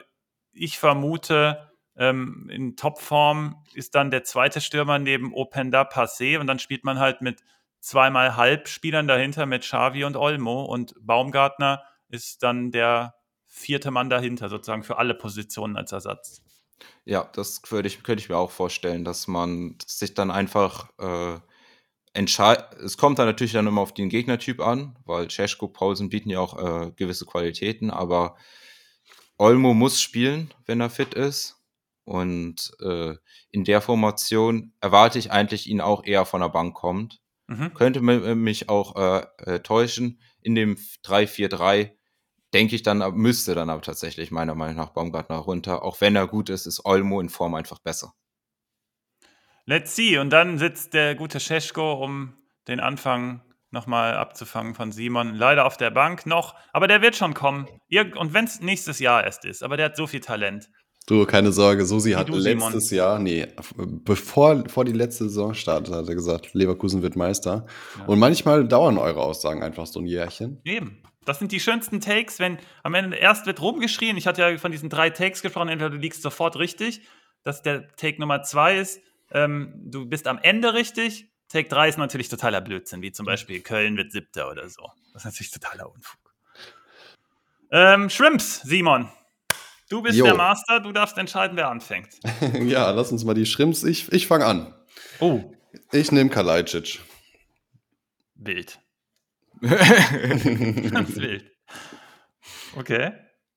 ich 0.52 0.78
vermute, 0.78 1.70
ähm, 1.96 2.48
in 2.50 2.76
Topform 2.76 3.64
ist 3.74 3.94
dann 3.94 4.10
der 4.10 4.24
zweite 4.24 4.60
Stürmer 4.60 4.98
neben 4.98 5.32
Openda 5.32 5.82
passé 5.82 6.38
und 6.38 6.46
dann 6.46 6.58
spielt 6.58 6.84
man 6.84 6.98
halt 6.98 7.20
mit 7.20 7.42
zweimal 7.80 8.36
Halbspielern 8.36 9.06
dahinter 9.06 9.46
mit 9.46 9.62
Xavi 9.62 10.04
und 10.04 10.16
Olmo 10.16 10.64
und 10.64 10.94
Baumgartner 11.00 11.82
ist 12.08 12.42
dann 12.42 12.70
der 12.70 13.14
vierte 13.46 13.90
Mann 13.90 14.10
dahinter, 14.10 14.48
sozusagen 14.48 14.82
für 14.82 14.98
alle 14.98 15.14
Positionen 15.14 15.76
als 15.76 15.92
Ersatz. 15.92 16.42
Ja, 17.04 17.30
das 17.34 17.60
würde 17.70 17.88
ich, 17.88 18.02
könnte 18.02 18.22
ich 18.22 18.28
mir 18.28 18.36
auch 18.36 18.50
vorstellen, 18.50 19.04
dass 19.04 19.28
man 19.28 19.76
sich 19.86 20.14
dann 20.14 20.30
einfach 20.30 20.90
äh, 20.98 21.38
entscheidet. 22.14 22.72
Es 22.80 22.96
kommt 22.96 23.18
dann 23.18 23.26
natürlich 23.26 23.52
dann 23.52 23.66
immer 23.66 23.82
auf 23.82 23.94
den 23.94 24.08
Gegnertyp 24.08 24.60
an, 24.60 24.96
weil 25.04 25.30
Cesko, 25.30 25.68
Paulsen 25.68 26.08
bieten 26.08 26.30
ja 26.30 26.40
auch 26.40 26.58
äh, 26.58 26.90
gewisse 26.92 27.26
Qualitäten, 27.26 27.90
aber 27.90 28.36
Olmo 29.36 29.74
muss 29.74 30.00
spielen, 30.00 30.52
wenn 30.66 30.80
er 30.80 30.90
fit 30.90 31.14
ist. 31.14 31.63
Und 32.04 32.72
äh, 32.80 33.14
in 33.50 33.64
der 33.64 33.80
Formation 33.80 34.72
erwarte 34.80 35.18
ich 35.18 35.32
eigentlich 35.32 35.66
ihn 35.66 35.80
auch 35.80 36.04
eher 36.04 36.26
von 36.26 36.42
der 36.42 36.50
Bank 36.50 36.74
kommt. 36.74 37.20
Mhm. 37.46 37.74
Könnte 37.74 38.00
äh, 38.00 38.34
mich 38.34 38.68
auch 38.68 38.96
äh, 38.96 39.26
äh, 39.38 39.60
täuschen. 39.60 40.20
In 40.40 40.54
dem 40.54 40.76
3-4-3 41.04 41.92
denke 42.52 42.76
ich 42.76 42.82
dann, 42.82 42.98
müsste 43.14 43.54
dann 43.54 43.70
aber 43.70 43.82
tatsächlich 43.82 44.30
meiner 44.30 44.54
Meinung 44.54 44.76
nach 44.76 44.90
Baumgartner 44.90 45.36
runter. 45.36 45.82
Auch 45.82 46.00
wenn 46.00 46.14
er 46.14 46.28
gut 46.28 46.50
ist, 46.50 46.66
ist 46.66 46.84
Olmo 46.84 47.20
in 47.20 47.28
Form 47.28 47.54
einfach 47.54 47.80
besser. 47.80 48.14
Let's 49.66 49.96
see. 49.96 50.18
Und 50.18 50.30
dann 50.30 50.58
sitzt 50.58 50.94
der 50.94 51.14
gute 51.14 51.40
Scheschko, 51.40 51.94
um 51.94 52.34
den 52.68 52.80
Anfang 52.80 53.42
nochmal 53.70 54.14
abzufangen 54.16 54.74
von 54.74 54.92
Simon. 54.92 55.34
Leider 55.34 55.66
auf 55.66 55.76
der 55.76 55.90
Bank 55.90 56.26
noch, 56.26 56.54
aber 56.72 56.86
der 56.86 57.02
wird 57.02 57.16
schon 57.16 57.34
kommen. 57.34 57.66
Und 58.16 58.32
wenn 58.32 58.44
es 58.44 58.60
nächstes 58.60 59.00
Jahr 59.00 59.24
erst 59.24 59.44
ist, 59.44 59.62
aber 59.62 59.76
der 59.76 59.86
hat 59.86 59.96
so 59.96 60.06
viel 60.06 60.20
Talent. 60.20 60.70
Du, 61.06 61.26
keine 61.26 61.52
Sorge, 61.52 61.84
Susi 61.84 62.12
hat 62.12 62.28
du, 62.28 62.36
letztes 62.36 62.88
Simon. 62.88 62.96
Jahr, 62.96 63.18
nee, 63.18 63.46
bevor, 63.76 64.56
bevor 64.56 64.84
die 64.84 64.92
letzte 64.92 65.24
Saison 65.24 65.52
startet, 65.52 65.94
hat 65.94 66.08
er 66.08 66.14
gesagt, 66.14 66.54
Leverkusen 66.54 67.02
wird 67.02 67.14
Meister. 67.14 67.66
Ja. 67.98 68.04
Und 68.06 68.18
manchmal 68.18 68.66
dauern 68.66 68.96
eure 68.96 69.20
Aussagen 69.20 69.62
einfach 69.62 69.86
so 69.86 70.00
ein 70.00 70.06
Jährchen. 70.06 70.60
Eben. 70.64 71.02
Das 71.26 71.38
sind 71.38 71.52
die 71.52 71.60
schönsten 71.60 72.00
Takes, 72.00 72.38
wenn 72.38 72.58
am 72.82 72.94
Ende 72.94 73.16
erst 73.16 73.46
wird 73.46 73.60
rumgeschrien. 73.60 74.16
Ich 74.16 74.26
hatte 74.26 74.42
ja 74.42 74.58
von 74.58 74.72
diesen 74.72 74.90
drei 74.90 75.10
Takes 75.10 75.42
gesprochen, 75.42 75.68
entweder 75.68 75.90
du 75.90 75.96
liegst 75.96 76.22
sofort 76.22 76.56
richtig, 76.56 77.02
dass 77.44 77.62
der 77.62 77.88
Take 77.96 78.20
Nummer 78.20 78.42
zwei 78.42 78.78
ist, 78.78 79.00
ähm, 79.30 79.72
du 79.84 80.06
bist 80.06 80.26
am 80.26 80.38
Ende 80.38 80.74
richtig. 80.74 81.28
Take 81.48 81.68
3 81.68 81.90
ist 81.90 81.98
natürlich 81.98 82.28
totaler 82.28 82.60
Blödsinn, 82.60 83.02
wie 83.02 83.12
zum 83.12 83.26
Beispiel 83.26 83.60
Köln 83.60 83.96
wird 83.96 84.12
siebter 84.12 84.50
oder 84.50 84.68
so. 84.68 84.90
Das 85.12 85.22
ist 85.22 85.26
natürlich 85.26 85.50
totaler 85.50 85.90
Unfug. 85.92 86.20
Ähm, 87.70 88.08
Shrimps, 88.08 88.62
Simon. 88.62 89.08
Du 89.94 90.02
bist 90.02 90.18
jo. 90.18 90.24
der 90.24 90.34
Master, 90.34 90.80
du 90.80 90.90
darfst 90.90 91.16
entscheiden, 91.18 91.56
wer 91.56 91.68
anfängt. 91.68 92.08
ja, 92.64 92.90
lass 92.90 93.12
uns 93.12 93.24
mal 93.24 93.34
die 93.34 93.46
Shrimps. 93.46 93.84
Ich, 93.84 94.10
ich 94.10 94.26
fange 94.26 94.44
an. 94.44 94.74
Oh. 95.20 95.40
Ich 95.92 96.10
nehme 96.10 96.30
Kalajdzic. 96.30 96.98
Wild. 98.34 98.80
Ganz 99.60 101.14
wild. 101.14 101.48
Okay. 102.76 103.12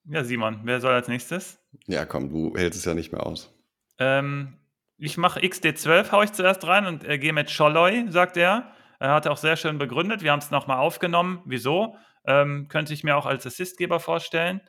Ja, 0.06 0.24
Simon, 0.24 0.60
wer 0.64 0.80
soll 0.80 0.94
als 0.94 1.08
nächstes? 1.08 1.58
Ja, 1.88 2.06
komm, 2.06 2.30
du 2.30 2.56
hältst 2.56 2.78
es 2.78 2.86
ja 2.86 2.94
nicht 2.94 3.12
mehr 3.12 3.26
aus. 3.26 3.52
Ähm, 3.98 4.60
ich 5.00 5.18
mache 5.18 5.40
XD12, 5.40 6.12
haue 6.12 6.26
ich 6.26 6.34
zuerst 6.34 6.68
rein 6.68 6.86
und 6.86 7.04
äh, 7.04 7.18
gehe 7.18 7.34
mit 7.34 7.50
Scholloy, 7.50 8.12
sagt 8.12 8.38
er. 8.38 8.76
Er 9.00 9.10
hat 9.10 9.26
auch 9.26 9.38
sehr 9.38 9.56
schön 9.56 9.80
begründet. 9.80 10.22
Wir 10.22 10.34
haben 10.34 10.40
es 10.40 10.52
nochmal 10.52 10.78
aufgenommen. 10.78 11.42
Wieso? 11.46 11.98
Ähm, 12.26 12.68
könnte 12.68 12.94
ich 12.94 13.04
mir 13.04 13.18
auch 13.18 13.26
als 13.26 13.48
Assistgeber 13.48 14.00
vorstellen 14.00 14.62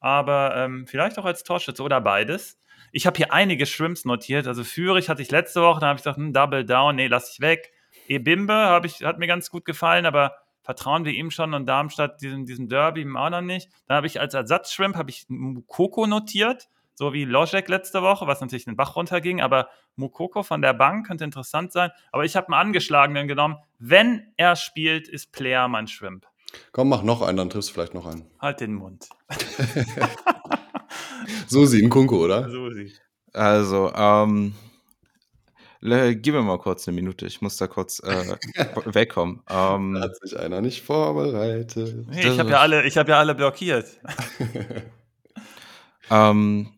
aber 0.00 0.56
ähm, 0.56 0.86
vielleicht 0.86 1.18
auch 1.18 1.24
als 1.24 1.42
Torschütze 1.42 1.82
oder 1.82 2.00
beides. 2.00 2.58
Ich 2.92 3.06
habe 3.06 3.16
hier 3.16 3.32
einige 3.32 3.66
Shrimps 3.66 4.04
notiert. 4.04 4.46
Also 4.46 4.64
Fürich 4.64 5.08
hatte 5.08 5.22
ich 5.22 5.30
letzte 5.30 5.62
Woche, 5.62 5.80
dann 5.80 5.90
habe 5.90 5.98
ich 5.98 6.02
gesagt, 6.02 6.18
hm, 6.18 6.32
Double 6.32 6.64
Down, 6.64 6.96
nee, 6.96 7.08
lass 7.08 7.32
ich 7.32 7.40
weg. 7.40 7.72
Ebimbe 8.06 8.80
ich, 8.84 9.02
hat 9.02 9.18
mir 9.18 9.26
ganz 9.26 9.50
gut 9.50 9.64
gefallen, 9.64 10.06
aber 10.06 10.36
vertrauen 10.62 11.04
wir 11.04 11.12
ihm 11.12 11.30
schon 11.30 11.54
und 11.54 11.66
Darmstadt 11.66 12.20
diesem, 12.20 12.44
diesem 12.44 12.68
Derby 12.68 13.06
auch 13.16 13.30
noch 13.30 13.40
nicht. 13.40 13.70
Dann 13.86 13.98
habe 13.98 14.06
ich 14.06 14.20
als 14.20 14.34
Ersatzshrimp 14.34 14.96
habe 14.96 15.10
ich 15.10 15.24
Mukoko 15.28 16.06
notiert, 16.06 16.68
so 16.94 17.12
wie 17.12 17.24
Logic 17.24 17.68
letzte 17.68 18.02
Woche, 18.02 18.26
was 18.26 18.40
natürlich 18.40 18.64
den 18.64 18.76
Bach 18.76 18.96
runterging, 18.96 19.40
aber 19.40 19.68
Mukoko 19.96 20.42
von 20.42 20.62
der 20.62 20.72
Bank 20.72 21.06
könnte 21.06 21.24
interessant 21.24 21.72
sein. 21.72 21.90
Aber 22.10 22.24
ich 22.24 22.36
habe 22.36 22.48
einen 22.48 22.54
angeschlagenen 22.54 23.28
genommen. 23.28 23.56
Wenn 23.78 24.32
er 24.36 24.56
spielt, 24.56 25.06
ist 25.06 25.32
Player 25.32 25.68
mein 25.68 25.86
Shrimp. 25.86 26.26
Komm, 26.72 26.88
mach 26.88 27.02
noch 27.02 27.22
einen, 27.22 27.36
dann 27.36 27.50
triffst 27.50 27.70
du 27.70 27.74
vielleicht 27.74 27.94
noch 27.94 28.06
einen. 28.06 28.26
Halt 28.40 28.60
den 28.60 28.74
Mund. 28.74 29.08
Susi, 31.48 31.82
ein 31.82 31.90
Kunko, 31.90 32.24
oder? 32.24 32.50
Susi. 32.50 32.92
Also, 33.32 33.92
ähm, 33.94 34.54
gib 35.80 36.34
mir 36.34 36.42
mal 36.42 36.58
kurz 36.58 36.88
eine 36.88 36.94
Minute. 36.94 37.26
Ich 37.26 37.42
muss 37.42 37.56
da 37.56 37.66
kurz 37.66 38.00
äh, 38.00 38.36
wegkommen. 38.86 39.42
Ähm, 39.48 39.94
da 39.94 40.00
hat 40.00 40.16
sich 40.16 40.38
einer 40.38 40.60
nicht 40.60 40.82
vorbereitet. 40.82 42.06
Nee, 42.08 42.28
ich 42.28 42.38
habe 42.38 42.50
ja, 42.50 42.60
alle, 42.60 42.82
hab 42.82 43.08
ja 43.08 43.18
alle 43.18 43.34
blockiert. 43.34 43.86
ähm, 46.10 46.68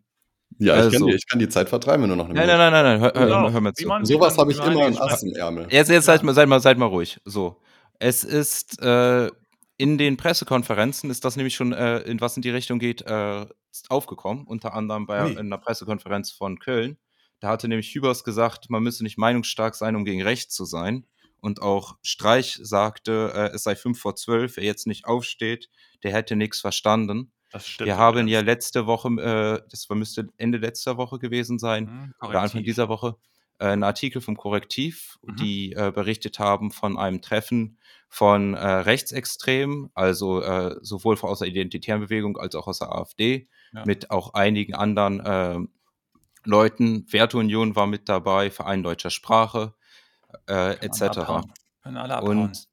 ja, 0.59 0.75
ich, 0.75 0.81
also. 0.81 0.99
kann 0.99 1.07
die, 1.07 1.15
ich, 1.15 1.29
kann 1.29 1.39
die, 1.39 1.49
Zeit 1.49 1.69
vertreiben, 1.69 2.03
wenn 2.03 2.11
du 2.11 2.17
noch 2.17 2.25
eine 2.25 2.35
Minute 2.35 2.49
Nein, 2.49 2.73
nein, 2.73 2.75
nein, 2.85 3.01
nein, 3.01 3.15
hör, 3.15 3.29
hör, 3.29 3.53
hör 3.53 3.61
mir 3.61 3.73
zu. 3.73 3.89
Sowas 4.03 4.37
habe 4.37 4.51
ich 4.51 4.59
immer 4.59 4.89
im 4.89 4.99
Ass 4.99 5.23
im 5.23 5.33
Ärmel. 5.35 5.69
Jetzt, 5.71 5.91
jetzt 5.91 6.07
seid, 6.07 6.25
mal, 6.25 6.35
seid, 6.35 6.49
mal, 6.49 6.61
seid 6.61 6.79
mal 6.79 6.87
ruhig. 6.87 7.21
So. 7.25 7.61
Es 8.01 8.25
ist 8.25 8.83
äh, 8.83 9.31
in 9.79 9.97
den 9.97 10.17
Pressekonferenzen 10.17 11.09
ist 11.09 11.25
das 11.25 11.37
nämlich 11.37 11.55
schon, 11.55 11.73
äh, 11.73 12.01
in 12.01 12.21
was 12.21 12.37
in 12.37 12.43
die 12.43 12.51
Richtung 12.51 12.79
geht, 12.79 13.03
äh, 13.03 13.47
aufgekommen. 13.89 14.45
Unter 14.45 14.75
anderem 14.75 15.07
bei 15.07 15.25
Ui. 15.25 15.39
einer 15.39 15.59
Pressekonferenz 15.59 16.33
von 16.33 16.59
Köln. 16.59 16.99
Da 17.41 17.49
hatte 17.49 17.69
nämlich 17.69 17.95
Hübers 17.95 18.25
gesagt, 18.25 18.69
man 18.71 18.83
müsse 18.83 19.05
nicht 19.05 19.19
meinungsstark 19.19 19.77
sein, 19.77 19.95
um 19.95 20.05
gegen 20.05 20.23
rechts 20.23 20.55
zu 20.55 20.65
sein. 20.65 21.07
Und 21.41 21.63
auch 21.63 21.97
Streich 22.03 22.59
sagte, 22.61 23.33
äh, 23.33 23.55
es 23.55 23.63
sei 23.63 23.77
fünf 23.77 24.01
vor 24.01 24.17
zwölf, 24.17 24.57
wer 24.57 24.65
jetzt 24.65 24.89
nicht 24.89 25.07
aufsteht, 25.07 25.71
der 26.03 26.13
hätte 26.13 26.35
nichts 26.35 26.61
verstanden. 26.61 27.31
Das 27.53 27.67
stimmt. 27.67 27.87
Wir 27.87 27.97
haben 27.97 28.27
ja 28.27 28.41
letzte 28.41 28.87
Woche, 28.87 29.09
äh, 29.09 29.65
das 29.71 29.89
müsste 29.91 30.29
Ende 30.37 30.59
letzter 30.59 30.97
Woche 30.97 31.21
gewesen 31.21 31.61
sein, 31.61 31.85
mhm, 31.85 32.29
oder 32.29 32.41
Anfang 32.41 32.65
dieser 32.65 32.89
Woche, 32.89 33.17
äh, 33.59 33.67
einen 33.67 33.85
Artikel 33.85 34.21
vom 34.21 34.37
Korrektiv, 34.37 35.19
mhm. 35.23 35.37
die 35.37 35.73
äh, 35.73 35.93
berichtet 35.95 36.41
haben 36.41 36.73
von 36.73 36.99
einem 36.99 37.23
Treffen 37.23 37.79
von 38.09 38.55
äh, 38.55 38.67
Rechtsextremen, 38.67 39.91
also 39.95 40.43
äh, 40.43 40.77
sowohl 40.81 41.19
aus 41.21 41.41
der 41.41 41.49
identitären 41.49 42.01
Bewegung 42.01 42.39
als 42.39 42.55
auch 42.55 42.67
aus 42.67 42.79
der 42.79 42.93
AfD, 42.93 43.49
ja. 43.73 43.85
mit 43.85 44.11
auch 44.11 44.35
einigen 44.35 44.75
anderen 44.75 45.21
äh, 45.21 45.59
Leuten. 46.45 47.07
Werteunion 47.11 47.77
war 47.77 47.87
mit 47.87 48.09
dabei, 48.09 48.51
Verein 48.51 48.83
deutscher 48.83 49.11
Sprache, 49.11 49.75
äh, 50.49 50.77
etc. 50.85 51.47
Und 52.23 52.69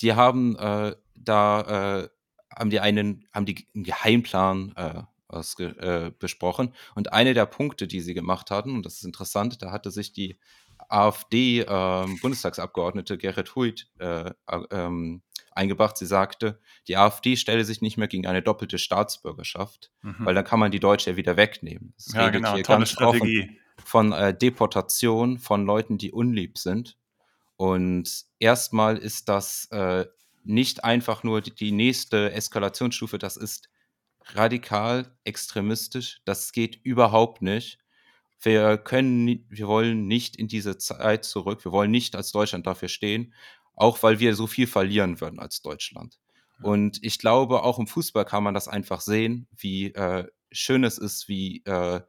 die 0.00 0.14
haben 0.14 0.56
äh, 0.56 0.94
da 1.14 2.00
äh, 2.02 2.08
haben 2.56 2.70
die 2.70 2.80
einen, 2.80 3.26
haben 3.32 3.46
die 3.46 3.66
einen 3.74 3.84
Geheimplan 3.84 4.74
äh, 4.76 6.10
besprochen. 6.18 6.74
Und 6.94 7.12
eine 7.12 7.34
der 7.34 7.46
Punkte, 7.46 7.86
die 7.86 8.00
sie 8.00 8.14
gemacht 8.14 8.50
hatten, 8.50 8.74
und 8.74 8.84
das 8.84 8.94
ist 8.94 9.04
interessant, 9.04 9.62
da 9.62 9.70
hatte 9.70 9.90
sich 9.90 10.12
die 10.12 10.38
AfD-Bundestagsabgeordnete 10.90 13.14
ähm, 13.14 13.18
Gerrit 13.18 13.56
Huit 13.56 13.88
äh, 13.98 14.30
ähm, 14.70 15.22
eingebracht. 15.52 15.96
Sie 15.96 16.06
sagte, 16.06 16.60
die 16.88 16.96
AfD 16.96 17.36
stelle 17.36 17.64
sich 17.64 17.80
nicht 17.80 17.96
mehr 17.96 18.08
gegen 18.08 18.26
eine 18.26 18.42
doppelte 18.42 18.78
Staatsbürgerschaft, 18.78 19.90
mhm. 20.02 20.16
weil 20.20 20.34
dann 20.34 20.44
kann 20.44 20.60
man 20.60 20.70
die 20.70 20.80
Deutsche 20.80 21.10
ja 21.10 21.16
wieder 21.16 21.36
wegnehmen. 21.36 21.94
Das 21.96 22.12
ja, 22.12 22.30
genau, 22.30 22.54
hier 22.54 22.64
tolle 22.64 22.86
Strategie. 22.86 23.58
Von, 23.84 24.12
von 24.12 24.14
äh, 24.20 24.36
Deportation 24.36 25.38
von 25.38 25.64
Leuten, 25.64 25.98
die 25.98 26.12
unlieb 26.12 26.58
sind. 26.58 26.96
Und 27.56 28.24
erstmal 28.38 28.96
ist 28.96 29.28
das 29.28 29.66
äh, 29.70 30.06
nicht 30.44 30.84
einfach 30.84 31.22
nur 31.22 31.40
die, 31.40 31.54
die 31.54 31.72
nächste 31.72 32.32
Eskalationsstufe, 32.32 33.18
das 33.18 33.36
ist 33.36 33.68
radikal 34.34 35.06
extremistisch. 35.24 36.20
Das 36.24 36.52
geht 36.52 36.78
überhaupt 36.82 37.42
nicht. 37.42 37.78
Wir 38.40 38.78
können, 38.78 39.44
wir 39.48 39.66
wollen 39.66 40.06
nicht 40.06 40.36
in 40.36 40.48
diese 40.48 40.78
Zeit 40.78 41.24
zurück. 41.24 41.64
Wir 41.64 41.72
wollen 41.72 41.90
nicht 41.90 42.16
als 42.16 42.32
Deutschland 42.32 42.66
dafür 42.66 42.88
stehen, 42.88 43.34
auch 43.74 44.02
weil 44.02 44.18
wir 44.18 44.34
so 44.34 44.46
viel 44.46 44.66
verlieren 44.66 45.20
würden 45.20 45.38
als 45.38 45.62
Deutschland. 45.62 46.18
Und 46.62 47.02
ich 47.02 47.18
glaube, 47.18 47.62
auch 47.62 47.78
im 47.78 47.86
Fußball 47.86 48.24
kann 48.24 48.42
man 48.42 48.54
das 48.54 48.68
einfach 48.68 49.00
sehen, 49.00 49.46
wie 49.56 49.94
äh, 49.94 50.26
schön 50.52 50.84
es 50.84 50.98
ist, 50.98 51.28
wie 51.28 51.62
äh, 51.64 52.00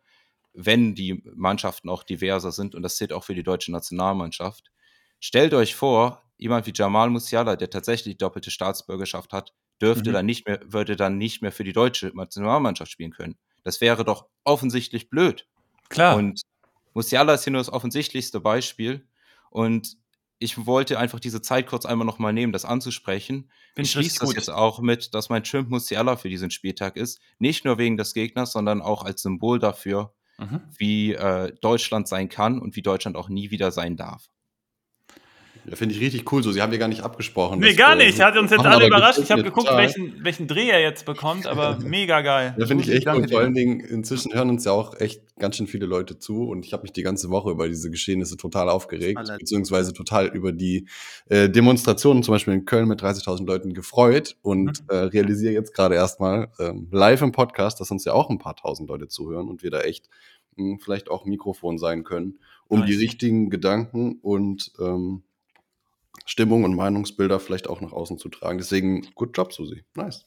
wenn 0.53 0.95
die 0.95 1.24
Mannschaften 1.34 1.90
auch 1.90 2.03
diverser 2.03 2.52
sind. 2.52 2.76
Und 2.76 2.84
das 2.84 2.98
zählt 2.98 3.14
auch 3.14 3.24
für 3.24 3.36
die 3.36 3.44
deutsche 3.44 3.72
Nationalmannschaft. 3.72 4.72
Stellt 5.20 5.53
euch 5.53 5.76
vor, 5.76 6.22
jemand 6.38 6.66
wie 6.66 6.74
Jamal 6.76 7.10
Musiala, 7.10 7.56
der 7.56 7.70
tatsächlich 7.70 8.18
doppelte 8.18 8.52
Staatsbürgerschaft 8.52 9.32
hat, 9.32 9.53
dürfte 9.82 10.10
mhm. 10.10 10.14
dann 10.14 10.26
nicht 10.26 10.48
mehr, 10.48 10.60
würde 10.66 10.95
dann 10.95 11.18
nicht 11.18 11.41
mehr 11.41 11.52
für 11.52 11.64
die 11.64 11.74
deutsche 11.74 12.12
Nationalmannschaft 12.14 12.91
spielen 12.91 13.12
können. 13.12 13.38
Das 13.64 13.80
wäre 13.80 14.03
doch 14.03 14.28
offensichtlich 14.44 15.10
blöd. 15.10 15.48
Klar. 15.92 16.16
Und 16.16 16.42
Musiala 16.94 17.34
ist 17.34 17.44
hier 17.44 17.52
nur 17.52 17.60
das 17.60 17.72
offensichtlichste 17.72 18.40
Beispiel. 18.40 19.06
Und 19.50 19.98
ich 20.40 20.66
wollte 20.66 20.98
einfach 20.98 21.20
diese 21.20 21.42
Zeit 21.42 21.68
kurz 21.68 21.86
einmal 21.86 22.08
nochmal 22.08 22.34
nehmen, 22.34 22.54
das 22.54 22.66
anzusprechen. 22.66 23.52
Bin 23.76 23.86
ich 23.86 23.92
schließe 23.92 24.20
das 24.20 24.28
gut. 24.28 24.36
jetzt 24.36 24.50
auch 24.50 24.80
mit, 24.80 25.14
dass 25.14 25.30
mein 25.30 25.44
Chimp 25.44 25.70
Musiala 25.70 26.16
für 26.16 26.30
diesen 26.30 26.50
Spieltag 26.50 26.96
ist. 26.96 27.20
Nicht 27.38 27.64
nur 27.66 27.78
wegen 27.78 27.98
des 27.98 28.14
Gegners, 28.14 28.52
sondern 28.52 28.82
auch 28.82 29.04
als 29.04 29.22
Symbol 29.22 29.60
dafür, 29.60 30.14
mhm. 30.40 30.62
wie 30.78 31.14
äh, 31.14 31.54
Deutschland 31.62 32.08
sein 32.08 32.30
kann 32.30 32.60
und 32.60 32.76
wie 32.76 32.82
Deutschland 32.82 33.18
auch 33.18 33.30
nie 33.30 33.52
wieder 33.52 33.72
sein 33.72 33.98
darf. 33.98 34.30
Ja, 35.70 35.76
finde 35.76 35.94
ich 35.94 36.02
richtig 36.02 36.32
cool 36.32 36.42
so. 36.42 36.52
Sie 36.52 36.62
haben 36.62 36.72
ja 36.74 36.80
gar 36.80 36.88
nicht 36.88 37.02
abgesprochen. 37.02 37.60
Nee, 37.60 37.74
gar 37.74 37.96
nicht. 37.96 38.20
Hat 38.20 38.36
uns 38.38 38.50
jetzt 38.50 38.66
alle 38.66 38.88
überrascht. 38.88 39.20
Ich 39.20 39.30
habe 39.32 39.44
geguckt, 39.44 39.70
welchen, 39.72 40.24
welchen 40.24 40.48
Dreh 40.48 40.70
er 40.70 40.82
jetzt 40.82 41.06
bekommt, 41.06 41.46
aber 41.46 41.78
mega 41.84 42.22
geil. 42.22 42.56
Ja, 42.58 42.66
finde 42.66 42.84
ich 42.84 42.90
echt 42.92 43.08
cool. 43.08 43.28
Vor 43.28 43.40
allen 43.42 43.54
Dingen, 43.54 43.80
inzwischen 43.80 44.34
hören 44.34 44.50
uns 44.50 44.66
ja 44.66 44.72
auch 44.72 45.00
echt 45.00 45.22
ganz 45.38 45.58
schön 45.58 45.68
viele 45.68 45.86
Leute 45.86 46.18
zu 46.18 46.44
und 46.50 46.66
ich 46.66 46.74
habe 46.74 46.84
mich 46.84 46.94
die 46.94 47.04
ganze 47.04 47.30
Woche 47.30 47.52
über 47.52 47.68
diese 47.68 47.90
Geschehnisse 47.92 48.38
total 48.38 48.70
aufgeregt, 48.70 49.20
beziehungsweise 49.40 49.94
total 49.94 50.28
über 50.28 50.52
die 50.52 50.88
äh, 51.30 51.50
Demonstrationen, 51.50 52.24
zum 52.24 52.34
Beispiel 52.34 52.54
in 52.56 52.66
Köln 52.66 52.88
mit 52.88 53.02
30.000 53.02 53.46
Leuten 53.46 53.74
gefreut 53.74 54.38
und 54.42 54.82
Mhm. 54.82 54.88
äh, 54.90 54.96
realisiere 54.98 55.54
jetzt 55.54 55.74
gerade 55.76 55.96
erstmal 55.96 56.50
ähm, 56.60 56.88
live 56.92 57.22
im 57.22 57.32
Podcast, 57.32 57.80
dass 57.80 57.92
uns 57.92 58.04
ja 58.06 58.14
auch 58.14 58.30
ein 58.30 58.38
paar 58.40 58.56
tausend 58.56 58.90
Leute 58.90 59.08
zuhören 59.08 59.48
und 59.50 59.62
wir 59.64 59.70
da 59.72 59.82
echt 59.82 60.10
mh, 60.56 60.78
vielleicht 60.84 61.10
auch 61.10 61.26
Mikrofon 61.26 61.78
sein 61.78 62.04
können, 62.04 62.40
um 62.68 62.86
die 62.86 62.92
Nice. 62.94 63.02
richtigen 63.02 63.50
Gedanken 63.50 64.20
und 64.22 64.72
ähm, 64.80 65.24
Stimmung 66.26 66.64
und 66.64 66.76
Meinungsbilder 66.76 67.40
vielleicht 67.40 67.68
auch 67.68 67.82
nach 67.82 67.92
außen 67.92 68.18
zu 68.18 68.30
tragen. 68.30 68.58
Deswegen, 68.58 69.08
good 69.16 69.36
job, 69.36 69.54
Susi. 69.54 69.84
Nice. 69.96 70.26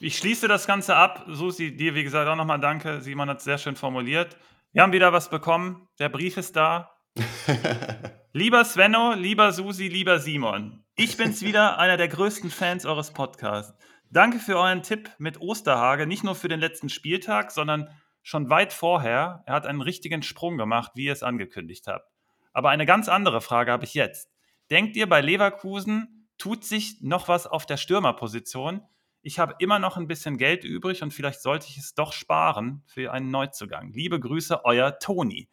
Ich 0.00 0.16
schließe 0.16 0.46
das 0.48 0.66
Ganze 0.66 0.94
ab. 0.94 1.24
Susi, 1.28 1.76
dir 1.76 1.94
wie 1.94 2.04
gesagt 2.04 2.28
auch 2.28 2.36
nochmal 2.36 2.60
danke. 2.60 3.00
Simon 3.00 3.28
hat 3.28 3.38
es 3.38 3.44
sehr 3.44 3.58
schön 3.58 3.76
formuliert. 3.76 4.36
Wir 4.72 4.82
haben 4.82 4.92
wieder 4.92 5.12
was 5.12 5.28
bekommen. 5.28 5.88
Der 5.98 6.08
Brief 6.08 6.36
ist 6.36 6.54
da. 6.54 6.92
Lieber 8.32 8.64
Svenno, 8.64 9.14
lieber 9.14 9.52
Susi, 9.52 9.88
lieber 9.88 10.20
Simon. 10.20 10.84
Ich 10.94 11.16
bin's 11.16 11.42
wieder, 11.42 11.78
einer 11.80 11.96
der 11.96 12.08
größten 12.08 12.50
Fans 12.50 12.86
eures 12.86 13.10
Podcasts. 13.10 13.74
Danke 14.10 14.38
für 14.38 14.56
euren 14.56 14.82
Tipp 14.82 15.10
mit 15.18 15.40
Osterhage, 15.40 16.06
nicht 16.06 16.24
nur 16.24 16.34
für 16.34 16.48
den 16.48 16.60
letzten 16.60 16.88
Spieltag, 16.90 17.50
sondern 17.50 17.88
schon 18.22 18.50
weit 18.50 18.72
vorher. 18.72 19.42
Er 19.46 19.54
hat 19.54 19.66
einen 19.66 19.80
richtigen 19.80 20.22
Sprung 20.22 20.58
gemacht, 20.58 20.92
wie 20.94 21.06
ihr 21.06 21.12
es 21.12 21.22
angekündigt 21.22 21.86
habt. 21.88 22.08
Aber 22.52 22.70
eine 22.70 22.86
ganz 22.86 23.08
andere 23.08 23.40
Frage 23.40 23.72
habe 23.72 23.84
ich 23.84 23.94
jetzt. 23.94 24.30
Denkt 24.70 24.96
ihr, 24.96 25.08
bei 25.08 25.20
Leverkusen 25.20 26.28
tut 26.36 26.64
sich 26.64 27.00
noch 27.00 27.28
was 27.28 27.46
auf 27.46 27.66
der 27.66 27.76
Stürmerposition? 27.76 28.82
Ich 29.22 29.38
habe 29.38 29.54
immer 29.58 29.78
noch 29.78 29.96
ein 29.96 30.06
bisschen 30.06 30.38
Geld 30.38 30.64
übrig 30.64 31.02
und 31.02 31.12
vielleicht 31.12 31.40
sollte 31.42 31.66
ich 31.68 31.78
es 31.78 31.94
doch 31.94 32.12
sparen 32.12 32.82
für 32.86 33.12
einen 33.12 33.30
Neuzugang. 33.30 33.92
Liebe 33.92 34.20
Grüße, 34.20 34.64
euer 34.64 34.98
Toni. 34.98 35.48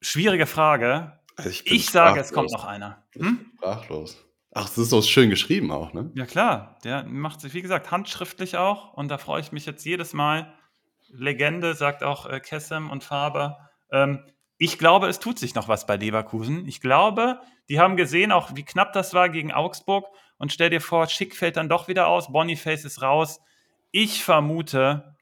Schwierige 0.00 0.46
Frage. 0.46 1.20
Also 1.36 1.50
ich 1.50 1.70
Ich 1.70 1.90
sage, 1.90 2.20
es 2.20 2.32
kommt 2.32 2.50
noch 2.52 2.64
einer. 2.64 3.04
Hm? 3.12 3.52
Sprachlos. 3.56 4.22
Ach, 4.52 4.68
das 4.68 4.78
ist 4.78 4.90
so 4.90 5.02
schön 5.02 5.28
geschrieben 5.28 5.70
auch, 5.70 5.92
ne? 5.92 6.10
Ja 6.14 6.24
klar, 6.24 6.78
der 6.82 7.04
macht 7.04 7.42
sich, 7.42 7.52
wie 7.52 7.60
gesagt, 7.60 7.90
handschriftlich 7.90 8.56
auch 8.56 8.94
und 8.94 9.08
da 9.08 9.18
freue 9.18 9.42
ich 9.42 9.52
mich 9.52 9.66
jetzt 9.66 9.84
jedes 9.84 10.14
Mal. 10.14 10.54
Legende, 11.08 11.74
sagt 11.74 12.02
auch 12.02 12.26
äh, 12.26 12.40
Kessem 12.40 12.90
und 12.90 13.04
Faber. 13.04 13.70
Ähm, 13.92 14.24
ich 14.58 14.78
glaube, 14.78 15.08
es 15.08 15.18
tut 15.18 15.38
sich 15.38 15.54
noch 15.54 15.68
was 15.68 15.86
bei 15.86 15.96
Leverkusen. 15.96 16.66
Ich 16.66 16.80
glaube, 16.80 17.40
die 17.68 17.78
haben 17.78 17.96
gesehen, 17.96 18.32
auch 18.32 18.54
wie 18.54 18.64
knapp 18.64 18.92
das 18.92 19.12
war 19.12 19.28
gegen 19.28 19.52
Augsburg. 19.52 20.06
Und 20.38 20.52
stell 20.52 20.70
dir 20.70 20.80
vor, 20.80 21.08
Schick 21.08 21.36
fällt 21.36 21.56
dann 21.56 21.68
doch 21.68 21.88
wieder 21.88 22.08
aus, 22.08 22.32
Boniface 22.32 22.84
ist 22.84 23.02
raus. 23.02 23.40
Ich 23.90 24.24
vermute, 24.24 25.16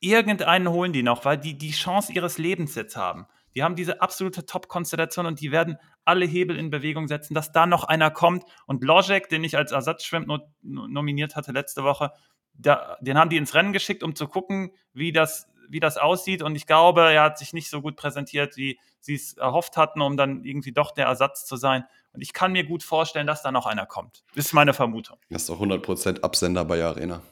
irgendeinen 0.00 0.68
holen 0.70 0.92
die 0.92 1.02
noch, 1.02 1.24
weil 1.24 1.38
die 1.38 1.56
die 1.56 1.72
Chance 1.72 2.12
ihres 2.12 2.38
Lebens 2.38 2.74
jetzt 2.74 2.96
haben. 2.96 3.26
Die 3.54 3.62
haben 3.62 3.76
diese 3.76 4.00
absolute 4.00 4.46
Top-Konstellation 4.46 5.26
und 5.26 5.40
die 5.40 5.52
werden 5.52 5.76
alle 6.04 6.24
Hebel 6.24 6.56
in 6.56 6.70
Bewegung 6.70 7.06
setzen, 7.08 7.34
dass 7.34 7.52
da 7.52 7.66
noch 7.66 7.84
einer 7.84 8.10
kommt. 8.10 8.44
Und 8.66 8.82
Logic, 8.82 9.28
den 9.28 9.44
ich 9.44 9.56
als 9.56 9.72
Ersatzschwimp 9.72 10.26
no 10.26 10.40
nominiert 10.62 11.36
hatte 11.36 11.52
letzte 11.52 11.84
Woche, 11.84 12.12
da, 12.54 12.96
den 13.00 13.18
haben 13.18 13.30
die 13.30 13.36
ins 13.36 13.54
Rennen 13.54 13.72
geschickt, 13.72 14.02
um 14.02 14.14
zu 14.14 14.28
gucken, 14.28 14.72
wie 14.92 15.12
das, 15.12 15.48
wie 15.72 15.80
das 15.80 15.96
aussieht. 15.96 16.42
Und 16.42 16.54
ich 16.54 16.66
glaube, 16.66 17.12
er 17.12 17.22
hat 17.22 17.38
sich 17.38 17.52
nicht 17.52 17.70
so 17.70 17.80
gut 17.80 17.96
präsentiert, 17.96 18.56
wie 18.56 18.78
sie 19.00 19.14
es 19.14 19.32
erhofft 19.34 19.76
hatten, 19.76 20.00
um 20.00 20.16
dann 20.16 20.44
irgendwie 20.44 20.72
doch 20.72 20.92
der 20.92 21.06
Ersatz 21.06 21.46
zu 21.46 21.56
sein. 21.56 21.84
Und 22.12 22.20
ich 22.20 22.32
kann 22.32 22.52
mir 22.52 22.64
gut 22.64 22.82
vorstellen, 22.82 23.26
dass 23.26 23.42
da 23.42 23.50
noch 23.50 23.66
einer 23.66 23.86
kommt. 23.86 24.22
Ist 24.34 24.52
meine 24.52 24.74
Vermutung. 24.74 25.18
Das 25.30 25.42
ist 25.42 25.48
doch 25.48 25.60
100% 25.60 26.20
Absender 26.20 26.64
bei 26.64 26.84
Arena. 26.84 27.22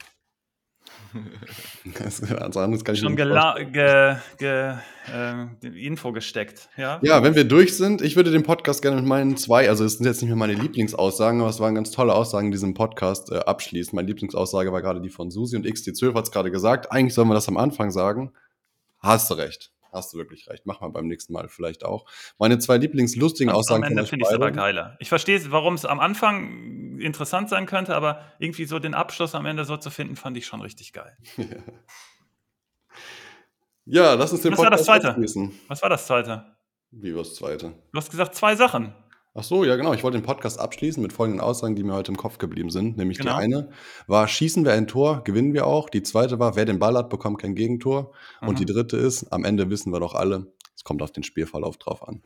Das, 1.99 2.23
also 2.33 2.61
anderes 2.61 2.85
kann 2.85 2.95
ich 2.95 3.01
Schon 3.01 3.17
gela 3.17 3.53
vorstellen. 3.53 3.73
ge 3.73 4.17
ge 4.39 4.75
äh, 5.13 5.47
die 5.63 5.87
Info 5.87 6.13
gesteckt. 6.13 6.69
Ja, 6.77 6.99
Ja, 7.03 7.23
wenn 7.23 7.35
wir 7.35 7.45
durch 7.45 7.77
sind, 7.77 8.03
ich 8.03 8.17
würde 8.17 8.31
den 8.31 8.43
Podcast 8.43 8.83
gerne 8.83 8.97
mit 8.97 9.07
meinen 9.07 9.37
zwei, 9.37 9.69
also 9.69 9.85
es 9.85 9.99
sind 9.99 10.07
jetzt 10.07 10.21
nicht 10.23 10.29
mehr 10.29 10.37
meine 10.37 10.55
Lieblingsaussagen, 10.55 11.41
aber 11.41 11.51
es 11.51 11.61
waren 11.61 11.75
ganz 11.75 11.91
tolle 11.91 12.15
Aussagen 12.15 12.47
in 12.47 12.53
diesem 12.53 12.75
Podcast 12.75 13.31
äh, 13.33 13.39
abschließen. 13.39 13.95
Meine 13.95 14.09
Lieblingsaussage 14.09 14.73
war 14.73 14.83
gerade 14.83 15.01
die 15.01 15.11
von 15.11 15.31
Susi 15.31 15.57
und 15.57 15.67
XT12 15.67 16.15
hat 16.15 16.25
es 16.25 16.31
gerade 16.31 16.51
gesagt. 16.51 16.93
Eigentlich 16.93 17.15
sollen 17.15 17.29
wir 17.29 17.35
das 17.35 17.49
am 17.49 17.57
Anfang 17.57 17.91
sagen. 17.91 18.33
Hast 18.99 19.31
du 19.31 19.35
recht. 19.35 19.73
Hast 19.93 20.13
du 20.13 20.19
wirklich 20.19 20.49
recht. 20.49 20.67
Mach 20.67 20.81
mal 20.81 20.89
beim 20.89 21.07
nächsten 21.07 21.33
Mal 21.33 21.49
vielleicht 21.49 21.85
auch. 21.85 22.07
Meine 22.39 22.59
zwei 22.59 22.77
Lieblingslustigen 22.77 23.53
Aussagen 23.53 23.85
am 23.85 23.91
Ende 23.91 24.07
finde 24.07 24.25
ich 24.25 24.29
es 24.29 24.35
aber 24.35 24.51
geiler. 24.51 24.97
Ich 25.01 25.09
verstehe, 25.09 25.41
warum 25.51 25.75
es 25.75 25.85
am 25.85 26.01
Anfang 26.01 26.99
interessant 26.99 27.49
sein 27.49 27.67
könnte, 27.67 27.95
aber 27.95 28.21
irgendwie 28.39 28.65
so 28.67 28.79
den 28.79 28.95
Abschluss 28.95 29.35
am 29.35 29.47
Ende 29.47 29.65
so 29.65 29.77
zu 29.77 29.91
finden, 29.91 30.17
fand 30.17 30.37
ich 30.37 30.47
schon 30.47 30.61
richtig 30.61 30.93
geil. 30.93 31.17
Ja, 33.87 34.15
lass 34.15 34.31
uns 34.33 34.43
den 34.43 34.53
Was 34.53 34.59
war 34.59 34.71
das 34.71 34.81
Podcast 34.81 34.87
Zweite? 34.87 35.09
abschließen. 35.09 35.61
Was 35.67 35.83
war 35.83 35.89
das 35.89 36.07
zweite? 36.07 36.45
Wie 36.93 37.15
war 37.15 37.23
das 37.23 37.35
Zweite? 37.35 37.73
Du 37.93 37.99
hast 37.99 38.11
gesagt 38.11 38.35
zwei 38.35 38.55
Sachen. 38.55 38.95
Ach 39.35 39.45
so, 39.45 39.65
ja 39.65 39.77
genau. 39.77 39.93
Ich 39.95 40.03
wollte 40.03 40.19
den 40.19 40.25
Podcast 40.25 40.59
abschließen 40.59 41.01
mit 41.03 41.13
folgenden 41.13 41.41
Aussagen, 41.41 41.77
die 41.77 41.85
mir 41.85 41.95
heute 41.95 42.11
im 42.11 42.17
Kopf 42.17 42.39
geblieben 42.39 42.71
sind. 42.71 42.97
Nämlich 42.97 43.19
Genau. 43.19 43.37
die 43.37 43.43
eine 43.45 43.71
war, 44.09 44.27
schießen 44.27 44.65
wir 44.65 44.73
ein 44.73 44.89
Tor, 44.89 45.23
gewinnen 45.23 45.55
wir 45.55 45.67
auch. 45.67 45.89
Die 45.89 46.03
zweite 46.03 46.39
war, 46.41 46.57
wer 46.57 46.65
den 46.65 46.81
Ball 46.81 46.97
hat, 46.97 47.11
bekommt 47.11 47.41
kein 47.41 47.55
Gegentor. 47.55 48.13
Und 48.41 48.55
Mhm. 48.55 48.57
die 48.57 48.65
dritte 48.67 48.97
ist, 48.97 49.33
am 49.33 49.45
Ende 49.45 49.71
wissen 49.71 49.93
wir 49.93 50.01
doch 50.01 50.15
alle, 50.15 50.53
es 50.75 50.83
kommt 50.83 51.01
auf 51.01 51.13
den 51.13 51.23
Spielverlauf 51.23 51.77
drauf 51.77 52.07
an. 52.09 52.23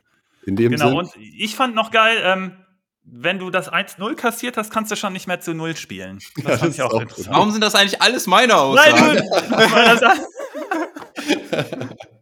In 0.47 0.55
dem 0.55 0.71
Genau, 0.71 0.87
Sinn, 0.89 0.97
und 0.97 1.11
ich 1.17 1.55
fand 1.55 1.75
noch 1.75 1.91
geil, 1.91 2.17
ähm, 2.23 2.53
wenn 3.03 3.37
du 3.37 3.51
das 3.51 3.69
1-0 3.71 4.15
kassiert 4.15 4.57
hast, 4.57 4.71
kannst 4.71 4.91
du 4.91 4.95
schon 4.95 5.13
nicht 5.13 5.27
mehr 5.27 5.39
zu 5.39 5.53
0 5.53 5.75
spielen. 5.75 6.17
Das 6.43 6.43
Ja, 6.43 6.49
fand 6.57 6.61
das 6.61 6.61
ich 6.63 6.69
ist 6.79 6.81
auch 6.81 6.93
auch 6.95 7.01
interessant. 7.01 7.35
Warum 7.35 7.51
sind 7.51 7.61
das 7.61 7.75
eigentlich 7.75 8.01
alles 8.01 8.25
meine 8.25 8.47
Nein, 8.53 8.57
Aussagen? 8.57 9.17
du, 9.17 9.55
weil 9.57 9.97
das- 9.99 10.19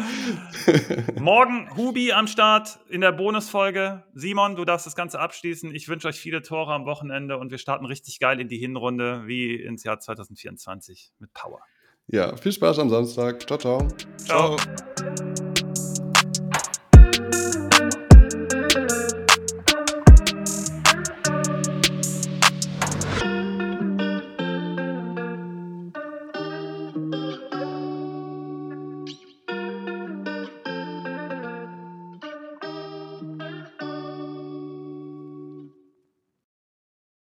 Morgen 1.20 1.68
Hubi 1.76 2.12
am 2.12 2.26
Start 2.26 2.78
in 2.88 3.00
der 3.00 3.12
Bonusfolge. 3.12 4.04
Simon, 4.14 4.56
du 4.56 4.64
darfst 4.64 4.86
das 4.86 4.94
Ganze 4.94 5.20
abschließen. 5.20 5.74
Ich 5.74 5.88
wünsche 5.88 6.08
euch 6.08 6.20
viele 6.20 6.42
Tore 6.42 6.72
am 6.72 6.86
Wochenende 6.86 7.38
und 7.38 7.50
wir 7.50 7.58
starten 7.58 7.86
richtig 7.86 8.18
geil 8.18 8.40
in 8.40 8.48
die 8.48 8.58
Hinrunde 8.58 9.26
wie 9.26 9.54
ins 9.54 9.84
Jahr 9.84 10.00
2024 10.00 11.12
mit 11.18 11.32
Power. 11.32 11.60
ja, 12.08 12.36
viel 12.36 12.52
Spaß 12.52 12.78
am 12.78 12.90
Samstag. 12.90 13.46
Ciao, 13.46 13.58
ciao. 13.58 13.88
Ciao. 14.16 14.56
Ciao. 14.56 15.29